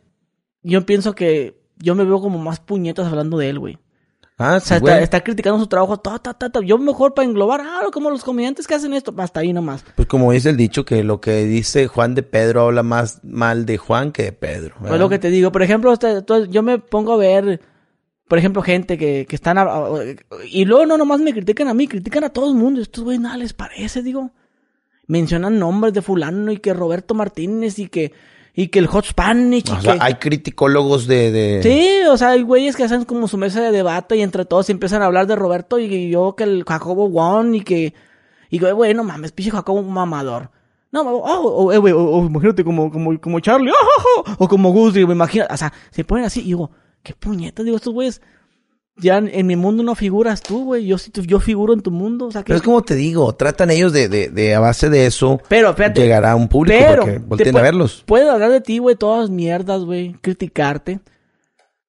yo 0.63 0.85
pienso 0.85 1.15
que 1.15 1.59
yo 1.79 1.95
me 1.95 2.05
veo 2.05 2.21
como 2.21 2.39
más 2.39 2.61
puñetas 2.61 3.07
hablando 3.07 3.39
de 3.39 3.49
él, 3.49 3.59
güey. 3.59 3.79
Ah, 4.41 4.57
O 4.57 4.61
sea, 4.61 4.77
está, 4.77 5.01
está 5.01 5.21
criticando 5.25 5.59
su 5.59 5.67
trabajo, 5.67 5.97
ta, 5.99 6.19
ta, 6.21 6.33
ta. 6.35 6.49
Yo 6.61 6.79
mejor 6.79 7.13
para 7.13 7.27
englobar, 7.27 7.61
ah, 7.61 7.81
como 7.93 8.09
los 8.09 8.23
comediantes 8.23 8.69
que 8.69 8.75
hacen 8.77 8.95
esto, 8.95 9.13
hasta 9.19 9.41
ahí 9.41 9.53
nomás. 9.53 9.85
Pues 9.97 10.07
como 10.07 10.31
dice 10.31 10.51
el 10.51 10.57
dicho, 10.57 10.85
que 10.85 11.03
lo 11.03 11.21
que 11.21 11.45
dice 11.45 11.89
Juan 11.89 12.15
de 12.15 12.23
Pedro 12.23 12.63
habla 12.63 12.85
más 12.85 13.19
mal 13.25 13.67
de 13.67 13.79
Juan 13.79 14.13
que 14.13 14.23
de 14.23 14.33
Pedro. 14.33 14.77
Es 14.85 14.99
lo 14.99 15.09
que 15.09 15.19
te 15.19 15.31
digo. 15.31 15.51
Por 15.51 15.63
ejemplo, 15.63 15.93
este, 15.93 16.23
yo 16.51 16.63
me 16.63 16.79
pongo 16.79 17.15
a 17.15 17.17
ver, 17.17 17.61
por 18.29 18.39
ejemplo, 18.39 18.63
gente 18.63 18.97
que, 18.97 19.27
que 19.29 19.35
están... 19.35 19.59
a- 19.59 19.69
y 20.49 20.65
luego 20.67 20.87
no 20.87 20.97
nomás 20.99 21.19
me 21.21 21.33
critican 21.33 21.67
a 21.67 21.75
mí, 21.75 21.89
critican 21.89 22.23
a 22.23 22.29
todo 22.31 22.49
el 22.49 22.55
mundo. 22.55 22.81
Estos 22.81 23.03
güey 23.03 23.19
nada 23.19 23.37
les 23.39 23.55
parece, 23.55 24.03
digo. 24.05 24.31
Mencionan 25.09 25.59
nombres 25.59 25.95
de 25.95 26.03
fulano 26.03 26.53
y 26.53 26.59
que 26.59 26.73
Roberto 26.75 27.15
Martínez 27.15 27.79
y 27.81 27.89
que... 27.89 28.13
Y 28.61 28.71
que 28.71 28.81
el 28.81 28.89
Hot 28.89 29.05
Spanish 29.05 29.69
y 29.69 29.71
O 29.71 29.81
sea, 29.81 29.93
que... 29.93 29.99
hay 30.03 30.15
criticólogos 30.15 31.07
de... 31.07 31.31
de... 31.31 31.63
Sí, 31.63 32.05
o 32.09 32.17
sea, 32.17 32.31
hay 32.31 32.43
güeyes 32.43 32.75
que 32.75 32.83
hacen 32.83 33.05
como 33.05 33.29
su 33.29 33.39
mesa 33.39 33.63
de 33.63 33.71
debate 33.71 34.17
y 34.17 34.23
entre 34.23 34.45
todos 34.45 34.69
empiezan 34.69 35.01
a 35.01 35.05
hablar 35.07 35.29
de 35.29 35.37
Roberto 35.37 35.79
y 35.79 36.11
yo 36.11 36.35
que 36.35 36.43
el 36.43 36.65
Jacobo 36.67 37.09
Wong 37.09 37.55
y 37.55 37.61
que... 37.61 37.95
Y 38.51 38.59
que, 38.59 38.73
güey, 38.73 38.95
no 38.95 39.05
mames, 39.05 39.31
pinche 39.31 39.53
Jacobo 39.53 39.81
mamador. 39.85 40.51
No, 40.91 41.03
oh, 41.03 41.41
oh, 41.41 41.73
eh, 41.73 41.79
güey, 41.79 41.93
oh, 41.93 42.03
oh, 42.03 42.27
imagínate 42.27 42.65
como, 42.65 42.91
como, 42.91 43.21
como 43.21 43.39
Charlie, 43.39 43.71
oh, 43.71 43.75
oh, 44.17 44.25
oh, 44.27 44.45
o 44.45 44.49
como 44.49 44.73
Gus, 44.73 44.93
digo, 44.93 45.13
imagina, 45.13 45.47
o 45.49 45.57
sea, 45.57 45.73
se 45.93 46.03
ponen 46.03 46.25
así 46.25 46.41
y 46.41 46.47
digo, 46.47 46.73
qué 47.05 47.15
puñetas, 47.15 47.65
digo, 47.65 47.77
estos 47.77 47.93
güeyes, 47.95 48.21
ya 48.99 49.19
en, 49.19 49.47
mi 49.47 49.57
mundo 49.57 49.83
no 49.83 49.95
figuras 49.95 50.43
tú, 50.43 50.65
güey, 50.65 50.87
yo 50.87 50.99
sí, 50.99 51.11
yo 51.15 51.41
figuro 51.41 51.73
en 51.73 51.81
tu 51.81 51.91
mundo, 51.91 52.27
o 52.27 52.31
sea, 52.31 52.43
que... 52.43 52.47
Pero 52.47 52.57
es 52.59 52.63
como 52.63 52.83
te 52.83 52.95
digo, 52.95 53.33
tratan 53.35 53.71
ellos 53.71 53.93
de, 53.93 54.09
de, 54.09 54.29
de 54.29 54.55
a 54.55 54.61
base 54.61 54.91
de 54.91 55.07
eso 55.07 55.41
Pero, 55.49 55.71
espérate. 55.71 56.01
llegar 56.01 56.25
a 56.25 56.37
un 56.37 56.49
público 56.49 56.79
Pero, 56.79 57.03
porque 57.03 57.13
te 57.13 57.19
volteen 57.19 57.57
a 57.57 57.63
verlos. 57.63 58.03
Pueden 58.07 58.29
hablar 58.29 58.51
de 58.51 58.61
ti, 58.61 58.79
güey, 58.79 58.97
todas 58.97 59.31
mierdas, 59.31 59.85
güey, 59.85 60.15
criticarte. 60.21 61.01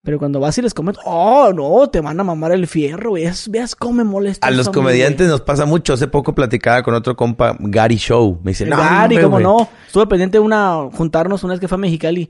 Pero 0.01 0.17
cuando 0.17 0.39
vas 0.39 0.57
y 0.57 0.61
les 0.61 0.73
comentas, 0.73 1.03
oh, 1.05 1.51
no, 1.53 1.89
te 1.89 1.99
van 1.99 2.19
a 2.19 2.23
mamar 2.23 2.53
el 2.53 2.67
fierro, 2.67 3.11
güey. 3.11 3.27
Veas 3.49 3.75
cómo 3.75 3.95
me 3.95 4.03
molesta. 4.05 4.47
A 4.47 4.51
los 4.51 4.69
comediantes 4.69 5.27
nos 5.27 5.41
pasa 5.41 5.65
mucho. 5.65 5.93
Hace 5.93 6.07
poco 6.07 6.33
platicaba 6.33 6.81
con 6.83 6.93
otro 6.93 7.17
compa, 7.17 7.57
Gary 7.59 7.97
Show. 7.97 8.39
Me 8.41 8.51
dice, 8.51 8.65
no, 8.65 8.77
Gary, 8.77 9.17
cómo 9.17 9.31
güey". 9.31 9.43
no. 9.43 9.69
Estuve 9.85 10.07
pendiente 10.07 10.37
de 10.37 10.39
una, 10.39 10.89
juntarnos 10.93 11.43
una 11.43 11.53
vez 11.53 11.59
que 11.59 11.67
fue 11.67 11.75
a 11.75 11.79
Mexicali. 11.79 12.29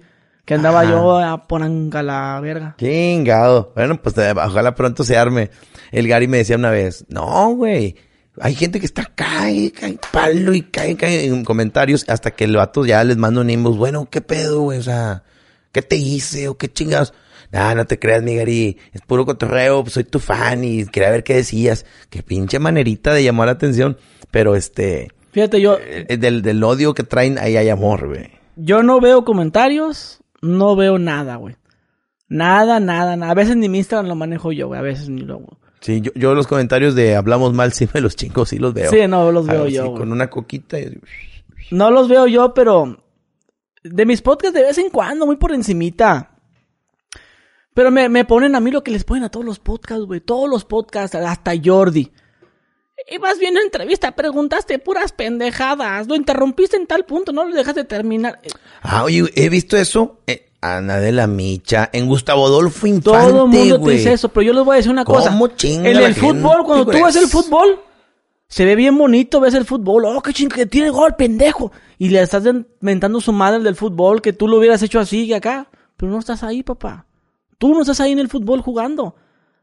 Que 0.50 0.56
andaba 0.56 0.82
Ajá. 0.82 0.90
yo 0.90 1.20
a 1.20 1.48
Poranga 1.48 2.02
la 2.02 2.40
verga. 2.42 2.74
Chingado. 2.80 3.72
Bueno, 3.76 4.02
pues 4.02 4.18
eh, 4.18 4.32
ojalá 4.36 4.74
pronto 4.74 5.04
se 5.04 5.16
arme. 5.16 5.52
El 5.92 6.08
Gary 6.08 6.28
me 6.28 6.38
decía 6.38 6.56
una 6.56 6.72
vez, 6.72 7.06
no, 7.08 7.52
güey. 7.54 7.96
Hay 8.42 8.56
gente 8.56 8.80
que 8.80 8.88
está 8.88 9.06
cae, 9.14 9.72
cae 9.72 10.00
palo 10.12 10.54
y 10.56 10.64
cae, 10.64 10.96
cae 10.98 11.26
en 11.28 11.44
comentarios 11.46 12.04
hasta 12.10 12.32
que 12.32 12.46
el 12.46 12.56
vato 12.56 12.84
ya 12.84 13.04
les 13.04 13.16
manda 13.18 13.42
un 13.42 13.50
inbox. 13.52 13.78
Bueno, 13.78 14.08
¿qué 14.10 14.22
pedo, 14.22 14.62
güey? 14.62 14.80
O 14.80 14.82
sea, 14.82 15.22
¿qué 15.72 15.84
te 15.84 15.98
hice 15.98 16.48
o 16.48 16.58
qué 16.58 16.68
chingados? 16.74 17.14
Nah, 17.52 17.76
no 17.76 17.86
te 17.86 18.00
creas, 18.00 18.24
mi 18.24 18.36
Gary. 18.36 18.78
Es 18.92 19.02
puro 19.02 19.28
cotorreo. 19.28 19.84
pues, 19.84 19.94
soy 19.94 20.04
tu 20.04 20.18
fan 20.20 20.64
y 20.64 20.86
quería 20.88 21.12
ver 21.12 21.24
qué 21.24 21.36
decías. 21.36 21.86
Qué 22.10 22.24
pinche 22.24 22.58
manerita 22.58 23.14
de 23.14 23.24
llamar 23.24 23.46
la 23.50 23.54
atención. 23.54 23.98
Pero 24.32 24.56
este, 24.56 25.10
Fíjate, 25.32 25.62
yo, 25.62 25.78
eh, 25.80 26.18
del, 26.18 26.42
del 26.42 26.64
odio 26.64 26.96
que 26.96 27.04
traen, 27.04 27.38
ahí 27.38 27.56
hay 27.56 27.70
amor, 27.70 28.08
güey. 28.08 28.32
yo 28.56 28.82
no 28.82 29.00
veo 29.00 29.24
comentarios, 29.26 30.19
no 30.42 30.76
veo 30.76 30.98
nada, 31.00 31.36
güey. 31.38 31.56
Nada, 32.28 32.80
nada, 32.80 33.16
nada. 33.16 33.32
A 33.32 33.36
veces 33.36 33.56
ni 33.58 33.70
mi 33.70 33.80
Instagram 33.80 34.08
lo 34.08 34.16
manejo 34.16 34.52
yo, 34.52 34.68
güey. 34.68 34.80
A 34.80 34.84
veces 34.84 35.10
ni 35.10 35.22
lo... 35.22 35.42
Sí, 35.82 36.02
yo, 36.02 36.12
yo 36.16 36.36
los 36.36 36.46
comentarios 36.46 36.94
de 36.94 37.16
hablamos 37.16 37.54
mal, 37.54 37.72
sí 37.74 37.88
me 37.94 38.02
los 38.02 38.16
chingo, 38.16 38.46
sí 38.46 38.60
los 38.60 38.74
veo. 38.74 38.92
Sí, 38.92 39.08
no 39.08 39.32
los 39.32 39.48
veo 39.48 39.64
Así, 39.64 39.74
yo, 39.74 39.88
güey. 39.88 40.00
Con 40.00 40.12
una 40.12 40.30
coquita. 40.30 40.80
y- 40.80 41.00
No 41.72 41.90
los 41.90 42.08
veo 42.10 42.28
yo, 42.28 42.54
pero 42.54 43.04
de 43.84 44.06
mis 44.06 44.22
podcasts 44.22 44.54
de 44.58 44.64
vez 44.66 44.78
en 44.78 44.90
cuando, 44.90 45.26
muy 45.26 45.38
por 45.38 45.54
encimita. 45.54 46.36
Pero 47.74 47.92
me, 47.92 48.10
me 48.10 48.26
ponen 48.26 48.56
a 48.56 48.60
mí 48.60 48.72
lo 48.72 48.84
que 48.84 48.92
les 48.92 49.04
ponen 49.06 49.24
a 49.24 49.30
todos 49.30 49.46
los 49.46 49.60
podcasts, 49.60 50.04
güey. 50.06 50.20
Todos 50.20 50.50
los 50.50 50.66
podcasts, 50.66 51.16
hasta 51.16 51.54
Jordi. 51.64 52.12
Ibas 53.08 53.40
viendo 53.40 53.60
entrevista, 53.62 54.12
preguntaste 54.12 54.80
puras 54.80 55.12
pendejadas. 55.12 56.08
Lo 56.08 56.16
interrumpiste 56.16 56.78
en 56.78 56.88
tal 56.88 57.06
punto, 57.06 57.32
no 57.32 57.46
lo 57.46 57.56
dejaste 57.56 57.84
terminar. 57.84 58.40
Ah, 58.82 59.04
oye, 59.04 59.24
he 59.36 59.50
visto 59.50 59.78
eso. 59.78 60.20
Eh, 60.28 60.50
Ana 60.62 61.00
de 61.00 61.14
la 61.14 61.28
Micha, 61.28 61.90
en 61.94 62.08
Gustavo 62.08 62.46
Adolfo 62.46 62.86
Infante, 62.86 63.10
Todo 63.12 63.46
el 63.46 63.50
mundo 63.50 63.82
te 63.82 63.92
dice 63.92 64.12
eso, 64.12 64.30
pero 64.30 64.42
yo 64.42 64.54
les 64.54 64.66
voy 64.66 64.74
a 64.74 64.78
decir 64.78 64.92
una 64.92 65.06
¿Cómo 65.06 65.18
cosa. 65.20 65.32
en 65.64 65.86
el 65.86 66.14
gente, 66.14 66.20
fútbol, 66.20 66.66
cuando 66.66 66.86
tú 66.86 67.04
ves 67.04 67.16
el 67.16 67.28
fútbol, 67.28 67.80
se 68.48 68.66
ve 68.66 68.76
bien 68.76 68.98
bonito, 68.98 69.40
ves 69.40 69.54
el 69.54 69.64
fútbol. 69.64 70.06
Oh, 70.06 70.22
qué 70.22 70.34
ching, 70.34 70.50
que 70.50 70.66
tiene 70.66 70.90
gol, 70.90 71.16
pendejo. 71.16 71.72
Y 71.98 72.10
le 72.10 72.22
estás 72.22 72.44
mentando 72.82 73.22
su 73.22 73.32
madre 73.32 73.64
del 73.64 73.76
fútbol, 73.76 74.22
que 74.22 74.34
tú 74.34 74.48
lo 74.48 74.58
hubieras 74.58 74.82
hecho 74.82 75.00
así 75.00 75.26
y 75.26 75.34
acá. 75.34 75.68
Pero 75.96 76.12
no 76.12 76.20
estás 76.20 76.44
ahí, 76.44 76.62
papá. 76.64 77.06
Tú 77.58 77.74
no 77.74 77.82
estás 77.82 78.00
ahí 78.02 78.12
en 78.12 78.20
el 78.20 78.28
fútbol 78.28 78.62
jugando. 78.62 79.16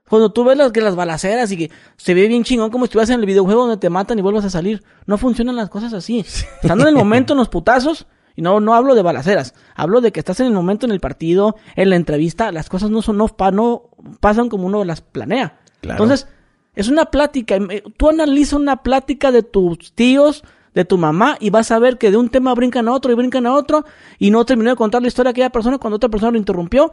Cuando 0.08 0.30
tú 0.30 0.44
ves 0.44 0.56
las, 0.56 0.72
que 0.72 0.80
las 0.80 0.94
balaceras 0.94 1.50
y 1.52 1.56
que 1.56 1.70
se 1.96 2.14
ve 2.14 2.28
bien 2.28 2.44
chingón 2.44 2.70
como 2.70 2.84
si 2.84 2.88
estuvieras 2.88 3.10
en 3.10 3.20
el 3.20 3.26
videojuego 3.26 3.62
donde 3.62 3.76
te 3.76 3.90
matan 3.90 4.18
y 4.18 4.22
vuelvas 4.22 4.44
a 4.44 4.50
salir. 4.50 4.84
No 5.06 5.18
funcionan 5.18 5.56
las 5.56 5.68
cosas 5.68 5.92
así. 5.92 6.20
Estando 6.20 6.84
en 6.84 6.90
el 6.90 6.94
momento 6.94 7.32
en 7.32 7.38
los 7.38 7.48
putazos, 7.48 8.06
y 8.36 8.42
no, 8.42 8.60
no 8.60 8.74
hablo 8.74 8.94
de 8.94 9.02
balaceras, 9.02 9.54
hablo 9.74 10.00
de 10.00 10.12
que 10.12 10.20
estás 10.20 10.38
en 10.40 10.46
el 10.46 10.52
momento 10.52 10.86
en 10.86 10.92
el 10.92 11.00
partido, 11.00 11.56
en 11.74 11.90
la 11.90 11.96
entrevista, 11.96 12.52
las 12.52 12.68
cosas 12.68 12.90
no 12.90 13.02
son, 13.02 13.16
no, 13.16 13.34
no 13.52 13.90
pasan 14.20 14.48
como 14.48 14.66
uno 14.66 14.84
las 14.84 15.00
planea. 15.00 15.58
Claro. 15.80 16.04
Entonces, 16.04 16.28
es 16.74 16.88
una 16.88 17.06
plática. 17.06 17.56
eh, 17.56 17.82
Tú 17.96 18.10
analiza 18.10 18.56
una 18.56 18.82
plática 18.82 19.32
de 19.32 19.42
tus 19.42 19.92
tíos, 19.92 20.44
de 20.74 20.84
tu 20.84 20.98
mamá, 20.98 21.38
y 21.40 21.50
vas 21.50 21.70
a 21.70 21.78
ver 21.78 21.96
que 21.96 22.10
de 22.10 22.18
un 22.18 22.28
tema 22.28 22.54
brincan 22.54 22.86
a 22.86 22.92
otro 22.92 23.10
y 23.10 23.14
brincan 23.14 23.46
a 23.46 23.54
otro, 23.54 23.84
y 24.18 24.30
no 24.30 24.44
terminó 24.44 24.70
de 24.70 24.76
contar 24.76 25.00
la 25.00 25.08
historia 25.08 25.30
de 25.30 25.32
aquella 25.32 25.50
persona 25.50 25.78
cuando 25.78 25.96
otra 25.96 26.10
persona 26.10 26.32
lo 26.32 26.38
interrumpió. 26.38 26.92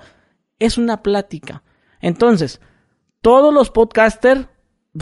Es 0.57 0.77
una 0.77 1.03
plática. 1.03 1.61
Entonces, 1.99 2.61
todos 3.23 3.51
los 3.51 3.71
podcasters 3.71 4.45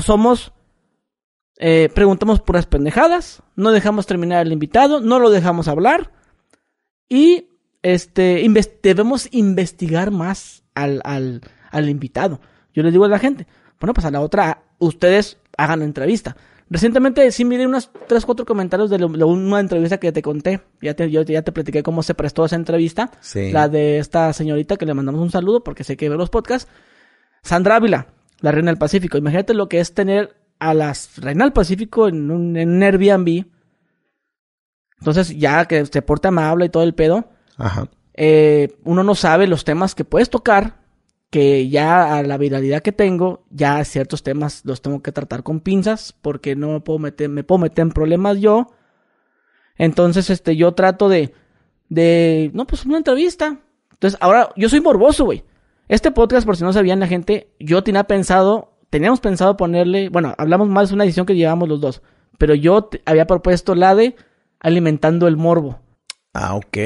somos 0.02 0.54
eh, 1.58 1.90
preguntamos 1.94 2.40
puras 2.40 2.66
pendejadas, 2.66 3.44
no 3.56 3.72
dejamos 3.72 4.06
terminar 4.08 4.40
al 4.40 4.52
invitado, 4.54 5.02
no 5.02 5.20
lo 5.20 5.30
dejamos 5.30 5.68
hablar 5.68 6.12
y 7.10 7.48
este 7.84 8.48
debemos 8.82 9.28
investigar 9.32 10.12
más 10.12 10.64
al, 10.76 11.02
al, 11.04 11.42
al 11.72 11.90
invitado. 11.90 12.40
Yo 12.74 12.84
les 12.84 12.94
digo 12.94 13.06
a 13.06 13.10
la 13.10 13.20
gente, 13.20 13.48
bueno, 13.80 13.94
pues 13.94 14.06
a 14.06 14.12
la 14.12 14.22
otra, 14.22 14.64
ustedes 14.80 15.38
hagan 15.58 15.80
la 15.80 15.86
entrevista. 15.86 16.38
Recientemente 16.70 17.30
sí 17.32 17.44
miré 17.44 17.68
unos 17.68 17.92
3, 18.08 18.26
4 18.26 18.46
comentarios 18.46 18.90
de, 18.90 18.98
lo- 18.98 19.10
de 19.10 19.24
una 19.26 19.60
entrevista 19.60 19.98
que 20.00 20.14
te 20.14 20.22
conté. 20.22 20.62
Ya 20.82 20.94
te, 20.94 21.12
yo 21.12 21.24
ya 21.24 21.42
te 21.42 21.52
platiqué 21.52 21.84
cómo 21.84 22.02
se 22.02 22.14
prestó 22.16 22.46
esa 22.46 22.56
entrevista. 22.56 23.12
Sí. 23.20 23.52
La 23.52 23.68
de 23.68 23.98
esta 23.98 24.32
señorita 24.32 24.78
que 24.78 24.86
le 24.86 24.94
mandamos 24.94 25.20
un 25.22 25.32
saludo 25.32 25.64
porque 25.66 25.84
sé 25.84 25.98
que 25.98 26.08
ve 26.08 26.16
los 26.16 26.30
podcasts. 26.30 26.72
Sandra 27.44 27.78
Ávila, 27.78 28.08
la 28.39 28.52
reina 28.52 28.72
del 28.72 28.78
Pacífico. 28.78 29.18
Imagínate 29.18 29.54
lo 29.54 29.68
que 29.70 29.80
es 29.80 29.94
tener 29.94 30.36
a 30.60 30.74
la 30.74 30.94
reina 31.18 31.44
del 31.46 31.54
Pacífico 31.54 32.08
en 32.08 32.30
un, 32.32 32.56
en 32.58 32.70
un 32.70 32.84
Airbnb. 32.84 33.46
Entonces, 35.00 35.38
ya 35.38 35.66
que 35.66 35.86
se 35.86 36.02
porta 36.02 36.28
amable 36.28 36.66
y 36.66 36.70
todo 36.70 36.84
el 36.84 36.94
pedo, 36.94 37.30
Ajá. 37.58 37.89
eh, 38.14 38.78
uno 38.84 39.04
no 39.04 39.16
sabe 39.16 39.48
los 39.48 39.64
temas 39.66 39.96
que 39.96 40.06
puedes 40.06 40.30
tocar, 40.30 40.82
que 41.32 41.70
ya 41.70 42.18
a 42.18 42.24
la 42.24 42.38
viralidad 42.38 42.84
que 42.84 42.92
tengo, 42.92 43.44
ya 43.50 43.84
ciertos 43.86 44.22
temas 44.22 44.62
los 44.64 44.82
tengo 44.82 45.02
que 45.02 45.12
tratar 45.12 45.42
con 45.42 45.62
pinzas, 45.62 46.14
porque 46.22 46.56
no 46.56 46.74
me 46.74 46.80
puedo 46.82 47.00
meter, 47.00 47.30
me 47.30 47.44
puedo 47.44 47.60
meter 47.60 47.82
en 47.84 47.92
problemas 47.92 48.38
yo. 48.39 48.68
Entonces, 49.78 50.30
este, 50.30 50.56
yo 50.56 50.74
trato 50.74 51.10
de, 51.10 51.34
de, 51.89 52.52
no, 52.54 52.68
pues 52.68 52.86
una 52.86 52.98
entrevista. 52.98 53.58
Entonces, 53.92 54.20
ahora, 54.22 54.50
yo 54.56 54.70
soy 54.70 54.82
morboso, 54.82 55.26
güey. 55.26 55.44
Este 55.92 56.10
podcast, 56.12 56.46
por 56.46 56.56
si 56.56 56.64
no 56.64 56.72
sabían 56.72 57.02
la 57.02 57.08
gente, 57.08 57.50
yo 57.60 57.84
tenía 57.84 58.06
pensado, 58.06 58.78
teníamos 58.89 59.20
pensado 59.20 59.58
ponerle, 59.58 60.08
bueno, 60.08 60.34
hablamos 60.38 60.70
más 60.70 60.88
de 60.88 60.96
una 60.96 61.04
edición 61.04 61.26
que 61.26 61.36
llevamos 61.36 61.68
los 61.68 61.82
dos, 61.82 62.02
pero 62.38 62.56
yo 62.56 62.86
te- 62.86 63.02
había 63.06 63.28
propuesto 63.28 63.76
la 63.76 63.94
de 63.94 64.16
alimentando 64.62 65.28
el 65.28 65.36
morbo 65.36 65.80
Ah, 66.34 66.56
ok. 66.56 66.78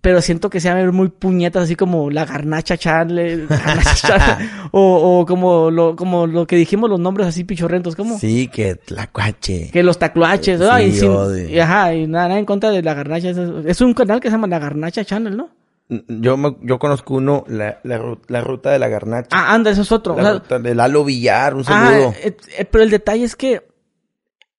pero 0.00 0.22
siento 0.22 0.48
que 0.48 0.60
se 0.60 0.70
va 0.70 0.74
a 0.76 0.78
ver 0.78 0.92
muy 0.92 1.08
puñetas, 1.10 1.64
así 1.64 1.76
como 1.76 2.08
la 2.10 2.24
garnacha 2.24 2.78
Charle, 2.78 3.46
o, 4.70 5.18
o 5.20 5.26
como 5.26 5.70
lo, 5.70 5.94
como 5.94 6.26
lo 6.26 6.46
que 6.46 6.56
dijimos 6.56 6.88
los 6.88 6.98
nombres 6.98 7.26
así 7.26 7.44
pichorrentos, 7.44 7.94
como 7.94 8.18
Sí, 8.18 8.48
que 8.48 8.76
tlacuache. 8.76 9.70
que 9.70 9.82
los 9.82 9.98
Sí, 9.98 11.00
sin- 11.00 11.10
odio. 11.10 11.48
y 11.50 11.58
ajá, 11.60 11.94
y 11.94 12.06
nada, 12.06 12.28
nada 12.28 12.38
en 12.40 12.46
contra 12.46 12.70
de 12.70 12.82
la 12.82 12.94
garnacha, 12.94 13.28
es, 13.30 13.36
es 13.66 13.80
un 13.82 13.92
canal 13.92 14.18
que 14.20 14.28
se 14.28 14.32
llama 14.32 14.46
La 14.46 14.58
Garnacha 14.58 15.04
Channel, 15.04 15.36
¿no? 15.36 15.50
Yo, 15.88 16.36
me- 16.36 16.56
yo 16.62 16.78
conozco 16.80 17.14
uno, 17.14 17.44
la, 17.46 17.78
la, 17.84 17.98
ru- 18.00 18.20
la 18.26 18.40
ruta 18.40 18.70
de 18.70 18.78
la 18.80 18.88
garnacha. 18.88 19.28
Ah, 19.30 19.54
anda, 19.54 19.70
eso 19.70 19.82
es 19.82 19.92
otro. 19.92 20.16
la 20.16 20.20
o 20.20 20.24
sea, 20.24 20.32
ruta 20.34 20.58
de 20.58 20.74
Lalo 20.74 21.04
Villar, 21.04 21.54
un 21.54 21.60
ah, 21.60 21.64
saludo. 21.64 22.14
eh, 22.22 22.36
eh, 22.58 22.64
pero 22.64 22.82
el 22.82 22.90
detalle 22.90 23.24
es 23.24 23.36
que 23.36 23.66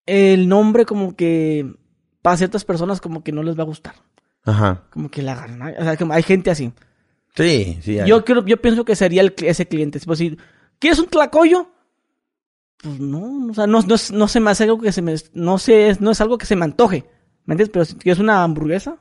el 0.06 0.48
nombre 0.48 0.86
como 0.86 1.16
que 1.16 1.70
para 2.22 2.38
ciertas 2.38 2.64
personas 2.64 3.02
como 3.02 3.24
que 3.24 3.32
no 3.34 3.44
les 3.44 3.58
va 3.58 3.64
a 3.64 3.66
gustar, 3.66 3.96
Ajá. 4.46 4.84
como 4.90 5.10
que 5.12 5.22
la 5.22 5.36
garnacha, 5.36 5.80
o 5.80 5.84
sea, 5.84 5.98
como 5.98 6.14
hay 6.14 6.24
gente 6.24 6.50
así. 6.50 6.72
Sí, 7.36 7.78
sí. 7.82 8.00
hay. 8.00 8.08
Yo 8.10 8.24
creo, 8.26 8.44
yo 8.46 8.58
pienso 8.62 8.86
que 8.86 8.96
sería 8.96 9.22
el, 9.22 9.34
ese 9.38 9.68
cliente. 9.68 10.00
Pues 10.06 10.20
si 10.20 10.38
¿quieres 10.80 10.98
un 11.00 11.08
tlacoyo? 11.08 11.70
Pues 12.82 13.00
no, 13.00 13.48
o 13.50 13.54
sea, 13.54 13.68
no, 13.68 13.82
no, 13.82 13.96
es- 13.96 14.12
no 14.12 14.28
se 14.28 14.40
me 14.40 14.52
hace 14.52 14.64
algo 14.64 14.80
que 14.80 14.92
se 14.92 15.02
me, 15.02 15.14
no 15.34 15.56
es- 15.58 16.00
no 16.02 16.12
es 16.12 16.22
algo 16.22 16.38
que 16.38 16.46
se 16.46 16.56
me 16.56 16.64
antoje. 16.66 17.06
¿Me 17.46 17.54
entiendes? 17.54 17.70
Pero 17.74 17.86
si 17.86 17.96
quieres 17.96 18.20
una 18.20 18.44
hamburguesa, 18.44 18.98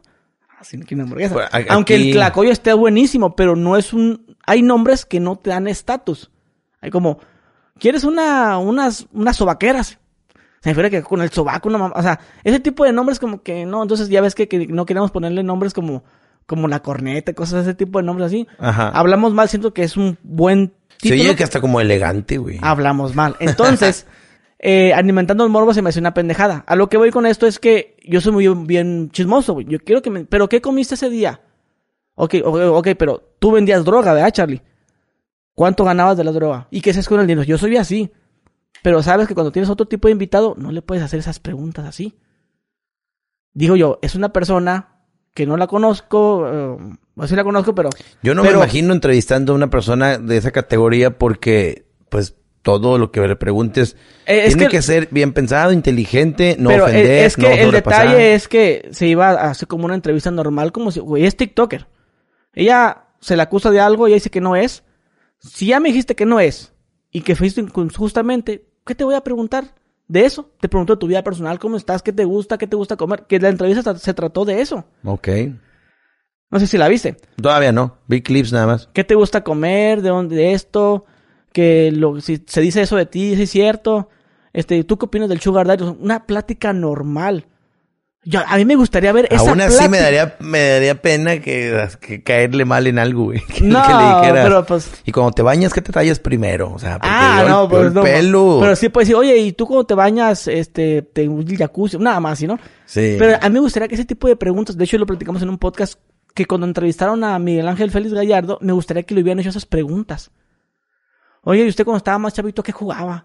así 0.58 0.76
no 0.76 0.84
quiero 0.86 1.02
una 1.02 1.04
hamburguesa. 1.04 1.34
Pues, 1.34 1.46
a- 1.52 1.74
Aunque 1.74 1.94
el 1.94 2.12
tlacoyo 2.12 2.50
esté 2.50 2.72
buenísimo, 2.72 3.34
pero 3.36 3.56
no 3.56 3.76
es 3.76 3.92
un, 3.92 4.36
hay 4.46 4.62
nombres 4.62 5.04
que 5.06 5.20
no 5.20 5.36
te 5.36 5.50
dan 5.50 5.66
estatus. 5.68 6.30
Hay 6.80 6.90
como, 6.90 7.18
¿quieres 7.78 8.04
una, 8.04 8.58
unas, 8.58 9.06
unas 9.12 9.36
sobaqueras? 9.36 9.98
Se 10.60 10.70
refiere 10.70 10.90
que 10.90 11.02
con 11.02 11.22
el 11.22 11.30
sobaco, 11.30 11.68
una 11.68 11.78
mamá, 11.78 11.94
o 11.96 12.02
sea, 12.02 12.18
ese 12.42 12.58
tipo 12.60 12.84
de 12.84 12.92
nombres 12.92 13.18
como 13.18 13.42
que 13.42 13.66
no, 13.66 13.82
entonces 13.82 14.08
ya 14.08 14.20
ves 14.20 14.34
que, 14.34 14.48
que 14.48 14.66
no 14.66 14.84
queremos 14.86 15.10
ponerle 15.12 15.42
nombres 15.44 15.72
como, 15.72 16.02
como 16.46 16.66
la 16.68 16.80
corneta, 16.80 17.32
cosas 17.34 17.64
de 17.64 17.70
ese 17.70 17.74
tipo 17.74 17.98
de 18.00 18.04
nombres 18.04 18.26
así. 18.28 18.48
Ajá. 18.58 18.88
Hablamos 18.88 19.32
mal, 19.32 19.48
siento 19.48 19.72
que 19.72 19.84
es 19.84 19.96
un 19.96 20.18
buen 20.24 20.72
Se 20.98 21.10
título. 21.10 21.22
oye 21.22 21.36
que 21.36 21.44
hasta 21.44 21.60
como 21.60 21.80
elegante, 21.80 22.38
güey. 22.38 22.58
Hablamos 22.62 23.14
mal. 23.14 23.36
Entonces, 23.38 24.06
eh, 24.58 24.92
alimentando 24.94 25.44
el 25.44 25.50
morbo 25.50 25.74
se 25.74 25.82
me 25.82 25.90
hace 25.90 26.00
una 26.00 26.14
pendejada. 26.14 26.64
A 26.66 26.76
lo 26.76 26.88
que 26.88 26.96
voy 26.96 27.10
con 27.10 27.26
esto 27.26 27.46
es 27.46 27.58
que 27.58 27.96
yo 28.04 28.20
soy 28.20 28.32
muy 28.32 28.48
bien 28.66 29.10
chismoso, 29.10 29.52
güey. 29.54 29.66
Yo 29.68 29.78
quiero 29.80 30.02
que 30.02 30.10
me... 30.10 30.24
¿Pero 30.24 30.48
qué 30.48 30.60
comiste 30.60 30.94
ese 30.94 31.10
día? 31.10 31.40
Ok, 32.14 32.36
ok, 32.44 32.56
ok, 32.72 32.88
pero 32.98 33.34
tú 33.38 33.52
vendías 33.52 33.84
droga, 33.84 34.14
¿verdad, 34.14 34.30
Charlie? 34.32 34.62
¿Cuánto 35.54 35.84
ganabas 35.84 36.16
de 36.16 36.24
la 36.24 36.32
droga? 36.32 36.68
¿Y 36.70 36.80
qué 36.80 36.90
haces 36.90 37.08
con 37.08 37.20
el 37.20 37.26
dinero? 37.26 37.44
Yo 37.46 37.58
soy 37.58 37.76
así. 37.76 38.10
Pero 38.82 39.02
sabes 39.02 39.26
que 39.28 39.34
cuando 39.34 39.52
tienes 39.52 39.70
otro 39.70 39.86
tipo 39.86 40.08
de 40.08 40.12
invitado, 40.12 40.54
no 40.56 40.70
le 40.70 40.82
puedes 40.82 41.02
hacer 41.02 41.18
esas 41.18 41.40
preguntas 41.40 41.84
así. 41.86 42.18
Digo 43.52 43.76
yo, 43.76 43.98
es 44.02 44.14
una 44.14 44.32
persona 44.32 45.00
que 45.34 45.46
no 45.46 45.56
la 45.56 45.66
conozco, 45.66 46.46
eh, 46.48 46.76
sí 47.26 47.36
la 47.36 47.44
conozco, 47.44 47.74
pero... 47.74 47.90
Yo 48.22 48.34
no 48.34 48.42
pero- 48.42 48.58
me 48.58 48.64
imagino 48.64 48.92
entrevistando 48.94 49.52
a 49.52 49.56
una 49.56 49.68
persona 49.70 50.18
de 50.18 50.36
esa 50.36 50.50
categoría 50.50 51.18
porque, 51.18 51.86
pues, 52.10 52.36
todo 52.66 52.98
lo 52.98 53.12
que 53.12 53.20
le 53.26 53.36
preguntes 53.36 53.96
Eh, 54.26 54.42
es 54.46 54.48
tiene 54.54 54.64
que- 54.64 54.78
que, 54.78 54.82
ser 54.82 55.08
bien 55.12 55.32
pensado, 55.32 55.70
inteligente, 55.72 56.56
no 56.58 56.68
Pero 56.70 56.88
e- 56.88 56.90
ofender, 56.90 57.24
es 57.26 57.36
que 57.36 57.42
no 57.42 57.48
el 57.48 57.64
sobrepasar. 57.66 58.06
detalle 58.08 58.34
es 58.34 58.48
que 58.48 58.88
se 58.90 59.06
iba 59.06 59.28
a 59.30 59.50
hacer 59.50 59.68
como 59.68 59.84
una 59.84 59.94
entrevista 59.94 60.30
normal, 60.32 60.72
como 60.72 60.90
si, 60.90 60.98
güey, 61.00 61.24
es 61.24 61.36
TikToker. 61.36 61.86
Ella 62.52 63.04
se 63.20 63.36
le 63.36 63.42
acusa 63.42 63.70
de 63.70 63.78
algo 63.80 64.06
y 64.06 64.10
ella 64.10 64.16
dice 64.16 64.30
que 64.30 64.40
no 64.40 64.56
es. 64.56 64.82
Si 65.38 65.66
ya 65.66 65.78
me 65.80 65.90
dijiste 65.90 66.16
que 66.16 66.26
no 66.26 66.40
es 66.40 66.72
y 67.12 67.20
que 67.20 67.36
fuiste 67.36 67.60
injustamente, 67.60 68.66
¿qué 68.84 68.94
te 68.94 69.04
voy 69.04 69.14
a 69.14 69.20
preguntar 69.22 69.74
de 70.08 70.24
eso? 70.24 70.50
Te 70.60 70.68
pregunto 70.68 70.94
de 70.94 70.98
tu 71.00 71.06
vida 71.06 71.22
personal, 71.22 71.58
cómo 71.60 71.76
estás, 71.76 72.02
qué 72.02 72.12
te 72.12 72.24
gusta, 72.24 72.58
qué 72.58 72.66
te 72.66 72.74
gusta 72.76 72.96
comer. 72.96 73.24
Que 73.28 73.38
la 73.38 73.48
entrevista 73.48 73.96
se 73.96 74.14
trató 74.14 74.44
de 74.44 74.60
eso. 74.60 74.84
Ok. 75.04 75.28
No 76.50 76.60
sé 76.60 76.66
si 76.66 76.78
la 76.78 76.88
viste. 76.88 77.16
Todavía 77.40 77.72
no. 77.72 77.98
Vi 78.06 78.22
clips 78.22 78.52
nada 78.52 78.66
más. 78.66 78.88
¿Qué 78.92 79.02
te 79.04 79.14
gusta 79.16 79.42
comer? 79.42 80.00
¿De 80.00 80.08
dónde 80.10 80.36
de 80.36 80.52
esto? 80.52 81.04
Que 81.56 81.90
lo, 81.90 82.20
si 82.20 82.44
se 82.46 82.60
dice 82.60 82.82
eso 82.82 82.96
de 82.96 83.06
ti, 83.06 83.34
si 83.34 83.44
es 83.44 83.50
cierto. 83.50 84.10
Este, 84.52 84.84
¿tú 84.84 84.98
qué 84.98 85.06
opinas 85.06 85.30
del 85.30 85.40
Sugar 85.40 85.66
Daddy? 85.66 85.84
Una 85.84 86.26
plática 86.26 86.74
normal. 86.74 87.46
Yo, 88.24 88.40
a 88.46 88.56
mí 88.58 88.66
me 88.66 88.76
gustaría 88.76 89.10
ver 89.12 89.26
esa 89.30 89.48
Aún 89.48 89.58
así 89.62 89.88
me 89.88 89.98
daría, 89.98 90.36
me 90.40 90.60
daría 90.68 91.00
pena 91.00 91.38
que, 91.40 91.88
que 91.98 92.22
caerle 92.22 92.66
mal 92.66 92.86
en 92.86 92.98
algo, 92.98 93.24
güey. 93.24 93.40
Que, 93.54 93.62
No, 93.64 93.82
que 93.86 93.94
le 93.94 94.04
dijeras. 94.20 94.44
pero 94.46 94.66
pues- 94.66 94.90
Y 95.06 95.12
cuando 95.12 95.30
te 95.32 95.40
bañas, 95.40 95.72
¿qué 95.72 95.80
te 95.80 95.92
tallas 95.92 96.18
primero? 96.18 96.72
O 96.74 96.78
sea, 96.78 96.98
porque 96.98 97.08
Ah, 97.10 97.36
yo 97.38 97.42
el- 97.46 97.48
no, 97.52 97.68
pues 97.70 97.86
el 97.86 97.94
no. 97.94 98.02
pelo. 98.02 98.58
Pero 98.60 98.76
sí 98.76 98.90
puedes 98.90 99.08
decir, 99.08 99.16
oye, 99.18 99.38
¿y 99.38 99.52
tú 99.52 99.66
cuando 99.66 99.86
te 99.86 99.94
bañas, 99.94 100.46
este, 100.46 101.00
te 101.00 101.26
un 101.26 101.46
jacuzzi? 101.46 101.96
Nada 101.96 102.20
más, 102.20 102.38
¿sí, 102.38 102.46
no? 102.46 102.58
Sí. 102.84 103.16
Pero 103.18 103.38
a 103.40 103.48
mí 103.48 103.54
me 103.54 103.60
gustaría 103.60 103.88
que 103.88 103.94
ese 103.94 104.04
tipo 104.04 104.28
de 104.28 104.36
preguntas, 104.36 104.76
de 104.76 104.84
hecho 104.84 104.98
lo 104.98 105.06
platicamos 105.06 105.40
en 105.40 105.48
un 105.48 105.56
podcast, 105.56 105.98
que 106.34 106.44
cuando 106.44 106.66
entrevistaron 106.66 107.24
a 107.24 107.38
Miguel 107.38 107.66
Ángel 107.66 107.90
Félix 107.90 108.12
Gallardo, 108.12 108.58
me 108.60 108.72
gustaría 108.74 109.04
que 109.04 109.14
le 109.14 109.22
hubieran 109.22 109.38
hecho 109.40 109.48
esas 109.50 109.64
preguntas. 109.66 110.30
Oye, 111.48 111.64
¿y 111.64 111.68
usted 111.68 111.84
cuando 111.84 111.98
estaba 111.98 112.18
más 112.18 112.34
chavito 112.34 112.60
qué 112.62 112.72
jugaba? 112.72 113.24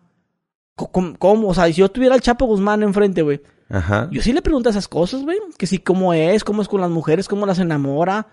¿Cómo? 0.76 1.18
cómo? 1.18 1.48
O 1.48 1.54
sea, 1.56 1.66
si 1.66 1.74
yo 1.74 1.90
tuviera 1.90 2.14
al 2.14 2.22
Chapo 2.22 2.46
Guzmán 2.46 2.84
enfrente, 2.84 3.24
güey, 3.24 3.42
Ajá. 3.68 4.08
yo 4.12 4.22
sí 4.22 4.32
le 4.32 4.44
pregunto 4.44 4.70
esas 4.70 4.88
cosas, 4.88 5.24
güey. 5.24 5.40
Que 5.58 5.66
sí, 5.66 5.80
cómo 5.80 6.14
es, 6.14 6.44
cómo 6.44 6.62
es 6.62 6.68
con 6.68 6.82
las 6.82 6.90
mujeres, 6.92 7.28
cómo 7.28 7.48
las 7.48 7.58
enamora. 7.58 8.28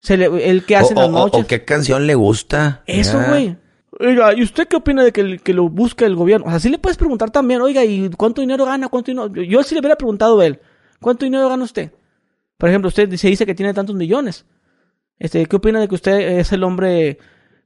Se 0.00 0.16
le, 0.16 0.48
el 0.48 0.64
que 0.64 0.76
hace 0.76 0.92
en 0.94 1.00
las 1.00 1.10
noches. 1.10 1.44
o 1.44 1.46
qué 1.48 1.64
canción 1.64 2.06
le 2.06 2.14
gusta. 2.14 2.82
Eso, 2.86 3.20
Ya. 3.20 3.28
güey. 3.28 3.56
Oiga, 3.98 4.32
¿y 4.32 4.42
usted 4.42 4.68
qué 4.68 4.76
opina 4.76 5.02
de 5.02 5.12
que 5.12 5.52
lo 5.52 5.68
busque 5.68 6.04
el 6.04 6.14
gobierno? 6.14 6.46
O 6.46 6.50
sea, 6.50 6.60
sí 6.60 6.68
le 6.70 6.78
puedes 6.78 6.96
preguntar 6.96 7.30
también, 7.30 7.60
oiga, 7.60 7.84
¿y 7.84 8.08
cuánto 8.10 8.40
dinero 8.40 8.64
gana? 8.64 8.88
¿Cuánto 8.88 9.10
dinero? 9.10 9.26
Yo, 9.34 9.42
yo 9.42 9.62
sí 9.64 9.74
le 9.74 9.80
hubiera 9.80 9.96
preguntado 9.96 10.38
a 10.40 10.46
él, 10.46 10.60
¿cuánto 11.00 11.24
dinero 11.26 11.48
gana 11.48 11.64
usted? 11.64 11.92
Por 12.56 12.68
ejemplo, 12.68 12.88
usted 12.88 13.12
se 13.16 13.28
dice 13.28 13.44
que 13.44 13.54
tiene 13.54 13.74
tantos 13.74 13.94
millones. 13.96 14.46
Este, 15.18 15.44
¿qué 15.46 15.56
opina 15.56 15.80
de 15.80 15.88
que 15.88 15.94
usted 15.96 16.38
es 16.38 16.50
el 16.52 16.62
hombre, 16.64 17.18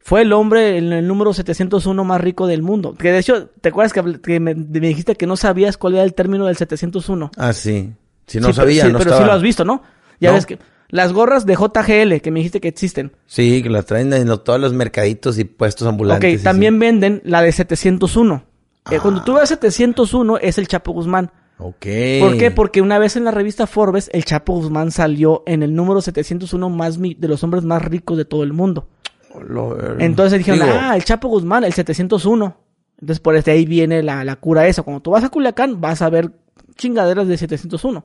fue 0.06 0.20
el 0.20 0.34
hombre 0.34 0.76
en 0.76 0.92
el 0.92 1.08
número 1.08 1.32
701 1.32 2.04
más 2.04 2.20
rico 2.20 2.46
del 2.46 2.60
mundo? 2.62 2.94
Que 2.94 3.10
de 3.10 3.18
hecho, 3.20 3.46
¿te 3.62 3.70
acuerdas 3.70 3.94
que, 3.94 4.38
me, 4.38 4.54
me 4.54 4.86
dijiste 4.88 5.14
que 5.16 5.26
no 5.26 5.34
sabías 5.38 5.78
cuál 5.78 5.94
era 5.94 6.02
el 6.04 6.12
término 6.12 6.44
del 6.44 6.56
701? 6.58 7.30
Ah, 7.38 7.54
sí. 7.54 7.90
Si 8.26 8.38
no 8.38 8.48
Sí, 8.48 8.52
pero- 8.52 8.66
sabía, 8.66 8.84
sí, 8.86 8.92
no 8.92 8.98
pero 8.98 9.10
estaba. 9.10 9.24
sí 9.24 9.26
lo 9.26 9.32
has 9.32 9.42
visto, 9.42 9.64
¿no? 9.64 9.82
Ya 10.20 10.28
No. 10.28 10.34
ves 10.36 10.44
que 10.44 10.58
las 10.90 11.14
gorras 11.14 11.46
de 11.46 11.54
JGL 11.56 12.20
que 12.20 12.30
me 12.30 12.40
dijiste 12.40 12.60
que 12.60 12.68
existen. 12.68 13.12
Sí, 13.26 13.62
que 13.62 13.70
las 13.70 13.86
traen 13.86 14.12
en 14.12 14.26
todos 14.44 14.60
los 14.60 14.74
mercaditos 14.74 15.38
y 15.38 15.44
puestos 15.44 15.88
ambulantes. 15.88 16.34
Ok, 16.34 16.38
sí, 16.38 16.44
también 16.44 16.78
venden 16.78 17.22
la 17.24 17.40
de 17.40 17.50
701. 17.52 18.44
Eh, 18.90 18.98
Cuando 19.00 19.20
Ah. 19.20 19.24
tú 19.24 19.34
ves 19.34 19.48
701 19.48 20.36
es 20.38 20.58
el 20.58 20.68
Chapo 20.68 20.92
Guzmán. 20.92 21.30
sí. 21.32 21.40
Ok. 21.58 21.86
¿Por 22.20 22.36
qué? 22.36 22.50
Porque 22.54 22.82
una 22.82 22.98
vez 22.98 23.16
en 23.16 23.24
la 23.24 23.30
revista 23.30 23.66
Forbes, 23.66 24.10
el 24.12 24.24
Chapo 24.26 24.52
Guzmán 24.54 24.90
salió 24.90 25.42
en 25.46 25.62
el 25.62 25.74
número 25.74 26.02
701 26.02 26.68
más 26.68 26.98
mi- 26.98 27.14
de 27.14 27.28
los 27.28 27.42
hombres 27.44 27.64
más 27.64 27.80
ricos 27.82 28.18
de 28.18 28.24
todo 28.26 28.42
el 28.42 28.52
mundo. 28.52 28.88
Lo- 29.40 29.98
Entonces 30.00 30.38
dijeron, 30.38 30.60
digo, 30.66 30.78
ah, 30.80 30.96
el 30.96 31.04
Chapo 31.04 31.28
Guzmán, 31.28 31.64
el 31.64 31.72
701. 31.72 32.56
Entonces 33.00 33.20
por 33.20 33.34
este 33.36 33.50
ahí 33.50 33.66
viene 33.66 34.02
la, 34.02 34.24
la 34.24 34.36
cura 34.36 34.66
esa. 34.66 34.82
Cuando 34.82 35.00
tú 35.02 35.10
vas 35.10 35.24
a 35.24 35.28
Culiacán, 35.28 35.80
vas 35.80 36.00
a 36.02 36.10
ver 36.10 36.30
chingaderas 36.76 37.26
de 37.28 37.36
701. 37.36 38.04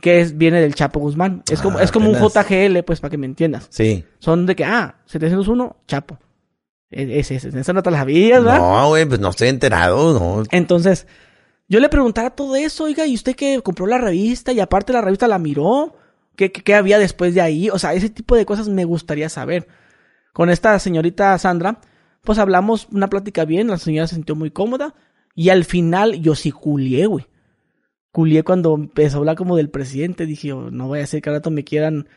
Que 0.00 0.20
es, 0.20 0.36
viene 0.36 0.60
del 0.60 0.74
Chapo 0.74 0.98
Guzmán. 1.00 1.42
Es 1.50 1.60
como, 1.60 1.78
Ah, 1.78 1.82
es 1.82 1.92
como 1.92 2.10
un. 2.10 2.16
JGL, 2.16 2.82
pues, 2.84 3.00
para 3.00 3.10
que 3.10 3.18
me 3.18 3.26
entiendas. 3.26 3.66
Sí. 3.70 4.04
Son 4.18 4.46
de 4.46 4.56
que, 4.56 4.64
ah, 4.64 4.96
701, 5.06 5.76
Chapo. 5.86 6.18
E- 6.90 7.20
Ese, 7.20 7.36
ese, 7.36 7.56
esa 7.58 7.72
no 7.72 7.82
te 7.82 7.90
la 7.90 7.98
sabías, 7.98 8.42
¿verdad? 8.42 8.58
No, 8.58 8.88
güey, 8.88 9.04
pues 9.06 9.20
no 9.20 9.28
estoy 9.28 9.48
enterado, 9.48 10.18
no. 10.18 10.42
Entonces, 10.50 11.06
yo 11.68 11.78
le 11.78 11.88
preguntaba 11.88 12.30
todo 12.30 12.56
eso, 12.56 12.84
oiga, 12.84 13.06
¿y 13.06 13.14
usted 13.14 13.36
que 13.36 13.60
compró 13.62 13.86
la 13.86 13.98
revista 13.98 14.52
y 14.52 14.60
aparte 14.60 14.92
la 14.92 15.00
revista 15.02 15.28
la 15.28 15.38
miró? 15.38 15.94
¿Qué, 16.36 16.50
qué, 16.50 16.62
qué 16.62 16.74
había 16.74 16.98
después 16.98 17.34
de 17.34 17.40
ahí? 17.42 17.70
O 17.70 17.78
sea, 17.78 17.94
ese 17.94 18.10
tipo 18.10 18.34
de 18.34 18.44
cosas 18.46 18.68
me 18.68 18.84
gustaría 18.84 19.28
saber. 19.28 19.68
Con 20.32 20.50
esta 20.50 20.78
señorita 20.78 21.36
Sandra, 21.38 21.80
pues 22.22 22.38
hablamos 22.38 22.88
una 22.90 23.08
plática 23.08 23.44
bien, 23.44 23.68
la 23.68 23.78
señora 23.78 24.06
se 24.06 24.14
sintió 24.14 24.34
muy 24.34 24.50
cómoda 24.50 24.94
y 25.34 25.48
al 25.50 25.64
final 25.64 26.20
yo 26.20 26.34
sí 26.34 26.50
culié, 26.50 27.06
güey. 27.06 27.26
Culié 28.10 28.42
cuando 28.42 28.74
empezó 28.74 29.16
a 29.16 29.20
hablar 29.20 29.36
como 29.36 29.56
del 29.56 29.70
presidente, 29.70 30.26
dije, 30.26 30.52
oh, 30.52 30.70
no 30.70 30.88
vaya 30.88 31.04
a 31.04 31.06
ser 31.06 31.22
que 31.22 31.30
al 31.30 31.36
rato 31.36 31.50
me 31.50 31.64
quieran 31.64 32.08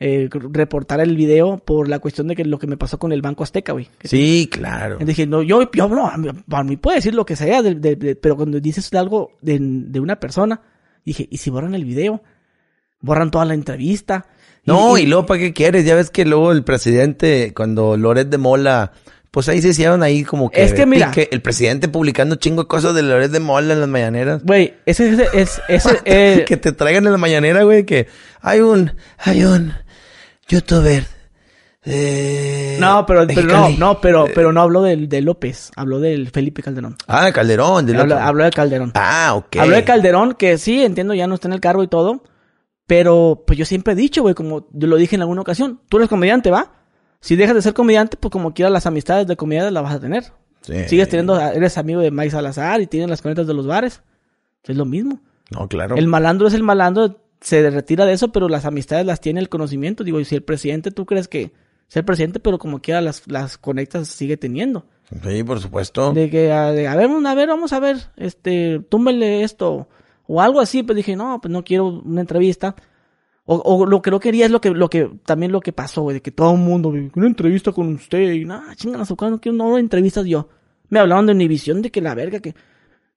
eh, 0.00 0.28
reportar 0.50 0.98
el 1.00 1.14
video 1.16 1.58
por 1.58 1.88
la 1.88 2.00
cuestión 2.00 2.26
de 2.26 2.34
que 2.34 2.44
lo 2.44 2.58
que 2.58 2.66
me 2.66 2.76
pasó 2.76 2.98
con 2.98 3.12
el 3.12 3.22
Banco 3.22 3.44
Azteca, 3.44 3.72
güey. 3.72 3.88
Sí, 4.02 4.48
claro. 4.50 4.94
entonces 4.94 5.06
dije, 5.16 5.26
no, 5.28 5.42
yo, 5.42 5.70
yo 5.72 5.88
no, 5.88 6.08
a 6.08 6.64
mí, 6.64 6.76
puede 6.76 6.96
decir 6.96 7.14
lo 7.14 7.24
que 7.24 7.36
sea, 7.36 7.62
de- 7.62 7.76
de- 7.76 7.94
de- 7.96 8.16
pero 8.16 8.34
cuando 8.36 8.58
dices 8.58 8.92
algo 8.94 9.30
de, 9.40 9.58
de 9.60 10.00
una 10.00 10.18
persona, 10.18 10.60
dije, 11.04 11.28
¿y 11.30 11.36
si 11.36 11.50
borran 11.50 11.76
el 11.76 11.84
video? 11.84 12.20
Borran 13.00 13.30
toda 13.30 13.44
la 13.44 13.54
entrevista. 13.54 14.26
No, 14.66 14.96
y, 14.98 15.06
luego, 15.06 15.26
¿para 15.26 15.40
qué 15.40 15.52
quieres? 15.52 15.84
Ya 15.84 15.94
ves 15.94 16.10
que 16.10 16.24
luego 16.24 16.50
el 16.52 16.64
presidente, 16.64 17.52
cuando 17.54 17.96
Loret 17.96 18.28
de 18.28 18.38
Mola, 18.38 18.92
pues 19.30 19.48
ahí 19.48 19.60
se 19.60 19.68
hicieron 19.68 20.02
ahí 20.02 20.24
como 20.24 20.48
que... 20.50 20.62
Es 20.62 20.72
que 20.72 20.86
mira- 20.86 21.12
el 21.30 21.42
presidente 21.42 21.88
publicando 21.88 22.36
chingo 22.36 22.62
de 22.62 22.68
cosas 22.68 22.94
de 22.94 23.02
Loret 23.02 23.30
de 23.30 23.40
Mola 23.40 23.74
en 23.74 23.80
las 23.80 23.88
mañaneras. 23.88 24.42
Güey, 24.44 24.74
ese, 24.86 25.10
ese, 25.12 25.28
es, 25.34 25.60
ese, 25.68 26.00
eh, 26.04 26.44
que 26.48 26.56
te 26.56 26.72
traigan 26.72 27.04
en 27.06 27.12
la 27.12 27.18
mañanera, 27.18 27.62
güey, 27.64 27.84
que 27.84 28.06
hay 28.40 28.60
un, 28.60 28.92
hay 29.18 29.44
un 29.44 29.72
youtuber. 30.48 31.04
eh, 31.84 32.78
no, 32.80 33.04
pero, 33.06 33.26
pero 33.26 33.42
no, 33.46 33.68
no, 33.70 34.00
pero, 34.00 34.26
pero 34.34 34.52
no 34.52 34.62
habló 34.62 34.82
del, 34.82 35.08
de 35.08 35.20
López, 35.20 35.70
habló 35.76 36.00
del 36.00 36.30
Felipe 36.30 36.62
Calderón. 36.62 36.96
Ah, 37.06 37.30
Calderón. 37.32 37.84
del 37.86 38.00
Habló, 38.00 38.14
otro. 38.14 38.26
habló 38.26 38.44
de 38.44 38.50
Calderón. 38.50 38.92
Ah, 38.94 39.32
ok. 39.34 39.56
Habló 39.56 39.76
de 39.76 39.84
Calderón, 39.84 40.34
que 40.34 40.56
sí, 40.58 40.82
entiendo, 40.82 41.12
ya 41.12 41.26
no 41.26 41.34
está 41.34 41.48
en 41.48 41.52
el 41.54 41.60
cargo 41.60 41.82
y 41.82 41.88
todo. 41.88 42.22
Pero, 42.86 43.44
pues 43.46 43.58
yo 43.58 43.64
siempre 43.64 43.94
he 43.94 43.96
dicho, 43.96 44.22
güey, 44.22 44.34
como 44.34 44.68
yo 44.72 44.86
lo 44.86 44.96
dije 44.96 45.16
en 45.16 45.22
alguna 45.22 45.40
ocasión, 45.40 45.80
tú 45.88 45.96
eres 45.96 46.08
comediante, 46.08 46.50
¿va? 46.50 46.72
Si 47.20 47.36
dejas 47.36 47.54
de 47.54 47.62
ser 47.62 47.72
comediante, 47.72 48.18
pues 48.18 48.30
como 48.30 48.52
quiera 48.52 48.70
las 48.70 48.86
amistades 48.86 49.26
de 49.26 49.36
comediantes 49.36 49.72
las 49.72 49.82
vas 49.82 49.94
a 49.94 50.00
tener. 50.00 50.24
Sí. 50.60 50.88
Sigues 50.88 51.08
teniendo, 51.08 51.40
eres 51.40 51.78
amigo 51.78 52.00
de 52.00 52.10
Mike 52.10 52.30
Salazar 52.30 52.80
y 52.80 52.86
tienes 52.86 53.08
las 53.08 53.22
conectas 53.22 53.46
de 53.46 53.54
los 53.54 53.66
bares. 53.66 54.02
Es 54.64 54.76
lo 54.76 54.84
mismo. 54.84 55.20
No, 55.50 55.68
claro. 55.68 55.96
El 55.96 56.06
malandro 56.06 56.48
es 56.48 56.54
el 56.54 56.62
malandro, 56.62 57.20
se 57.40 57.68
retira 57.70 58.04
de 58.04 58.12
eso, 58.12 58.32
pero 58.32 58.48
las 58.48 58.64
amistades 58.64 59.06
las 59.06 59.20
tiene 59.20 59.40
el 59.40 59.48
conocimiento. 59.48 60.04
Digo, 60.04 60.20
y 60.20 60.24
si 60.24 60.34
el 60.34 60.42
presidente, 60.42 60.90
tú 60.90 61.06
crees 61.06 61.28
que 61.28 61.52
es 61.88 61.96
el 61.96 62.04
presidente, 62.04 62.40
pero 62.40 62.58
como 62.58 62.80
quiera 62.80 63.00
las, 63.00 63.26
las 63.26 63.58
conectas 63.58 64.08
sigue 64.08 64.36
teniendo. 64.36 64.86
Sí, 65.22 65.44
por 65.44 65.60
supuesto. 65.60 66.12
De 66.12 66.30
que, 66.30 66.50
a, 66.52 66.72
de, 66.72 66.88
a 66.88 66.96
ver, 66.96 67.10
a 67.10 67.34
ver, 67.34 67.48
vamos 67.48 67.72
a 67.72 67.80
ver, 67.80 67.98
este, 68.16 68.80
túmbele 68.88 69.42
esto, 69.42 69.88
o 70.26 70.40
algo 70.40 70.60
así, 70.60 70.82
pues 70.82 70.96
dije, 70.96 71.16
no, 71.16 71.40
pues 71.40 71.50
no 71.52 71.62
quiero 71.64 71.86
una 71.86 72.20
entrevista. 72.20 72.74
O, 73.46 73.56
o 73.56 73.84
lo 73.84 74.00
que 74.00 74.10
no 74.10 74.20
quería 74.20 74.46
es 74.46 74.50
lo 74.50 74.60
que, 74.60 74.70
lo 74.70 74.88
que, 74.88 75.10
también 75.26 75.52
lo 75.52 75.60
que 75.60 75.72
pasó, 75.72 76.00
güey, 76.02 76.14
de 76.14 76.22
que 76.22 76.30
todo 76.30 76.52
el 76.52 76.58
mundo, 76.60 76.88
güey, 76.90 77.10
una 77.14 77.26
entrevista 77.26 77.72
con 77.72 77.92
usted, 77.94 78.32
y 78.32 78.44
nada, 78.46 78.74
chingan 78.74 79.02
a 79.02 79.04
su 79.04 79.16
cara, 79.16 79.30
no 79.32 79.40
quiero 79.40 79.56
no 79.58 79.76
entrevistas 79.76 80.24
yo. 80.24 80.48
Me 80.88 80.98
hablaban 80.98 81.26
de 81.26 81.32
Univisión, 81.32 81.82
de 81.82 81.90
que 81.90 82.00
la 82.00 82.14
verga, 82.14 82.40
que, 82.40 82.54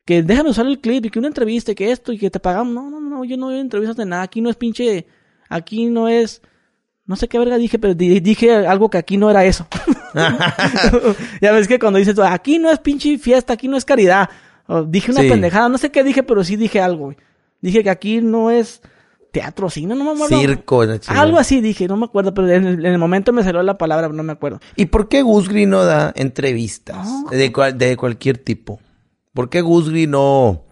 que 0.03 0.23
déjame 0.23 0.49
usar 0.49 0.65
el 0.65 0.79
clip, 0.79 1.05
y 1.05 1.09
que 1.09 1.19
una 1.19 1.29
entrevista, 1.29 1.71
y 1.71 1.75
que 1.75 1.91
esto, 1.91 2.11
y 2.11 2.17
que 2.17 2.29
te 2.29 2.41
pagamos. 2.41 2.73
No, 2.73 2.89
no, 2.89 2.99
no, 2.99 3.23
yo 3.23 3.37
no 3.37 3.47
veo 3.47 3.59
entrevistas 3.61 3.95
de 3.95 4.05
nada, 4.05 4.23
aquí 4.23 4.41
no 4.41 4.49
es 4.49 4.57
pinche, 4.57 5.05
aquí 5.47 5.85
no 5.85 6.09
es, 6.09 6.41
no 7.05 7.15
sé 7.15 7.29
qué 7.29 7.39
verga 7.39 7.57
dije, 7.57 7.79
pero 7.79 7.93
di- 7.93 8.19
dije 8.19 8.53
algo 8.53 8.89
que 8.89 8.97
aquí 8.97 9.15
no 9.15 9.29
era 9.29 9.45
eso. 9.45 9.65
ya 11.41 11.51
ves 11.51 11.67
que 11.67 11.79
cuando 11.79 11.99
dices, 11.99 12.17
aquí 12.19 12.59
no 12.59 12.69
es 12.69 12.79
pinche 12.79 13.17
fiesta, 13.17 13.53
aquí 13.53 13.67
no 13.67 13.77
es 13.77 13.85
caridad. 13.85 14.29
O 14.67 14.83
dije 14.83 15.11
una 15.11 15.21
Sí. 15.21 15.29
pendejada, 15.29 15.69
no 15.69 15.77
sé 15.77 15.91
qué 15.91 16.03
dije, 16.03 16.23
pero 16.23 16.43
sí 16.43 16.55
dije 16.55 16.81
algo, 16.81 17.05
güey. 17.05 17.17
Dije 17.61 17.83
que 17.83 17.89
aquí 17.89 18.21
no 18.21 18.51
es 18.51 18.81
teatro, 19.31 19.69
cine, 19.69 19.95
no 19.95 20.03
me 20.03 20.11
acuerdo. 20.11 20.39
Circo. 20.39 20.81
Algo 21.07 21.37
así 21.37 21.61
dije, 21.61 21.87
no 21.87 21.95
me 21.97 22.05
acuerdo, 22.05 22.33
pero 22.33 22.49
en 22.49 22.65
el, 22.65 22.85
en 22.85 22.91
el 22.93 22.97
momento 22.97 23.31
me 23.33 23.43
salió 23.43 23.61
la 23.63 23.77
palabra, 23.77 24.07
no 24.09 24.23
me 24.23 24.33
acuerdo. 24.33 24.59
¿Y 24.75 24.85
por 24.87 25.07
qué 25.09 25.21
Gusgri 25.21 25.65
no 25.65 25.83
da 25.85 26.11
entrevistas 26.15 27.07
de, 27.29 27.51
cual- 27.51 27.77
de 27.77 27.95
cualquier 27.97 28.37
tipo? 28.37 28.79
¿Por 29.33 29.49
qué 29.49 29.61
Gusgri 29.61 30.07
no 30.07 30.63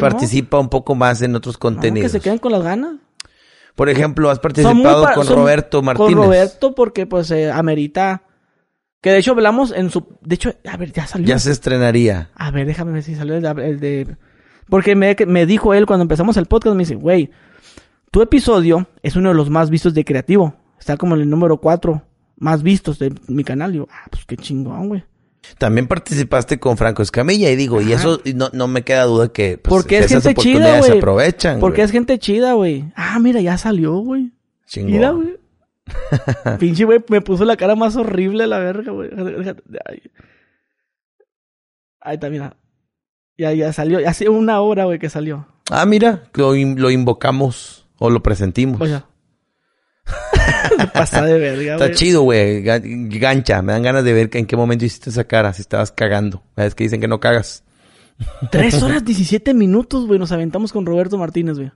participa 0.00 0.58
un 0.58 0.68
poco 0.68 0.94
más 0.94 1.22
en 1.22 1.34
otros 1.34 1.54
No? 1.62 1.70
No, 1.70 1.76
que 1.76 1.76
contenidos? 1.88 2.12
se 2.12 2.20
queden 2.20 2.38
con 2.38 2.52
las 2.52 2.62
ganas. 2.62 2.96
Por 3.74 3.88
ejemplo, 3.90 4.30
has 4.30 4.38
participado 4.38 5.02
pa- 5.04 5.14
con 5.14 5.26
Roberto 5.26 5.82
Martínez. 5.82 6.14
Con 6.14 6.24
Roberto, 6.24 6.74
porque 6.74 7.06
pues 7.06 7.30
eh, 7.30 7.50
amerita. 7.50 8.22
Que 9.06 9.12
de 9.12 9.18
hecho 9.18 9.30
hablamos 9.30 9.70
en 9.70 9.88
su. 9.90 10.04
De 10.20 10.34
hecho, 10.34 10.52
a 10.68 10.76
ver, 10.76 10.90
ya 10.90 11.06
salió. 11.06 11.28
Ya 11.28 11.38
se 11.38 11.52
estrenaría. 11.52 12.28
A 12.34 12.50
ver, 12.50 12.66
déjame 12.66 12.90
ver 12.90 13.04
si 13.04 13.14
salió 13.14 13.36
el 13.36 13.42
de... 13.42 13.50
el 13.64 13.78
de- 13.78 14.16
Porque 14.68 14.96
me, 14.96 15.14
me 15.28 15.46
dijo 15.46 15.74
él 15.74 15.86
cuando 15.86 16.02
empezamos 16.02 16.36
el 16.36 16.46
podcast, 16.46 16.74
me 16.74 16.82
dice, 16.82 16.96
güey, 16.96 17.30
tu 18.10 18.20
episodio 18.20 18.88
es 19.04 19.14
uno 19.14 19.28
de 19.28 19.36
los 19.36 19.48
más 19.48 19.70
vistos 19.70 19.94
de 19.94 20.04
Creativo. 20.04 20.56
Está 20.76 20.96
como 20.96 21.14
en 21.14 21.20
el 21.20 21.30
número 21.30 21.58
4 21.58 22.02
más 22.38 22.64
vistos 22.64 22.98
de 22.98 23.14
mi 23.28 23.44
canal. 23.44 23.76
Y 23.76 23.78
yo, 23.78 23.86
ah, 23.92 24.08
pues 24.10 24.24
qué 24.24 24.36
chingón, 24.36 24.88
güey. 24.88 25.04
También 25.56 25.86
participaste 25.86 26.58
con 26.58 26.76
Franco 26.76 27.00
Escamilla 27.04 27.48
y 27.48 27.54
digo, 27.54 27.80
y 27.80 27.92
eso 27.92 28.20
no, 28.34 28.50
no 28.52 28.66
me 28.66 28.82
queda 28.82 29.04
duda 29.04 29.28
que 29.28 29.56
pues, 29.56 29.70
Porque 29.72 29.98
es 29.98 30.06
esas 30.06 30.24
gente 30.24 30.42
chida, 30.42 30.82
se 30.82 30.98
aprovechan. 30.98 31.60
Porque 31.60 31.76
güey. 31.76 31.84
es 31.84 31.92
gente 31.92 32.18
chida, 32.18 32.54
güey. 32.54 32.86
Ah, 32.96 33.20
mira, 33.20 33.40
ya 33.40 33.56
salió, 33.56 33.98
güey. 33.98 34.32
Chingón. 34.66 34.90
Mira, 34.90 35.10
güey. 35.12 35.45
Pinche, 36.58 36.84
güey, 36.84 37.04
me 37.08 37.20
puso 37.20 37.44
la 37.44 37.56
cara 37.56 37.74
más 37.76 37.96
horrible 37.96 38.44
a 38.44 38.46
la 38.46 38.58
verga, 38.58 38.92
güey. 38.92 39.10
Ahí 42.00 42.14
está, 42.14 42.30
mira. 42.30 42.56
Ya, 43.38 43.52
ya 43.52 43.72
salió. 43.72 44.00
Ya 44.00 44.10
hace 44.10 44.28
una 44.28 44.60
hora, 44.60 44.84
güey, 44.84 44.98
que 44.98 45.08
salió. 45.10 45.46
Ah, 45.70 45.84
mira, 45.86 46.24
lo, 46.34 46.54
in- 46.54 46.80
lo 46.80 46.90
invocamos 46.90 47.86
o 47.98 48.10
lo 48.10 48.22
presentimos. 48.22 48.80
Oye. 48.80 49.02
Pasa 50.94 51.24
de 51.24 51.38
verga, 51.38 51.72
Está 51.74 51.86
güey. 51.86 51.96
chido, 51.96 52.22
güey. 52.22 52.62
ga- 52.62 52.80
Gancha. 53.18 53.62
Me 53.62 53.72
dan 53.72 53.82
ganas 53.82 54.04
de 54.04 54.12
ver 54.12 54.30
que 54.30 54.38
en 54.38 54.46
qué 54.46 54.56
momento 54.56 54.84
hiciste 54.84 55.10
esa 55.10 55.24
cara. 55.24 55.52
Si 55.52 55.62
estabas 55.62 55.92
cagando. 55.92 56.42
Es 56.56 56.74
que 56.74 56.84
dicen 56.84 57.00
que 57.00 57.08
no 57.08 57.20
cagas. 57.20 57.64
Tres 58.50 58.82
horas 58.82 59.04
17 59.04 59.54
minutos, 59.54 60.06
güey. 60.06 60.18
Nos 60.18 60.32
aventamos 60.32 60.72
con 60.72 60.86
Roberto 60.86 61.18
Martínez, 61.18 61.56
güey. 61.58 61.70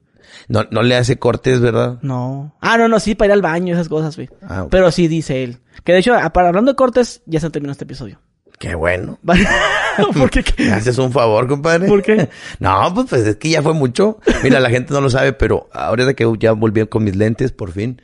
No, 0.48 0.64
no 0.70 0.82
le 0.82 0.96
hace 0.96 1.18
cortes, 1.18 1.60
¿verdad? 1.60 1.98
No. 2.02 2.54
Ah, 2.60 2.78
no, 2.78 2.88
no, 2.88 3.00
sí, 3.00 3.14
para 3.14 3.26
ir 3.28 3.32
al 3.32 3.42
baño, 3.42 3.74
esas 3.74 3.88
cosas, 3.88 4.14
güey. 4.16 4.28
Ah. 4.42 4.66
Pero 4.70 4.90
sí 4.90 5.08
dice 5.08 5.42
él. 5.42 5.58
Que 5.84 5.92
de 5.92 5.98
hecho, 5.98 6.14
a- 6.14 6.30
para 6.32 6.48
hablando 6.48 6.72
de 6.72 6.76
cortes, 6.76 7.22
ya 7.26 7.40
se 7.40 7.50
terminó 7.50 7.72
este 7.72 7.84
episodio. 7.84 8.20
Qué 8.58 8.74
bueno. 8.74 9.18
¿Vale? 9.22 9.46
¿Por 10.16 10.30
qué? 10.30 10.44
Me 10.58 10.72
haces 10.72 10.98
un 10.98 11.10
favor, 11.12 11.48
compadre. 11.48 11.88
¿Por 11.88 12.02
qué? 12.02 12.28
No, 12.60 12.92
pues, 12.94 13.06
pues 13.10 13.26
es 13.26 13.36
que 13.36 13.50
ya 13.50 13.62
fue 13.62 13.74
mucho. 13.74 14.18
Mira, 14.42 14.60
la 14.60 14.70
gente 14.70 14.92
no 14.94 15.00
lo 15.00 15.10
sabe, 15.10 15.32
pero 15.32 15.68
ahora 15.72 16.14
que 16.14 16.30
ya 16.38 16.52
volví 16.52 16.86
con 16.86 17.04
mis 17.04 17.16
lentes, 17.16 17.52
por 17.52 17.72
fin, 17.72 18.00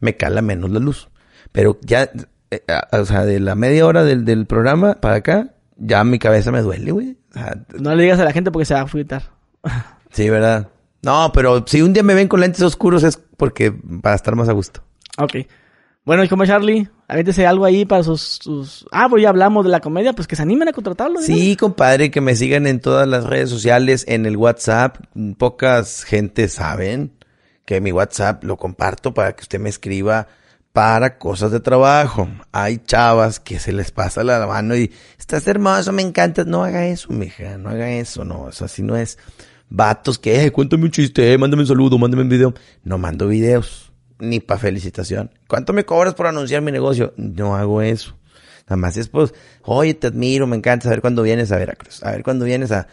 me 0.00 0.16
cala 0.16 0.42
menos 0.42 0.70
la 0.70 0.80
luz. 0.80 1.08
Pero 1.52 1.78
ya, 1.82 2.10
eh, 2.50 2.62
a- 2.68 2.98
o 2.98 3.04
sea, 3.04 3.24
de 3.24 3.38
la 3.40 3.54
media 3.54 3.86
hora 3.86 4.02
del, 4.04 4.24
del 4.24 4.46
programa 4.46 4.94
para 4.94 5.16
acá, 5.16 5.54
ya 5.78 6.04
mi 6.04 6.18
cabeza 6.18 6.52
me 6.52 6.60
duele, 6.60 6.90
güey. 6.92 7.16
O 7.30 7.34
sea, 7.34 7.56
No 7.78 7.94
le 7.94 8.02
digas 8.02 8.20
a 8.20 8.24
la 8.24 8.32
gente 8.32 8.50
porque 8.50 8.66
se 8.66 8.74
va 8.74 8.82
a 8.82 8.86
fritar. 8.86 9.22
sí, 10.10 10.28
¿verdad? 10.28 10.68
No, 11.02 11.30
pero 11.32 11.64
si 11.66 11.80
un 11.80 11.92
día 11.92 12.02
me 12.02 12.14
ven 12.14 12.28
con 12.28 12.40
lentes 12.40 12.62
oscuros 12.62 13.04
es 13.04 13.16
porque 13.16 13.72
para 14.02 14.16
estar 14.16 14.34
más 14.34 14.48
a 14.48 14.52
gusto. 14.52 14.82
Ok. 15.16 15.36
Bueno, 16.04 16.24
y 16.24 16.28
como 16.28 16.46
Charlie, 16.46 16.88
avéntese 17.06 17.46
algo 17.46 17.64
ahí 17.66 17.84
para 17.84 18.02
sus, 18.02 18.38
sus... 18.42 18.86
Ah, 18.92 19.08
pues 19.10 19.22
ya 19.22 19.28
hablamos 19.28 19.64
de 19.64 19.70
la 19.70 19.80
comedia, 19.80 20.14
pues 20.14 20.26
que 20.26 20.36
se 20.36 20.42
animen 20.42 20.68
a 20.68 20.72
contratarlo. 20.72 21.20
díganle. 21.20 21.42
Sí, 21.42 21.56
compadre, 21.56 22.10
que 22.10 22.20
me 22.22 22.34
sigan 22.34 22.66
en 22.66 22.80
todas 22.80 23.06
las 23.06 23.24
redes 23.24 23.50
sociales, 23.50 24.04
en 24.08 24.24
el 24.24 24.36
WhatsApp. 24.36 24.96
Pocas 25.36 26.04
gente 26.04 26.48
saben 26.48 27.12
que 27.66 27.82
mi 27.82 27.92
WhatsApp 27.92 28.42
lo 28.42 28.56
comparto 28.56 29.12
para 29.12 29.34
que 29.36 29.42
usted 29.42 29.60
me 29.60 29.68
escriba 29.68 30.28
para 30.72 31.18
cosas 31.18 31.50
de 31.50 31.60
trabajo. 31.60 32.28
Hay 32.52 32.78
chavas 32.78 33.40
que 33.40 33.58
se 33.58 33.72
les 33.72 33.90
pasa 33.90 34.24
la 34.24 34.46
mano 34.46 34.76
y 34.76 34.92
estás 35.18 35.46
hermoso, 35.46 35.92
me 35.92 36.02
encanta. 36.02 36.44
No 36.44 36.64
haga 36.64 36.86
eso, 36.86 37.12
mija, 37.12 37.58
no 37.58 37.70
haga 37.70 37.90
eso, 37.90 38.24
no, 38.24 38.48
eso 38.48 38.64
así 38.64 38.82
no 38.82 38.96
es. 38.96 39.18
Vatos 39.70 40.18
que, 40.18 40.44
eh, 40.44 40.50
cuéntame 40.50 40.84
un 40.84 40.90
chiste, 40.90 41.32
eh, 41.32 41.38
mándame 41.38 41.62
un 41.62 41.68
saludo, 41.68 41.98
mándame 41.98 42.22
un 42.22 42.28
video. 42.28 42.54
No 42.84 42.98
mando 42.98 43.28
videos, 43.28 43.92
ni 44.18 44.40
para 44.40 44.60
felicitación. 44.60 45.30
¿Cuánto 45.46 45.72
me 45.72 45.84
cobras 45.84 46.14
por 46.14 46.26
anunciar 46.26 46.62
mi 46.62 46.72
negocio? 46.72 47.12
No 47.16 47.56
hago 47.56 47.82
eso. 47.82 48.16
Nada 48.66 48.76
más 48.76 48.96
es 48.96 49.08
pues, 49.08 49.32
oye, 49.62 49.94
te 49.94 50.08
admiro, 50.08 50.46
me 50.46 50.56
encanta 50.56 50.84
saber 50.84 51.00
cuándo 51.00 51.22
vienes 51.22 51.50
a 51.52 51.56
Veracruz, 51.56 52.02
a 52.02 52.10
ver 52.10 52.22
cuándo 52.22 52.44
vienes 52.44 52.70
a, 52.70 52.86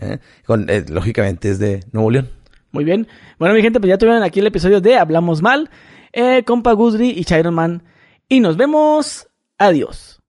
¿eh? 0.00 0.18
Con, 0.46 0.70
eh, 0.70 0.84
lógicamente 0.88 1.50
es 1.50 1.58
de 1.58 1.84
Nuevo 1.92 2.10
León. 2.10 2.28
Muy 2.72 2.84
bien. 2.84 3.08
Bueno, 3.38 3.54
mi 3.54 3.62
gente, 3.62 3.80
pues 3.80 3.88
ya 3.88 3.98
tuvieron 3.98 4.22
aquí 4.22 4.40
el 4.40 4.46
episodio 4.46 4.80
de 4.80 4.96
Hablamos 4.96 5.42
Mal, 5.42 5.70
eh, 6.12 6.44
compa 6.44 6.72
Guzri 6.72 7.10
y 7.10 7.24
Chiron 7.24 7.54
Man. 7.54 7.82
Y 8.28 8.40
nos 8.40 8.56
vemos. 8.56 9.28
Adiós. 9.58 10.18